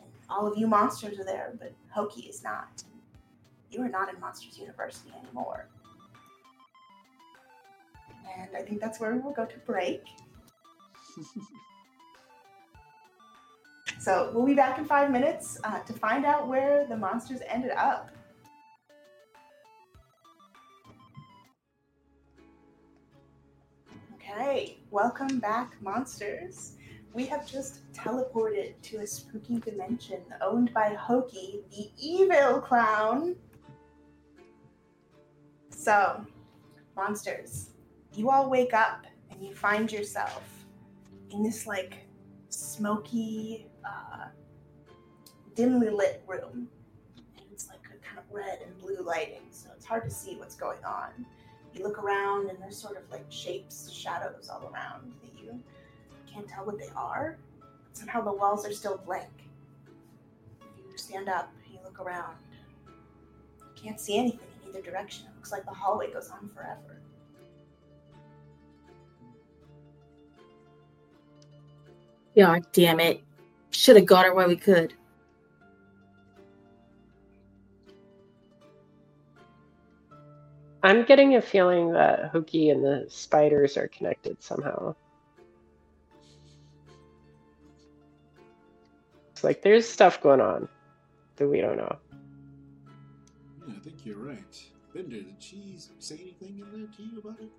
and 0.00 0.10
all 0.28 0.46
of 0.46 0.58
you 0.58 0.66
monsters 0.66 1.18
are 1.18 1.24
there, 1.24 1.54
but 1.58 1.72
Hokey 1.88 2.22
is 2.22 2.44
not. 2.44 2.84
You 3.70 3.82
are 3.82 3.88
not 3.88 4.12
in 4.12 4.20
Monsters 4.20 4.58
University 4.58 5.10
anymore. 5.20 5.66
And 8.38 8.56
I 8.56 8.62
think 8.62 8.80
that's 8.80 9.00
where 9.00 9.16
we'll 9.16 9.32
go 9.32 9.46
to 9.46 9.58
break. 9.60 10.02
So 14.04 14.30
we'll 14.34 14.44
be 14.44 14.52
back 14.52 14.76
in 14.76 14.84
five 14.84 15.10
minutes 15.10 15.58
uh, 15.64 15.78
to 15.78 15.94
find 15.94 16.26
out 16.26 16.46
where 16.46 16.86
the 16.86 16.94
monsters 16.94 17.40
ended 17.48 17.70
up. 17.70 18.10
Okay, 24.12 24.76
welcome 24.90 25.38
back, 25.38 25.80
monsters. 25.80 26.76
We 27.14 27.24
have 27.24 27.50
just 27.50 27.90
teleported 27.94 28.74
to 28.82 28.98
a 28.98 29.06
spooky 29.06 29.58
dimension 29.60 30.20
owned 30.42 30.74
by 30.74 30.90
Hokey, 30.90 31.62
the 31.70 31.90
evil 31.98 32.60
clown. 32.60 33.36
So, 35.70 36.26
monsters, 36.94 37.70
you 38.12 38.28
all 38.28 38.50
wake 38.50 38.74
up 38.74 39.06
and 39.30 39.42
you 39.42 39.54
find 39.54 39.90
yourself 39.90 40.46
in 41.30 41.42
this 41.42 41.66
like 41.66 42.06
smoky, 42.50 43.70
uh, 43.84 44.26
dimly 45.54 45.90
lit 45.90 46.22
room. 46.26 46.68
And 47.36 47.46
it's 47.52 47.68
like 47.68 47.80
a 47.86 48.04
kind 48.04 48.18
of 48.18 48.24
red 48.30 48.60
and 48.64 48.76
blue 48.78 49.02
lighting, 49.04 49.42
so 49.50 49.68
it's 49.76 49.86
hard 49.86 50.04
to 50.04 50.10
see 50.10 50.36
what's 50.36 50.56
going 50.56 50.82
on. 50.84 51.26
You 51.74 51.82
look 51.82 51.98
around, 51.98 52.50
and 52.50 52.58
there's 52.60 52.76
sort 52.76 52.96
of 52.96 53.02
like 53.10 53.24
shapes, 53.30 53.90
shadows 53.90 54.48
all 54.48 54.70
around 54.72 55.12
that 55.22 55.42
you 55.42 55.60
can't 56.32 56.48
tell 56.48 56.64
what 56.64 56.78
they 56.78 56.88
are. 56.96 57.36
Somehow 57.92 58.22
the 58.22 58.32
walls 58.32 58.66
are 58.66 58.72
still 58.72 58.98
blank. 58.98 59.30
You 60.60 60.96
stand 60.96 61.28
up, 61.28 61.52
you 61.70 61.78
look 61.84 62.00
around. 62.00 62.36
You 62.86 63.82
can't 63.82 64.00
see 64.00 64.18
anything 64.18 64.46
in 64.62 64.70
either 64.70 64.82
direction. 64.82 65.26
It 65.30 65.36
looks 65.36 65.52
like 65.52 65.64
the 65.64 65.72
hallway 65.72 66.12
goes 66.12 66.30
on 66.30 66.48
forever. 66.48 67.00
God 72.36 72.66
damn 72.72 72.98
it. 72.98 73.22
Should 73.74 73.96
have 73.96 74.06
got 74.06 74.24
her 74.24 74.32
while 74.32 74.48
we 74.48 74.56
could. 74.56 74.94
I'm 80.82 81.04
getting 81.04 81.34
a 81.34 81.42
feeling 81.42 81.92
that 81.92 82.30
Hokey 82.30 82.70
and 82.70 82.84
the 82.84 83.06
spiders 83.08 83.76
are 83.76 83.88
connected 83.88 84.42
somehow. 84.42 84.94
It's 89.32 89.42
like 89.42 89.60
there's 89.62 89.88
stuff 89.88 90.22
going 90.22 90.40
on 90.40 90.68
that 91.36 91.48
we 91.48 91.60
don't 91.60 91.76
know. 91.76 91.96
Yeah, 93.66 93.74
I 93.76 93.80
think 93.80 93.96
you're 94.04 94.18
right. 94.18 94.64
Bender, 94.94 95.16
did 95.16 95.34
she 95.40 95.76
say 95.98 96.14
anything 96.14 96.60
in 96.60 96.80
there 96.80 96.88
to 96.96 97.02
you 97.02 97.18
about 97.18 97.40
it? 97.40 97.50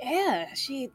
Yeah, 0.00 0.54
she. 0.54 0.90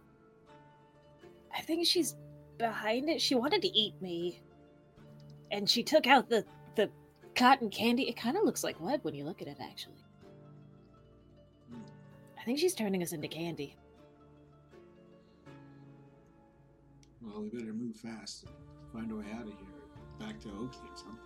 I 1.59 1.61
think 1.61 1.85
she's 1.85 2.15
behind 2.57 3.09
it. 3.09 3.21
She 3.21 3.35
wanted 3.35 3.61
to 3.63 3.67
eat 3.67 4.01
me, 4.01 4.41
and 5.51 5.69
she 5.69 5.83
took 5.83 6.07
out 6.07 6.29
the 6.29 6.45
the 6.75 6.89
cotton 7.35 7.69
candy. 7.69 8.07
It 8.07 8.15
kind 8.15 8.37
of 8.37 8.45
looks 8.45 8.63
like 8.63 8.79
web 8.79 9.03
when 9.03 9.13
you 9.13 9.25
look 9.25 9.41
at 9.41 9.49
it, 9.49 9.57
actually. 9.59 10.01
I 12.39 12.43
think 12.45 12.59
she's 12.59 12.73
turning 12.73 13.03
us 13.03 13.11
into 13.11 13.27
candy. 13.27 13.75
Well, 17.21 17.41
we 17.41 17.49
better 17.49 17.73
move 17.73 17.97
fast 17.97 18.45
and 18.45 18.53
find 18.93 19.11
a 19.11 19.15
way 19.15 19.25
out 19.35 19.41
of 19.41 19.49
here. 19.49 20.17
Back 20.17 20.39
to 20.41 20.47
Oki 20.47 20.77
or 20.77 20.95
something. 20.95 21.19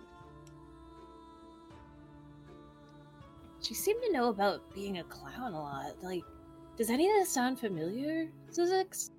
She 3.62 3.74
seemed 3.74 4.02
to 4.02 4.12
know 4.12 4.30
about 4.30 4.74
being 4.74 4.98
a 4.98 5.04
clown 5.04 5.54
a 5.54 5.62
lot. 5.62 5.94
Like, 6.02 6.24
does 6.76 6.90
any 6.90 7.08
of 7.08 7.14
this 7.14 7.32
sound 7.32 7.60
familiar, 7.60 8.28
Zizix? 8.50 9.10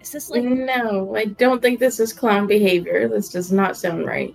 Is 0.00 0.10
this 0.10 0.30
like 0.30 0.44
no, 0.44 1.16
I 1.16 1.26
don't 1.26 1.60
think 1.60 1.80
this 1.80 2.00
is 2.00 2.12
clown 2.12 2.46
behavior. 2.46 3.08
This 3.08 3.28
does 3.28 3.50
not 3.52 3.76
sound 3.76 4.06
right. 4.06 4.34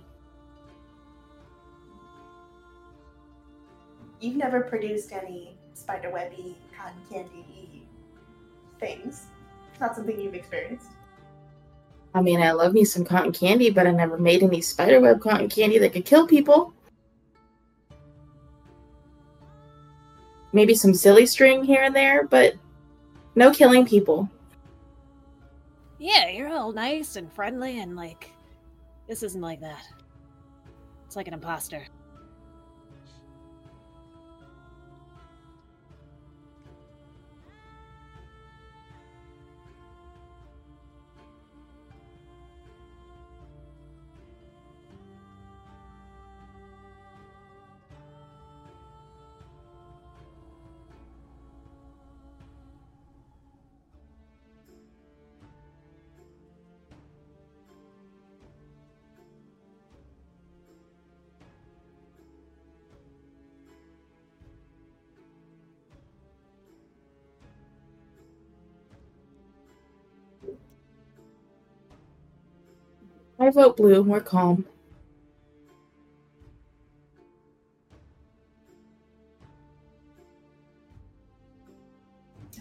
You've 4.20 4.36
never 4.36 4.60
produced 4.60 5.12
any 5.12 5.56
spiderwebby, 5.74 6.54
cotton 6.76 7.00
candy 7.10 7.44
things. 8.78 9.26
It's 9.70 9.80
not 9.80 9.96
something 9.96 10.18
you've 10.20 10.34
experienced. 10.34 10.88
I 12.14 12.22
mean, 12.22 12.40
I 12.40 12.52
love 12.52 12.72
me 12.72 12.84
some 12.84 13.04
cotton 13.04 13.32
candy, 13.32 13.70
but 13.70 13.86
I 13.86 13.90
never 13.90 14.16
made 14.16 14.42
any 14.42 14.60
spiderweb 14.60 15.20
cotton 15.20 15.48
candy 15.48 15.78
that 15.78 15.92
could 15.92 16.04
kill 16.04 16.26
people. 16.26 16.72
Maybe 20.52 20.74
some 20.74 20.94
silly 20.94 21.26
string 21.26 21.64
here 21.64 21.82
and 21.82 21.94
there, 21.94 22.28
but 22.28 22.54
no 23.34 23.50
killing 23.50 23.84
people. 23.84 24.30
Yeah, 26.04 26.28
you're 26.28 26.50
all 26.50 26.70
nice 26.70 27.16
and 27.16 27.32
friendly 27.32 27.80
and 27.80 27.96
like 27.96 28.28
this 29.08 29.22
isn't 29.22 29.40
like 29.40 29.62
that. 29.62 29.88
It's 31.06 31.16
like 31.16 31.28
an 31.28 31.32
imposter. 31.32 31.82
I 73.44 73.50
vote 73.50 73.76
blue. 73.76 74.00
We're 74.00 74.20
calm. 74.20 74.64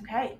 Okay. 0.02 0.38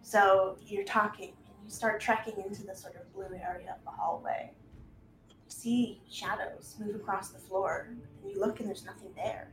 So 0.00 0.56
you're 0.66 0.82
talking 0.84 1.34
and 1.46 1.56
you 1.62 1.70
start 1.70 2.00
trekking 2.00 2.42
into 2.42 2.64
the 2.64 2.74
sort 2.74 2.96
of 2.96 3.12
blue 3.12 3.24
area 3.36 3.76
of 3.76 3.84
the 3.84 3.90
hallway. 3.90 4.50
You 5.28 5.34
see 5.48 6.00
shadows 6.10 6.76
move 6.80 6.94
across 6.94 7.28
the 7.28 7.38
floor, 7.38 7.88
and 7.90 8.00
you 8.32 8.40
look 8.40 8.60
and 8.60 8.68
there's 8.68 8.86
nothing 8.86 9.10
there. 9.14 9.50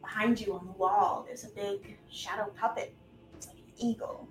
Behind 0.00 0.40
you 0.40 0.54
on 0.54 0.64
the 0.64 0.72
wall, 0.72 1.24
there's 1.26 1.44
a 1.44 1.50
big 1.50 1.98
shadow 2.10 2.50
puppet. 2.58 2.94
It's 3.36 3.48
like 3.48 3.58
an 3.58 3.86
eagle. 3.86 4.28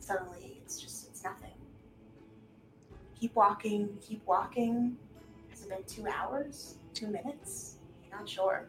Suddenly, 0.00 0.60
it's 0.62 0.78
just. 0.78 1.03
Keep 3.18 3.34
walking, 3.36 3.96
keep 4.00 4.24
walking. 4.26 4.96
Has 5.50 5.62
it 5.62 5.68
been 5.68 5.84
two 5.86 6.06
hours? 6.06 6.76
Two 6.92 7.08
minutes? 7.08 7.76
Not 8.10 8.28
sure. 8.28 8.68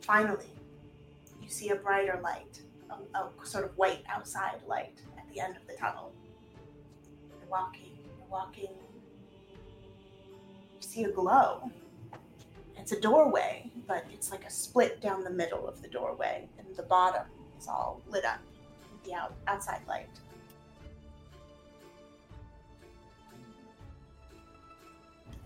Finally, 0.00 0.52
you 1.40 1.48
see 1.48 1.70
a 1.70 1.76
brighter 1.76 2.20
light 2.22 2.62
a, 2.90 3.18
a 3.18 3.46
sort 3.46 3.64
of 3.64 3.76
white 3.76 4.02
outside 4.08 4.60
light 4.66 5.00
at 5.16 5.28
the 5.32 5.40
end 5.40 5.56
of 5.56 5.66
the 5.66 5.74
tunnel. 5.74 6.12
You're 7.28 7.50
walking, 7.50 7.98
you're 8.18 8.28
walking. 8.30 8.70
You 10.74 10.80
see 10.80 11.04
a 11.04 11.10
glow. 11.10 11.70
It's 12.76 12.92
a 12.92 13.00
doorway, 13.00 13.70
but 13.86 14.06
it's 14.12 14.30
like 14.30 14.44
a 14.44 14.50
split 14.50 15.00
down 15.00 15.24
the 15.24 15.30
middle 15.30 15.68
of 15.68 15.82
the 15.82 15.88
doorway, 15.88 16.48
and 16.58 16.66
the 16.76 16.84
bottom 16.84 17.26
is 17.58 17.68
all 17.68 18.00
lit 18.08 18.24
up 18.24 18.40
with 18.92 19.04
the 19.04 19.14
out, 19.14 19.34
outside 19.46 19.80
light. 19.86 20.08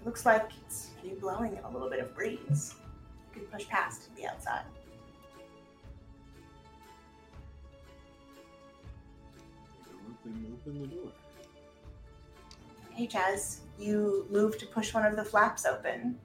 Looks 0.04 0.26
like 0.26 0.50
it's 0.66 0.90
maybe 1.02 1.14
blowing 1.16 1.56
in 1.56 1.64
a 1.64 1.70
little 1.70 1.88
bit 1.88 2.00
of 2.00 2.14
breeze. 2.14 2.74
You 3.34 3.40
can 3.40 3.42
push 3.50 3.68
past 3.68 4.14
the 4.16 4.26
outside. 4.26 4.64
open 10.24 10.80
the 10.80 10.86
door. 10.86 11.12
Hey, 12.90 13.06
Chaz, 13.06 13.58
you 13.78 14.26
move 14.30 14.58
to 14.58 14.66
push 14.66 14.92
one 14.94 15.04
of 15.04 15.16
the 15.16 15.24
flaps 15.24 15.64
open, 15.64 16.18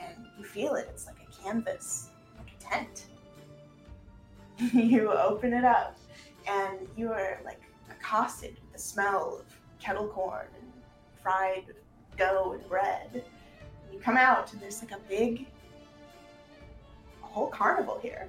and 0.00 0.26
you 0.38 0.44
feel 0.44 0.74
it. 0.74 0.88
It's 0.90 1.06
like 1.06 1.16
a 1.22 1.42
canvas, 1.42 2.10
like 2.36 2.48
a 2.58 2.62
tent. 2.62 3.06
you 4.74 5.10
open 5.10 5.52
it 5.52 5.64
up, 5.64 5.96
and 6.46 6.78
you 6.96 7.12
are 7.12 7.40
like 7.44 7.60
accosted 7.90 8.54
with 8.60 8.72
the 8.72 8.78
smell 8.78 9.40
of 9.40 9.46
kettle 9.80 10.08
corn 10.08 10.46
and 10.60 10.72
fried 11.22 11.74
dough 12.16 12.52
and 12.58 12.68
bread. 12.68 13.10
And 13.12 13.92
you 13.92 14.00
come 14.00 14.16
out, 14.16 14.52
and 14.52 14.60
there's 14.60 14.82
like 14.82 14.92
a 14.92 15.00
big, 15.08 15.46
a 17.22 17.26
whole 17.26 17.48
carnival 17.48 17.98
here. 18.02 18.28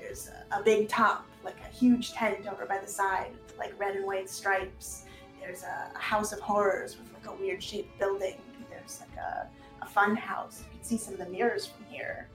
There's 0.00 0.28
a, 0.28 0.60
a 0.60 0.62
big 0.62 0.88
top, 0.88 1.26
like 1.44 1.56
a 1.60 1.74
huge 1.74 2.12
tent 2.12 2.46
over 2.46 2.66
by 2.66 2.78
the 2.78 2.88
side, 2.88 3.30
with 3.46 3.56
like 3.58 3.78
red 3.78 3.96
and 3.96 4.04
white 4.04 4.28
stripes. 4.28 5.04
There's 5.40 5.62
a, 5.62 5.92
a 5.94 5.98
house 5.98 6.32
of 6.32 6.40
horrors 6.40 6.96
with 6.98 7.12
like 7.12 7.26
a 7.26 7.40
weird 7.40 7.62
shaped 7.62 7.98
building. 7.98 8.36
There's 8.70 9.00
like 9.00 9.16
a, 9.18 9.48
a 9.82 9.86
fun 9.86 10.16
house. 10.16 10.64
You 10.64 10.78
can 10.78 10.84
see 10.84 10.96
some 10.96 11.14
of 11.14 11.20
the 11.20 11.26
mirrors 11.26 11.66
from 11.66 11.84
here. 11.88 12.28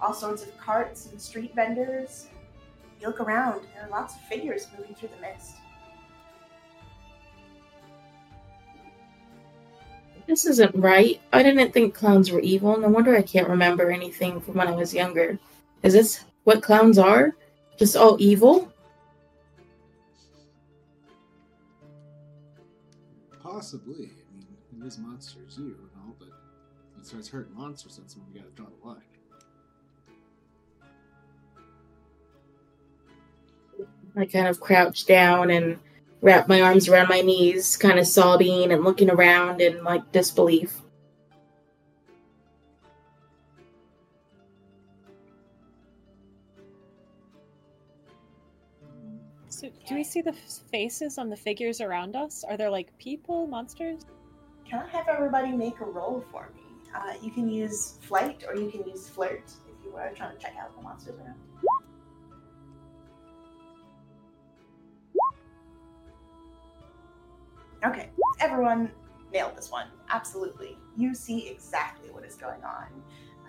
All 0.00 0.12
sorts 0.12 0.42
of 0.42 0.56
carts 0.58 1.06
and 1.06 1.20
street 1.20 1.54
vendors. 1.54 2.28
You 3.00 3.06
look 3.08 3.20
around, 3.20 3.66
there 3.74 3.86
are 3.86 3.90
lots 3.90 4.14
of 4.14 4.20
figures 4.22 4.66
moving 4.76 4.94
through 4.94 5.10
the 5.14 5.20
mist. 5.20 5.56
This 10.26 10.46
isn't 10.46 10.74
right. 10.74 11.20
I 11.32 11.42
didn't 11.42 11.72
think 11.72 11.94
clowns 11.94 12.30
were 12.30 12.40
evil. 12.40 12.78
No 12.78 12.88
wonder 12.88 13.16
I 13.16 13.22
can't 13.22 13.48
remember 13.48 13.90
anything 13.90 14.40
from 14.40 14.54
when 14.54 14.68
I 14.68 14.72
was 14.72 14.94
younger. 14.94 15.38
Is 15.82 15.92
this 15.92 16.24
what 16.44 16.62
clowns 16.62 16.98
are? 16.98 17.36
Just 17.78 17.96
all 17.96 18.16
evil? 18.18 18.72
Possibly. 23.42 24.10
I 24.10 24.36
mean, 24.36 24.46
it 24.82 24.86
is 24.86 24.98
monsters, 24.98 25.56
you 25.58 25.64
and 25.66 25.90
all, 26.04 26.16
but 26.18 26.28
it 26.98 27.06
starts 27.06 27.28
hurting 27.28 27.54
monsters, 27.54 27.96
that's 27.96 28.16
when 28.16 28.26
we 28.32 28.38
gotta 28.38 28.50
draw 28.52 28.66
the 28.66 28.88
line. 28.88 29.00
I 34.16 34.26
kind 34.26 34.46
of 34.46 34.60
crouch 34.60 35.06
down 35.06 35.50
and 35.50 35.78
wrap 36.24 36.48
my 36.48 36.62
arms 36.62 36.88
around 36.88 37.10
my 37.10 37.20
knees, 37.20 37.76
kind 37.76 37.98
of 37.98 38.06
sobbing 38.06 38.72
and 38.72 38.82
looking 38.82 39.10
around 39.10 39.60
in 39.60 39.84
like 39.84 40.10
disbelief. 40.10 40.80
So, 49.50 49.68
do 49.86 49.94
we 49.94 50.02
see 50.02 50.22
the 50.22 50.32
faces 50.32 51.18
on 51.18 51.28
the 51.28 51.36
figures 51.36 51.82
around 51.82 52.16
us? 52.16 52.42
Are 52.42 52.56
there 52.56 52.70
like 52.70 52.96
people, 52.96 53.46
monsters? 53.46 54.00
Can 54.66 54.80
I 54.80 54.88
have 54.88 55.08
everybody 55.08 55.52
make 55.52 55.78
a 55.80 55.84
roll 55.84 56.24
for 56.32 56.48
me? 56.56 56.62
Uh, 56.96 57.12
you 57.20 57.30
can 57.32 57.50
use 57.50 57.98
flight 58.00 58.44
or 58.48 58.56
you 58.56 58.70
can 58.70 58.82
use 58.88 59.10
flirt 59.10 59.42
if 59.44 59.84
you 59.84 59.94
are 59.94 60.10
trying 60.14 60.34
to 60.34 60.42
check 60.42 60.54
out 60.58 60.74
the 60.74 60.82
monsters 60.82 61.16
around. 61.20 61.36
Okay, 67.84 68.08
everyone 68.40 68.90
nailed 69.30 69.56
this 69.56 69.70
one. 69.70 69.88
Absolutely. 70.08 70.78
You 70.96 71.14
see 71.14 71.48
exactly 71.48 72.10
what 72.10 72.24
is 72.24 72.34
going 72.34 72.64
on. 72.64 72.86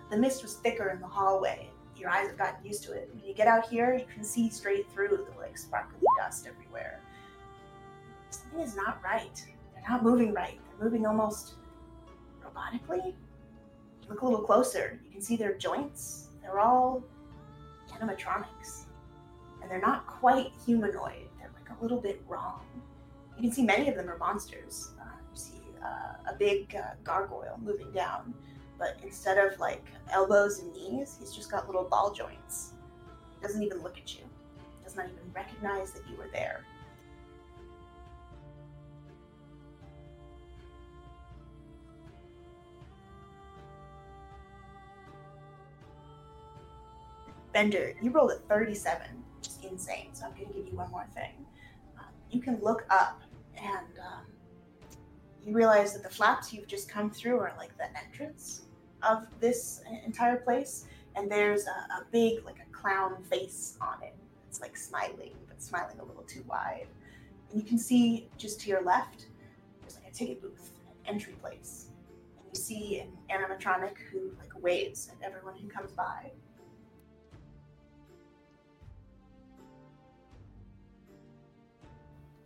The 0.09 0.17
mist 0.17 0.41
was 0.41 0.55
thicker 0.55 0.89
in 0.89 0.99
the 0.99 1.07
hallway. 1.07 1.69
Your 1.95 2.09
eyes 2.09 2.27
have 2.27 2.37
gotten 2.37 2.65
used 2.65 2.83
to 2.83 2.91
it. 2.91 3.09
When 3.13 3.23
you 3.23 3.33
get 3.33 3.47
out 3.47 3.69
here, 3.69 3.95
you 3.95 4.05
can 4.13 4.25
see 4.25 4.49
straight 4.49 4.91
through 4.91 5.07
the 5.07 5.39
like 5.39 5.57
sparkly 5.57 5.99
dust 6.17 6.47
everywhere. 6.47 6.99
Something 8.29 8.59
is 8.59 8.75
not 8.75 8.99
right. 9.01 9.41
They're 9.73 9.83
not 9.89 10.03
moving 10.03 10.33
right. 10.33 10.59
They're 10.67 10.85
moving 10.85 11.05
almost 11.05 11.53
robotically. 12.43 13.13
Look 14.09 14.21
a 14.21 14.25
little 14.25 14.41
closer. 14.43 14.99
You 15.05 15.11
can 15.11 15.21
see 15.21 15.37
their 15.37 15.53
joints. 15.53 16.27
They're 16.41 16.59
all 16.59 17.01
animatronics. 17.93 18.83
And 19.61 19.71
they're 19.71 19.79
not 19.79 20.05
quite 20.07 20.51
humanoid. 20.65 21.29
They're 21.39 21.51
like 21.53 21.79
a 21.79 21.81
little 21.81 22.01
bit 22.01 22.21
wrong. 22.27 22.59
You 23.37 23.43
can 23.43 23.51
see 23.51 23.63
many 23.63 23.89
of 23.89 23.95
them 23.95 24.09
are 24.09 24.17
monsters. 24.17 24.91
Uh, 24.99 25.05
you 25.31 25.37
see 25.37 25.61
uh, 25.83 26.31
a 26.31 26.35
big 26.37 26.75
uh, 26.75 26.93
gargoyle 27.03 27.59
moving 27.61 27.91
down, 27.91 28.33
but 28.79 28.97
instead 29.03 29.37
of 29.37 29.59
like 29.59 29.83
elbows 30.11 30.59
and 30.59 30.73
knees, 30.73 31.17
he's 31.19 31.33
just 31.33 31.51
got 31.51 31.67
little 31.67 31.83
ball 31.83 32.13
joints. 32.13 32.73
Doesn't 33.41 33.61
even 33.61 33.79
look 33.83 33.97
at 33.97 34.15
you. 34.15 34.21
Does 34.83 34.95
not 34.95 35.05
even 35.05 35.19
recognize 35.33 35.91
that 35.91 36.03
you 36.09 36.15
were 36.15 36.29
there. 36.31 36.63
Bender, 47.51 47.95
you 48.01 48.11
rolled 48.11 48.31
a 48.31 48.35
37, 48.49 49.07
which 49.37 49.47
is 49.47 49.59
insane. 49.63 50.09
So 50.11 50.25
I'm 50.25 50.33
going 50.33 50.47
to 50.47 50.53
give 50.53 50.67
you 50.67 50.75
one 50.75 50.91
more 50.91 51.05
thing. 51.13 51.45
You 52.31 52.41
can 52.41 52.59
look 52.61 52.85
up 52.89 53.21
and 53.57 53.99
um, 53.99 54.25
you 55.45 55.53
realize 55.53 55.93
that 55.93 56.03
the 56.03 56.09
flaps 56.09 56.51
you've 56.51 56.67
just 56.67 56.89
come 56.89 57.09
through 57.09 57.39
are 57.39 57.53
like 57.57 57.77
the 57.77 57.85
entrance 57.97 58.63
of 59.03 59.27
this 59.39 59.81
entire 60.05 60.37
place. 60.37 60.85
And 61.15 61.31
there's 61.31 61.65
a, 61.67 61.69
a 61.69 62.05
big, 62.11 62.43
like 62.45 62.57
a 62.59 62.71
clown 62.73 63.23
face 63.23 63.77
on 63.79 64.01
it. 64.03 64.15
It's 64.49 64.59
like 64.59 64.75
smiling, 64.75 65.33
but 65.47 65.61
smiling 65.61 65.99
a 65.99 66.03
little 66.03 66.23
too 66.23 66.43
wide. 66.47 66.87
And 67.51 67.61
you 67.61 67.65
can 67.67 67.77
see 67.77 68.27
just 68.37 68.59
to 68.61 68.69
your 68.69 68.81
left, 68.81 69.27
there's 69.81 69.95
like 69.95 70.11
a 70.11 70.13
ticket 70.13 70.41
booth, 70.41 70.71
an 70.87 71.13
entry 71.13 71.33
place. 71.33 71.87
And 72.37 72.45
you 72.51 72.59
see 72.59 72.99
an 72.99 73.09
animatronic 73.29 73.93
who 74.11 74.31
like 74.39 74.61
waves 74.61 75.09
at 75.09 75.25
everyone 75.25 75.55
who 75.55 75.67
comes 75.67 75.91
by. 75.91 76.31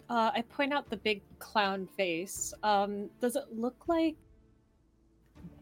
Uh, 0.09 0.31
I 0.33 0.41
point 0.41 0.73
out 0.73 0.89
the 0.89 0.97
big 0.97 1.21
clown 1.37 1.85
face. 1.85 2.51
Um, 2.63 3.09
does 3.21 3.35
it 3.35 3.43
look 3.55 3.87
like 3.87 4.15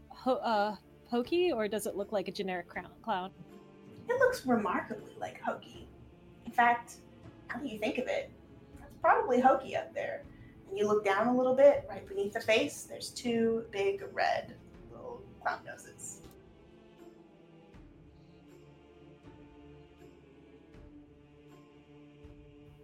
ho- 0.10 0.36
uh, 0.36 0.76
Hokey, 1.12 1.52
or 1.52 1.68
does 1.68 1.86
it 1.86 1.96
look 1.96 2.14
like 2.14 2.30
a 2.30 2.32
generic 2.32 2.70
clown? 2.70 2.88
clown? 3.02 3.32
It 4.08 4.18
looks 4.20 4.46
remarkably 4.46 5.12
like 5.20 5.42
Hokey. 5.42 5.88
In 6.46 6.52
fact, 6.54 6.96
now 7.50 7.60
that 7.62 7.70
you 7.70 7.78
think 7.78 7.98
of 7.98 8.08
it, 8.08 8.32
that's 8.80 8.96
probably 9.02 9.42
Hokey 9.42 9.76
up 9.76 9.94
there. 9.94 10.24
And 10.70 10.78
you 10.78 10.88
look 10.88 11.04
down 11.04 11.28
a 11.28 11.36
little 11.36 11.56
bit, 11.56 11.86
right 11.90 12.08
beneath 12.08 12.34
the 12.34 12.42
face, 12.42 12.84
there's 12.84 13.10
two 13.10 13.66
big 13.72 14.04
red 14.14 14.54
little 14.92 15.22
clown 15.42 15.60
noses. 15.66 16.22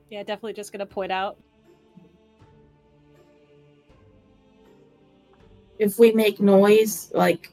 Yeah, 0.09 0.23
definitely 0.23 0.53
just 0.53 0.73
gonna 0.73 0.85
point 0.85 1.11
out. 1.11 1.37
If 5.83 5.99
we 5.99 6.13
make 6.13 6.39
noise, 6.39 7.11
like 7.13 7.51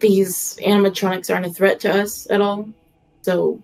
these 0.00 0.58
animatronics 0.64 1.28
aren't 1.32 1.44
a 1.44 1.50
threat 1.50 1.78
to 1.80 1.92
us 1.92 2.26
at 2.30 2.40
all. 2.40 2.70
So 3.20 3.62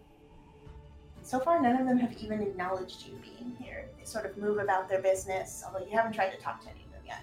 So 1.22 1.40
far, 1.40 1.62
none 1.62 1.76
of 1.80 1.86
them 1.86 1.96
have 1.96 2.12
even 2.18 2.42
acknowledged 2.42 3.06
you 3.06 3.14
being 3.22 3.56
here. 3.58 3.88
They 3.98 4.04
sort 4.04 4.26
of 4.26 4.36
move 4.36 4.58
about 4.58 4.90
their 4.90 5.00
business, 5.00 5.64
although 5.66 5.86
you 5.86 5.96
haven't 5.96 6.12
tried 6.12 6.32
to 6.32 6.36
talk 6.36 6.60
to 6.64 6.68
any 6.68 6.80
of 6.84 6.92
them 6.92 7.00
yet. 7.06 7.20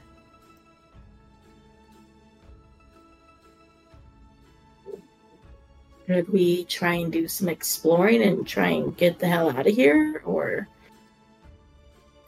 could 6.07 6.27
we 6.33 6.65
try 6.65 6.95
and 6.95 7.11
do 7.11 7.27
some 7.27 7.47
exploring 7.47 8.23
and 8.23 8.47
try 8.47 8.69
and 8.69 8.97
get 8.97 9.19
the 9.19 9.27
hell 9.27 9.51
out 9.51 9.67
of 9.67 9.75
here? 9.75 10.23
Or 10.25 10.67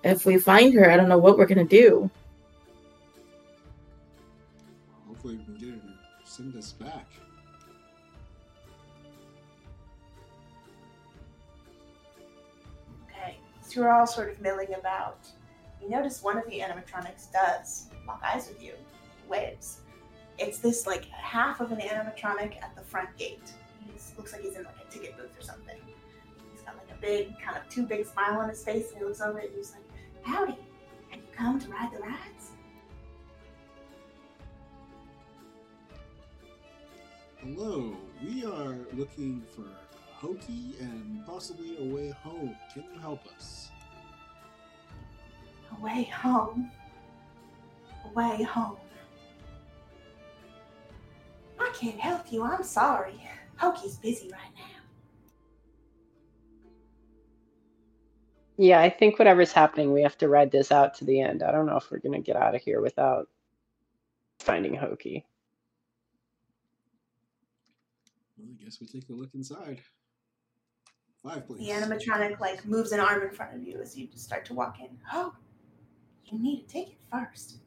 if 0.04 0.24
we 0.24 0.38
find 0.38 0.72
her, 0.76 0.92
I 0.92 0.98
don't 0.98 1.10
know 1.10 1.18
what 1.18 1.40
we're 1.40 1.48
gonna 1.48 1.64
do. 1.64 2.12
Send 6.34 6.56
us 6.56 6.72
back. 6.72 7.06
Okay, 13.08 13.38
so 13.62 13.82
you're 13.82 13.92
all 13.92 14.08
sort 14.08 14.32
of 14.32 14.42
milling 14.42 14.74
about. 14.74 15.28
You 15.80 15.90
notice 15.90 16.24
one 16.24 16.40
of 16.40 16.46
the 16.46 16.60
animatronics 16.60 17.32
does 17.32 17.90
lock 18.08 18.24
eyes 18.26 18.48
with 18.48 18.64
you, 18.64 18.74
waves. 19.30 19.82
It's 20.40 20.58
this 20.58 20.88
like 20.88 21.06
half 21.06 21.62
of 21.62 21.72
an 21.72 21.78
animatronic 21.78 22.58
at 22.64 22.76
the 22.76 22.82
front 22.82 23.16
gate. 23.16 23.52
He 23.86 23.92
looks 24.18 24.34
like 24.34 24.42
he's 24.42 24.56
in 24.56 24.64
like 24.64 24.76
a 24.88 24.92
ticket 24.92 25.16
booth 25.16 25.38
or 25.38 25.44
something. 25.44 25.78
He's 26.52 26.62
got 26.64 26.76
like 26.78 26.90
a 26.98 27.00
big, 27.00 27.40
kind 27.40 27.58
of 27.58 27.70
too 27.70 27.86
big 27.86 28.08
smile 28.08 28.40
on 28.40 28.50
his 28.50 28.64
face, 28.64 28.90
and 28.90 28.98
he 28.98 29.04
looks 29.06 29.22
over 29.22 29.38
and 29.38 29.50
he's 29.56 29.74
like, 29.74 29.84
"Howdy, 30.24 30.58
have 31.10 31.20
you 31.20 31.28
come 31.32 31.60
to 31.60 31.70
ride 31.70 31.92
the 31.94 32.00
rides?" 32.00 32.33
Hello, 37.44 37.94
we 38.24 38.46
are 38.46 38.78
looking 38.94 39.44
for 39.54 39.66
Hokey 40.14 40.76
and 40.80 41.26
possibly 41.26 41.76
a 41.78 41.94
way 41.94 42.10
home. 42.24 42.56
Can 42.74 42.84
you 42.84 43.00
help 43.02 43.28
us? 43.36 43.70
A 45.78 45.82
way 45.84 46.04
home. 46.04 46.72
A 48.06 48.14
Way 48.14 48.44
home. 48.44 48.78
I 51.60 51.70
can't 51.78 52.00
help 52.00 52.32
you. 52.32 52.44
I'm 52.44 52.64
sorry. 52.64 53.22
Hokey's 53.58 53.98
busy 53.98 54.30
right 54.32 54.54
now. 54.56 54.82
Yeah, 58.56 58.80
I 58.80 58.90
think 58.90 59.20
whatever's 59.20 59.52
happening, 59.52 59.92
we 59.92 60.02
have 60.04 60.18
to 60.20 60.30
ride 60.30 60.52
this 60.52 60.72
out 60.72 60.94
to 60.96 61.04
the 61.04 61.20
end. 61.20 61.44
I 61.44 61.52
don't 61.52 61.66
know 61.66 61.76
if 61.76 61.92
we're 61.92 62.00
gonna 62.00 62.22
get 62.22 62.38
out 62.38 62.56
of 62.56 62.62
here 62.62 62.80
without 62.80 63.28
finding 64.40 64.76
Hokey. 64.76 65.26
Well, 68.44 68.56
I 68.60 68.64
guess 68.64 68.80
we 68.82 68.88
take 68.88 69.08
a 69.10 69.14
look 69.14 69.34
inside. 69.34 69.82
Five, 71.24 71.48
please. 71.48 71.66
The 71.66 71.74
animatronic 71.74 72.40
like 72.42 72.66
moves 72.66 72.92
an 72.92 73.00
arm 73.00 73.22
in 73.22 73.32
front 73.32 73.56
of 73.56 73.64
you 73.64 73.80
as 73.82 73.98
you 73.98 74.10
start 74.16 74.46
to 74.46 74.54
walk 74.54 74.80
in. 74.80 74.98
Oh, 75.14 75.34
you 76.26 76.40
need 76.40 76.68
to 76.68 76.74
take 76.74 76.90
it 76.90 76.98
first. 77.12 77.58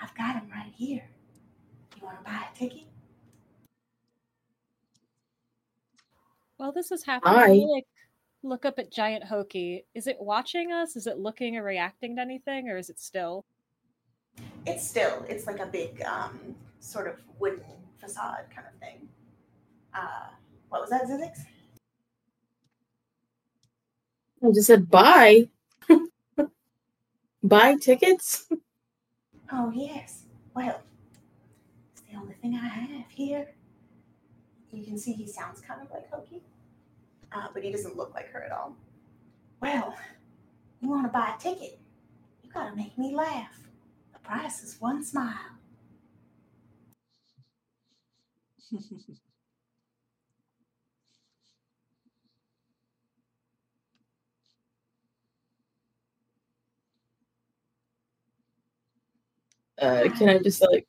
I've 0.00 0.14
got 0.14 0.36
him 0.36 0.48
right 0.50 0.72
here. 0.76 1.08
You 1.98 2.04
want 2.04 2.18
to 2.18 2.24
buy 2.24 2.44
a 2.54 2.56
ticket? 2.56 2.84
While 6.56 6.72
this 6.72 6.92
is 6.92 7.04
happening, 7.04 7.34
Hi. 7.34 7.48
like 7.48 7.86
look 8.42 8.64
up 8.64 8.78
at 8.78 8.92
Giant 8.92 9.24
Hokey. 9.24 9.84
Is 9.94 10.06
it 10.06 10.16
watching 10.20 10.72
us? 10.72 10.96
Is 10.96 11.06
it 11.06 11.18
looking 11.18 11.56
or 11.56 11.64
reacting 11.64 12.16
to 12.16 12.22
anything, 12.22 12.68
or 12.68 12.76
is 12.76 12.88
it 12.88 13.00
still? 13.00 13.44
It's 14.66 14.86
still, 14.86 15.24
it's 15.28 15.46
like 15.46 15.60
a 15.60 15.66
big 15.66 16.02
um, 16.02 16.54
sort 16.80 17.06
of 17.06 17.20
wooden 17.38 17.64
facade 17.98 18.46
kind 18.54 18.66
of 18.72 18.78
thing. 18.80 19.08
Uh, 19.94 20.28
what 20.68 20.80
was 20.80 20.90
that, 20.90 21.04
Zizix? 21.06 21.38
I 24.44 24.50
just 24.52 24.66
said 24.66 24.90
buy. 24.90 25.48
buy 27.42 27.76
tickets. 27.76 28.48
Oh, 29.52 29.72
yes. 29.74 30.24
Well, 30.54 30.80
it's 31.92 32.02
the 32.10 32.18
only 32.18 32.34
thing 32.34 32.54
I 32.54 32.66
have 32.66 33.10
here. 33.10 33.48
You 34.72 34.84
can 34.84 34.98
see 34.98 35.12
he 35.12 35.26
sounds 35.26 35.60
kind 35.60 35.80
of 35.80 35.90
like 35.90 36.10
Hokey, 36.10 36.42
uh, 37.32 37.46
but 37.54 37.62
he 37.62 37.72
doesn't 37.72 37.96
look 37.96 38.12
like 38.14 38.28
her 38.30 38.42
at 38.42 38.52
all. 38.52 38.76
Well, 39.62 39.96
you 40.82 40.90
want 40.90 41.06
to 41.06 41.12
buy 41.12 41.34
a 41.36 41.40
ticket? 41.40 41.78
You 42.42 42.50
got 42.50 42.70
to 42.70 42.76
make 42.76 42.96
me 42.98 43.14
laugh. 43.14 43.65
The 44.26 44.32
price 44.32 44.60
is 44.64 44.80
one 44.80 45.04
smile. 45.04 45.38
Uh, 59.80 60.08
can 60.16 60.28
I 60.28 60.38
just 60.38 60.62
like 60.62 60.86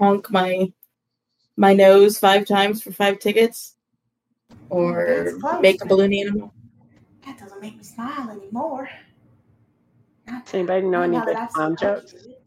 honk 0.00 0.30
my 0.30 0.72
my 1.56 1.74
nose 1.74 2.18
five 2.18 2.46
times 2.46 2.82
for 2.82 2.92
five 2.92 3.18
tickets, 3.20 3.76
or 4.70 5.32
close, 5.40 5.62
make 5.62 5.82
a 5.84 5.86
balloon 5.86 6.14
animal? 6.14 6.54
That 7.24 7.38
doesn't 7.38 7.60
make 7.60 7.76
me 7.76 7.82
smile 7.84 8.30
anymore. 8.30 8.90
Not, 10.26 10.46
Does 10.46 10.54
anybody 10.54 10.86
know 10.86 11.00
not 11.00 11.02
any 11.02 11.18
now 11.18 11.24
that 11.26 11.36
good 11.36 11.36
I've 11.36 11.52
clown 11.52 11.76
jokes? 11.76 12.14
it. 12.14 12.39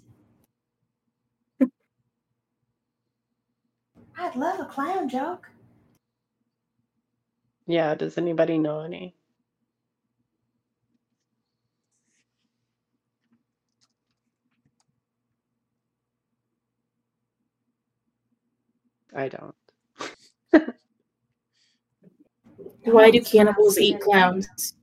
I'd 4.24 4.38
love 4.38 4.62
a 4.62 4.66
clown 4.66 5.10
joke. 5.10 5.50
Yeah, 7.68 7.94
does 7.94 8.18
anybody 8.18 8.58
know 8.58 8.80
any? 8.80 9.16
I 19.14 19.28
don't. 19.28 19.56
Why 22.86 23.12
do 23.12 23.22
cannibals 23.22 23.78
eat 23.78 24.00
clowns? 24.00 24.74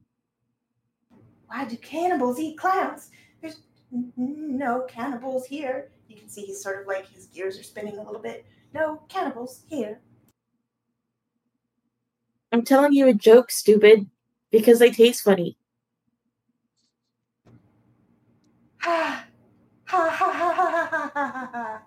Why 1.46 1.64
do 1.64 1.78
cannibals 1.78 2.38
eat 2.38 2.58
clowns? 2.58 3.10
There's 3.40 3.62
n- 3.90 4.12
n- 4.18 4.58
no 4.58 4.82
cannibals 4.86 5.46
here. 5.46 5.92
You 6.08 6.16
can 6.16 6.28
see 6.28 6.42
he's 6.42 6.62
sort 6.62 6.82
of 6.82 6.86
like 6.86 7.08
his 7.08 7.24
gears 7.24 7.58
are 7.58 7.62
spinning 7.62 7.96
a 7.96 8.02
little 8.02 8.20
bit 8.20 8.44
no 8.72 9.02
cannibals 9.08 9.64
here. 9.68 10.00
I'm 12.52 12.64
telling 12.64 12.92
you 12.92 13.08
a 13.08 13.14
joke, 13.14 13.50
stupid, 13.50 14.08
because 14.50 14.78
they 14.80 14.90
taste 14.90 15.22
funny. 15.22 15.56
Ha! 18.78 19.26
Ha 19.84 20.08
ha 20.10 20.32
ha 20.32 20.52
ha 20.52 20.76
ha 20.80 21.10
ha 21.14 21.50
ha! 21.52 21.82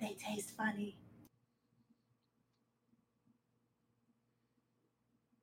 They 0.00 0.16
taste 0.18 0.56
funny. 0.56 0.96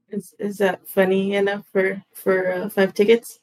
Is 0.09 0.36
is 0.39 0.57
that 0.57 0.88
funny 0.88 1.36
enough 1.36 1.65
for 1.71 2.03
for 2.13 2.51
uh, 2.51 2.69
five 2.69 2.93
tickets? 2.93 3.39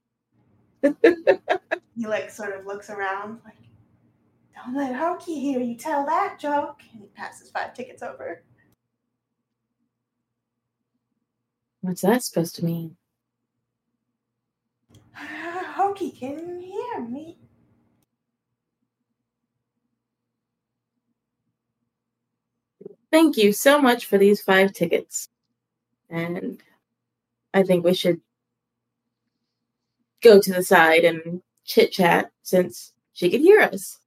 he 0.82 2.06
like 2.06 2.30
sort 2.30 2.54
of 2.54 2.66
looks 2.66 2.90
around 2.90 3.40
like 3.44 3.57
don't 4.64 4.74
let 4.74 4.94
Hokey 4.94 5.38
hear 5.38 5.60
you 5.60 5.76
tell 5.76 6.04
that 6.06 6.38
joke. 6.38 6.80
And 6.92 7.02
he 7.02 7.08
passes 7.08 7.50
five 7.50 7.74
tickets 7.74 8.02
over. 8.02 8.42
What's 11.80 12.02
that 12.02 12.22
supposed 12.22 12.56
to 12.56 12.64
mean? 12.64 12.96
Hokey 15.14 16.10
can 16.10 16.60
hear 16.60 17.00
me. 17.00 17.38
Thank 23.10 23.36
you 23.36 23.52
so 23.52 23.80
much 23.80 24.06
for 24.06 24.18
these 24.18 24.42
five 24.42 24.72
tickets. 24.72 25.28
And 26.10 26.62
I 27.54 27.62
think 27.62 27.84
we 27.84 27.94
should 27.94 28.20
go 30.22 30.40
to 30.40 30.52
the 30.52 30.62
side 30.62 31.04
and 31.04 31.42
chit 31.64 31.92
chat 31.92 32.30
since 32.42 32.92
she 33.12 33.30
can 33.30 33.40
hear 33.40 33.60
us. 33.60 33.98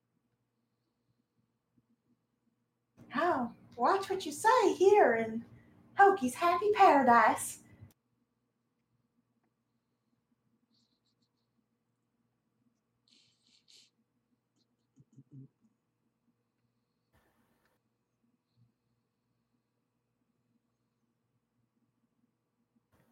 Oh, 3.15 3.51
watch 3.75 4.09
what 4.09 4.25
you 4.25 4.31
say 4.31 4.73
here 4.73 5.15
in 5.15 5.43
Hokey's 5.97 6.35
happy 6.35 6.71
paradise. 6.73 7.59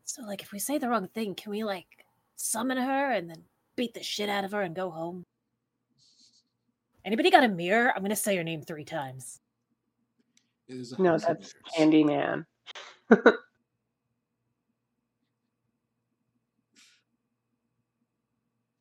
So, 0.06 0.24
like, 0.24 0.41
if 0.41 0.52
we 0.52 0.60
say 0.60 0.78
the 0.80 0.89
wrong 0.89 1.08
thing, 1.08 1.36
can 1.36 1.52
we, 1.52 1.64
like, 1.64 1.86
summon 2.36 2.78
her 2.78 3.12
and 3.12 3.30
then 3.30 3.43
beat 3.76 3.93
the 3.93 4.02
shit 4.02 4.28
out 4.28 4.43
of 4.43 4.54
her 4.54 4.62
and 4.62 4.76
go 4.76 4.89
home? 4.89 5.24
Anybody 7.06 7.30
got 7.30 7.43
a 7.43 7.47
mirror? 7.47 7.93
I'm 7.95 8.02
gonna 8.02 8.16
say 8.16 8.36
her 8.36 8.43
name 8.43 8.62
three 8.62 8.86
times. 8.86 9.39
It 10.70 10.78
is 10.78 10.93
a 10.93 11.01
No, 11.01 11.17
that's 11.17 11.26
mirrors. 11.26 11.55
Candyman. 11.76 12.45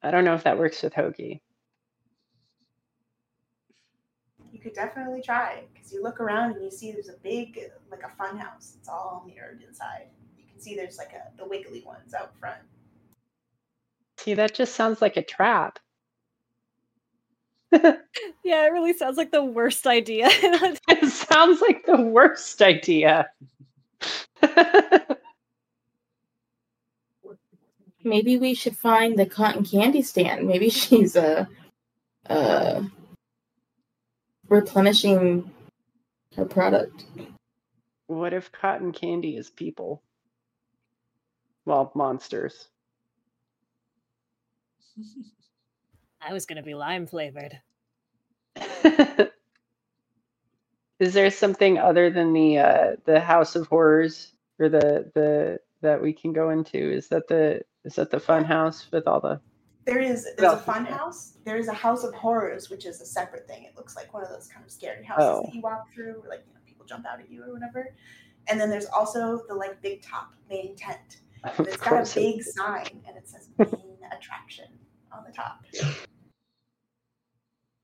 I 0.02 0.10
don't 0.10 0.24
know 0.24 0.34
if 0.34 0.44
that 0.44 0.58
works 0.58 0.82
with 0.82 0.94
Hokey. 0.94 1.42
You 4.52 4.58
could 4.60 4.74
definitely 4.74 5.22
try 5.22 5.64
because 5.72 5.92
you 5.92 6.02
look 6.02 6.20
around 6.20 6.52
and 6.52 6.64
you 6.64 6.70
see 6.70 6.92
there's 6.92 7.08
a 7.08 7.16
big, 7.22 7.58
like 7.90 8.02
a 8.02 8.10
fun 8.16 8.38
house. 8.38 8.74
It's 8.78 8.88
all 8.88 9.24
mirrored 9.26 9.62
inside. 9.66 10.08
You 10.36 10.44
can 10.50 10.60
see 10.60 10.74
there's 10.76 10.98
like 10.98 11.12
a 11.12 11.36
the 11.36 11.48
wiggly 11.48 11.82
ones 11.86 12.14
out 12.14 12.38
front. 12.38 12.60
See, 14.18 14.34
that 14.34 14.54
just 14.54 14.74
sounds 14.74 15.00
like 15.00 15.16
a 15.16 15.24
trap. 15.24 15.78
Yeah, 18.44 18.66
it 18.66 18.72
really 18.72 18.94
sounds 18.94 19.18
like 19.18 19.30
the 19.30 19.44
worst 19.44 19.86
idea. 19.86 20.28
it 20.30 21.10
sounds 21.10 21.60
like 21.60 21.84
the 21.84 22.00
worst 22.00 22.62
idea. 22.62 23.28
Maybe 28.04 28.38
we 28.38 28.54
should 28.54 28.76
find 28.76 29.18
the 29.18 29.26
cotton 29.26 29.64
candy 29.64 30.00
stand. 30.00 30.46
Maybe 30.48 30.70
she's 30.70 31.14
uh 31.14 31.44
uh 32.30 32.84
replenishing 34.48 35.50
her 36.36 36.46
product. 36.46 37.04
what 38.06 38.32
if 38.32 38.50
cotton 38.50 38.92
candy 38.92 39.36
is 39.36 39.50
people? 39.50 40.02
Well, 41.66 41.92
monsters. 41.94 42.68
I 46.20 46.32
was 46.32 46.46
gonna 46.46 46.62
be 46.62 46.74
lime 46.74 47.06
flavored. 47.06 47.60
is 50.98 51.14
there 51.14 51.30
something 51.30 51.78
other 51.78 52.10
than 52.10 52.32
the 52.32 52.58
uh, 52.58 52.96
the 53.04 53.20
House 53.20 53.54
of 53.56 53.66
Horrors 53.68 54.32
or 54.58 54.68
the 54.68 55.10
the 55.14 55.58
that 55.80 56.02
we 56.02 56.12
can 56.12 56.32
go 56.32 56.50
into? 56.50 56.78
Is 56.78 57.08
that 57.08 57.28
the 57.28 57.62
is 57.84 57.94
that 57.94 58.10
the 58.10 58.20
fun 58.20 58.44
house 58.44 58.88
with 58.92 59.06
all 59.06 59.20
the 59.20 59.40
There 59.86 60.00
is 60.00 60.26
there's 60.36 60.52
a 60.54 60.58
fun 60.58 60.84
house. 60.84 61.38
There 61.44 61.56
is 61.56 61.68
a 61.68 61.72
house 61.72 62.02
of 62.04 62.12
horrors, 62.14 62.68
which 62.68 62.84
is 62.84 63.00
a 63.00 63.06
separate 63.06 63.46
thing. 63.46 63.64
It 63.64 63.76
looks 63.76 63.94
like 63.96 64.12
one 64.12 64.22
of 64.24 64.28
those 64.28 64.48
kind 64.48 64.64
of 64.64 64.70
scary 64.72 65.04
houses 65.04 65.24
Oh. 65.28 65.42
that 65.44 65.54
you 65.54 65.60
walk 65.60 65.92
through, 65.94 66.20
where 66.20 66.28
like 66.30 66.44
you 66.46 66.52
know 66.54 66.60
people 66.66 66.84
jump 66.84 67.06
out 67.06 67.20
at 67.20 67.30
you 67.30 67.44
or 67.44 67.52
whatever. 67.52 67.94
And 68.48 68.58
then 68.60 68.70
there's 68.70 68.86
also 68.86 69.42
the 69.48 69.54
like 69.54 69.80
big 69.82 70.02
top 70.02 70.32
main 70.50 70.74
tent. 70.76 71.20
And 71.44 71.68
it's 71.68 71.76
got 71.76 71.86
a 71.86 71.90
course 71.90 72.16
it- 72.16 72.20
big 72.36 72.42
sign 72.42 73.02
and 73.06 73.16
it 73.16 73.28
says 73.28 73.48
main 73.58 73.96
attraction 74.10 74.66
on 75.18 75.24
the 75.26 75.32
top. 75.32 75.60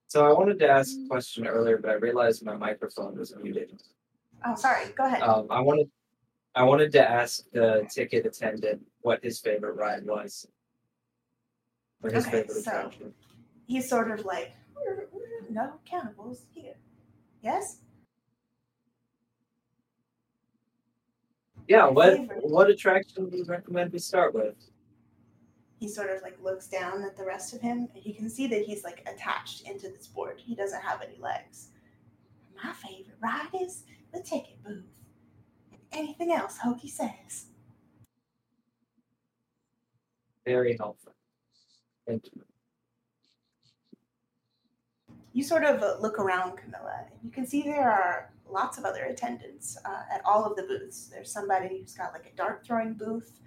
So 0.08 0.24
I 0.26 0.32
wanted 0.32 0.58
to 0.60 0.68
ask 0.68 0.96
a 0.96 1.08
question 1.08 1.46
earlier, 1.46 1.78
but 1.78 1.90
I 1.90 1.94
realized 1.94 2.44
my 2.44 2.56
microphone 2.56 3.18
was 3.18 3.34
muted. 3.42 3.82
Oh, 4.46 4.54
sorry. 4.54 4.86
Go 4.96 5.06
ahead. 5.06 5.22
Um, 5.22 5.46
I 5.50 5.60
wanted, 5.60 5.90
I 6.54 6.62
wanted 6.62 6.92
to 6.92 7.10
ask 7.10 7.42
the 7.52 7.86
ticket 7.92 8.24
attendant 8.26 8.82
what 9.00 9.22
his 9.24 9.40
favorite 9.40 9.74
ride 9.74 10.06
was. 10.06 10.46
Or 12.02 12.10
his 12.10 12.26
Okay, 12.26 12.42
favorite 12.42 12.62
so- 12.64 12.70
attraction. 12.70 13.14
He's 13.66 13.88
sort 13.88 14.10
of 14.10 14.24
like, 14.26 14.52
no 15.50 15.72
cannibals 15.86 16.46
here. 16.52 16.74
Yes. 17.42 17.78
Yeah, 21.66 21.86
what 21.88 22.12
favorite. 22.18 22.44
what 22.44 22.68
attraction 22.68 23.30
do 23.30 23.38
you 23.38 23.44
recommend 23.44 23.90
we 23.92 23.98
start 23.98 24.34
with? 24.34 24.54
He 25.78 25.88
sort 25.88 26.10
of 26.10 26.22
like 26.22 26.38
looks 26.42 26.66
down 26.66 27.02
at 27.04 27.16
the 27.16 27.24
rest 27.24 27.54
of 27.54 27.60
him 27.60 27.88
and 27.94 28.04
you 28.04 28.14
can 28.14 28.30
see 28.30 28.46
that 28.46 28.62
he's 28.62 28.84
like 28.84 29.06
attached 29.12 29.68
into 29.68 29.88
this 29.88 30.06
board. 30.06 30.40
He 30.44 30.54
doesn't 30.54 30.82
have 30.82 31.02
any 31.02 31.18
legs. 31.18 31.68
My 32.62 32.72
favorite 32.72 33.18
ride 33.20 33.60
is 33.60 33.84
the 34.12 34.20
ticket 34.20 34.62
booth. 34.64 34.84
And 35.72 35.80
anything 35.92 36.32
else 36.32 36.58
hokey 36.58 36.88
says? 36.88 37.46
Very 40.46 40.76
helpful. 40.76 41.12
Thank 42.06 42.26
you. 42.34 42.42
you 45.34 45.42
sort 45.42 45.64
of 45.64 45.82
uh, 45.82 45.96
look 46.00 46.18
around 46.18 46.56
camilla 46.56 47.06
and 47.10 47.18
you 47.22 47.30
can 47.30 47.44
see 47.44 47.62
there 47.62 47.90
are 47.90 48.30
lots 48.48 48.78
of 48.78 48.84
other 48.84 49.04
attendants 49.04 49.76
uh, 49.84 50.02
at 50.14 50.22
all 50.24 50.44
of 50.44 50.56
the 50.56 50.62
booths. 50.62 51.08
There's 51.08 51.30
somebody 51.30 51.80
who's 51.80 51.94
got 51.94 52.12
like 52.12 52.30
a 52.32 52.36
dart 52.36 52.62
throwing 52.64 52.94
booth 52.94 53.40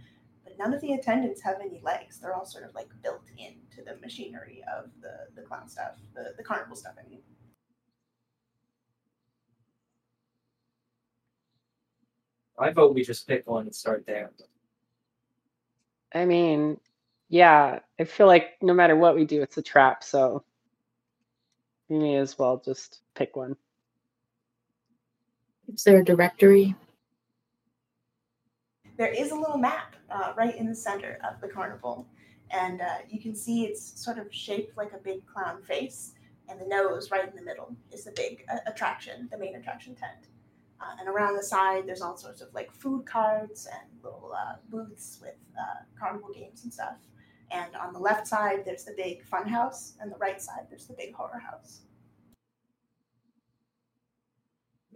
none 0.57 0.73
of 0.73 0.81
the 0.81 0.93
attendants 0.93 1.41
have 1.41 1.57
any 1.61 1.79
legs 1.83 2.19
they're 2.19 2.33
all 2.33 2.45
sort 2.45 2.63
of 2.63 2.73
like 2.75 2.87
built 3.03 3.23
into 3.37 3.83
the 3.85 3.99
machinery 4.01 4.63
of 4.77 4.89
the 5.01 5.39
the 5.39 5.45
clown 5.47 5.67
stuff 5.67 5.93
the, 6.15 6.33
the 6.37 6.43
carnival 6.43 6.75
stuff 6.75 6.93
i 7.03 7.09
mean 7.09 7.19
I 12.59 12.71
vote 12.71 12.95
we 12.95 13.03
just 13.03 13.27
pick 13.27 13.47
one 13.47 13.65
and 13.65 13.75
start 13.75 14.05
there. 14.07 14.31
I 16.13 16.25
mean, 16.25 16.79
yeah, 17.29 17.79
I 17.99 18.03
feel 18.03 18.27
like 18.27 18.57
no 18.61 18.73
matter 18.73 18.95
what 18.95 19.15
we 19.15 19.25
do, 19.25 19.41
it's 19.41 19.57
a 19.57 19.61
trap. 19.61 20.03
So 20.03 20.43
we 21.89 21.99
may 21.99 22.15
as 22.15 22.39
well 22.39 22.61
just 22.63 23.01
pick 23.13 23.35
one. 23.35 23.55
Is 25.71 25.83
there 25.83 25.99
a 25.99 26.05
directory? 26.05 26.75
There 28.97 29.13
is 29.13 29.31
a 29.31 29.35
little 29.35 29.57
map 29.57 29.95
uh, 30.09 30.33
right 30.35 30.55
in 30.55 30.67
the 30.67 30.75
center 30.75 31.19
of 31.23 31.39
the 31.39 31.47
carnival. 31.47 32.07
And 32.49 32.81
uh, 32.81 32.97
you 33.09 33.21
can 33.21 33.35
see 33.35 33.65
it's 33.65 34.03
sort 34.03 34.17
of 34.17 34.27
shaped 34.33 34.75
like 34.75 34.93
a 34.93 34.97
big 34.97 35.25
clown 35.25 35.61
face 35.61 36.13
and 36.49 36.59
the 36.59 36.65
nose 36.65 37.11
right 37.11 37.27
in 37.27 37.35
the 37.35 37.41
middle 37.41 37.75
is 37.91 38.05
the 38.05 38.13
big 38.15 38.45
uh, 38.51 38.57
attraction 38.67 39.27
the 39.31 39.37
main 39.37 39.55
attraction 39.55 39.95
tent. 39.95 40.27
Uh, 40.79 40.95
and 40.99 41.09
around 41.09 41.35
the 41.35 41.43
side 41.43 41.83
there's 41.85 42.01
all 42.01 42.15
sorts 42.15 42.41
of 42.41 42.47
like 42.53 42.71
food 42.71 43.05
carts 43.05 43.67
and 43.67 44.03
little 44.03 44.31
uh, 44.33 44.55
booths 44.69 45.19
with 45.21 45.35
uh, 45.59 45.83
carnival 45.99 46.29
games 46.33 46.63
and 46.63 46.73
stuff. 46.73 46.95
And 47.51 47.75
on 47.75 47.91
the 47.91 47.99
left 47.99 48.27
side 48.27 48.63
there's 48.65 48.85
the 48.85 48.93
big 48.95 49.25
fun 49.25 49.47
house 49.47 49.95
and 49.99 50.11
the 50.11 50.17
right 50.17 50.41
side 50.41 50.67
there's 50.69 50.87
the 50.87 50.93
big 50.93 51.13
horror 51.13 51.39
house. 51.39 51.81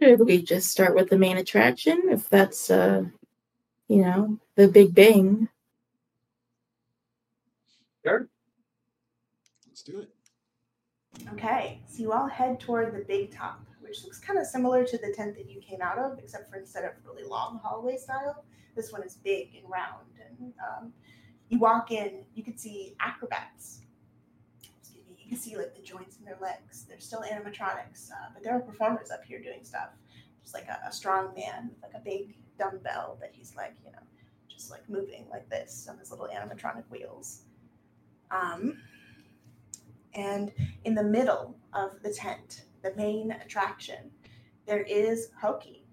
Should 0.00 0.20
we 0.20 0.42
just 0.42 0.70
start 0.70 0.94
with 0.94 1.10
the 1.10 1.18
main 1.18 1.36
attraction 1.36 2.00
if 2.10 2.30
that's 2.30 2.70
uh 2.70 3.04
you 3.92 4.00
know, 4.00 4.38
the 4.56 4.68
Big 4.68 4.94
Bang? 4.94 5.50
Sure. 8.02 8.26
Let's 9.68 9.82
do 9.82 10.00
it. 10.00 10.08
Okay, 11.34 11.78
so 11.86 12.02
you 12.02 12.12
all 12.12 12.26
head 12.26 12.58
toward 12.58 12.94
the 12.94 13.04
big 13.04 13.36
top, 13.36 13.60
which 13.82 14.02
looks 14.02 14.18
kind 14.18 14.38
of 14.38 14.46
similar 14.46 14.82
to 14.86 14.96
the 14.96 15.12
tent 15.14 15.36
that 15.36 15.50
you 15.50 15.60
came 15.60 15.82
out 15.82 15.98
of, 15.98 16.18
except 16.18 16.50
for 16.50 16.56
instead 16.56 16.84
of 16.84 16.92
really 17.04 17.22
long 17.28 17.60
hallway 17.62 17.98
style, 17.98 18.44
this 18.74 18.92
one 18.92 19.02
is 19.02 19.16
big 19.16 19.50
and 19.54 19.70
round. 19.70 20.06
And 20.26 20.54
um, 20.66 20.92
you 21.50 21.58
walk 21.58 21.90
in, 21.90 22.24
you 22.34 22.42
can 22.42 22.56
see 22.56 22.94
acrobats. 22.98 23.82
Excuse 24.80 25.04
me, 25.06 25.16
you 25.22 25.28
can 25.28 25.38
see 25.38 25.54
like 25.54 25.76
the 25.76 25.82
joints 25.82 26.16
in 26.16 26.24
their 26.24 26.38
legs. 26.40 26.86
They're 26.88 26.98
still 26.98 27.22
animatronics, 27.30 28.10
uh, 28.10 28.30
but 28.32 28.42
there 28.42 28.54
are 28.54 28.60
performers 28.60 29.10
up 29.10 29.22
here 29.22 29.38
doing 29.38 29.64
stuff. 29.64 29.90
Just 30.42 30.54
like 30.54 30.66
a, 30.68 30.88
a 30.88 30.92
strong 30.92 31.34
man 31.36 31.68
with 31.68 31.82
like 31.82 31.92
a 31.94 32.02
big 32.02 32.34
dumbbell 32.58 33.18
that 33.20 33.30
he's 33.32 33.54
like, 33.56 33.74
you 33.84 33.92
know, 33.92 33.98
just 34.48 34.70
like 34.70 34.88
moving 34.88 35.26
like 35.30 35.48
this 35.48 35.86
on 35.90 35.98
his 35.98 36.10
little 36.10 36.28
animatronic 36.28 36.84
wheels. 36.90 37.42
Um, 38.30 38.78
and 40.14 40.52
in 40.84 40.94
the 40.94 41.02
middle 41.02 41.56
of 41.72 42.02
the 42.02 42.12
tent, 42.12 42.64
the 42.82 42.94
main 42.96 43.32
attraction, 43.32 44.10
there 44.66 44.82
is 44.82 45.30
Hokey. 45.40 45.84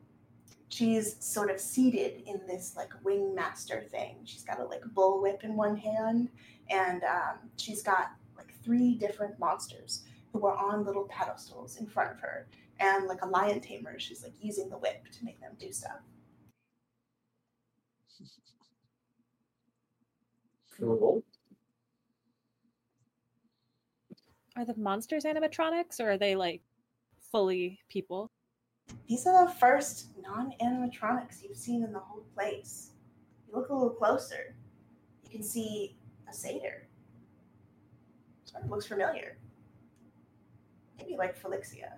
She's 0.69 1.15
sort 1.23 1.49
of 1.49 1.59
seated 1.59 2.23
in 2.27 2.41
this 2.47 2.75
like 2.75 2.91
wingmaster 3.03 3.89
thing. 3.89 4.17
She's 4.25 4.43
got 4.43 4.59
a 4.59 4.63
like 4.63 4.83
bullwhip 4.93 5.43
in 5.43 5.55
one 5.55 5.75
hand, 5.75 6.29
and 6.69 7.03
um, 7.03 7.49
she's 7.57 7.81
got 7.81 8.11
like 8.37 8.53
three 8.63 8.95
different 8.95 9.39
monsters 9.39 10.03
who 10.31 10.45
are 10.45 10.55
on 10.55 10.85
little 10.85 11.05
pedestals 11.05 11.77
in 11.77 11.87
front 11.87 12.11
of 12.11 12.19
her, 12.19 12.47
and 12.79 13.07
like 13.07 13.23
a 13.23 13.27
lion 13.27 13.59
tamer. 13.61 13.97
She's 13.99 14.21
like 14.21 14.33
using 14.41 14.69
the 14.69 14.77
whip 14.77 15.05
to 15.11 15.25
make 15.25 15.39
them 15.41 15.53
do 15.59 15.71
stuff. 15.71 16.01
Cool. 20.77 21.23
Are 24.55 24.65
the 24.65 24.75
monsters 24.75 25.23
animatronics 25.23 25.99
or 25.99 26.11
are 26.11 26.17
they 26.17 26.35
like 26.35 26.61
fully 27.31 27.79
people? 27.89 28.31
These 29.07 29.27
are 29.27 29.45
the 29.45 29.53
first 29.53 30.07
non-animatronics 30.21 31.43
you've 31.43 31.57
seen 31.57 31.83
in 31.83 31.93
the 31.93 31.99
whole 31.99 32.23
place. 32.33 32.91
You 33.47 33.55
look 33.55 33.69
a 33.69 33.73
little 33.73 33.89
closer, 33.89 34.55
you 35.23 35.29
can 35.29 35.43
see 35.43 35.95
a 36.29 36.33
satyr. 36.33 36.87
Sort 38.45 38.63
of 38.63 38.69
looks 38.69 38.87
familiar. 38.87 39.37
Maybe 40.97 41.15
like 41.17 41.41
Felixia. 41.41 41.93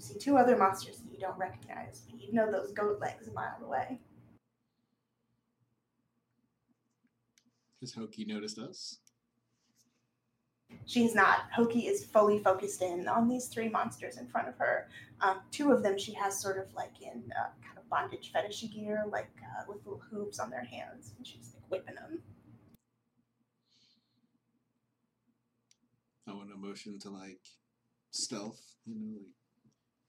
You 0.00 0.06
see 0.06 0.18
two 0.18 0.38
other 0.38 0.56
monsters 0.56 0.96
that 0.96 1.12
you 1.12 1.18
don't 1.18 1.36
recognize, 1.36 2.04
but 2.10 2.22
you 2.22 2.32
know 2.32 2.50
those 2.50 2.72
goat 2.72 3.00
legs 3.02 3.28
a 3.28 3.32
mile 3.32 3.58
away. 3.62 4.00
Has 7.82 7.92
Hokey 7.92 8.24
noticed 8.24 8.58
us? 8.58 9.00
She's 10.86 11.14
not. 11.14 11.50
Hokey 11.54 11.80
is 11.80 12.02
fully 12.02 12.38
focused 12.38 12.80
in 12.80 13.08
on 13.08 13.28
these 13.28 13.48
three 13.48 13.68
monsters 13.68 14.16
in 14.16 14.26
front 14.26 14.48
of 14.48 14.56
her. 14.56 14.88
Um, 15.20 15.40
two 15.50 15.70
of 15.70 15.82
them 15.82 15.98
she 15.98 16.14
has 16.14 16.40
sort 16.40 16.56
of 16.56 16.72
like 16.72 17.02
in 17.02 17.30
uh, 17.38 17.50
kind 17.62 17.76
of 17.76 17.86
bondage 17.90 18.32
fetishy 18.34 18.72
gear, 18.72 19.04
like 19.06 19.28
uh, 19.42 19.64
with 19.68 19.84
little 19.84 20.00
hooves 20.10 20.38
on 20.38 20.48
their 20.48 20.64
hands, 20.64 21.12
and 21.18 21.26
she's 21.26 21.52
like 21.54 21.70
whipping 21.70 21.96
them. 21.96 22.22
I 26.26 26.32
want 26.32 26.50
a 26.54 26.56
motion 26.56 26.98
to 27.00 27.10
like 27.10 27.44
stealth, 28.12 28.62
you 28.86 28.94
know, 28.94 29.18
like 29.18 29.39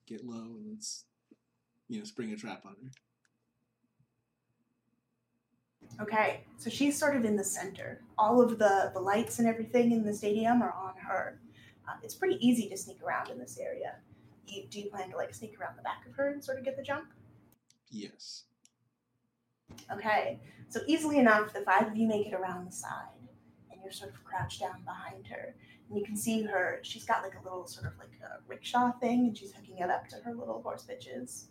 get 0.08 0.26
low 0.26 0.36
and 0.36 0.72
let's, 0.72 1.06
you 1.88 2.00
know, 2.00 2.06
spring 2.06 2.32
a 2.34 2.36
trap 2.36 2.66
on 2.66 2.76
her. 2.84 2.92
Okay, 6.00 6.46
so 6.58 6.70
she's 6.70 6.98
sort 6.98 7.16
of 7.16 7.26
in 7.26 7.36
the 7.36 7.44
center. 7.44 8.02
All 8.18 8.42
of 8.42 8.58
the 8.58 8.92
the 8.94 9.00
lights 9.00 9.40
and 9.40 9.48
everything 9.48 9.92
in 9.92 10.04
the 10.04 10.14
stadium 10.14 10.62
are 10.62 10.74
on 10.74 10.94
her. 10.98 11.40
Uh, 11.88 11.98
it's 12.04 12.16
pretty 12.16 12.38
easy 12.46 12.70
to 12.70 12.78
sneak 12.78 13.02
around 13.04 13.30
in 13.30 13.38
this 13.38 13.58
area. 13.58 13.96
You, 14.48 14.64
do 14.70 14.80
you 14.80 14.90
plan 14.90 15.10
to 15.12 15.18
like 15.18 15.34
sneak 15.34 15.60
around 15.60 15.78
the 15.78 15.82
back 15.82 16.06
of 16.08 16.14
her 16.16 16.32
and 16.32 16.44
sort 16.44 16.60
of 16.60 16.66
get 16.66 16.78
the 16.78 16.84
jump? 16.84 17.12
Yes. 17.90 18.46
Okay, 19.92 20.40
so 20.70 20.82
easily 20.88 21.18
enough, 21.18 21.54
the 21.54 21.62
five 21.62 21.88
of 21.88 21.96
you 21.96 22.08
make 22.08 22.28
it 22.28 22.34
around 22.34 22.68
the 22.68 22.72
side, 22.72 23.08
and 23.72 23.80
you're 23.82 23.92
sort 23.92 24.12
of 24.12 24.24
crouched 24.24 24.60
down 24.60 24.84
behind 24.84 25.28
her, 25.28 25.56
and 25.92 26.00
you 26.00 26.06
can 26.06 26.16
see 26.16 26.42
her. 26.44 26.80
She's 26.84 27.04
got 27.04 27.22
like 27.22 27.34
a 27.40 27.44
little 27.44 27.68
sort 27.68 27.88
of 27.88 28.00
like 28.00 28.14
a 28.24 28.40
rickshaw 28.48 28.92
thing, 28.94 29.28
and 29.28 29.38
she's 29.38 29.52
hooking 29.52 29.80
it 29.80 29.90
up 29.90 30.08
to 30.10 30.16
her 30.24 30.34
little 30.34 30.62
horse 30.62 30.88
bitches. 30.90 31.48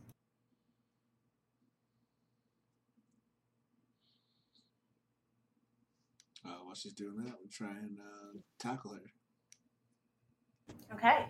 Uh, 6.46 6.56
while 6.64 6.74
she's 6.74 6.94
doing 6.94 7.18
that, 7.18 7.34
we'll 7.38 7.50
try 7.52 7.68
and 7.68 7.98
uh, 7.98 8.38
tackle 8.58 8.94
her. 8.94 9.02
Okay, 10.94 11.26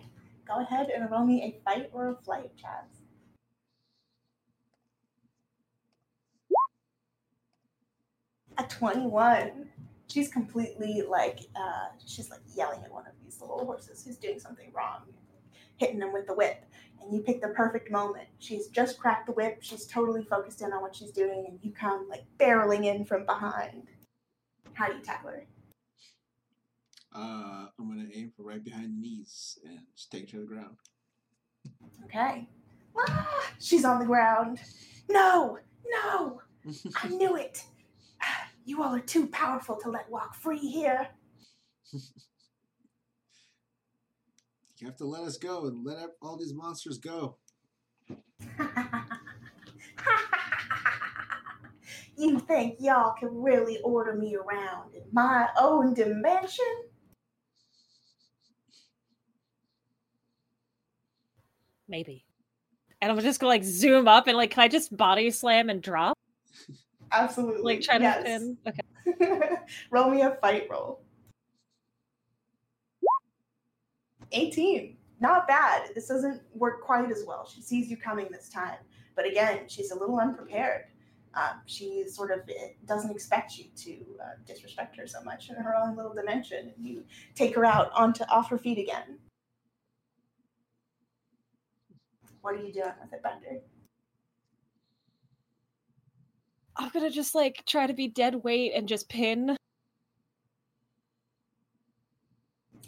go 0.47 0.61
ahead 0.61 0.89
and 0.89 1.11
roll 1.11 1.25
me 1.25 1.43
a 1.43 1.61
fight 1.65 1.89
or 1.91 2.11
a 2.11 2.15
flight, 2.23 2.51
Chaz. 2.55 3.01
A 8.57 8.63
21. 8.63 9.69
She's 10.11 10.27
completely 10.27 11.03
like, 11.07 11.39
uh, 11.55 11.87
she's 12.05 12.29
like 12.29 12.41
yelling 12.53 12.83
at 12.83 12.91
one 12.91 13.07
of 13.07 13.13
these 13.23 13.39
little 13.39 13.65
horses 13.65 14.03
who's 14.03 14.17
doing 14.17 14.39
something 14.39 14.69
wrong, 14.73 15.03
hitting 15.77 15.99
them 15.99 16.11
with 16.11 16.27
the 16.27 16.33
whip. 16.33 16.65
And 17.01 17.13
you 17.13 17.21
pick 17.21 17.41
the 17.41 17.47
perfect 17.47 17.89
moment. 17.89 18.27
She's 18.39 18.67
just 18.67 18.99
cracked 18.99 19.27
the 19.27 19.31
whip. 19.31 19.59
She's 19.61 19.85
totally 19.85 20.25
focused 20.25 20.61
in 20.61 20.73
on 20.73 20.81
what 20.81 20.93
she's 20.93 21.11
doing, 21.11 21.45
and 21.47 21.59
you 21.63 21.71
come 21.71 22.09
like 22.09 22.25
barreling 22.37 22.85
in 22.85 23.05
from 23.05 23.25
behind. 23.25 23.87
How 24.73 24.87
do 24.87 24.95
you 24.95 25.01
tackle 25.01 25.29
her? 25.29 25.45
Uh, 27.15 27.67
I'm 27.79 27.87
gonna 27.87 28.09
aim 28.13 28.33
for 28.35 28.43
right 28.43 28.63
behind 28.63 28.97
the 28.97 29.01
knees 29.01 29.59
and 29.65 29.79
just 29.95 30.11
take 30.11 30.29
her 30.31 30.39
to 30.39 30.41
the 30.41 30.45
ground. 30.45 30.75
Okay. 32.05 32.47
Ah, 32.97 33.51
she's 33.59 33.85
on 33.85 33.99
the 33.99 34.05
ground. 34.05 34.59
No, 35.09 35.57
no, 36.03 36.41
I 37.01 37.07
knew 37.07 37.37
it. 37.37 37.63
You 38.65 38.83
all 38.83 38.93
are 38.95 38.99
too 38.99 39.27
powerful 39.27 39.75
to 39.77 39.89
let 39.89 40.09
walk 40.09 40.35
free 40.35 40.59
here. 40.59 41.07
You 44.81 44.87
have 44.87 44.97
to 44.97 45.05
let 45.05 45.21
us 45.21 45.37
go 45.37 45.67
and 45.67 45.85
let 45.85 46.09
all 46.23 46.37
these 46.37 46.55
monsters 46.55 46.97
go. 46.97 47.37
you 52.17 52.39
think 52.39 52.77
y'all 52.79 53.13
can 53.13 53.29
really 53.29 53.77
order 53.83 54.15
me 54.15 54.35
around 54.35 54.95
in 54.95 55.03
my 55.11 55.49
own 55.55 55.93
dimension? 55.93 56.65
Maybe. 61.87 62.25
And 63.01 63.11
I'm 63.11 63.19
just 63.19 63.39
gonna 63.39 63.49
like 63.49 63.63
zoom 63.63 64.07
up 64.07 64.25
and 64.25 64.35
like, 64.35 64.49
can 64.49 64.63
I 64.63 64.67
just 64.67 64.97
body 64.97 65.29
slam 65.29 65.69
and 65.69 65.79
drop? 65.79 66.17
Absolutely. 67.11 67.61
Like 67.61 67.81
try 67.81 67.97
to 67.97 68.03
yes. 68.03 68.23
pin. 68.23 68.57
Okay. 68.67 69.49
roll 69.91 70.09
me 70.09 70.21
a 70.21 70.37
fight 70.41 70.67
roll. 70.69 71.01
18. 74.31 74.97
Not 75.19 75.47
bad. 75.47 75.89
This 75.93 76.07
doesn't 76.07 76.41
work 76.53 76.81
quite 76.81 77.11
as 77.11 77.23
well. 77.27 77.47
She 77.47 77.61
sees 77.61 77.89
you 77.89 77.97
coming 77.97 78.27
this 78.31 78.49
time. 78.49 78.77
But 79.15 79.27
again, 79.27 79.67
she's 79.67 79.91
a 79.91 79.95
little 79.95 80.19
unprepared. 80.19 80.85
Um, 81.33 81.61
she 81.65 82.05
sort 82.07 82.31
of 82.31 82.39
eh, 82.49 82.69
doesn't 82.85 83.11
expect 83.11 83.57
you 83.57 83.65
to 83.75 83.91
uh, 84.21 84.29
disrespect 84.45 84.97
her 84.97 85.07
so 85.07 85.21
much 85.23 85.49
in 85.49 85.55
her 85.55 85.75
own 85.75 85.95
little 85.95 86.13
dimension. 86.13 86.73
And 86.75 86.85
You 86.85 87.03
take 87.35 87.55
her 87.55 87.65
out 87.65 87.91
onto 87.93 88.23
off 88.25 88.49
her 88.49 88.57
feet 88.57 88.79
again. 88.79 89.19
What 92.41 92.55
are 92.55 92.63
you 92.63 92.73
doing 92.73 92.91
with 93.01 93.13
it, 93.13 93.21
Bender? 93.21 93.59
I'm 96.75 96.89
gonna 96.89 97.09
just 97.09 97.35
like 97.35 97.63
try 97.65 97.87
to 97.87 97.93
be 97.93 98.07
dead 98.07 98.43
weight 98.43 98.73
and 98.75 98.87
just 98.87 99.09
pin. 99.09 99.55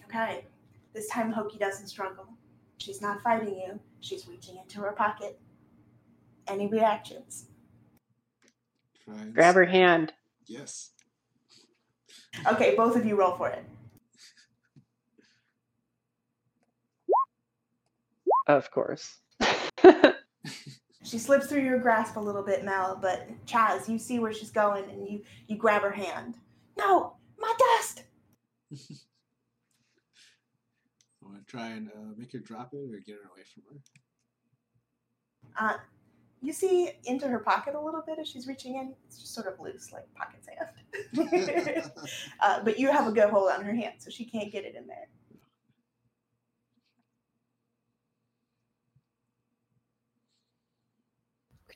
Okay. 0.06 0.46
This 0.94 1.08
time 1.08 1.32
Hokey 1.32 1.58
doesn't 1.58 1.88
struggle. 1.88 2.28
She's 2.78 3.02
not 3.02 3.22
fighting 3.22 3.56
you. 3.56 3.80
She's 4.00 4.28
reaching 4.28 4.58
into 4.58 4.80
her 4.82 4.92
pocket. 4.92 5.40
Any 6.48 6.68
reactions? 6.68 7.48
Try 9.04 9.16
Grab 9.34 9.56
her 9.56 9.66
hand. 9.66 10.14
Yes. 10.46 10.92
Okay, 12.46 12.76
both 12.76 12.96
of 12.96 13.06
you 13.06 13.16
roll 13.16 13.36
for 13.36 13.50
it. 13.50 13.66
Of 18.48 18.70
course. 18.72 19.23
She 21.14 21.20
slips 21.20 21.46
through 21.46 21.62
your 21.62 21.78
grasp 21.78 22.16
a 22.16 22.20
little 22.20 22.42
bit, 22.42 22.66
Mel, 22.66 22.98
but 23.00 23.30
Chaz, 23.46 23.88
you 23.88 24.00
see 24.00 24.18
where 24.18 24.34
she's 24.34 24.50
going 24.50 24.90
and 24.90 25.08
you 25.08 25.22
you 25.46 25.56
grab 25.56 25.84
her 25.84 25.92
hand. 25.92 26.40
No, 26.76 27.18
my 27.38 27.54
dust. 27.60 28.02
I 28.72 28.78
want 31.22 31.38
to 31.38 31.46
try 31.46 31.68
and 31.68 31.90
uh, 31.90 32.16
make 32.18 32.32
her 32.32 32.40
drop 32.40 32.74
it 32.74 32.92
or 32.92 33.00
get 33.06 33.18
her 33.18 33.30
away 33.32 33.44
from 33.54 33.62
her. 33.70 33.78
Uh, 35.70 35.78
you 36.42 36.52
see 36.52 36.90
into 37.06 37.28
her 37.28 37.38
pocket 37.38 37.76
a 37.76 37.80
little 37.80 38.02
bit 38.02 38.18
as 38.18 38.28
she's 38.28 38.48
reaching 38.48 38.78
in. 38.78 38.96
It's 39.06 39.20
just 39.20 39.36
sort 39.36 39.46
of 39.46 39.60
loose, 39.60 39.94
like 39.94 40.12
pocket 40.16 40.44
sand. 40.44 41.92
uh, 42.40 42.64
but 42.64 42.80
you 42.80 42.92
have 42.92 43.06
a 43.06 43.12
good 43.12 43.30
hold 43.30 43.52
on 43.52 43.64
her 43.64 43.76
hand, 43.76 43.98
so 44.00 44.10
she 44.10 44.26
can't 44.26 44.52
get 44.52 44.66
it 44.66 44.74
in 44.74 44.88
there. 44.88 45.10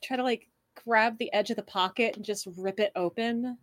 Try 0.07 0.15
to 0.15 0.23
like 0.23 0.47
grab 0.85 1.17
the 1.17 1.31
edge 1.34 1.49
of 1.49 1.57
the 1.57 1.63
pocket 1.63 2.15
and 2.15 2.23
just 2.23 2.47
rip 2.55 2.79
it 2.79 2.93
open. 2.95 3.57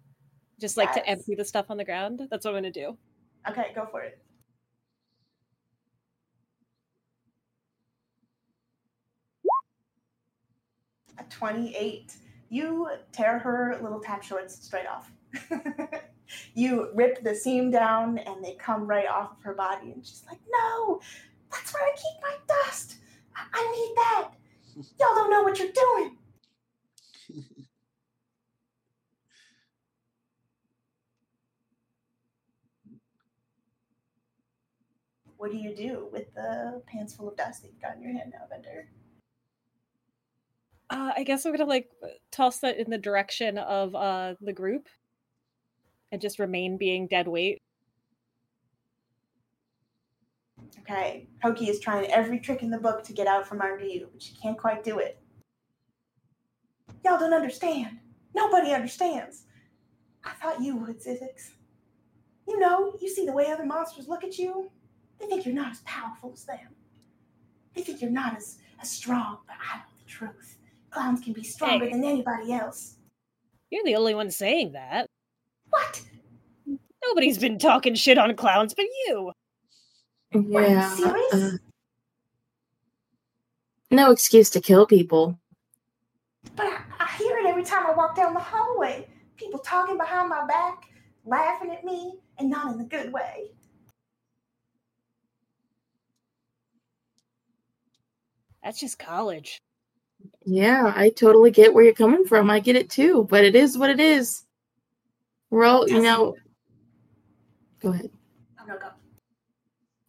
Just 0.60 0.76
like 0.76 0.92
to 0.92 1.06
empty 1.08 1.34
the 1.34 1.44
stuff 1.44 1.70
on 1.70 1.78
the 1.78 1.84
ground. 1.86 2.20
That's 2.30 2.44
what 2.44 2.50
I'm 2.50 2.58
gonna 2.58 2.70
do. 2.70 2.98
Okay, 3.48 3.72
go 3.74 3.88
for 3.90 4.02
it. 4.02 4.18
A 11.18 11.22
28. 11.30 12.12
You 12.50 12.90
tear 13.10 13.38
her 13.38 13.78
little 13.80 14.00
tap 14.00 14.22
shorts 14.22 14.62
straight 14.62 14.86
off. 14.86 15.10
you 16.54 16.90
rip 16.94 17.24
the 17.24 17.34
seam 17.34 17.70
down 17.70 18.18
and 18.18 18.44
they 18.44 18.54
come 18.56 18.86
right 18.86 19.08
off 19.08 19.38
of 19.38 19.42
her 19.44 19.54
body. 19.54 19.92
And 19.92 20.04
she's 20.04 20.24
like, 20.28 20.40
No, 20.52 21.00
that's 21.50 21.72
where 21.72 21.84
I 21.84 21.92
keep 21.96 22.20
my 22.20 22.36
dust. 22.46 22.96
I, 23.34 23.44
I 23.50 23.70
need 23.72 23.94
that. 23.96 24.30
Y'all 25.00 25.14
don't 25.14 25.30
know 25.30 25.42
what 25.42 25.58
you're 25.58 25.72
doing. 25.72 26.18
What 35.36 35.52
do 35.52 35.59
you 35.59 35.76
do 35.76 36.09
with 36.10 36.32
the 36.34 36.80
pants 36.86 37.14
full 37.14 37.28
of 37.28 37.36
dust 37.36 37.60
that 37.60 37.68
you've 37.68 37.82
got 37.82 37.96
in 37.96 38.02
your 38.02 38.12
hand 38.12 38.32
now, 38.32 38.46
Bender? 38.48 38.88
Uh, 40.88 41.12
I 41.14 41.22
guess 41.22 41.44
I'm 41.44 41.52
gonna 41.52 41.68
like 41.68 41.90
toss 42.30 42.60
that 42.60 42.78
in 42.78 42.90
the 42.90 42.96
direction 42.96 43.59
of 43.59 43.94
uh 43.94 44.36
the 44.40 44.55
group, 44.55 44.88
and 46.12 46.20
just 46.22 46.38
remain 46.38 46.78
being 46.78 47.09
dead 47.09 47.28
weight. 47.28 47.60
Okay, 50.80 51.28
Hokey 51.42 51.68
is 51.68 51.80
trying 51.80 52.10
every 52.10 52.38
trick 52.38 52.62
in 52.62 52.70
the 52.70 52.78
book 52.78 53.02
to 53.05 53.12
get 53.12 53.26
out 53.26 53.46
from 53.46 53.60
under 53.60 53.84
you, 53.84 54.09
but 54.12 54.22
she 54.22 54.34
can't 54.36 54.56
quite 54.56 54.84
do 54.84 54.98
it. 54.98 55.23
Y'all 57.05 57.18
don't 57.18 57.35
understand. 57.35 57.98
Nobody 58.35 58.72
understands. 58.72 59.44
I 60.24 60.31
thought 60.32 60.62
you 60.62 60.76
would, 60.76 61.01
Zizix. 61.02 61.51
You 62.48 62.59
know, 62.59 62.94
you 63.01 63.09
see 63.09 63.26
the 63.26 63.32
way 63.32 63.51
other 63.51 63.66
monsters 63.66 64.09
look 64.09 64.24
at 64.24 64.39
you. 64.39 64.70
They 65.20 65.26
think 65.26 65.44
you're 65.47 65.55
not 65.55 65.72
as 65.72 65.81
powerful 65.85 66.32
as 66.32 66.44
them. 66.44 66.59
They 67.74 67.82
think 67.82 68.01
you're 68.01 68.10
not 68.10 68.36
as, 68.36 68.59
as 68.81 68.90
strong, 68.90 69.39
but 69.47 69.56
I 69.72 69.78
know 69.78 69.82
the 70.02 70.10
truth. 70.10 70.59
Clowns 70.90 71.20
can 71.20 71.32
be 71.32 71.43
stronger 71.43 71.85
Hey. 71.86 71.93
than 71.93 72.05
anybody 72.05 72.52
else. 72.52 72.97
You're 73.70 73.85
the 73.85 73.97
only 73.97 74.14
one 74.14 74.31
saying 74.31 74.72
that. 74.72 75.06
What? 75.70 76.02
Nobody's 77.05 77.39
been 77.39 77.59
talking 77.59 77.94
shit 77.94 78.18
on 78.18 78.35
clowns 78.36 78.74
but 78.74 78.86
you. 79.06 79.32
What, 80.32 80.64
are 80.64 80.68
you 80.68 80.74
Yeah. 80.74 80.89
serious? 80.94 81.32
uh, 81.35 81.51
no 83.90 84.10
excuse 84.10 84.51
to 84.51 84.60
kill 84.60 84.86
people. 84.86 85.39
But 86.56 86.66
I, 86.66 86.70
I 86.72 86.74
hear 86.74 86.85
it 86.85 86.93
every 87.64 87.76
time 87.76 87.86
I 87.86 87.94
walk 87.96 88.14
down 88.14 88.34
the 88.34 88.40
hallway. 88.40 89.06
People 89.36 89.58
talking 89.58 89.96
behind 89.96 90.28
my 90.28 90.46
back, 90.46 90.84
laughing 91.24 91.70
at 91.70 91.84
me, 91.84 92.14
and 92.38 92.50
not 92.50 92.72
in 92.72 92.78
the 92.78 92.84
good 92.84 93.12
way. 93.12 93.50
That's 98.62 98.78
just 98.78 98.98
college. 98.98 99.60
Yeah, 100.44 100.92
I 100.94 101.10
totally 101.10 101.50
get 101.50 101.74
where 101.74 101.84
you're 101.84 101.94
coming 101.94 102.24
from. 102.24 102.50
I 102.50 102.60
get 102.60 102.76
it 102.76 102.90
too, 102.90 103.26
but 103.28 103.44
it 103.44 103.56
is 103.56 103.76
what 103.76 103.90
it 103.90 104.00
is. 104.00 104.44
We're 105.50 105.64
all, 105.64 105.88
you 105.88 106.02
know. 106.02 106.36
Go 107.80 107.90
ahead. 107.90 108.10
I'm 108.58 108.66
gonna 108.66 108.80
go. 108.80 108.88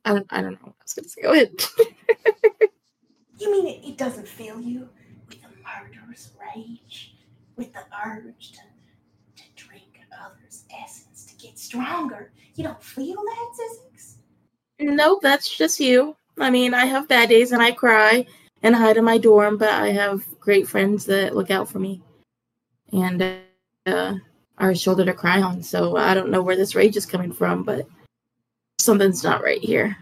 I 0.06 0.14
don't. 0.14 0.28
I 0.30 0.42
don't 0.42 0.54
know. 0.54 0.60
what 0.62 0.76
I 0.80 0.84
was 0.84 0.94
gonna 0.94 1.10
say. 1.10 1.22
Go 1.22 1.32
ahead. 1.32 1.52
You 3.38 3.52
mean 3.52 3.68
it, 3.68 3.86
it 3.86 3.98
doesn't 3.98 4.28
fill 4.28 4.62
you 4.62 4.88
with 5.28 5.40
a 5.44 5.50
murderous 5.62 6.32
rage, 6.40 7.15
with 7.58 7.74
the 7.74 7.84
urge 8.06 8.52
to, 8.54 8.60
to 9.38 9.44
drink 9.56 10.00
others' 10.24 10.66
essence 10.82 11.26
to 11.26 11.36
get 11.36 11.58
stronger? 11.58 12.32
You 12.56 12.64
don't 12.64 12.84
feel 12.84 13.16
that, 13.16 13.52
Zizix? 13.60 14.16
nope, 14.80 15.22
that's 15.22 15.56
just 15.56 15.80
you. 15.80 16.16
I 16.40 16.50
mean, 16.50 16.74
I 16.74 16.86
have 16.86 17.08
bad 17.08 17.30
days 17.30 17.52
and 17.52 17.62
I 17.62 17.72
cry 17.72 18.26
and 18.62 18.76
hide 18.76 18.98
in 18.98 19.06
my 19.06 19.18
dorm, 19.18 19.58
but 19.58 19.70
I 19.70 19.90
have 19.90 20.24
great 20.40 20.68
friends 20.68 21.06
that 21.06 21.36
look 21.36 21.52
out 21.52 21.70
for 21.70 21.80
me 21.80 22.02
and 22.92 23.22
uh, 23.86 24.16
are 24.58 24.72
a 24.72 24.76
shoulder 24.76 25.06
to 25.06 25.14
cry 25.14 25.42
on. 25.42 25.64
So 25.64 25.98
I 25.98 26.14
don't 26.14 26.32
know 26.32 26.42
where 26.42 26.56
this 26.56 26.76
rage 26.76 26.98
is 26.98 27.06
coming 27.06 27.32
from, 27.32 27.64
but 27.64 27.88
something's 28.80 29.24
not 29.24 29.44
right 29.44 29.62
here. 29.62 29.98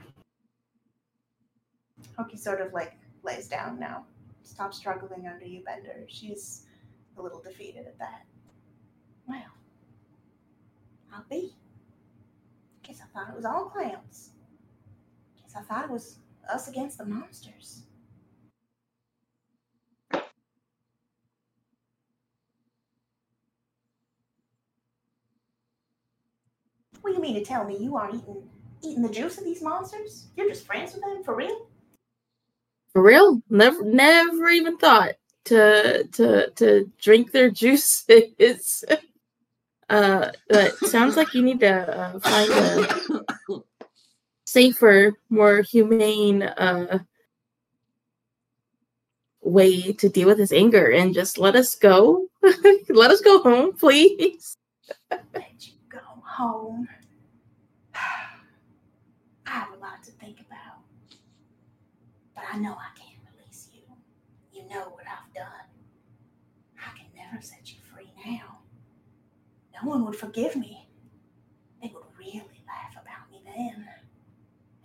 Hokey 2.17 2.37
sort 2.37 2.61
of 2.61 2.73
like 2.73 2.97
lays 3.23 3.47
down 3.47 3.79
now. 3.79 4.05
Stop 4.43 4.73
struggling 4.73 5.27
under 5.27 5.45
you, 5.45 5.63
Bender. 5.63 6.05
She's 6.07 6.65
a 7.17 7.21
little 7.21 7.41
defeated 7.41 7.87
at 7.87 7.97
that. 7.99 8.25
Well, 9.27 9.41
I'll 11.13 11.25
be. 11.29 11.53
Guess 12.83 13.01
I 13.01 13.05
thought 13.13 13.29
it 13.29 13.35
was 13.35 13.45
all 13.45 13.65
clowns. 13.65 14.31
Guess 15.41 15.55
I 15.55 15.61
thought 15.61 15.85
it 15.85 15.91
was 15.91 16.17
us 16.51 16.67
against 16.67 16.97
the 16.97 17.05
monsters. 17.05 17.83
What 27.01 27.11
do 27.11 27.15
you 27.15 27.21
mean 27.21 27.35
to 27.35 27.43
tell 27.43 27.65
me 27.65 27.77
you 27.77 27.97
aren't 27.97 28.15
eating 28.15 28.49
eating 28.81 29.03
the 29.03 29.09
juice 29.09 29.37
of 29.37 29.43
these 29.43 29.61
monsters? 29.61 30.27
You're 30.35 30.49
just 30.49 30.65
friends 30.65 30.93
with 30.93 31.03
them 31.03 31.23
for 31.23 31.35
real? 31.35 31.67
For 32.91 33.01
real? 33.01 33.41
Never, 33.49 33.83
never 33.83 34.49
even 34.49 34.77
thought 34.77 35.13
to 35.45 36.07
to 36.13 36.49
to 36.51 36.91
drink 36.99 37.31
their 37.31 37.49
juices. 37.49 38.83
uh, 39.89 40.31
but 40.49 40.77
sounds 40.77 41.17
like 41.17 41.33
you 41.33 41.41
need 41.41 41.59
to 41.59 41.97
uh, 41.97 42.19
find 42.19 42.51
a 42.51 43.63
safer, 44.45 45.13
more 45.29 45.61
humane 45.61 46.43
uh 46.43 46.99
way 49.41 49.91
to 49.91 50.09
deal 50.09 50.27
with 50.27 50.39
his 50.39 50.53
anger, 50.53 50.89
and 50.91 51.13
just 51.13 51.37
let 51.37 51.55
us 51.55 51.75
go. 51.75 52.27
let 52.89 53.11
us 53.11 53.21
go 53.21 53.41
home, 53.41 53.73
please. 53.73 54.57
Let 55.11 55.67
you 55.67 55.73
go 55.89 55.99
home. 56.23 56.87
I 57.95 57.99
have 59.45 59.73
a 59.73 59.77
lot 59.77 60.01
to 60.03 60.11
think 60.11 60.39
about. 60.39 60.79
But 62.35 62.45
I 62.51 62.57
know 62.57 62.73
I 62.73 62.97
can't 62.97 63.19
release 63.35 63.69
you. 63.73 63.81
You 64.51 64.67
know 64.69 64.89
what 64.95 65.05
I've 65.05 65.33
done. 65.33 65.73
I 67.35 67.41
set 67.41 67.71
you 67.71 67.79
free 67.81 68.11
now. 68.25 68.59
No 69.81 69.89
one 69.89 70.05
would 70.05 70.15
forgive 70.15 70.55
me. 70.55 70.87
They 71.81 71.91
would 71.93 72.03
really 72.17 72.63
laugh 72.67 72.93
about 72.93 73.29
me 73.31 73.41
then. 73.45 73.87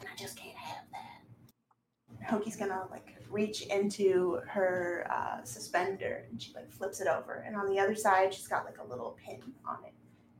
And 0.00 0.08
I 0.08 0.16
just 0.16 0.36
can't 0.36 0.56
have 0.56 0.84
that. 0.92 2.26
Hokey's 2.28 2.56
gonna 2.56 2.84
like 2.90 3.14
reach 3.30 3.62
into 3.66 4.40
her 4.46 5.06
uh, 5.10 5.44
suspender 5.44 6.24
and 6.30 6.40
she 6.40 6.52
like 6.54 6.70
flips 6.70 7.00
it 7.00 7.06
over. 7.06 7.44
And 7.46 7.54
on 7.54 7.68
the 7.68 7.78
other 7.78 7.94
side, 7.94 8.32
she's 8.32 8.48
got 8.48 8.64
like 8.64 8.78
a 8.78 8.86
little 8.86 9.16
pin 9.24 9.40
on 9.66 9.84
it. 9.84 9.92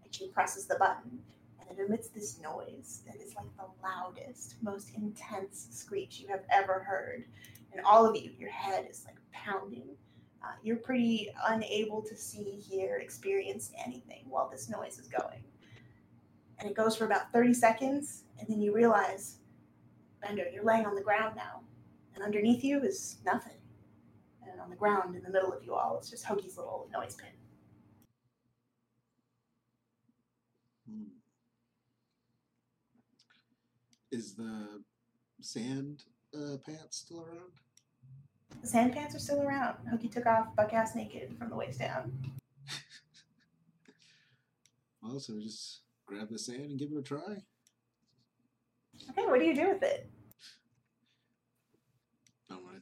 And 0.05 0.15
she 0.15 0.29
presses 0.29 0.67
the 0.67 0.77
button 0.77 1.19
and 1.61 1.71
it 1.79 1.83
emits 1.83 2.09
this 2.09 2.41
noise 2.41 3.03
that 3.07 3.17
is 3.17 3.35
like 3.35 3.47
the 3.57 3.67
loudest, 3.83 4.57
most 4.63 4.93
intense 4.97 5.69
screech 5.71 6.21
you 6.21 6.29
have 6.29 6.45
ever 6.51 6.81
heard. 6.81 7.25
And 7.73 7.85
all 7.85 8.07
of 8.07 8.17
you, 8.17 8.33
your 8.39 8.51
head 8.51 8.87
is 8.91 9.05
like 9.05 9.17
pounding. 9.33 9.89
Uh, 10.49 10.53
you're 10.63 10.77
pretty 10.77 11.29
unable 11.49 12.01
to 12.01 12.17
see, 12.17 12.53
hear, 12.53 12.97
experience 12.97 13.71
anything 13.85 14.25
while 14.29 14.49
this 14.49 14.71
noise 14.71 14.99
is 14.99 15.07
going. 15.09 15.45
And 16.59 16.71
it 16.71 16.75
goes 16.75 16.97
for 16.97 17.05
about 17.05 17.33
30 17.33 17.53
seconds, 17.53 18.25
and 18.39 18.49
then 18.49 18.61
you 18.63 18.75
realize, 18.75 19.39
Bender, 20.23 20.47
you're 20.53 20.65
laying 20.65 20.87
on 20.87 20.95
the 20.95 21.03
ground 21.03 21.37
now. 21.37 21.61
And 22.15 22.25
underneath 22.25 22.65
you 22.65 22.83
is 22.83 23.19
nothing. 23.27 23.59
And 24.51 24.61
on 24.61 24.71
the 24.71 24.77
ground 24.77 25.15
in 25.17 25.23
the 25.23 25.31
middle 25.31 25.53
of 25.53 25.63
you 25.63 25.75
all 25.75 25.99
is 25.99 26.09
just 26.09 26.25
Hokey's 26.25 26.57
little 26.57 26.89
noise 26.93 27.15
pin. 27.15 27.29
Hmm. 30.91 31.05
Is 34.11 34.35
the 34.35 34.83
sand 35.43 36.05
uh, 36.35 36.57
pants 36.65 36.97
still 36.97 37.21
around? 37.21 37.53
The 38.61 38.67
sand 38.67 38.93
pants 38.93 39.15
are 39.15 39.19
still 39.19 39.43
around. 39.43 39.77
Hokey 39.91 40.09
took 40.09 40.27
off 40.27 40.55
buck 40.57 40.73
ass 40.73 40.95
naked 40.95 41.37
from 41.39 41.51
the 41.51 41.57
waist 41.57 41.79
down. 41.79 42.13
well 45.03 45.13
Also, 45.13 45.39
just 45.39 45.81
grab 46.07 46.29
the 46.31 46.39
sand 46.39 46.71
and 46.71 46.79
give 46.79 46.91
it 46.93 46.99
a 46.99 47.03
try. 47.03 47.43
Okay, 49.11 49.27
what 49.27 49.39
do 49.39 49.47
you 49.47 49.55
do 49.55 49.69
with 49.69 49.83
it? 49.83 50.11
I'm 52.51 52.65
gonna 52.65 52.81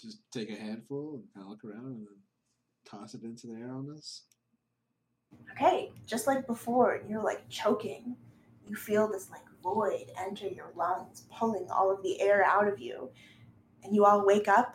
just 0.00 0.18
take 0.30 0.50
a 0.50 0.56
handful 0.56 1.14
and 1.14 1.24
kind 1.34 1.44
of 1.44 1.50
look 1.50 1.64
around 1.64 1.86
and 1.86 2.06
then 2.06 2.16
toss 2.84 3.14
it 3.14 3.22
into 3.22 3.46
the 3.46 3.54
air 3.54 3.72
on 3.72 3.90
us. 3.90 4.22
Okay, 5.52 5.92
just 6.06 6.26
like 6.26 6.46
before, 6.46 7.00
you're 7.08 7.22
like 7.22 7.48
choking. 7.48 8.16
You 8.66 8.76
feel 8.76 9.08
this 9.08 9.30
like 9.30 9.42
void 9.62 10.10
enter 10.18 10.46
your 10.46 10.72
lungs, 10.76 11.24
pulling 11.36 11.68
all 11.70 11.90
of 11.90 12.02
the 12.02 12.20
air 12.20 12.44
out 12.44 12.68
of 12.68 12.78
you. 12.78 13.10
And 13.82 13.94
you 13.94 14.04
all 14.04 14.24
wake 14.26 14.48
up 14.48 14.74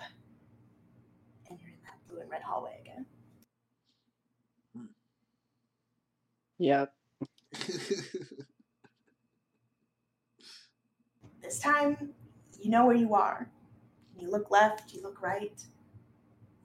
in 2.25 2.31
that 2.31 2.31
blue 2.31 2.31
and 2.31 2.31
red 2.31 2.41
hallway 2.41 2.77
again. 2.81 3.05
Yep. 6.57 6.93
This 11.45 11.59
time, 11.59 12.09
you 12.59 12.71
know 12.71 12.87
where 12.87 12.95
you 12.95 13.13
are. 13.13 13.47
You 14.17 14.31
look 14.31 14.49
left, 14.49 14.93
you 14.95 15.03
look 15.03 15.21
right. 15.21 15.63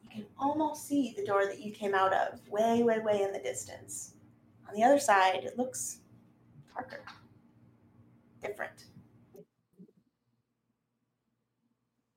You 0.02 0.08
can 0.08 0.26
almost 0.38 0.88
see 0.88 1.12
the 1.14 1.24
door 1.24 1.44
that 1.44 1.60
you 1.60 1.70
came 1.70 1.94
out 1.94 2.14
of, 2.14 2.40
way, 2.48 2.82
way, 2.82 2.98
way 3.00 3.22
in 3.22 3.30
the 3.30 3.40
distance. 3.40 4.14
On 4.66 4.74
the 4.74 4.82
other 4.82 4.98
side, 4.98 5.44
it 5.44 5.58
looks 5.58 5.98
darker, 6.72 7.04
different. 8.42 8.86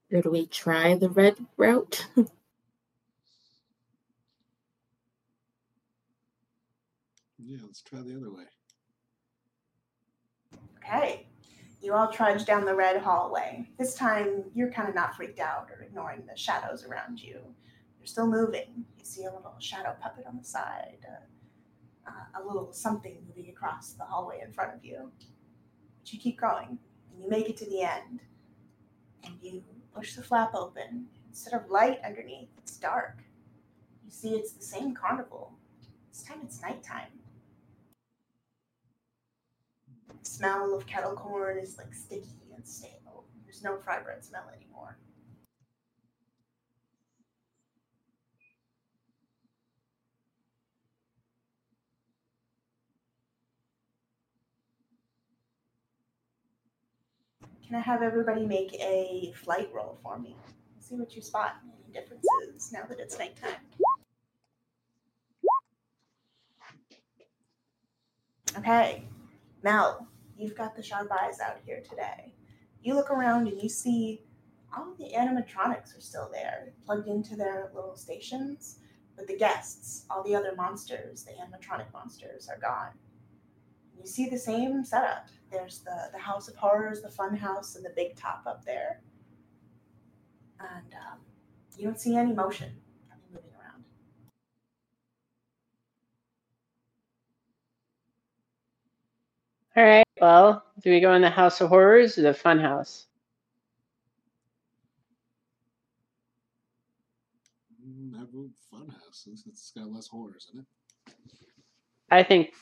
Should 0.09 0.27
we 0.27 0.45
try 0.45 0.95
the 0.95 1.09
red 1.09 1.35
route? 1.57 2.07
yeah, 7.45 7.57
let's 7.63 7.81
try 7.81 7.99
the 8.01 8.15
other 8.15 8.31
way. 8.31 8.43
Okay. 10.77 11.27
You 11.81 11.93
all 11.93 12.07
trudge 12.07 12.45
down 12.45 12.65
the 12.65 12.75
red 12.75 13.01
hallway. 13.01 13.67
This 13.77 13.93
time, 13.95 14.45
you're 14.53 14.71
kind 14.71 14.87
of 14.87 14.95
not 14.95 15.15
freaked 15.15 15.39
out 15.39 15.67
or 15.69 15.83
ignoring 15.83 16.23
the 16.25 16.37
shadows 16.37 16.85
around 16.85 17.21
you. 17.21 17.41
You're 17.99 18.07
still 18.07 18.27
moving. 18.27 18.85
You 18.97 19.03
see 19.03 19.25
a 19.25 19.33
little 19.33 19.55
shadow 19.59 19.95
puppet 20.01 20.25
on 20.25 20.37
the 20.37 20.43
side, 20.45 20.99
uh, 21.07 22.09
uh, 22.09 22.41
a 22.41 22.45
little 22.45 22.71
something 22.71 23.17
moving 23.27 23.49
across 23.49 23.93
the 23.93 24.03
hallway 24.03 24.41
in 24.45 24.53
front 24.53 24.73
of 24.73 24.85
you. 24.85 25.11
But 25.99 26.13
you 26.13 26.19
keep 26.19 26.39
going, 26.39 26.77
and 27.11 27.21
you 27.21 27.29
make 27.29 27.49
it 27.49 27.57
to 27.57 27.65
the 27.65 27.81
end. 27.81 28.21
And 29.25 29.33
you 29.41 29.63
push 29.93 30.15
the 30.15 30.23
flap 30.23 30.53
open. 30.55 31.07
Instead 31.29 31.53
of 31.53 31.69
light 31.69 31.99
underneath, 32.05 32.49
it's 32.59 32.77
dark. 32.77 33.23
You 34.05 34.11
see 34.11 34.35
it's 34.35 34.53
the 34.53 34.63
same 34.63 34.93
carnival. 34.93 35.53
This 36.11 36.23
time 36.23 36.39
it's 36.43 36.61
nighttime 36.61 37.22
smell 40.25 40.75
of 40.75 40.85
kettle 40.87 41.13
corn 41.13 41.57
is 41.57 41.77
like 41.77 41.93
sticky 41.93 42.51
and 42.55 42.65
stale. 42.67 43.25
There's 43.43 43.63
no 43.63 43.77
fry 43.77 44.01
bread 44.01 44.23
smell 44.23 44.49
anymore. 44.55 44.97
Can 57.65 57.75
I 57.75 57.79
have 57.79 58.01
everybody 58.03 58.45
make 58.45 58.73
a 58.75 59.33
flight 59.35 59.69
roll 59.73 59.97
for 60.03 60.19
me? 60.19 60.35
See 60.79 60.95
what 60.95 61.15
you 61.15 61.21
spot. 61.21 61.55
Any 61.63 61.93
differences 61.93 62.71
now 62.71 62.83
that 62.87 62.99
it's 62.99 63.17
nighttime? 63.17 63.51
Okay, 68.57 69.03
Mel, 69.63 70.07
you've 70.37 70.55
got 70.55 70.75
the 70.75 70.83
eyes 71.21 71.39
out 71.39 71.57
here 71.65 71.81
today. 71.87 72.33
You 72.81 72.95
look 72.95 73.11
around 73.11 73.47
and 73.47 73.61
you 73.61 73.69
see 73.69 74.21
all 74.75 74.91
of 74.91 74.97
the 74.97 75.11
animatronics 75.15 75.97
are 75.97 76.01
still 76.01 76.29
there, 76.31 76.73
plugged 76.85 77.07
into 77.07 77.35
their 77.35 77.71
little 77.73 77.95
stations, 77.95 78.79
but 79.15 79.27
the 79.27 79.37
guests, 79.37 80.05
all 80.09 80.23
the 80.23 80.35
other 80.35 80.53
monsters, 80.55 81.23
the 81.23 81.31
animatronic 81.31 81.91
monsters, 81.93 82.49
are 82.49 82.59
gone. 82.59 82.91
You 83.99 84.07
see 84.07 84.27
the 84.27 84.37
same 84.37 84.83
setup. 84.83 85.27
There's 85.51 85.79
the, 85.79 86.09
the 86.11 86.17
House 86.19 86.47
of 86.47 86.55
Horrors, 86.55 87.01
the 87.01 87.09
Fun 87.09 87.35
House, 87.35 87.75
and 87.75 87.85
the 87.85 87.93
Big 87.95 88.15
Top 88.15 88.43
up 88.47 88.65
there. 88.65 89.01
And 90.59 90.93
um, 90.93 91.19
you 91.77 91.85
don't 91.85 91.99
see 91.99 92.15
any 92.15 92.33
motion 92.33 92.71
moving 93.31 93.51
around. 93.51 93.83
All 99.75 99.83
right. 99.83 100.02
Well, 100.21 100.63
do 100.81 100.91
we 100.91 101.01
go 101.01 101.13
in 101.13 101.21
the 101.21 101.29
House 101.29 101.61
of 101.61 101.69
Horrors 101.69 102.17
or 102.17 102.23
the 102.23 102.33
Fun 102.33 102.59
House? 102.59 103.07
Mm, 107.85 108.17
have 108.17 108.29
a 108.33 108.47
fun 108.71 108.89
house. 108.89 109.27
It's- 109.27 109.45
It's 109.47 109.71
got 109.71 109.91
less 109.91 110.07
horrors 110.07 110.49
in 110.53 110.61
it. 110.61 110.65
I 112.11 112.23
think 112.23 112.53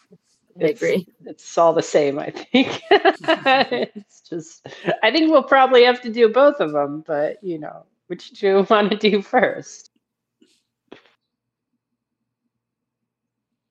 I 0.62 0.66
it's, 0.68 0.82
agree. 0.82 1.08
it's 1.26 1.58
all 1.58 1.74
the 1.74 1.84
same. 1.84 2.20
I 2.20 2.32
think 2.32 2.82
it's 2.92 4.22
just. 4.30 4.68
I 5.04 5.12
think 5.12 5.32
we'll 5.32 5.44
probably 5.44 5.84
have 5.86 6.02
to 6.02 6.12
do 6.12 6.30
both 6.30 6.60
of 6.60 6.72
them, 6.74 7.04
but 7.06 7.44
you 7.44 7.60
know, 7.60 7.86
which 8.08 8.32
do 8.32 8.48
you 8.48 8.68
want 8.72 8.92
to 8.92 8.98
do 8.98 9.22
first? 9.22 9.92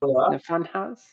Hello? 0.03 0.31
The 0.31 0.39
Fun 0.39 0.65
House. 0.67 1.05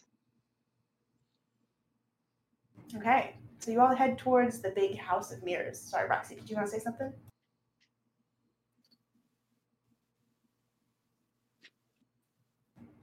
Okay, 2.96 3.36
so 3.60 3.72
you 3.72 3.82
all 3.82 3.94
head 3.94 4.18
towards 4.18 4.60
the 4.60 4.70
big 4.70 4.98
house 4.98 5.34
of 5.34 5.44
mirrors. 5.44 5.80
Sorry, 5.80 6.08
Roxxie, 6.08 6.36
did 6.36 6.50
you 6.50 6.56
want 6.56 6.70
to 6.70 6.74
say 6.74 6.80
something? 6.80 7.12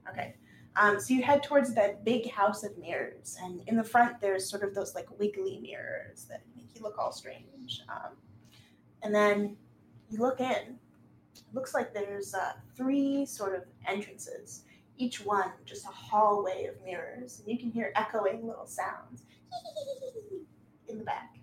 Okay, 0.09 0.35
um, 0.75 0.99
so 0.99 1.13
you 1.13 1.21
head 1.21 1.43
towards 1.43 1.73
that 1.75 2.03
big 2.03 2.29
house 2.31 2.63
of 2.63 2.75
mirrors, 2.79 3.37
and 3.43 3.61
in 3.67 3.75
the 3.75 3.83
front 3.83 4.19
there's 4.19 4.49
sort 4.49 4.63
of 4.63 4.73
those 4.73 4.95
like 4.95 5.07
wiggly 5.19 5.59
mirrors 5.61 6.25
that 6.29 6.41
make 6.55 6.75
you 6.75 6.81
look 6.81 6.97
all 6.97 7.11
strange. 7.11 7.81
Um, 7.87 8.13
and 9.03 9.13
then 9.13 9.55
you 10.09 10.19
look 10.19 10.39
in. 10.39 10.79
It 11.35 11.53
looks 11.53 11.73
like 11.73 11.93
there's 11.93 12.33
uh, 12.33 12.53
three 12.75 13.25
sort 13.25 13.55
of 13.55 13.63
entrances, 13.87 14.63
each 14.97 15.23
one 15.23 15.51
just 15.63 15.85
a 15.85 15.89
hallway 15.89 16.65
of 16.65 16.83
mirrors, 16.83 17.39
and 17.39 17.47
you 17.47 17.59
can 17.59 17.69
hear 17.69 17.91
echoing 17.95 18.47
little 18.47 18.65
sounds 18.65 19.24
in 20.87 20.97
the 20.97 21.03
back. 21.03 21.35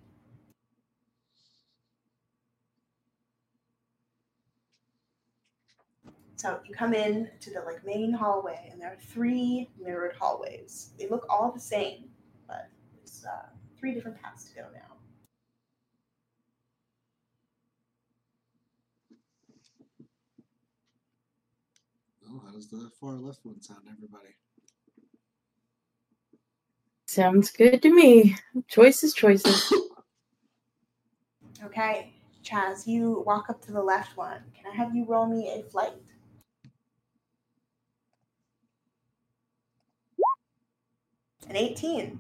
So 6.37 6.59
you 6.67 6.75
come 6.75 6.93
in 6.93 7.31
to 7.41 7.51
the 7.53 7.61
like 7.61 7.85
main 7.85 8.13
hallway, 8.13 8.69
and 8.73 8.81
there 8.81 8.93
are 8.93 8.97
three 8.97 9.71
mirrored 9.81 10.17
hallways. 10.19 10.91
They 10.99 11.09
look 11.09 11.25
all 11.31 11.53
the 11.53 11.61
same, 11.61 12.09
but 12.49 12.69
there's 12.97 13.25
uh, 13.25 13.47
three 13.79 13.95
different 13.95 14.21
paths 14.21 14.49
to 14.49 14.55
go 14.57 14.63
now. 14.75 14.97
Oh, 22.29 22.43
how 22.45 22.53
does 22.53 22.69
the 22.69 22.91
far 23.01 23.13
left 23.13 23.41
one 23.45 23.61
sound, 23.61 23.83
everybody? 23.89 24.35
Sounds 27.13 27.51
good 27.51 27.83
to 27.83 27.95
me. 27.95 28.37
Choices, 28.69 29.13
choices. 29.13 29.71
Okay, 31.63 32.13
Chaz, 32.43 32.89
you 32.89 33.23
walk 33.25 33.49
up 33.49 33.63
to 33.67 33.73
the 33.73 33.81
left 33.81 34.17
one. 34.17 34.41
Can 34.53 34.73
I 34.73 34.75
have 34.75 34.97
you 34.97 35.05
roll 35.05 35.27
me 35.27 35.49
a 35.49 35.63
flight? 35.71 35.93
An 41.49 41.55
18. 41.55 42.19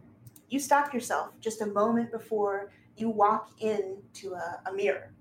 You 0.48 0.60
stop 0.60 0.94
yourself 0.94 1.30
just 1.40 1.60
a 1.60 1.66
moment 1.66 2.12
before 2.12 2.70
you 2.96 3.10
walk 3.10 3.50
into 3.60 4.34
a, 4.34 4.60
a 4.66 4.72
mirror. 4.72 5.12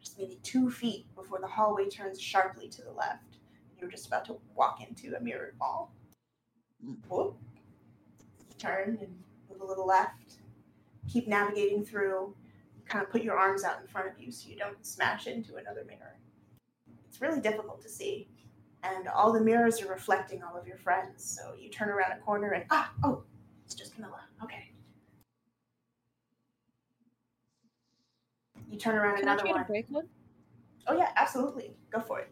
Just 0.00 0.18
maybe 0.18 0.40
two 0.42 0.68
feet 0.68 1.06
before 1.14 1.38
the 1.40 1.46
hallway 1.46 1.88
turns 1.88 2.20
sharply 2.20 2.68
to 2.70 2.82
the 2.82 2.92
left. 2.92 3.36
You're 3.78 3.90
just 3.90 4.08
about 4.08 4.24
to 4.24 4.36
walk 4.56 4.80
into 4.80 5.16
a 5.16 5.20
mirrored 5.20 5.54
wall. 5.60 5.92
Whoop. 7.08 7.38
Turn 8.58 8.98
and 9.00 9.14
move 9.50 9.60
a 9.60 9.64
little 9.64 9.86
left. 9.86 10.38
Keep 11.08 11.28
navigating 11.28 11.84
through. 11.84 12.34
Kind 12.86 13.04
of 13.04 13.10
put 13.10 13.22
your 13.22 13.36
arms 13.36 13.64
out 13.64 13.80
in 13.80 13.86
front 13.86 14.08
of 14.08 14.18
you 14.18 14.32
so 14.32 14.48
you 14.48 14.56
don't 14.56 14.84
smash 14.84 15.26
into 15.26 15.56
another 15.56 15.84
mirror. 15.86 16.18
It's 17.08 17.20
really 17.20 17.40
difficult 17.40 17.80
to 17.82 17.88
see. 17.88 18.28
And 18.82 19.08
all 19.08 19.32
the 19.32 19.40
mirrors 19.40 19.82
are 19.82 19.88
reflecting 19.88 20.42
all 20.42 20.56
of 20.56 20.66
your 20.66 20.78
friends. 20.78 21.24
So 21.24 21.54
you 21.58 21.68
turn 21.68 21.88
around 21.88 22.12
a 22.12 22.18
corner 22.18 22.52
and, 22.52 22.64
ah, 22.70 22.92
oh, 23.04 23.22
it's 23.64 23.74
just 23.74 23.94
Camilla. 23.94 24.20
Okay. 24.42 24.70
You 28.70 28.78
turn 28.78 28.96
around 28.96 29.18
Can 29.18 29.28
I 29.28 29.36
try 29.36 29.50
one. 29.50 29.60
to 29.60 29.66
break 29.66 29.86
one? 29.88 30.08
Oh 30.86 30.96
yeah, 30.96 31.10
absolutely. 31.16 31.74
Go 31.90 32.00
for 32.00 32.20
it. 32.20 32.30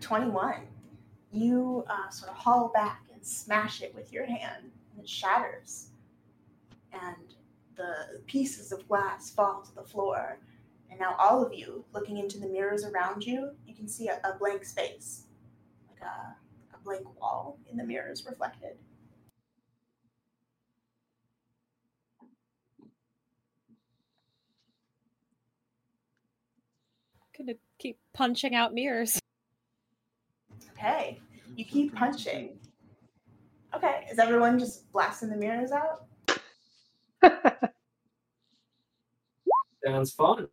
21. 0.00 0.60
You 1.30 1.84
uh, 1.88 2.08
sort 2.10 2.30
of 2.30 2.36
haul 2.36 2.70
back 2.72 3.02
and 3.12 3.24
smash 3.24 3.82
it 3.82 3.94
with 3.94 4.12
your 4.12 4.24
hand, 4.26 4.70
and 4.92 5.00
it 5.00 5.08
shatters. 5.08 5.88
And 6.92 7.34
the 7.76 8.20
pieces 8.26 8.72
of 8.72 8.86
glass 8.88 9.30
fall 9.30 9.62
to 9.62 9.74
the 9.74 9.82
floor. 9.82 10.38
And 10.90 10.98
now, 10.98 11.14
all 11.18 11.44
of 11.44 11.52
you, 11.52 11.84
looking 11.92 12.16
into 12.18 12.38
the 12.38 12.48
mirrors 12.48 12.84
around 12.84 13.24
you, 13.24 13.50
you 13.66 13.74
can 13.74 13.88
see 13.88 14.08
a, 14.08 14.20
a 14.24 14.36
blank 14.38 14.64
space, 14.64 15.24
like 15.88 16.00
a, 16.00 16.76
a 16.76 16.78
blank 16.82 17.06
wall 17.20 17.58
in 17.70 17.76
the 17.76 17.84
mirrors 17.84 18.24
reflected. 18.26 18.76
Gonna 27.36 27.54
keep 27.78 27.98
punching 28.14 28.56
out 28.56 28.74
mirrors. 28.74 29.20
Okay. 30.78 31.18
You 31.56 31.64
keep 31.64 31.94
punching. 31.94 32.56
Okay. 33.74 34.06
Is 34.10 34.18
everyone 34.20 34.58
just 34.58 34.90
blasting 34.92 35.28
the 35.28 35.36
mirrors 35.36 35.72
out? 35.72 36.06
Sounds 39.84 40.12
fun. 40.12 40.46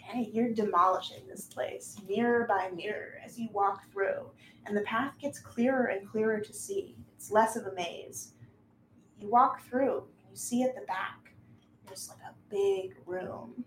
Okay, 0.00 0.30
you're 0.32 0.52
demolishing 0.52 1.26
this 1.28 1.46
place 1.46 1.96
mirror 2.08 2.46
by 2.48 2.70
mirror 2.74 3.14
as 3.24 3.38
you 3.38 3.48
walk 3.52 3.90
through, 3.92 4.30
and 4.66 4.76
the 4.76 4.82
path 4.82 5.14
gets 5.20 5.38
clearer 5.38 5.86
and 5.86 6.08
clearer 6.08 6.40
to 6.40 6.52
see. 6.52 6.96
It's 7.14 7.30
less 7.30 7.56
of 7.56 7.66
a 7.66 7.74
maze. 7.74 8.32
You 9.18 9.30
walk 9.30 9.62
through, 9.68 10.04
and 10.20 10.30
you 10.30 10.36
see 10.36 10.62
at 10.62 10.74
the 10.74 10.82
back, 10.82 11.34
there's 11.86 12.08
like 12.08 12.18
a 12.20 12.34
big 12.50 12.96
room. 13.06 13.64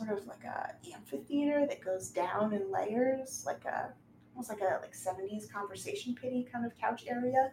Sort 0.00 0.18
of 0.18 0.26
like 0.26 0.44
a 0.44 0.74
amphitheater 0.94 1.66
that 1.66 1.84
goes 1.84 2.08
down 2.08 2.54
in 2.54 2.72
layers, 2.72 3.42
like 3.44 3.66
a 3.66 3.92
almost 4.34 4.48
like 4.48 4.62
a 4.62 4.80
like 4.80 4.94
70s 4.94 5.52
conversation 5.52 6.14
pity 6.14 6.48
kind 6.50 6.64
of 6.64 6.72
couch 6.78 7.04
area. 7.06 7.52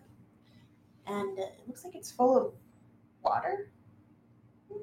And 1.08 1.38
it 1.38 1.60
looks 1.68 1.84
like 1.84 1.94
it's 1.94 2.10
full 2.10 2.38
of 2.38 2.54
water. 3.22 3.70
Mm, 4.72 4.78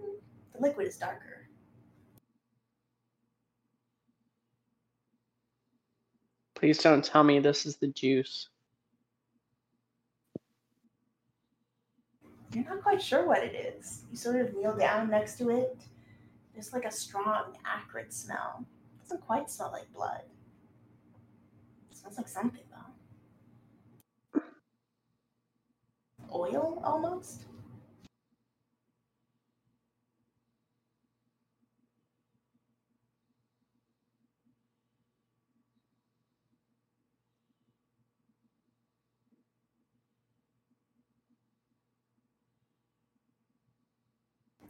The 0.54 0.60
liquid 0.60 0.88
is 0.88 0.98
darker. 0.98 1.48
Please 6.54 6.82
don't 6.82 7.02
tell 7.02 7.24
me 7.24 7.38
this 7.38 7.64
is 7.64 7.76
the 7.76 7.88
juice. 7.88 8.50
You're 12.52 12.64
not 12.64 12.82
quite 12.82 13.00
sure 13.00 13.26
what 13.26 13.42
it 13.42 13.54
is. 13.54 14.02
You 14.10 14.18
sort 14.18 14.36
of 14.36 14.54
kneel 14.54 14.76
down 14.76 15.08
next 15.08 15.38
to 15.38 15.48
it. 15.48 15.78
There's 16.54 16.72
like 16.72 16.84
a 16.84 16.90
strong, 16.90 17.56
acrid 17.66 18.12
smell. 18.12 18.64
It 18.96 19.02
doesn't 19.02 19.26
quite 19.26 19.50
smell 19.50 19.70
like 19.72 19.92
blood. 19.92 20.22
It 21.90 21.96
smells 21.96 22.16
like 22.16 22.28
something 22.28 22.62
though. 22.70 24.40
Oil 26.32 26.80
almost? 26.84 27.44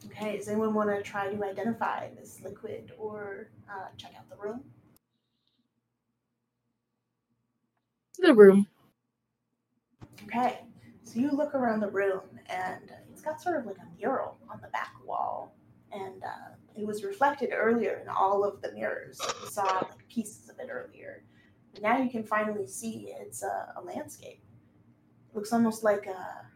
Okay, 0.06 0.36
does 0.36 0.48
anyone 0.48 0.74
want 0.74 0.90
to 0.90 1.02
try 1.02 1.32
to 1.32 1.44
identify 1.44 2.08
this 2.14 2.40
liquid 2.42 2.92
or 2.98 3.48
uh, 3.68 3.86
check 3.96 4.12
out 4.18 4.28
the 4.28 4.36
room? 4.36 4.62
The 8.18 8.34
room. 8.34 8.66
Okay, 10.24 10.60
so 11.02 11.18
you 11.20 11.30
look 11.30 11.54
around 11.54 11.80
the 11.80 11.90
room 11.90 12.22
and 12.46 12.92
it's 13.10 13.22
got 13.22 13.40
sort 13.40 13.58
of 13.58 13.66
like 13.66 13.78
a 13.78 13.96
mural 13.98 14.38
on 14.50 14.60
the 14.62 14.68
back 14.68 14.92
wall. 15.04 15.54
And 15.92 16.22
uh, 16.22 16.54
it 16.76 16.86
was 16.86 17.04
reflected 17.04 17.50
earlier 17.52 18.00
in 18.02 18.08
all 18.08 18.44
of 18.44 18.60
the 18.62 18.72
mirrors. 18.72 19.20
You 19.42 19.48
saw 19.48 19.64
like 19.64 20.08
pieces 20.08 20.48
of 20.48 20.58
it 20.58 20.68
earlier. 20.70 21.22
But 21.72 21.82
now 21.82 21.98
you 21.98 22.10
can 22.10 22.24
finally 22.24 22.66
see 22.66 23.12
it's 23.20 23.42
a, 23.42 23.74
a 23.76 23.80
landscape. 23.82 24.42
It 25.30 25.36
looks 25.36 25.52
almost 25.52 25.84
like 25.84 26.06
a 26.06 26.46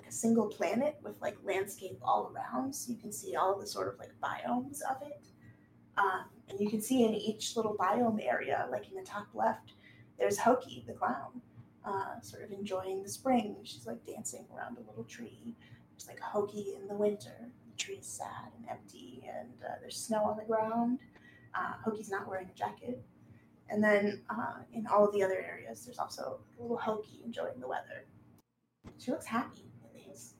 like 0.00 0.08
a 0.08 0.12
single 0.12 0.46
planet 0.46 0.96
with 1.02 1.20
like 1.20 1.36
landscape 1.44 1.98
all 2.02 2.32
around. 2.34 2.74
So 2.74 2.92
you 2.92 2.98
can 2.98 3.12
see 3.12 3.36
all 3.36 3.58
the 3.58 3.66
sort 3.66 3.88
of 3.88 3.98
like 3.98 4.10
biomes 4.22 4.80
of 4.90 5.02
it. 5.06 5.26
Um, 5.98 6.24
and 6.48 6.58
you 6.58 6.70
can 6.70 6.80
see 6.80 7.04
in 7.04 7.14
each 7.14 7.56
little 7.56 7.76
biome 7.76 8.24
area, 8.24 8.66
like 8.70 8.88
in 8.88 8.96
the 8.96 9.04
top 9.04 9.26
left, 9.34 9.72
there's 10.18 10.38
Hokey 10.38 10.84
the 10.86 10.94
clown 10.94 11.40
uh, 11.84 12.20
sort 12.22 12.44
of 12.44 12.52
enjoying 12.52 13.02
the 13.02 13.08
spring. 13.08 13.56
She's 13.62 13.86
like 13.86 14.04
dancing 14.06 14.46
around 14.56 14.78
a 14.78 14.88
little 14.88 15.04
tree. 15.04 15.54
There's 15.92 16.08
like 16.08 16.20
Hokey 16.20 16.74
in 16.80 16.88
the 16.88 16.94
winter. 16.94 17.48
The 17.70 17.76
tree 17.76 17.96
is 17.96 18.06
sad 18.06 18.52
and 18.56 18.68
empty, 18.70 19.22
and 19.26 19.52
uh, 19.64 19.74
there's 19.80 19.96
snow 19.96 20.24
on 20.24 20.36
the 20.36 20.44
ground. 20.44 20.98
Uh, 21.54 21.72
Hokey's 21.84 22.10
not 22.10 22.28
wearing 22.28 22.48
a 22.48 22.58
jacket. 22.58 23.02
And 23.68 23.82
then 23.84 24.22
uh, 24.30 24.62
in 24.72 24.86
all 24.86 25.06
of 25.06 25.12
the 25.12 25.22
other 25.22 25.38
areas, 25.38 25.84
there's 25.84 25.98
also 25.98 26.40
a 26.58 26.62
little 26.62 26.76
Hokey 26.76 27.20
enjoying 27.24 27.60
the 27.60 27.68
weather. 27.68 28.06
She 28.98 29.10
looks 29.10 29.26
happy 29.26 29.64
in 29.82 30.02
these. 30.04 30.34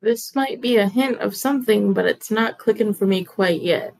This 0.00 0.34
might 0.34 0.60
be 0.60 0.76
a 0.76 0.88
hint 0.88 1.18
of 1.18 1.36
something, 1.36 1.92
but 1.92 2.06
it's 2.06 2.30
not 2.30 2.58
clicking 2.58 2.92
for 2.92 3.06
me 3.06 3.22
quite 3.24 3.62
yet. 3.62 3.94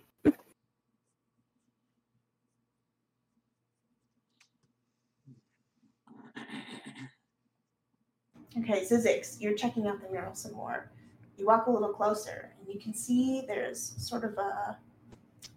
Okay, 8.59 8.85
Zizix, 8.85 9.41
you're 9.41 9.55
checking 9.55 9.87
out 9.87 10.03
the 10.03 10.11
mural 10.11 10.35
some 10.35 10.53
more. 10.53 10.91
You 11.39 11.47
walk 11.47 11.67
a 11.67 11.71
little 11.71 11.93
closer, 11.93 12.51
and 12.59 12.73
you 12.73 12.79
can 12.81 12.93
see 12.93 13.45
there's 13.47 13.95
sort 13.97 14.25
of 14.25 14.37
a 14.37 14.77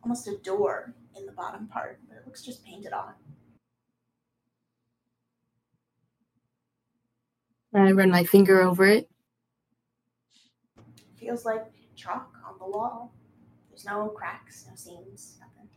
almost 0.03 0.27
a 0.27 0.37
door 0.37 0.93
in 1.17 1.25
the 1.25 1.31
bottom 1.31 1.67
part, 1.67 1.99
but 2.07 2.17
it 2.17 2.25
looks 2.25 2.43
just 2.43 2.63
painted 2.63 2.93
on. 2.93 3.13
I 7.73 7.91
run 7.91 8.09
my 8.09 8.23
finger 8.23 8.61
over 8.61 8.85
it. 8.85 9.09
Feels 11.25 11.43
like 11.43 11.65
chalk 11.95 12.35
on 12.47 12.53
the 12.59 12.65
wall. 12.65 13.11
There's 13.71 13.83
no 13.83 14.09
cracks, 14.09 14.65
no 14.69 14.75
seams, 14.75 15.39
nothing. 15.39 15.67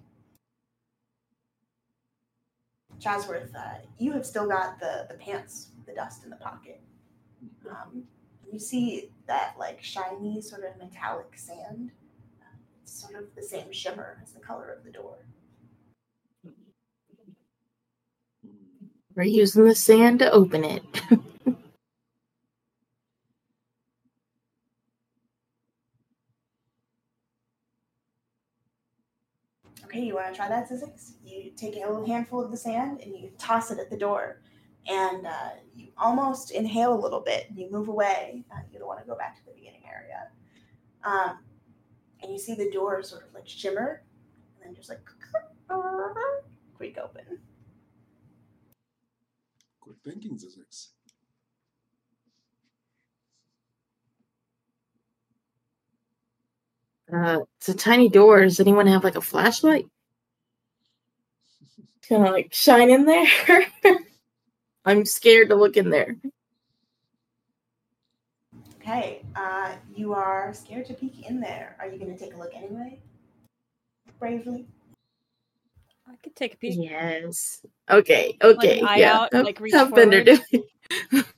Chasworth, 3.01 3.55
uh, 3.55 3.79
you 3.97 4.13
have 4.13 4.27
still 4.27 4.47
got 4.47 4.79
the, 4.79 5.07
the 5.09 5.15
pants, 5.15 5.71
the 5.87 5.95
dust 5.95 6.25
in 6.25 6.29
the 6.29 6.37
pocket. 6.37 6.83
Um, 7.67 8.05
you 8.53 8.59
see 8.59 9.09
that 9.27 9.55
like 9.59 9.83
shiny 9.83 10.43
sort 10.43 10.65
of 10.65 10.77
metallic 10.77 11.33
sand. 11.35 11.93
Uh, 12.43 12.57
it's 12.83 13.01
sort 13.01 13.15
of 13.15 13.35
the 13.35 13.43
same 13.43 13.73
shimmer 13.73 14.19
as 14.23 14.33
the 14.33 14.41
color 14.41 14.71
of 14.71 14.85
the 14.85 14.91
door. 14.91 15.17
We're 19.15 19.23
using 19.23 19.65
the 19.65 19.75
sand 19.75 20.19
to 20.19 20.31
open 20.31 20.63
it. 20.63 20.85
Okay, 29.99 30.07
you 30.07 30.15
want 30.15 30.29
to 30.29 30.37
try 30.37 30.49
that, 30.49 30.71
Zizix? 30.71 31.15
You 31.25 31.51
take 31.57 31.75
a 31.75 31.81
little 31.81 32.07
handful 32.07 32.41
of 32.41 32.53
the 32.53 32.57
sand 32.57 33.01
and 33.01 33.17
you 33.17 33.33
toss 33.37 33.73
it 33.73 33.81
at 33.81 33.91
the 33.91 33.97
door, 33.97 34.41
and 34.87 35.27
uh, 35.27 35.51
you 35.75 35.89
almost 35.99 36.53
inhale 36.53 36.95
a 36.95 37.01
little 37.03 37.19
bit. 37.19 37.47
And 37.49 37.59
you 37.59 37.69
move 37.69 37.89
away. 37.89 38.45
Uh, 38.49 38.61
you 38.71 38.79
don't 38.79 38.87
want 38.87 39.01
to 39.01 39.07
go 39.07 39.17
back 39.17 39.37
to 39.39 39.45
the 39.45 39.51
beginning 39.51 39.83
area. 39.93 40.29
Um, 41.03 41.41
and 42.23 42.31
you 42.31 42.39
see 42.39 42.55
the 42.55 42.71
door 42.71 43.03
sort 43.03 43.27
of 43.27 43.35
like 43.35 43.49
shimmer, 43.49 44.05
and 44.55 44.69
then 44.69 44.77
just 44.77 44.89
like 44.89 45.01
creak 46.77 46.97
open. 46.97 47.41
Quick 49.81 49.97
thinking, 50.05 50.39
Zizix. 50.39 50.91
Uh, 57.13 57.41
it's 57.59 57.69
a 57.69 57.75
tiny 57.75 58.09
door. 58.09 58.43
Does 58.43 58.61
anyone 58.61 58.87
have 58.87 59.05
like 59.05 59.17
a 59.17 59.21
flashlight? 59.21 59.87
Kind 62.09 62.27
of 62.27 62.33
like 62.33 62.53
shine 62.53 62.91
in 62.91 63.05
there. 63.05 63.27
I'm 64.85 65.05
scared 65.05 65.51
to 65.51 65.55
look 65.55 65.77
in 65.77 65.91
there. 65.91 66.17
Okay, 68.81 69.23
uh, 69.37 69.75
you 69.95 70.15
are 70.15 70.55
scared 70.55 70.87
to 70.87 70.95
peek 70.95 71.29
in 71.29 71.41
there. 71.41 71.77
Are 71.79 71.87
you 71.87 71.99
going 71.99 72.11
to 72.11 72.19
take 72.19 72.35
a 72.35 72.39
look 72.39 72.53
anyway? 72.55 72.99
Bravely. 74.19 74.67
I 76.11 76.17
could 76.23 76.35
take 76.35 76.55
a 76.55 76.57
peek. 76.57 76.79
Yes. 76.79 77.61
Okay. 77.91 78.39
Okay. 78.43 78.81
eye 78.81 78.97
yeah. 78.97 79.19
out, 79.19 79.35
Have- 79.35 79.45
like, 79.45 79.61
reach 79.61 79.75
have 79.75 79.95
Bender 79.95 80.25
forward? 80.25 81.25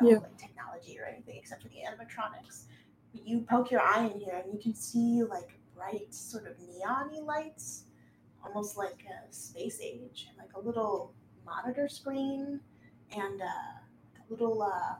No 0.00 0.08
Yeah. 0.10 0.16
like 0.18 0.36
technology 0.36 0.98
or 0.98 1.04
anything 1.06 1.36
except 1.36 1.62
for 1.62 1.68
the 1.68 1.76
animatronics. 1.76 2.64
But 3.12 3.26
you 3.26 3.40
poke 3.42 3.70
your 3.70 3.80
eye 3.80 4.06
in 4.06 4.20
here 4.20 4.36
and 4.44 4.52
you 4.52 4.60
can 4.60 4.74
see 4.74 5.22
like 5.24 5.58
bright 5.74 6.12
sort 6.14 6.46
of 6.46 6.58
neon 6.60 7.24
lights, 7.24 7.84
almost 8.44 8.76
like 8.76 9.04
a 9.06 9.32
space 9.32 9.80
age, 9.80 10.26
and 10.28 10.38
like 10.38 10.52
a 10.54 10.60
little 10.60 11.14
monitor 11.44 11.88
screen 11.88 12.60
and 13.10 13.40
uh, 13.40 13.44
a 13.44 14.24
little 14.30 14.62
uh, 14.62 14.96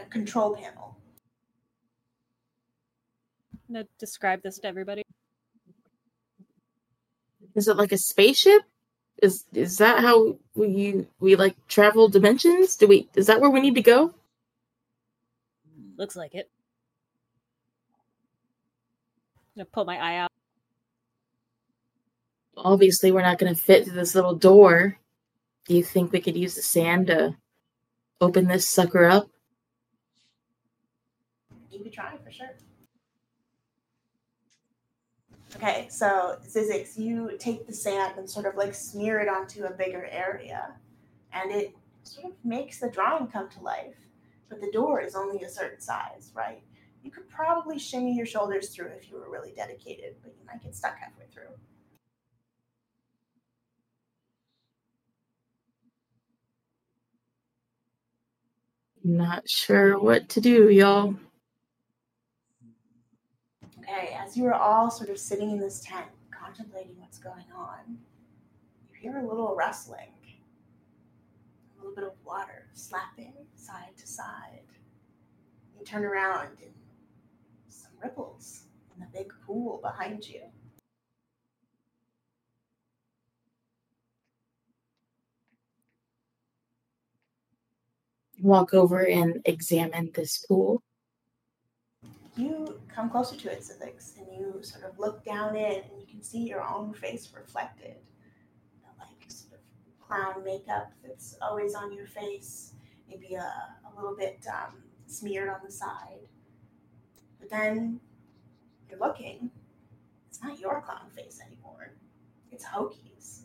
a 0.00 0.04
control 0.06 0.54
panel. 0.56 0.96
I'm 3.68 3.74
gonna 3.74 3.86
describe 3.98 4.42
this 4.42 4.58
to 4.58 4.66
everybody. 4.66 5.02
Is 7.54 7.68
it 7.68 7.76
like 7.76 7.92
a 7.92 7.98
spaceship? 7.98 8.62
Is 9.22 9.44
is 9.52 9.78
that 9.78 10.00
how 10.00 10.38
we 10.54 11.06
we 11.18 11.36
like 11.36 11.56
travel 11.68 12.08
dimensions? 12.08 12.76
Do 12.76 12.88
we? 12.88 13.08
Is 13.14 13.26
that 13.26 13.40
where 13.40 13.50
we 13.50 13.60
need 13.60 13.74
to 13.74 13.82
go? 13.82 14.14
Looks 15.96 16.16
like 16.16 16.34
it. 16.34 16.50
I'm 19.36 19.60
gonna 19.60 19.66
pull 19.66 19.84
my 19.84 19.98
eye 19.98 20.16
out. 20.16 20.30
Obviously, 22.56 23.12
we're 23.12 23.22
not 23.22 23.38
going 23.38 23.54
to 23.54 23.60
fit 23.60 23.84
through 23.84 23.94
this 23.94 24.14
little 24.14 24.34
door. 24.34 24.98
Do 25.66 25.74
you 25.74 25.82
think 25.82 26.12
we 26.12 26.20
could 26.20 26.36
use 26.36 26.54
the 26.54 26.62
sand 26.62 27.06
to 27.06 27.36
open 28.20 28.46
this 28.46 28.68
sucker 28.68 29.06
up? 29.06 29.28
You 31.70 31.82
could 31.82 31.92
try 31.92 32.16
for 32.22 32.30
sure. 32.30 32.50
Okay, 35.56 35.88
so 35.90 36.38
Zizix, 36.46 36.96
you 36.96 37.36
take 37.38 37.66
the 37.66 37.72
sand 37.72 38.14
and 38.16 38.28
sort 38.28 38.46
of 38.46 38.54
like 38.54 38.74
smear 38.74 39.20
it 39.20 39.28
onto 39.28 39.64
a 39.64 39.70
bigger 39.70 40.06
area, 40.10 40.74
and 41.32 41.50
it 41.50 41.74
sort 42.04 42.26
of 42.26 42.32
makes 42.44 42.78
the 42.78 42.88
drawing 42.88 43.26
come 43.26 43.48
to 43.50 43.60
life. 43.60 43.96
But 44.48 44.60
the 44.60 44.70
door 44.72 45.00
is 45.00 45.14
only 45.14 45.42
a 45.44 45.48
certain 45.48 45.80
size, 45.80 46.32
right? 46.34 46.62
You 47.02 47.10
could 47.10 47.28
probably 47.28 47.78
shimmy 47.78 48.14
your 48.16 48.26
shoulders 48.26 48.70
through 48.70 48.88
if 48.88 49.10
you 49.10 49.16
were 49.16 49.30
really 49.30 49.52
dedicated, 49.52 50.16
but 50.22 50.32
you 50.38 50.46
might 50.46 50.62
get 50.62 50.74
stuck 50.74 50.96
halfway 50.98 51.26
through. 51.32 51.54
Not 59.02 59.48
sure 59.48 59.98
what 59.98 60.28
to 60.30 60.40
do, 60.40 60.68
y'all. 60.68 61.14
As 63.90 64.36
you 64.36 64.46
are 64.46 64.54
all 64.54 64.88
sort 64.88 65.10
of 65.10 65.18
sitting 65.18 65.50
in 65.50 65.58
this 65.58 65.80
tent, 65.80 66.06
contemplating 66.30 66.94
what's 67.00 67.18
going 67.18 67.46
on, 67.56 67.98
you 68.92 69.00
hear 69.00 69.18
a 69.18 69.26
little 69.26 69.56
rustling, 69.56 70.12
a 71.74 71.78
little 71.78 71.94
bit 71.94 72.04
of 72.04 72.12
water 72.24 72.68
slapping 72.72 73.32
side 73.56 73.96
to 73.96 74.06
side. 74.06 74.62
You 75.76 75.84
turn 75.84 76.04
around 76.04 76.58
and 76.62 76.72
some 77.68 77.90
ripples 78.00 78.62
in 78.94 79.00
the 79.00 79.08
big 79.12 79.32
pool 79.44 79.80
behind 79.82 80.28
you. 80.28 80.42
Walk 88.40 88.72
over 88.72 89.04
and 89.04 89.42
examine 89.44 90.12
this 90.14 90.38
pool. 90.46 90.80
You 92.40 92.80
come 92.88 93.10
closer 93.10 93.36
to 93.36 93.52
it, 93.52 93.60
Zizix, 93.60 94.16
and 94.16 94.26
you 94.32 94.62
sort 94.62 94.84
of 94.84 94.98
look 94.98 95.22
down 95.22 95.56
in 95.56 95.74
and 95.74 96.00
you 96.00 96.06
can 96.10 96.22
see 96.22 96.38
your 96.38 96.62
own 96.66 96.94
face 96.94 97.30
reflected. 97.36 97.96
The 98.80 98.88
like 98.98 99.30
sort 99.30 99.60
of 99.60 100.08
clown 100.08 100.42
makeup 100.42 100.90
that's 101.06 101.36
always 101.42 101.74
on 101.74 101.92
your 101.92 102.06
face, 102.06 102.72
maybe 103.10 103.34
a, 103.34 103.40
a 103.42 103.94
little 103.94 104.16
bit 104.16 104.42
um, 104.50 104.76
smeared 105.06 105.50
on 105.50 105.58
the 105.62 105.70
side. 105.70 106.28
But 107.38 107.50
then 107.50 108.00
you're 108.88 108.98
looking, 108.98 109.50
it's 110.30 110.42
not 110.42 110.58
your 110.58 110.80
clown 110.80 111.10
face 111.14 111.40
anymore. 111.46 111.92
It's 112.50 112.64
Hokey's. 112.64 113.42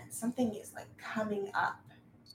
And 0.00 0.12
something 0.12 0.52
is 0.56 0.72
like 0.74 0.88
coming 0.98 1.48
up 1.54 1.80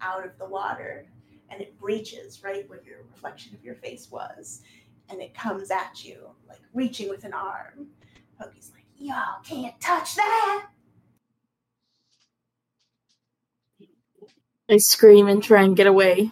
out 0.01 0.25
of 0.25 0.37
the 0.37 0.45
water 0.47 1.05
and 1.49 1.61
it 1.61 1.77
breaches 1.77 2.43
right 2.45 2.69
where 2.69 2.81
your 2.85 2.99
reflection 3.11 3.53
of 3.55 3.63
your 3.63 3.75
face 3.75 4.09
was 4.09 4.61
and 5.09 5.21
it 5.21 5.33
comes 5.33 5.71
at 5.71 6.03
you, 6.03 6.29
like 6.47 6.61
reaching 6.73 7.09
with 7.09 7.23
an 7.23 7.33
arm. 7.33 7.87
Pokey's 8.39 8.71
like, 8.73 8.85
y'all 8.97 9.41
can't 9.43 9.79
touch 9.81 10.15
that. 10.15 10.67
I 14.69 14.77
scream 14.77 15.27
and 15.27 15.43
try 15.43 15.63
and 15.63 15.75
get 15.75 15.87
away. 15.87 16.31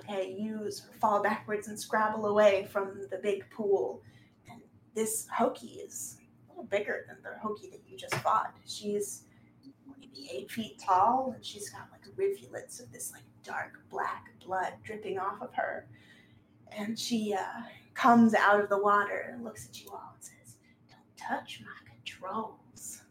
Okay, 0.00 0.34
you 0.36 0.68
fall 1.00 1.22
backwards 1.22 1.68
and 1.68 1.78
scrabble 1.78 2.26
away 2.26 2.68
from 2.72 3.06
the 3.10 3.18
big 3.18 3.44
pool. 3.50 4.02
And 4.50 4.60
this 4.94 5.28
Hokey 5.28 5.80
is 5.84 6.16
a 6.48 6.50
little 6.50 6.64
bigger 6.64 7.04
than 7.06 7.18
the 7.22 7.38
Hokey 7.40 7.70
that 7.70 7.82
you 7.86 7.96
just 7.96 8.16
fought. 8.16 8.52
She's 8.66 9.24
maybe 9.86 10.28
eight 10.32 10.50
feet 10.50 10.82
tall, 10.84 11.32
and 11.36 11.44
she's 11.44 11.70
got 11.70 11.88
like 11.92 12.02
rivulets 12.16 12.80
of 12.80 12.90
this 12.92 13.12
like 13.12 13.22
dark 13.44 13.80
black 13.90 14.26
blood 14.44 14.72
dripping 14.82 15.18
off 15.18 15.40
of 15.42 15.52
her. 15.54 15.86
And 16.76 16.98
she 16.98 17.34
uh, 17.38 17.62
comes 17.94 18.34
out 18.34 18.60
of 18.60 18.68
the 18.68 18.78
water 18.78 19.30
and 19.32 19.44
looks 19.44 19.66
at 19.68 19.80
you 19.82 19.88
all 19.90 20.14
and 20.14 20.22
says, 20.24 20.56
Don't 20.88 21.16
touch 21.16 21.60
my 21.64 21.92
controls. 21.94 23.02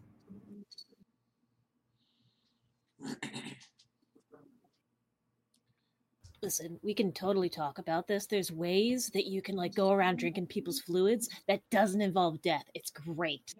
Listen, 6.42 6.80
we 6.82 6.94
can 6.96 7.12
totally 7.12 7.50
talk 7.50 7.78
about 7.78 8.08
this. 8.08 8.26
There's 8.26 8.52
ways 8.52 9.12
that 9.14 9.28
you 9.28 9.44
can 9.44 9.56
like 9.56 9.76
go 9.76 9.92
around 9.92 10.18
drinking 10.18 10.48
people's 10.48 10.80
fluids 10.80 11.30
that 11.48 11.62
doesn't 11.70 12.02
involve 12.02 12.42
death. 12.42 12.64
It's 12.74 12.90
great. 12.92 13.54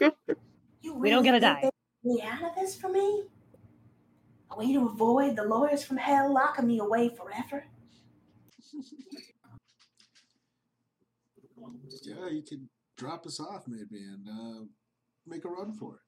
You 0.80 0.94
We 0.94 1.10
don't 1.10 1.22
gotta 1.22 1.38
die. 1.38 1.70
there's 2.02 2.20
out 2.22 2.42
of 2.42 2.56
this 2.56 2.74
for 2.74 2.88
me? 2.88 3.22
A 4.52 4.58
way 4.58 4.72
to 4.72 4.86
avoid 4.86 5.36
the 5.36 5.44
lawyers 5.44 5.82
from 5.82 5.96
hell 5.96 6.32
locking 6.32 6.66
me 6.66 6.78
away 6.78 7.08
forever? 7.08 7.64
Yeah, 12.02 12.28
you 12.28 12.42
could 12.42 12.68
drop 12.96 13.26
us 13.26 13.40
off 13.40 13.64
maybe 13.66 14.02
and 14.02 14.28
uh, 14.28 14.64
make 15.26 15.44
a 15.44 15.48
run 15.48 15.72
for 15.72 16.00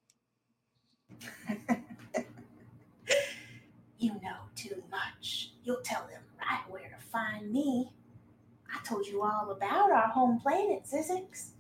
it. 1.49 1.71
you 3.99 4.13
know 4.23 4.37
too 4.55 4.83
much. 4.91 5.53
You'll 5.63 5.83
tell 5.83 6.07
them 6.11 6.23
right 6.39 6.65
where 6.69 6.89
to 6.89 7.07
find 7.11 7.51
me. 7.51 7.93
I 8.75 8.85
told 8.85 9.07
you 9.07 9.23
all 9.23 9.51
about 9.51 9.91
our 9.91 10.09
home 10.09 10.41
planet, 10.41 10.85
Zizix. 10.85 11.51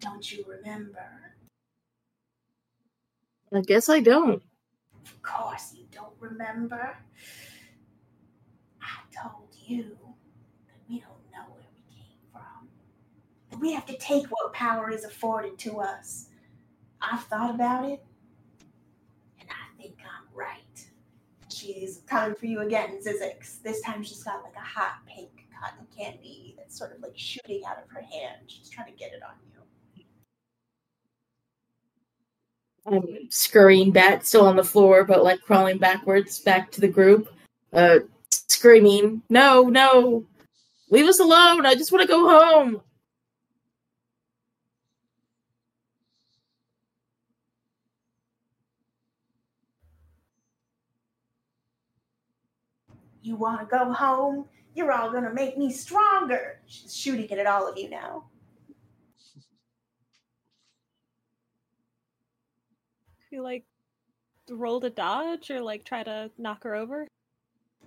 Don't 0.00 0.32
you 0.32 0.44
remember? 0.48 1.04
I 3.52 3.60
guess 3.60 3.88
I 3.88 4.00
don't. 4.00 4.42
Of 5.12 5.22
course 5.22 5.74
you 5.76 5.84
don't 5.90 6.14
remember. 6.20 6.96
I 8.80 9.22
told 9.22 9.48
you 9.66 9.96
that 10.66 10.78
we 10.88 11.00
don't 11.00 11.30
know 11.32 11.52
where 11.52 11.68
we 11.76 11.94
came 11.94 12.18
from. 12.32 12.68
That 13.50 13.60
we 13.60 13.72
have 13.72 13.86
to 13.86 13.96
take 13.98 14.26
what 14.26 14.52
power 14.52 14.90
is 14.90 15.04
afforded 15.04 15.58
to 15.60 15.80
us. 15.80 16.28
I've 17.00 17.24
thought 17.24 17.54
about 17.54 17.84
it, 17.84 18.04
and 19.40 19.48
I 19.50 19.80
think 19.80 19.96
I'm 20.00 20.26
right. 20.34 20.58
She's 21.48 22.02
coming 22.06 22.34
for 22.34 22.46
you 22.46 22.60
again, 22.60 23.00
Zizix. 23.04 23.60
This 23.62 23.80
time 23.82 24.02
she's 24.02 24.22
got 24.22 24.42
like 24.42 24.56
a 24.56 24.60
hot 24.60 25.04
pink 25.06 25.46
cotton 25.60 25.86
candy 25.96 26.54
that's 26.56 26.76
sort 26.78 26.94
of 26.94 27.02
like 27.02 27.16
shooting 27.16 27.62
out 27.68 27.78
of 27.78 27.88
her 27.90 28.00
hand. 28.00 28.42
She's 28.46 28.68
trying 28.70 28.90
to 28.90 28.98
get 28.98 29.12
it 29.12 29.22
on 29.22 29.34
you. 29.44 29.51
I'm 32.86 33.30
scurrying 33.30 33.92
back, 33.92 34.24
still 34.24 34.46
on 34.46 34.56
the 34.56 34.64
floor, 34.64 35.04
but 35.04 35.22
like 35.22 35.40
crawling 35.40 35.78
backwards 35.78 36.40
back 36.40 36.70
to 36.72 36.80
the 36.80 36.88
group, 36.88 37.32
uh, 37.72 38.00
screaming, 38.30 39.22
"No, 39.28 39.64
no, 39.64 40.26
leave 40.90 41.06
us 41.06 41.20
alone! 41.20 41.64
I 41.66 41.74
just 41.74 41.92
want 41.92 42.02
to 42.02 42.08
go 42.08 42.28
home." 42.28 42.82
You 53.22 53.36
want 53.36 53.60
to 53.60 53.66
go 53.66 53.92
home? 53.92 54.46
You're 54.74 54.90
all 54.90 55.10
going 55.10 55.22
to 55.24 55.32
make 55.32 55.56
me 55.56 55.72
stronger. 55.72 56.60
She's 56.66 56.94
shooting 56.96 57.28
it 57.28 57.38
at 57.38 57.46
all 57.46 57.68
of 57.68 57.78
you 57.78 57.88
now. 57.88 58.24
You 63.32 63.42
like 63.42 63.64
roll 64.50 64.80
to 64.82 64.90
dodge 64.90 65.50
or 65.50 65.62
like 65.62 65.84
try 65.84 66.02
to 66.02 66.30
knock 66.36 66.64
her 66.64 66.74
over? 66.74 67.08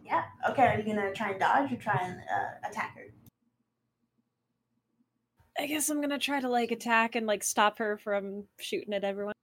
Yeah. 0.04 0.24
Okay. 0.50 0.64
Are 0.64 0.78
you 0.80 0.84
gonna 0.84 1.14
try 1.14 1.32
and 1.32 1.40
dodge 1.40 1.72
or 1.72 1.76
try 1.76 2.00
and 2.02 2.20
uh, 2.20 2.68
attack 2.68 2.98
her? 2.98 3.06
I 5.60 5.68
guess 5.68 5.88
I'm 5.90 6.02
gonna 6.02 6.18
try 6.18 6.42
to 6.42 6.50
like 6.50 6.72
attack 6.72 7.16
and 7.16 7.28
like 7.28 7.44
stop 7.44 7.78
her 7.78 7.98
from 7.98 8.46
shooting 8.60 8.94
at 8.94 9.04
everyone. 9.04 9.36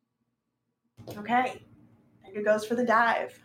Okay. 1.16 1.62
Edgar 2.26 2.42
goes 2.42 2.66
for 2.66 2.74
the 2.74 2.84
dive. 2.84 3.38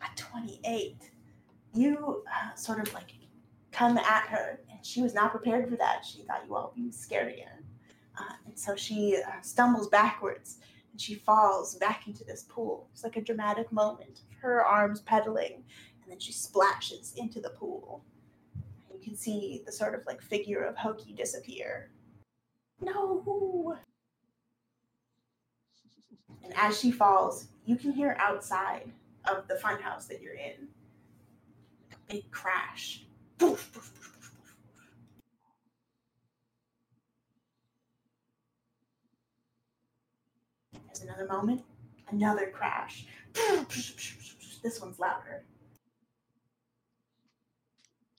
A 0.00 0.16
twenty-eight. 0.16 1.10
You 1.74 2.22
uh, 2.32 2.54
sort 2.54 2.86
of 2.86 2.94
like 2.94 3.10
come 3.72 3.98
at 3.98 4.28
her, 4.28 4.60
and 4.70 4.86
she 4.86 5.02
was 5.02 5.12
not 5.12 5.32
prepared 5.32 5.68
for 5.68 5.74
that. 5.76 6.04
She 6.04 6.22
thought 6.22 6.44
you 6.46 6.54
all 6.54 6.72
would 6.76 6.84
be 6.84 6.92
scared 6.92 7.32
again, 7.32 7.63
uh, 8.18 8.34
and 8.46 8.58
so 8.58 8.76
she 8.76 9.16
uh, 9.16 9.40
stumbles 9.42 9.88
backwards 9.88 10.58
and 10.92 11.00
she 11.00 11.14
falls 11.14 11.74
back 11.76 12.06
into 12.06 12.24
this 12.24 12.44
pool. 12.48 12.88
It's 12.92 13.02
like 13.02 13.16
a 13.16 13.20
dramatic 13.20 13.72
moment 13.72 14.20
of 14.30 14.38
her 14.40 14.64
arms 14.64 15.00
pedaling, 15.00 15.64
and 16.02 16.12
then 16.12 16.20
she 16.20 16.32
splashes 16.32 17.14
into 17.16 17.40
the 17.40 17.50
pool. 17.50 18.04
You 18.92 19.00
can 19.02 19.16
see 19.16 19.62
the 19.66 19.72
sort 19.72 19.94
of 19.94 20.06
like 20.06 20.22
figure 20.22 20.62
of 20.62 20.76
Hokey 20.76 21.12
disappear. 21.12 21.90
No. 22.80 23.76
And 26.44 26.52
as 26.56 26.78
she 26.78 26.90
falls, 26.90 27.48
you 27.64 27.76
can 27.76 27.92
hear 27.92 28.16
outside 28.20 28.92
of 29.24 29.48
the 29.48 29.54
funhouse 29.54 30.06
that 30.08 30.20
you're 30.20 30.34
in 30.34 30.68
a 31.92 32.12
big 32.12 32.30
crash. 32.30 33.04
Poof, 33.38 33.70
poof, 33.72 33.92
poof. 33.94 34.03
There's 40.94 41.08
another 41.08 41.26
moment, 41.26 41.60
another 42.10 42.52
crash. 42.54 43.06
This 44.62 44.80
one's 44.80 45.00
louder. 45.00 45.44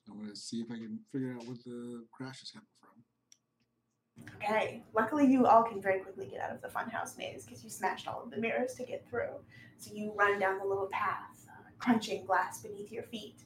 I'm 0.10 0.20
gonna 0.20 0.36
see 0.36 0.60
if 0.60 0.70
I 0.70 0.76
can 0.76 1.00
figure 1.10 1.36
out 1.36 1.46
where 1.48 1.56
the 1.66 2.06
crash 2.12 2.44
is 2.44 2.52
coming 2.52 2.68
from. 2.82 4.28
Okay. 4.36 4.84
Luckily, 4.94 5.26
you 5.26 5.46
all 5.46 5.64
can 5.64 5.82
very 5.82 6.02
quickly 6.02 6.28
get 6.28 6.42
out 6.42 6.52
of 6.52 6.62
the 6.62 6.68
funhouse 6.68 7.18
maze 7.18 7.46
because 7.46 7.64
you 7.64 7.70
smashed 7.70 8.10
all 8.10 8.22
of 8.22 8.30
the 8.30 8.38
mirrors 8.38 8.74
to 8.74 8.84
get 8.84 9.08
through. 9.10 9.40
So 9.78 9.94
you 9.94 10.12
run 10.14 10.38
down 10.38 10.60
the 10.60 10.66
little 10.66 10.90
path, 10.92 11.48
uh, 11.48 11.70
crunching 11.80 12.26
glass 12.26 12.62
beneath 12.62 12.92
your 12.92 13.04
feet. 13.04 13.44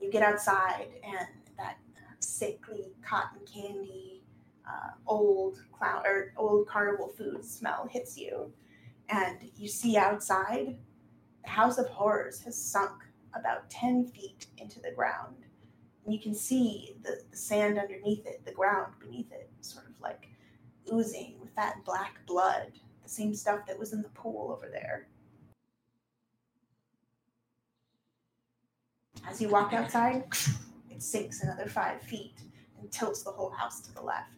You 0.00 0.08
get 0.08 0.22
outside, 0.22 0.86
and 1.02 1.26
that 1.56 1.78
uh, 1.96 2.14
sickly 2.20 2.92
cotton 3.02 3.40
candy, 3.52 4.22
uh, 4.68 4.90
old 5.06 5.58
clown 5.72 6.06
or 6.06 6.32
old 6.36 6.68
carnival 6.68 7.08
food 7.08 7.44
smell 7.44 7.88
hits 7.90 8.16
you, 8.16 8.52
and 9.08 9.38
you 9.56 9.68
see 9.68 9.96
outside, 9.96 10.76
the 11.44 11.50
House 11.50 11.78
of 11.78 11.88
Horrors 11.88 12.40
has 12.42 12.56
sunk 12.56 12.92
about 13.34 13.70
ten 13.70 14.06
feet 14.06 14.46
into 14.58 14.80
the 14.80 14.92
ground. 14.92 15.36
And 16.04 16.14
you 16.14 16.20
can 16.20 16.34
see 16.34 16.96
the, 17.02 17.20
the 17.30 17.36
sand 17.36 17.78
underneath 17.78 18.26
it, 18.26 18.44
the 18.44 18.52
ground 18.52 18.94
beneath 19.00 19.30
it, 19.32 19.50
sort 19.60 19.86
of 19.86 19.92
like 20.00 20.28
oozing 20.92 21.36
with 21.40 21.54
that 21.56 21.84
black 21.84 22.24
blood, 22.26 22.72
the 23.02 23.08
same 23.08 23.34
stuff 23.34 23.66
that 23.66 23.78
was 23.78 23.92
in 23.92 24.02
the 24.02 24.08
pool 24.10 24.52
over 24.56 24.70
there. 24.70 25.08
As 29.28 29.40
you 29.42 29.48
walk 29.48 29.74
outside, 29.74 30.24
it 30.90 31.02
sinks 31.02 31.42
another 31.42 31.66
five 31.68 32.00
feet 32.00 32.40
and 32.80 32.90
tilts 32.90 33.22
the 33.22 33.30
whole 33.30 33.50
house 33.50 33.80
to 33.82 33.94
the 33.94 34.00
left. 34.00 34.37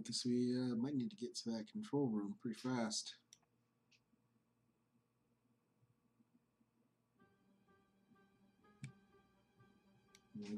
Well, 0.00 0.06
I 0.06 0.08
guess 0.08 0.24
we 0.24 0.56
uh, 0.56 0.76
might 0.76 0.94
need 0.94 1.10
to 1.10 1.16
get 1.16 1.34
to 1.36 1.50
that 1.50 1.70
control 1.70 2.06
room 2.06 2.34
pretty 2.40 2.58
fast. 2.58 3.16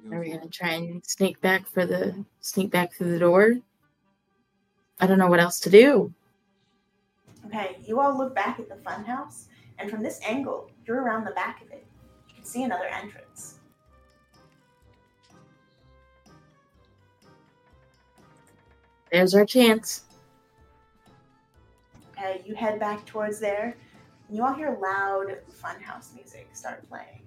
Go 0.08 0.16
Are 0.16 0.20
we 0.20 0.30
gonna 0.30 0.46
try 0.46 0.70
and 0.74 1.04
sneak 1.04 1.40
back 1.40 1.66
for 1.66 1.84
the 1.84 2.24
sneak 2.40 2.70
back 2.70 2.92
through 2.92 3.10
the 3.10 3.18
door? 3.18 3.56
I 5.00 5.08
don't 5.08 5.18
know 5.18 5.26
what 5.26 5.40
else 5.40 5.58
to 5.60 5.70
do. 5.70 6.14
Okay, 7.46 7.78
you 7.84 7.98
all 7.98 8.16
look 8.16 8.36
back 8.36 8.60
at 8.60 8.68
the 8.68 8.76
funhouse, 8.76 9.46
and 9.78 9.90
from 9.90 10.04
this 10.04 10.20
angle, 10.24 10.70
you're 10.86 11.02
around 11.02 11.24
the 11.24 11.32
back 11.32 11.62
of 11.62 11.70
it. 11.72 11.84
You 12.28 12.34
can 12.36 12.44
see 12.44 12.62
another 12.62 12.86
entrance. 12.86 13.58
There's 19.12 19.34
our 19.34 19.44
chance. 19.44 20.04
Okay, 22.16 22.42
you 22.46 22.54
head 22.54 22.80
back 22.80 23.04
towards 23.04 23.38
there. 23.38 23.76
And 24.26 24.36
you 24.36 24.42
all 24.42 24.54
hear 24.54 24.78
loud 24.80 25.36
funhouse 25.62 26.14
music 26.14 26.48
start 26.54 26.88
playing. 26.88 27.20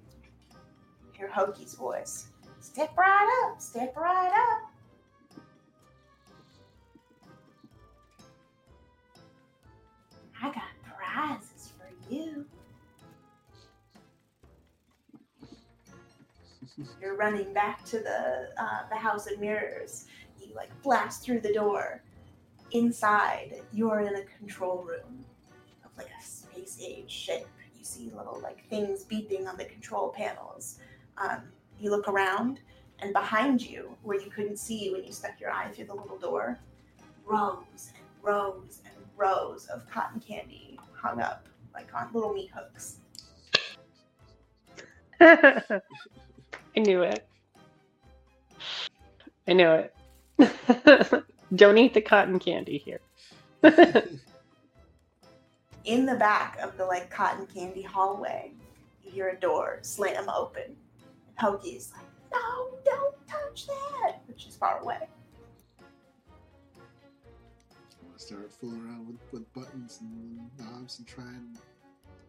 You 0.51 1.11
hear 1.13 1.29
Hokey's 1.29 1.75
voice. 1.75 2.29
Step 2.59 2.97
right 2.97 3.47
up, 3.47 3.61
step 3.61 3.95
right 3.95 4.31
up. 4.33 4.71
I 10.41 10.45
got 10.47 10.63
prizes 10.83 11.71
for 11.77 12.13
you. 12.13 12.45
You're 16.99 17.15
running 17.15 17.53
back 17.53 17.85
to 17.85 17.99
the 17.99 18.49
uh, 18.57 18.89
the 18.89 18.95
house 18.95 19.31
of 19.31 19.39
mirrors. 19.39 20.07
Like 20.55 20.69
blast 20.81 21.23
through 21.23 21.41
the 21.41 21.53
door. 21.53 22.01
Inside, 22.71 23.61
you 23.71 23.89
are 23.89 24.01
in 24.01 24.15
a 24.15 24.23
control 24.37 24.83
room 24.83 25.25
of 25.83 25.91
like 25.97 26.09
a 26.19 26.23
space 26.23 26.79
age 26.81 27.09
ship. 27.09 27.47
You 27.77 27.83
see 27.83 28.11
little 28.15 28.39
like 28.41 28.67
things 28.69 29.03
beeping 29.03 29.47
on 29.47 29.57
the 29.57 29.65
control 29.65 30.09
panels. 30.09 30.79
Um, 31.17 31.43
you 31.79 31.91
look 31.91 32.07
around, 32.07 32.59
and 32.99 33.13
behind 33.13 33.61
you, 33.61 33.95
where 34.03 34.19
you 34.19 34.29
couldn't 34.29 34.57
see 34.57 34.91
when 34.91 35.03
you 35.03 35.11
stuck 35.11 35.39
your 35.39 35.51
eye 35.51 35.69
through 35.71 35.85
the 35.85 35.93
little 35.93 36.17
door, 36.17 36.57
rows 37.25 37.91
and 37.95 38.05
rows 38.21 38.81
and 38.85 38.95
rows 39.17 39.67
of 39.67 39.89
cotton 39.89 40.19
candy 40.19 40.79
hung 40.93 41.21
up 41.21 41.47
like 41.73 41.93
on 41.93 42.09
little 42.13 42.33
meat 42.33 42.49
hooks. 42.53 42.97
I 45.19 45.81
knew 46.75 47.01
it. 47.01 47.27
I 49.47 49.53
knew 49.53 49.69
it. 49.69 49.94
Don't 51.55 51.77
eat 51.77 51.93
the 51.93 52.01
cotton 52.01 52.39
candy 52.39 52.77
here. 52.77 52.99
In 55.85 56.05
the 56.05 56.15
back 56.15 56.57
of 56.61 56.75
the 56.77 56.85
like 56.85 57.09
cotton 57.09 57.45
candy 57.47 57.83
hallway, 57.83 58.51
you 59.03 59.11
hear 59.11 59.29
a 59.29 59.39
door 59.39 59.79
slam 59.81 60.27
open. 60.29 60.75
Hokey's 61.39 61.91
like, 61.95 62.05
"No, 62.33 62.69
don't 62.83 63.15
touch 63.27 63.67
that," 63.67 64.21
which 64.27 64.47
is 64.47 64.55
far 64.55 64.79
away. 64.79 64.97
I 64.97 65.07
want 68.03 68.17
to 68.17 68.23
start 68.23 68.51
fooling 68.51 68.81
around 68.81 69.07
with, 69.07 69.17
with 69.31 69.53
buttons 69.53 69.99
and 70.01 70.49
knobs 70.57 70.97
and 70.97 71.07
try 71.07 71.25
and 71.25 71.57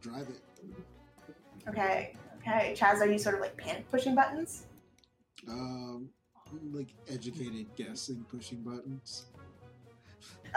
drive 0.02 0.28
it. 0.28 0.42
Okay, 1.68 2.14
okay. 2.38 2.74
Chaz, 2.76 3.00
are 3.00 3.10
you 3.10 3.18
sort 3.18 3.34
of 3.36 3.40
like 3.40 3.56
panic 3.56 3.90
pushing 3.90 4.14
buttons? 4.14 4.66
Um, 5.48 6.10
like 6.72 6.88
educated 7.08 7.66
guessing, 7.76 8.24
pushing 8.30 8.58
buttons. 8.62 9.26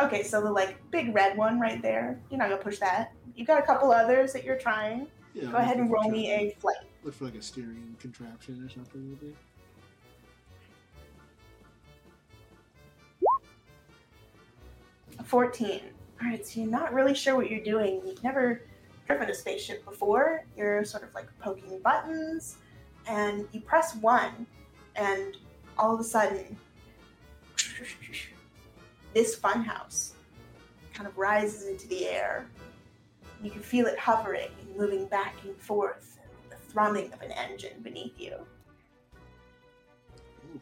Okay, 0.01 0.23
so 0.23 0.41
the 0.41 0.51
like 0.51 0.77
big 0.91 1.13
red 1.13 1.37
one 1.37 1.59
right 1.59 1.81
there, 1.81 2.19
you're 2.29 2.37
not 2.37 2.49
gonna 2.49 2.61
push 2.61 2.79
that. 2.79 3.13
You've 3.35 3.47
got 3.47 3.59
a 3.59 3.65
couple 3.65 3.91
others 3.91 4.33
that 4.33 4.43
you're 4.43 4.57
trying. 4.57 5.07
Yeah, 5.33 5.51
Go 5.51 5.57
ahead 5.57 5.77
and 5.77 5.91
roll 5.91 6.09
me 6.09 6.31
a 6.31 6.55
flight. 6.59 6.77
Look 7.03 7.13
for 7.13 7.25
like 7.25 7.35
a 7.35 7.41
steering 7.41 7.95
contraption 7.99 8.63
or 8.63 8.69
something. 8.69 9.09
Maybe. 9.09 9.35
14. 15.29 15.81
All 16.21 16.27
right, 16.27 16.45
so 16.45 16.59
you're 16.59 16.69
not 16.69 16.91
really 16.91 17.13
sure 17.13 17.35
what 17.35 17.51
you're 17.51 17.63
doing. 17.63 18.01
You've 18.05 18.23
never 18.23 18.63
driven 19.05 19.29
a 19.29 19.33
spaceship 19.33 19.85
before. 19.85 20.43
You're 20.57 20.83
sort 20.83 21.03
of 21.03 21.13
like 21.13 21.27
poking 21.39 21.79
buttons, 21.79 22.57
and 23.07 23.47
you 23.51 23.61
press 23.61 23.95
one, 23.95 24.47
and 24.95 25.37
all 25.80 25.93
of 25.93 25.99
a 25.99 26.03
sudden, 26.03 26.57
this 29.14 29.39
funhouse 29.39 30.11
kind 30.93 31.07
of 31.07 31.18
rises 31.18 31.68
into 31.68 31.88
the 31.88 32.07
air. 32.07 32.45
You 33.41 33.49
can 33.49 33.61
feel 33.61 33.85
it 33.88 33.97
hovering 33.97 34.49
and 34.61 34.76
moving 34.76 35.07
back 35.07 35.35
and 35.45 35.56
forth, 35.56 36.19
the 36.49 36.57
thrumming 36.57 37.11
of 37.14 37.22
an 37.22 37.31
engine 37.31 37.81
beneath 37.81 38.19
you. 38.19 38.35
Ooh. 40.53 40.61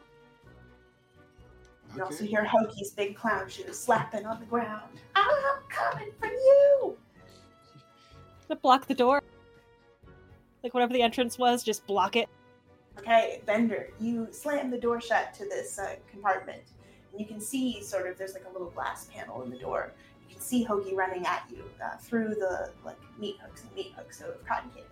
You 1.96 2.04
also 2.04 2.24
hear 2.24 2.46
Hokey's 2.46 2.92
big 2.92 3.16
clown 3.16 3.50
shoes 3.50 3.80
slapping 3.80 4.28
on 4.28 4.40
the 4.40 4.46
ground. 4.46 5.02
I'm 5.16 5.64
coming 5.70 6.12
for 6.20 6.28
you! 6.28 6.96
To 8.50 8.56
block 8.56 8.86
the 8.86 8.94
door. 8.94 9.24
Like 10.64 10.76
whatever 10.76 10.94
the 10.94 11.02
entrance 11.02 11.40
was, 11.40 11.64
just 11.64 11.86
block 11.88 12.16
it. 12.16 12.30
Okay, 13.00 13.42
Bender, 13.46 13.90
you 14.00 14.28
slam 14.32 14.70
the 14.70 14.78
door 14.78 15.00
shut 15.00 15.34
to 15.36 15.46
this 15.46 15.80
uh, 15.80 15.96
compartment, 16.10 16.64
and 17.12 17.22
you 17.22 17.26
can 17.26 17.40
see 17.40 17.82
sort 17.82 18.10
of 18.10 18.18
there's 18.18 18.34
like 18.34 18.46
a 18.50 18.52
little 18.52 18.70
glass 18.70 19.08
panel 19.14 19.44
in 19.44 19.50
the 19.50 19.58
door. 19.58 19.94
You 20.28 20.36
can 20.36 20.42
see 20.42 20.64
Hokey 20.64 20.96
running 20.96 21.26
at 21.26 21.44
you 21.50 21.64
uh, 21.84 21.98
through 21.98 22.30
the 22.30 22.72
like 22.84 22.98
meat 23.20 23.38
hooks 23.42 23.64
and 23.64 23.74
meat 23.76 23.94
hooks 23.96 24.22
of 24.22 24.44
cotton 24.46 24.70
candy. 24.72 24.84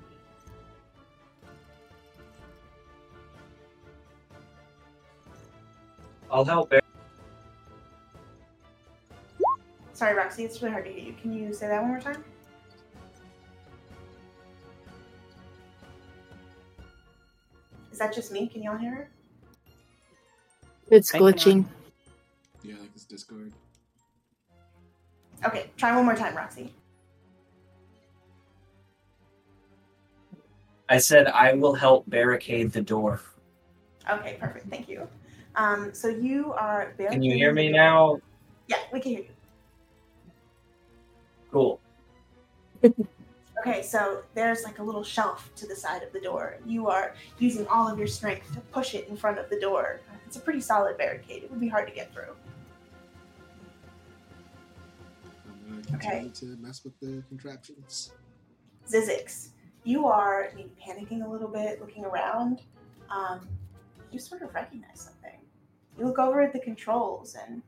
I'll 6.31 6.45
help. 6.45 6.69
Bear. 6.69 6.81
Sorry, 9.93 10.15
Roxxie, 10.15 10.39
it's 10.39 10.61
really 10.61 10.73
hard 10.73 10.85
to 10.85 10.91
hear 10.91 11.03
you. 11.03 11.15
Can 11.21 11.31
you 11.31 11.53
say 11.53 11.67
that 11.67 11.81
one 11.81 11.91
more 11.91 12.01
time? 12.01 12.23
Is 17.95 17.99
that 17.99 18.13
just 18.13 18.29
me? 18.29 18.45
Can 18.45 18.61
y'all 18.61 18.75
hear 18.75 18.91
her? 18.91 19.09
It's 20.91 21.15
I 21.15 21.17
cannot. 21.17 21.35
glitching. 21.37 21.65
Yeah, 22.61 22.73
like 22.81 22.89
it's 22.93 23.05
Discord. 23.05 23.53
Okay, 25.45 25.69
try 25.77 25.95
one 25.95 26.03
more 26.03 26.13
time, 26.13 26.35
Roxxie. 26.35 26.71
I 30.89 30.97
said 30.97 31.27
I 31.27 31.53
will 31.53 31.73
help 31.73 32.03
barricade 32.09 32.73
the 32.73 32.81
door. 32.81 33.21
Okay, 34.11 34.35
perfect. 34.41 34.69
Thank 34.69 34.89
you. 34.89 35.07
Um, 35.55 35.93
so 35.93 36.09
you 36.09 36.51
are. 36.51 36.93
Can 36.97 37.23
you 37.23 37.33
hear 37.33 37.53
me 37.53 37.71
now? 37.71 38.19
Yeah, 38.67 38.75
we 38.91 38.99
can 38.99 39.11
hear 39.11 39.21
you. 39.21 39.29
Cool. 41.49 41.79
Okay, 43.65 43.81
so 43.81 44.21
there's 44.35 44.63
like 44.63 44.77
a 44.77 44.83
little 44.83 45.03
shelf 45.03 45.49
to 45.55 45.65
the 45.65 45.75
side 45.75 46.03
of 46.03 46.13
the 46.13 46.19
door. 46.19 46.57
You 46.67 46.87
are 46.87 47.15
using 47.39 47.65
all 47.67 47.87
of 47.91 47.97
your 47.97 48.07
strength 48.07 48.53
to 48.53 48.59
push 48.59 48.93
it 48.93 49.07
in 49.07 49.17
front 49.17 49.39
of 49.39 49.49
the 49.49 49.59
door. 49.59 50.01
It's 50.27 50.37
a 50.37 50.39
pretty 50.39 50.61
solid 50.61 50.99
barricade. 50.99 51.41
It 51.43 51.49
would 51.49 51.59
be 51.59 51.67
hard 51.67 51.87
to 51.87 51.93
get 51.93 52.13
through. 52.13 52.35
I'm 55.67 55.81
gonna 55.81 55.97
Okay. 55.97 56.09
continue 56.21 56.31
to 56.55 56.61
mess 56.61 56.83
with 56.83 56.93
the 56.99 57.23
contraptions. 57.27 58.11
Zizix, 58.87 59.49
you 59.83 60.05
are 60.05 60.51
maybe 60.55 60.71
panicking 60.79 61.25
a 61.25 61.27
little 61.27 61.47
bit, 61.47 61.81
looking 61.81 62.05
around. 62.05 62.61
Um, 63.09 63.47
you 64.11 64.19
sort 64.19 64.43
of 64.43 64.53
recognize 64.53 65.01
something. 65.01 65.39
You 65.97 66.05
look 66.05 66.19
over 66.19 66.39
at 66.41 66.53
the 66.53 66.59
controls, 66.59 67.33
and 67.33 67.63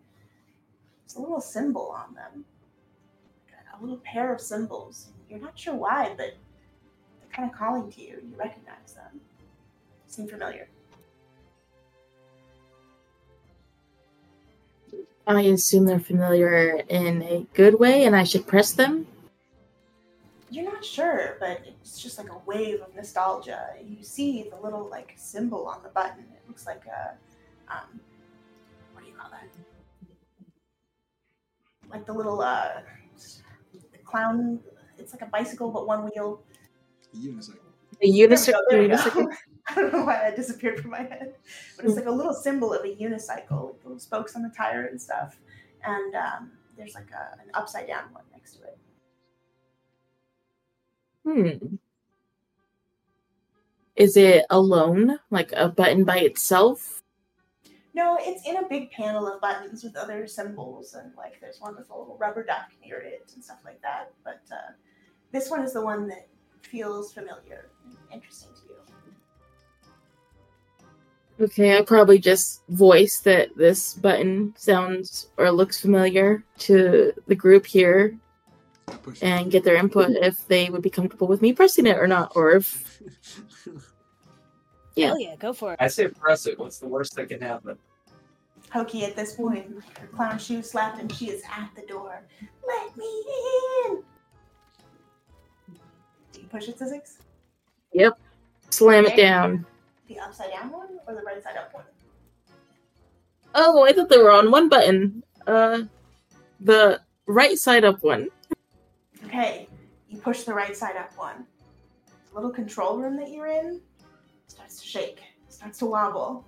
there's 1.02 1.16
a 1.16 1.20
little 1.22 1.42
symbol 1.42 1.88
on 1.90 2.14
them. 2.14 2.46
A 3.74 3.82
little 3.82 3.98
pair 3.98 4.34
of 4.34 4.42
symbols. 4.42 5.10
You're 5.30 5.40
not 5.40 5.58
sure 5.58 5.76
why, 5.76 6.10
but 6.18 6.36
they're 7.20 7.32
kind 7.32 7.50
of 7.50 7.58
calling 7.58 7.92
to 7.92 8.02
you. 8.02 8.22
You 8.24 8.34
recognize 8.38 8.94
them. 8.96 9.22
Seem 10.08 10.28
familiar. 10.28 10.70
I 15.28 15.42
assume 15.42 15.86
they're 15.86 16.00
familiar 16.00 16.82
in 16.88 17.22
a 17.22 17.46
good 17.54 17.80
way 17.80 18.06
and 18.06 18.16
I 18.16 18.24
should 18.24 18.48
press 18.48 18.72
them. 18.72 19.08
You're 20.50 20.64
not 20.64 20.86
sure, 20.86 21.36
but 21.42 21.60
it's 21.66 22.02
just 22.02 22.18
like 22.18 22.30
a 22.30 22.38
wave 22.46 22.80
of 22.82 22.96
nostalgia. 22.96 23.74
You 23.86 24.02
see 24.02 24.50
the 24.50 24.56
little 24.64 24.88
like 24.90 25.14
symbol 25.18 25.68
on 25.68 25.84
the 25.84 25.90
button. 25.90 26.24
It 26.34 26.48
looks 26.48 26.66
like 26.66 26.84
a 26.86 27.18
um, 27.70 28.00
what 28.94 29.04
do 29.04 29.10
you 29.12 29.16
call 29.18 29.30
that? 29.32 29.50
Like 31.92 32.06
the 32.06 32.14
little 32.14 32.40
uh, 32.40 32.80
the 33.92 33.98
clown. 34.06 34.60
It's 35.08 35.14
like 35.14 35.22
a 35.22 35.32
bicycle, 35.32 35.72
but 35.72 35.88
one 35.88 36.04
wheel. 36.04 36.44
A 37.14 37.16
unicycle. 37.18 37.60
A 38.04 38.12
There 38.12 38.12
we 38.12 38.20
unicycle. 38.20 38.52
go, 38.52 38.62
there 38.70 38.82
we 38.82 38.88
go. 38.90 39.30
I 39.70 39.76
don't 39.76 39.94
know 39.94 40.04
why 40.04 40.18
that 40.18 40.36
disappeared 40.36 40.82
from 40.82 40.92
my 40.92 40.98
head, 41.04 41.36
but 41.78 41.86
it's 41.86 41.96
like 41.96 42.08
a 42.08 42.12
little 42.12 42.34
symbol 42.34 42.74
of 42.74 42.84
a 42.84 42.94
unicycle, 42.94 43.74
with 43.74 43.86
little 43.86 44.00
spokes 44.00 44.36
on 44.36 44.44
the 44.44 44.50
tire 44.50 44.88
and 44.88 45.02
stuff. 45.02 45.40
And 45.86 46.14
um, 46.14 46.52
there's 46.76 46.94
like 46.94 47.08
a, 47.12 47.42
an 47.42 47.50
upside 47.54 47.88
down 47.88 48.04
one 48.12 48.26
next 48.34 48.58
to 48.58 48.64
it. 48.64 48.78
Hmm. 51.24 51.76
Is 53.96 54.18
it 54.18 54.46
alone, 54.50 55.20
like 55.30 55.54
a 55.54 55.70
button 55.70 56.04
by 56.04 56.18
itself? 56.20 57.02
No, 57.94 58.16
it's 58.22 58.48
in 58.48 58.58
a 58.58 58.68
big 58.68 58.92
panel 58.92 59.26
of 59.28 59.42
buttons 59.42 59.84
with 59.84 59.96
other 59.96 60.28
symbols, 60.28 60.94
and 60.94 61.12
like 61.18 61.42
there's 61.42 61.60
one 61.60 61.76
with 61.76 61.90
a 61.90 61.98
little 61.98 62.16
rubber 62.20 62.44
duck 62.44 62.68
near 62.86 63.00
it 63.00 63.32
and 63.34 63.44
stuff 63.44 63.58
like 63.66 63.82
that. 63.82 64.12
But 64.24 64.42
uh, 64.52 64.74
this 65.32 65.50
one 65.50 65.62
is 65.62 65.74
the 65.74 65.82
one 65.82 66.08
that 66.08 66.28
feels 66.62 67.14
familiar 67.14 67.70
and 67.86 67.98
interesting 68.12 68.50
to 68.56 68.62
you. 71.40 71.46
Okay, 71.46 71.78
I 71.78 71.82
probably 71.82 72.20
just 72.20 72.66
voice 72.70 73.20
that 73.22 73.56
this 73.56 73.94
button 73.94 74.54
sounds 74.58 75.30
or 75.38 75.52
looks 75.52 75.80
familiar 75.80 76.44
to 76.60 77.14
the 77.28 77.36
group 77.36 77.66
here. 77.66 78.18
And 79.22 79.52
get 79.52 79.66
their 79.66 79.76
input 79.76 80.12
if 80.12 80.48
they 80.48 80.70
would 80.70 80.82
be 80.82 80.90
comfortable 80.90 81.28
with 81.28 81.42
me 81.42 81.52
pressing 81.52 81.86
it 81.86 81.98
or 81.98 82.08
not, 82.08 82.32
or 82.36 82.52
if 82.52 83.02
Yeah. 84.98 85.08
Hell 85.08 85.20
yeah, 85.20 85.36
go 85.36 85.54
for 85.54 85.74
it. 85.74 85.78
I 85.80 85.88
say 85.88 86.08
press 86.08 86.48
it. 86.48 86.58
What's 86.58 86.80
the 86.80 86.88
worst 86.88 87.16
that 87.16 87.30
can 87.30 87.40
happen? 87.40 87.78
Hokey 88.72 89.06
at 89.06 89.16
this 89.16 89.36
point, 89.36 89.68
her 90.00 90.08
clown 90.08 90.40
shoe 90.40 90.64
slapped 90.64 91.00
and 91.00 91.10
she 91.12 91.30
is 91.30 91.44
at 91.56 91.70
the 91.76 91.84
door. 91.84 92.24
Let 92.68 92.98
me 92.98 93.24
in! 93.86 94.04
Push 96.50 96.70
it 96.70 96.78
to 96.78 96.88
six? 96.88 97.18
Yep. 97.94 98.18
slam 98.70 99.06
it 99.06 99.18
down. 99.18 99.66
The 100.08 100.20
upside 100.20 100.52
down 100.52 100.72
one 100.72 101.00
or 101.08 101.16
the 101.16 101.22
right 101.22 101.44
side 101.44 101.58
up 101.58 101.74
one? 101.74 101.84
Oh, 103.56 103.84
I 103.84 103.92
thought 103.92 104.10
they 104.10 104.18
were 104.18 104.32
on 104.32 104.52
one 104.52 104.70
button. 104.70 105.24
Uh, 105.46 105.84
the 106.60 107.02
right 107.26 107.58
side 107.58 107.84
up 107.84 108.04
one. 108.04 108.30
Okay, 109.26 109.68
you 110.10 110.20
push 110.20 110.44
the 110.44 110.54
right 110.54 110.76
side 110.76 110.96
up 110.96 111.12
one. 111.18 111.46
The 112.30 112.36
little 112.36 112.52
control 112.52 112.98
room 112.98 113.18
that 113.18 113.30
you're 113.30 113.48
in 113.48 113.82
starts 114.48 114.80
to 114.82 114.88
shake, 114.88 115.22
starts 115.50 115.80
to 115.80 115.86
wobble, 115.86 116.46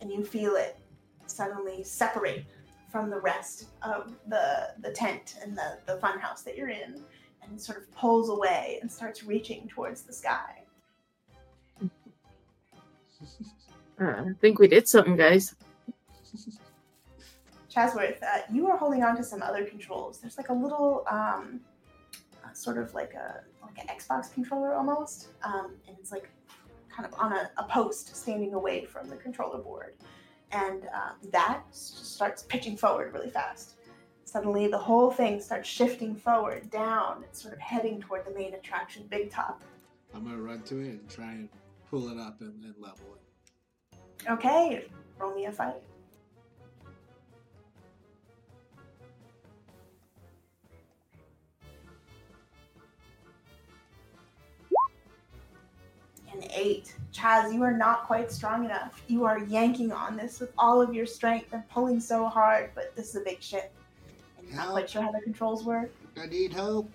and 0.00 0.10
you 0.10 0.24
feel 0.24 0.54
it 0.56 0.78
suddenly 1.26 1.82
separate 1.82 2.44
from 2.90 3.10
the 3.10 3.20
rest 3.20 3.66
of 3.82 4.14
the 4.28 4.70
the 4.80 4.90
tent 4.90 5.36
and 5.42 5.56
the, 5.56 5.78
the 5.86 5.98
fun 5.98 6.18
house 6.18 6.42
that 6.42 6.56
you're 6.56 6.70
in, 6.70 7.02
and 7.42 7.60
sort 7.60 7.78
of 7.78 7.90
pulls 7.92 8.28
away 8.28 8.78
and 8.80 8.90
starts 8.90 9.24
reaching 9.24 9.68
towards 9.68 10.02
the 10.02 10.12
sky. 10.12 10.62
Uh, 14.00 14.26
I 14.28 14.32
think 14.40 14.60
we 14.60 14.68
did 14.68 14.86
something, 14.86 15.16
guys. 15.16 15.56
Chasworth, 17.68 18.22
uh, 18.22 18.42
you 18.52 18.68
are 18.68 18.76
holding 18.76 19.02
on 19.02 19.16
to 19.16 19.24
some 19.24 19.42
other 19.42 19.64
controls. 19.64 20.18
There's 20.20 20.36
like 20.38 20.50
a 20.50 20.52
little, 20.52 21.04
um, 21.10 21.60
uh, 22.44 22.52
sort 22.52 22.78
of 22.78 22.94
like 22.94 23.14
a 23.14 23.42
like 23.60 23.78
an 23.78 23.88
Xbox 23.88 24.32
controller 24.32 24.74
almost, 24.74 25.28
um, 25.42 25.72
and 25.86 25.96
it's 25.98 26.12
like 26.12 26.30
kind 26.88 27.12
of 27.12 27.18
on 27.18 27.32
a, 27.32 27.50
a 27.58 27.64
post 27.64 28.14
standing 28.16 28.54
away 28.54 28.84
from 28.84 29.08
the 29.08 29.16
controller 29.16 29.58
board, 29.58 29.94
and 30.52 30.84
um, 30.94 31.30
that 31.30 31.62
starts 31.72 32.42
pitching 32.44 32.76
forward 32.76 33.12
really 33.12 33.30
fast. 33.30 33.77
Suddenly, 34.28 34.68
the 34.68 34.76
whole 34.76 35.10
thing 35.10 35.40
starts 35.40 35.66
shifting 35.66 36.14
forward, 36.14 36.68
down, 36.70 37.24
and 37.24 37.34
sort 37.34 37.54
of 37.54 37.60
heading 37.60 37.98
toward 37.98 38.26
the 38.26 38.30
main 38.32 38.52
attraction, 38.52 39.06
Big 39.08 39.30
Top. 39.30 39.62
I'm 40.14 40.24
gonna 40.24 40.36
run 40.36 40.60
to 40.64 40.80
it 40.80 40.88
and 40.88 41.08
try 41.08 41.32
and 41.32 41.48
pull 41.88 42.10
it 42.10 42.18
up 42.18 42.42
and, 42.42 42.62
and 42.62 42.74
level 42.78 43.06
it. 43.14 44.30
Okay, 44.30 44.84
roll 45.18 45.34
me 45.34 45.46
a 45.46 45.52
fight. 45.52 45.76
An 56.34 56.44
eight. 56.54 56.94
Chaz, 57.14 57.50
you 57.54 57.62
are 57.62 57.72
not 57.72 58.04
quite 58.06 58.30
strong 58.30 58.66
enough. 58.66 59.02
You 59.08 59.24
are 59.24 59.38
yanking 59.38 59.90
on 59.90 60.18
this 60.18 60.38
with 60.38 60.52
all 60.58 60.82
of 60.82 60.92
your 60.92 61.06
strength 61.06 61.54
and 61.54 61.66
pulling 61.70 61.98
so 61.98 62.26
hard, 62.26 62.72
but 62.74 62.94
this 62.94 63.08
is 63.08 63.16
a 63.16 63.24
big 63.24 63.40
ship. 63.40 63.72
And 64.48 64.56
you're 64.56 64.64
not 64.64 64.72
quite 64.72 64.88
sure 64.88 65.02
how 65.02 65.12
the 65.12 65.20
controls 65.20 65.62
work. 65.64 65.92
I 66.20 66.26
need 66.26 66.54
help. 66.54 66.90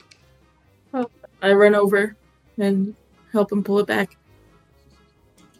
I 1.42 1.54
run 1.54 1.76
over 1.76 2.16
and 2.58 2.96
help 3.32 3.52
him 3.52 3.64
pull 3.64 3.80
it 3.80 3.88
back. 3.88 4.18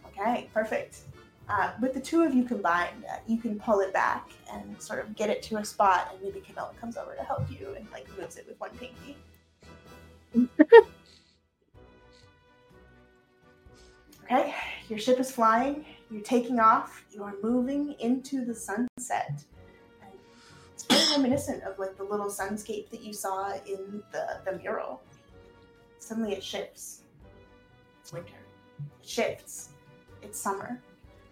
Okay, 0.06 0.48
perfect. 0.52 1.02
Uh, 1.48 1.72
with 1.80 1.94
the 1.94 2.00
two 2.00 2.22
of 2.22 2.34
you 2.34 2.42
combined, 2.42 3.04
uh, 3.10 3.16
you 3.26 3.36
can 3.36 3.60
pull 3.60 3.80
it 3.80 3.92
back 3.92 4.30
and 4.52 4.80
sort 4.80 5.04
of 5.04 5.14
get 5.14 5.28
it 5.28 5.42
to 5.42 5.58
a 5.58 5.64
spot, 5.64 6.08
and 6.12 6.22
maybe 6.22 6.40
Camilla 6.40 6.70
comes 6.80 6.96
over 6.96 7.14
to 7.14 7.22
help 7.22 7.48
you 7.50 7.74
and 7.76 7.86
like 7.92 8.06
moves 8.18 8.36
it 8.36 8.46
with 8.48 8.58
one 8.58 8.70
pinky. 8.78 9.16
okay, 14.24 14.54
your 14.88 14.98
ship 14.98 15.20
is 15.20 15.30
flying. 15.30 15.84
You're 16.10 16.22
taking 16.22 16.58
off. 16.58 17.04
You 17.10 17.22
are 17.24 17.34
moving 17.42 17.94
into 18.00 18.44
the 18.44 18.54
sunset. 18.54 19.44
It's 20.74 20.84
very 20.84 21.16
reminiscent 21.16 21.62
of 21.62 21.78
like 21.78 21.96
the 21.96 22.04
little 22.04 22.26
sunscape 22.26 22.90
that 22.90 23.02
you 23.02 23.12
saw 23.12 23.54
in 23.66 24.02
the, 24.12 24.40
the 24.44 24.58
mural. 24.58 25.00
Suddenly, 25.98 26.32
it 26.32 26.42
shifts. 26.42 27.02
It's 28.02 28.12
winter. 28.12 28.34
It 29.00 29.08
shifts. 29.08 29.70
It's 30.20 30.38
summer. 30.38 30.82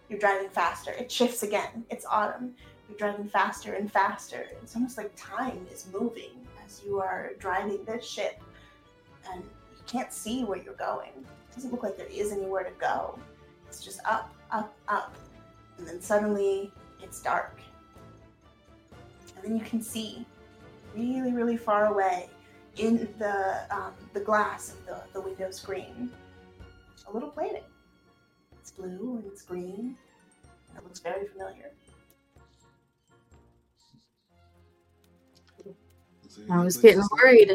You're 0.08 0.20
driving 0.20 0.48
faster. 0.48 0.92
It 0.92 1.10
shifts 1.10 1.42
again. 1.42 1.84
It's 1.90 2.06
autumn. 2.08 2.54
You're 2.88 2.98
driving 2.98 3.28
faster 3.28 3.74
and 3.74 3.90
faster. 3.90 4.46
It's 4.62 4.76
almost 4.76 4.96
like 4.96 5.12
time 5.16 5.66
is 5.72 5.86
moving 5.92 6.46
as 6.64 6.82
you 6.84 7.00
are 7.00 7.32
driving 7.38 7.84
this 7.84 8.06
ship. 8.06 8.40
And 9.32 9.42
you 9.42 9.82
can't 9.86 10.12
see 10.12 10.44
where 10.44 10.58
you're 10.58 10.74
going. 10.74 11.10
It 11.16 11.54
doesn't 11.54 11.72
look 11.72 11.82
like 11.82 11.96
there 11.96 12.06
is 12.06 12.32
anywhere 12.32 12.64
to 12.64 12.72
go. 12.78 13.18
It's 13.66 13.84
just 13.84 14.00
up, 14.04 14.32
up, 14.50 14.74
up. 14.88 15.14
And 15.78 15.86
then 15.86 16.00
suddenly 16.00 16.70
it's 17.02 17.20
dark. 17.20 17.58
And 19.42 19.50
then 19.50 19.56
you 19.58 19.64
can 19.64 19.82
see 19.82 20.24
really, 20.94 21.32
really 21.32 21.56
far 21.56 21.86
away 21.86 22.28
in 22.76 23.08
the 23.18 23.66
um, 23.70 23.92
the 24.12 24.20
glass 24.20 24.72
of 24.72 24.86
the, 24.86 25.02
the 25.12 25.20
window 25.20 25.50
screen 25.50 26.10
a 27.08 27.12
little 27.12 27.30
planet. 27.30 27.64
It's 28.60 28.70
blue 28.70 29.16
and 29.16 29.24
it's 29.26 29.42
green. 29.42 29.96
And 30.68 30.78
it 30.78 30.84
looks 30.84 31.00
very 31.00 31.26
familiar. 31.28 31.72
I 36.50 36.64
was 36.64 36.78
getting 36.78 37.02
worried. 37.12 37.52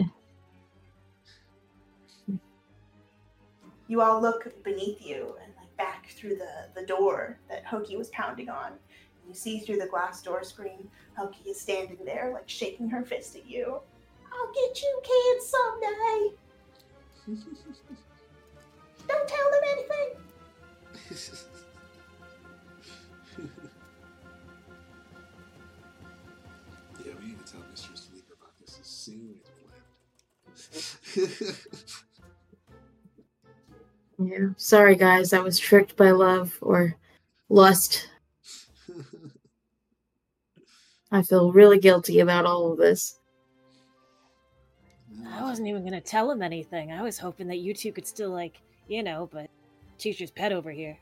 You 3.88 4.02
all 4.02 4.22
look 4.22 4.64
beneath 4.64 5.04
you 5.04 5.36
and 5.44 5.54
like 5.58 5.76
back 5.78 6.10
through 6.10 6.36
the, 6.36 6.68
the 6.76 6.86
door 6.86 7.40
that 7.50 7.66
Hokey 7.66 7.96
was 7.96 8.10
pounding 8.10 8.50
on. 8.50 8.74
And 9.28 9.36
you 9.36 9.40
see 9.42 9.60
through 9.60 9.80
the 9.80 9.88
glass 9.88 10.22
door 10.22 10.42
screen, 10.42 10.90
Hokey 11.18 11.50
is 11.50 11.60
standing 11.60 11.98
there, 12.06 12.32
like 12.34 12.48
shaking 12.48 12.90
her 12.90 13.04
fist 13.04 13.36
at 13.36 13.46
you. 13.46 13.82
I'll 14.32 14.54
get 14.54 14.82
you 14.82 15.02
kids 15.04 15.54
someday. 15.54 16.32
Don't 19.06 19.28
tell 19.28 19.52
them 19.52 19.62
anything. 19.74 20.14
yeah, 27.06 27.14
we 27.20 27.26
need 27.28 27.46
to 27.46 27.52
tell 27.52 27.62
Mistress 27.70 28.08
Leader 28.14 28.34
about 28.40 28.58
this 28.62 28.80
as 28.80 28.88
soon 28.88 29.36
as 29.44 30.72
we 31.18 31.22
land. 31.22 31.58
Yeah. 34.32 34.48
Sorry, 34.56 34.96
guys. 34.96 35.34
I 35.34 35.40
was 35.40 35.60
tricked 35.60 35.98
by 35.98 36.12
love 36.12 36.58
or 36.62 36.96
lust. 37.50 38.08
I 41.18 41.24
feel 41.24 41.52
really 41.52 41.80
guilty 41.80 42.20
about 42.20 42.46
all 42.46 42.72
of 42.72 42.78
this. 42.78 43.20
I 45.28 45.42
wasn't 45.42 45.68
even 45.68 45.84
gonna 45.84 46.00
tell 46.00 46.30
him 46.30 46.44
anything. 46.44 46.92
I 46.92 47.02
was 47.02 47.18
hoping 47.18 47.48
that 47.48 47.58
you 47.58 47.74
two 47.74 47.92
could 47.92 48.06
still 48.06 48.30
like, 48.30 48.62
you 48.88 49.02
know, 49.02 49.28
but 49.34 49.50
teacher's 49.98 50.30
pet 50.30 50.52
over 50.52 50.70
here. 50.70 50.96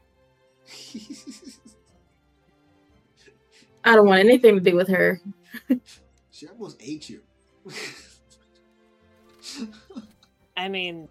I 3.84 3.96
don't 3.96 4.08
want 4.08 4.22
anything 4.22 4.56
to 4.56 4.62
do 4.62 4.78
with 4.78 4.88
her. 4.88 5.20
she 6.32 6.48
almost 6.48 6.82
ate 6.82 7.10
you. 7.10 7.22
I 10.56 10.70
mean, 10.70 11.10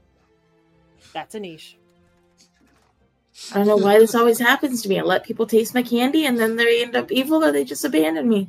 that's 1.12 1.35
a 1.35 1.40
niche. 1.40 1.76
I 3.52 3.59
don't 3.59 3.66
know 3.66 3.76
why 3.76 3.98
this 3.98 4.14
always 4.14 4.39
happens 4.39 4.81
to 4.81 4.89
me. 4.89 4.98
I 4.98 5.02
let 5.02 5.24
people 5.24 5.47
taste 5.47 5.74
my 5.74 5.82
candy 5.82 6.24
and 6.24 6.39
then 6.39 6.56
they 6.56 6.82
end 6.82 6.97
up 6.97 7.12
evil 7.12 7.44
or 7.44 7.52
they 7.52 7.64
just 7.64 7.85
abandon 7.85 8.26
me. 8.26 8.48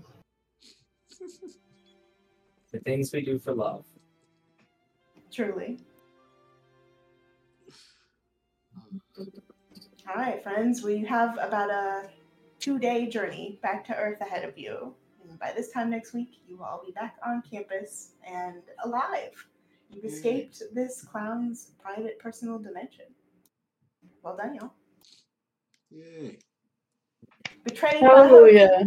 The 2.75 2.81
things 2.81 3.13
we 3.13 3.21
do 3.21 3.39
for 3.39 3.53
love. 3.53 3.85
Truly. 5.31 5.79
All 9.17 10.15
right, 10.15 10.43
friends, 10.43 10.83
we 10.83 10.97
have 11.05 11.37
about 11.41 11.69
a 11.69 12.09
two 12.59 12.77
day 12.77 13.07
journey 13.07 13.59
back 13.63 13.85
to 13.85 13.95
Earth 13.95 14.19
ahead 14.19 14.43
of 14.43 14.57
you. 14.57 14.93
And 15.23 15.39
by 15.39 15.53
this 15.55 15.71
time 15.71 15.89
next 15.89 16.13
week, 16.13 16.41
you 16.49 16.57
will 16.57 16.65
all 16.65 16.81
be 16.85 16.91
back 16.91 17.15
on 17.25 17.41
campus 17.49 18.09
and 18.27 18.61
alive. 18.83 19.31
You've 19.89 20.03
escaped 20.03 20.61
this 20.73 21.01
clown's 21.01 21.71
private 21.81 22.19
personal 22.19 22.59
dimension. 22.59 23.05
Well 24.21 24.35
done, 24.35 24.55
y'all. 24.55 24.73
Yay. 25.91 26.39
Betrayed 27.63 28.03
Oh, 28.03 28.41
love. 28.43 28.51
yeah. 28.51 28.83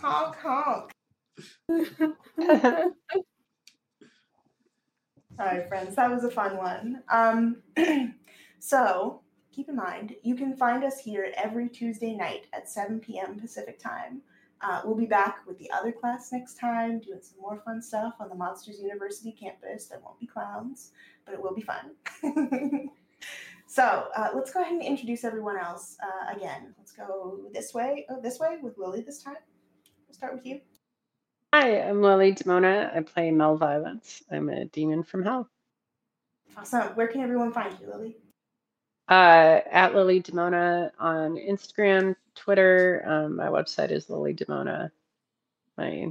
Honk, 0.00 0.34
honk. 0.36 0.90
Right, 5.38 5.66
friends, 5.66 5.96
that 5.96 6.10
was 6.10 6.24
a 6.24 6.30
fun 6.30 6.56
one. 6.56 7.02
Um, 7.10 7.62
so 8.58 9.22
keep 9.50 9.68
in 9.68 9.76
mind, 9.76 10.14
you 10.22 10.34
can 10.34 10.56
find 10.56 10.84
us 10.84 10.98
here 10.98 11.32
every 11.36 11.68
Tuesday 11.68 12.14
night 12.14 12.46
at 12.52 12.68
7 12.68 13.00
p.m. 13.00 13.38
Pacific 13.38 13.78
time. 13.78 14.22
Uh, 14.60 14.82
we'll 14.84 14.96
be 14.96 15.06
back 15.06 15.38
with 15.46 15.58
the 15.58 15.70
other 15.72 15.90
class 15.90 16.30
next 16.32 16.58
time, 16.58 17.00
doing 17.00 17.20
some 17.20 17.40
more 17.40 17.60
fun 17.64 17.82
stuff 17.82 18.14
on 18.20 18.28
the 18.28 18.34
Monsters 18.34 18.78
University 18.78 19.32
campus. 19.32 19.86
There 19.86 19.98
won't 20.04 20.20
be 20.20 20.26
clowns, 20.26 20.92
but 21.24 21.34
it 21.34 21.42
will 21.42 21.54
be 21.54 21.62
fun. 21.62 21.90
so 23.66 24.08
uh, 24.14 24.28
let's 24.34 24.52
go 24.52 24.60
ahead 24.60 24.74
and 24.74 24.82
introduce 24.82 25.24
everyone 25.24 25.58
else 25.58 25.96
uh, 26.02 26.36
again. 26.36 26.74
Let's 26.78 26.92
go 26.92 27.40
this 27.52 27.74
way. 27.74 28.06
Oh, 28.08 28.20
this 28.20 28.38
way 28.38 28.58
with 28.62 28.78
Lilly 28.78 29.00
this 29.00 29.22
time. 29.22 29.34
We'll 30.06 30.14
start 30.14 30.34
with 30.34 30.46
you. 30.46 30.60
Hi, 31.54 31.82
I'm 31.82 32.00
Lilly 32.00 32.32
Demona. 32.32 32.96
I 32.96 33.02
play 33.02 33.30
Mel 33.30 33.58
Violence. 33.58 34.22
I'm 34.30 34.48
a 34.48 34.64
demon 34.64 35.02
from 35.02 35.22
hell. 35.22 35.50
Awesome. 36.56 36.88
Where 36.94 37.06
can 37.06 37.20
everyone 37.20 37.52
find 37.52 37.76
you, 37.78 37.88
Lilly? 37.92 38.16
Uh, 39.10 39.60
at 39.70 39.94
Lilly 39.94 40.22
Demona 40.22 40.92
on 40.98 41.36
Instagram, 41.36 42.16
Twitter. 42.34 43.04
Um, 43.06 43.36
my 43.36 43.48
website 43.48 43.90
is 43.90 44.08
Lilly 44.08 44.32
Demona. 44.32 44.90
My 45.76 46.10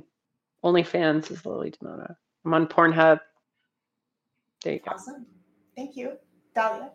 OnlyFans 0.63 1.31
is 1.31 1.43
Lilly 1.43 1.71
Demona. 1.71 2.15
I'm 2.45 2.53
on 2.53 2.67
Pornhub. 2.67 3.19
There 4.63 4.73
you 4.73 4.79
go. 4.79 4.91
Awesome. 4.91 5.25
Thank 5.75 5.97
you. 5.97 6.17
Dahlia. 6.53 6.91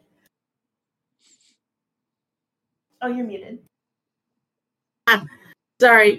Oh, 3.03 3.09
you're 3.09 3.27
muted. 3.27 3.59
Sorry. 5.81 6.19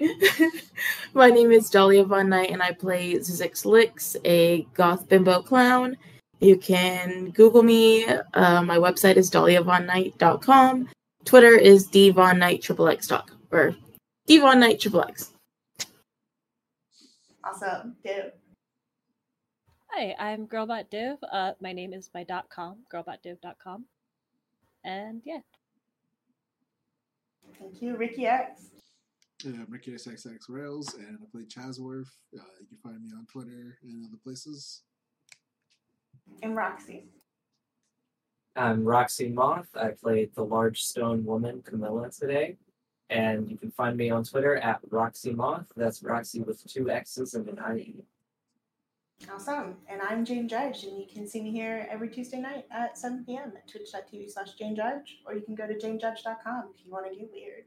My 1.14 1.30
name 1.30 1.50
is 1.50 1.68
Dahlia 1.68 2.04
Von 2.04 2.28
Knight, 2.28 2.50
and 2.50 2.62
I 2.62 2.72
play 2.72 3.14
Zizix 3.14 3.64
Licks, 3.64 4.16
a 4.24 4.62
goth 4.74 5.08
bimbo 5.08 5.42
clown. 5.42 5.96
You 6.40 6.56
can 6.56 7.30
Google 7.30 7.64
me. 7.64 8.06
Uh, 8.06 8.62
my 8.62 8.76
website 8.76 9.16
is 9.16 9.28
dahliavonknight.com. 9.30 10.88
Twitter 11.24 11.54
is 11.56 11.88
dvonknight.xx. 11.88 13.30
Or 13.50 13.74
dvonknight.xx. 14.28 15.30
Awesome. 17.42 17.96
Div. 18.04 18.32
Hi, 19.90 20.14
I'm 20.20 20.46
Girlbot 20.46 20.90
Div. 20.90 21.16
Uh, 21.32 21.52
my 21.60 21.72
name 21.72 21.92
is 21.92 22.10
my 22.14 22.22
dot 22.22 22.48
com, 22.48 22.76
girlbotdiv.com. 22.92 23.84
And 24.84 25.22
yeah, 25.24 25.40
Thank 27.58 27.82
you. 27.82 27.96
Ricky 27.96 28.26
X. 28.26 28.77
Uh, 29.46 29.50
Ricky 29.68 29.92
SXX 29.92 30.48
Rails, 30.48 30.94
and 30.94 31.16
I 31.22 31.26
play 31.30 31.44
Chasworth. 31.44 32.10
Uh, 32.36 32.42
you 32.60 32.66
can 32.66 32.78
find 32.82 33.00
me 33.00 33.10
on 33.16 33.24
Twitter 33.26 33.78
and 33.84 34.04
other 34.04 34.16
places. 34.24 34.82
And 36.42 36.56
Roxxie. 36.56 37.04
I'm 38.56 38.82
Roxxie 38.82 39.32
Moth. 39.32 39.68
I 39.76 39.90
played 39.90 40.34
the 40.34 40.44
large 40.44 40.82
stone 40.82 41.24
woman 41.24 41.62
Camilla 41.62 42.10
today. 42.10 42.56
And 43.10 43.48
you 43.48 43.56
can 43.56 43.70
find 43.70 43.96
me 43.96 44.10
on 44.10 44.24
Twitter 44.24 44.56
at 44.56 44.82
Roxxie 44.90 45.36
Moth. 45.36 45.66
That's 45.76 46.00
Roxxie 46.00 46.44
with 46.44 46.66
two 46.66 46.90
X's 46.90 47.34
and 47.34 47.48
an 47.48 47.60
I. 47.60 47.94
Awesome. 49.32 49.76
And 49.88 50.02
I'm 50.02 50.24
Jane 50.24 50.48
Judge, 50.48 50.82
and 50.82 50.98
you 50.98 51.06
can 51.06 51.28
see 51.28 51.42
me 51.42 51.52
here 51.52 51.86
every 51.88 52.08
Tuesday 52.08 52.40
night 52.40 52.66
at 52.72 52.98
7 52.98 53.24
p.m. 53.24 53.52
at 53.56 53.68
twitch.tv 53.68 54.32
slash 54.32 54.54
Jane 54.54 54.74
Judge, 54.74 55.20
or 55.24 55.34
you 55.34 55.42
can 55.42 55.54
go 55.54 55.68
to 55.68 55.74
janejudge.com 55.74 56.70
if 56.74 56.84
you 56.84 56.90
want 56.90 57.08
to 57.08 57.16
get 57.16 57.30
weird. 57.32 57.64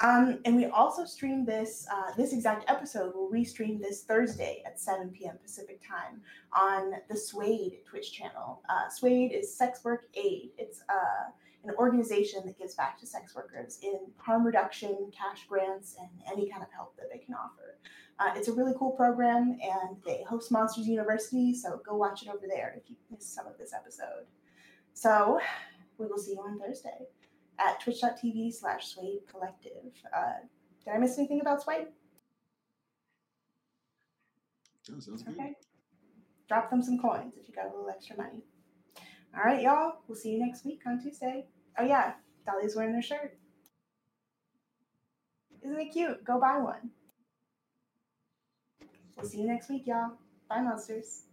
Um, 0.00 0.38
and 0.44 0.54
we 0.54 0.66
also 0.66 1.04
stream 1.04 1.44
this, 1.44 1.86
uh, 1.92 2.12
this 2.16 2.32
exact 2.32 2.70
episode, 2.70 3.12
we'll 3.14 3.30
restream 3.30 3.80
this 3.80 4.04
Thursday 4.04 4.62
at 4.64 4.78
7 4.78 5.10
p.m. 5.10 5.36
Pacific 5.42 5.80
time 5.86 6.20
on 6.52 6.92
the 7.10 7.16
Suede 7.16 7.78
Twitch 7.84 8.12
channel. 8.12 8.62
Uh, 8.68 8.88
Suede 8.88 9.32
is 9.32 9.52
Sex 9.52 9.82
Work 9.84 10.04
Aid. 10.14 10.50
It's 10.56 10.82
uh, 10.88 11.30
an 11.64 11.74
organization 11.76 12.42
that 12.46 12.56
gives 12.56 12.76
back 12.76 12.98
to 13.00 13.06
sex 13.06 13.34
workers 13.34 13.80
in 13.82 13.98
harm 14.18 14.46
reduction, 14.46 15.10
cash 15.16 15.46
grants, 15.48 15.96
and 15.98 16.08
any 16.30 16.48
kind 16.48 16.62
of 16.62 16.68
help 16.72 16.96
that 16.96 17.06
they 17.12 17.18
can 17.18 17.34
offer. 17.34 17.78
Uh, 18.20 18.32
it's 18.36 18.46
a 18.46 18.52
really 18.52 18.74
cool 18.78 18.92
program, 18.92 19.58
and 19.62 19.96
they 20.06 20.22
host 20.28 20.52
Monsters 20.52 20.86
University, 20.86 21.54
so 21.54 21.80
go 21.84 21.96
watch 21.96 22.22
it 22.22 22.28
over 22.28 22.46
there 22.48 22.74
if 22.76 22.88
you 22.88 22.96
missed 23.10 23.34
some 23.34 23.46
of 23.46 23.58
this 23.58 23.72
episode. 23.72 24.26
So 24.94 25.40
we 25.98 26.06
will 26.06 26.18
see 26.18 26.32
you 26.32 26.40
on 26.40 26.58
Thursday 26.58 27.06
at 27.58 27.80
twitch.tv 27.80 28.52
slash 28.54 28.86
Suede 28.86 29.26
Collective. 29.30 29.92
Uh, 30.16 30.34
did 30.84 30.94
I 30.94 30.98
miss 30.98 31.18
anything 31.18 31.40
about 31.40 31.62
Suede? 31.62 31.88
Oh, 34.90 35.00
sounds 35.00 35.22
good. 35.22 35.54
Drop 36.48 36.70
them 36.70 36.82
some 36.82 36.98
coins 36.98 37.34
if 37.38 37.46
you 37.48 37.54
got 37.54 37.66
a 37.66 37.68
little 37.68 37.90
extra 37.90 38.16
money. 38.16 38.42
All 39.36 39.44
right, 39.44 39.60
y'all. 39.62 39.98
We'll 40.06 40.16
see 40.16 40.30
you 40.30 40.38
next 40.38 40.64
week 40.64 40.80
on 40.86 41.02
Tuesday. 41.02 41.46
Oh, 41.78 41.84
yeah. 41.84 42.14
Dolly's 42.46 42.74
wearing 42.74 42.92
their 42.92 43.02
shirt. 43.02 43.36
Isn't 45.62 45.78
it 45.78 45.92
cute? 45.92 46.24
Go 46.24 46.40
buy 46.40 46.58
one. 46.58 46.90
We'll 49.16 49.28
see 49.28 49.40
you 49.40 49.46
next 49.46 49.68
week, 49.68 49.86
y'all. 49.86 50.12
Bye, 50.48 50.62
monsters. 50.62 51.24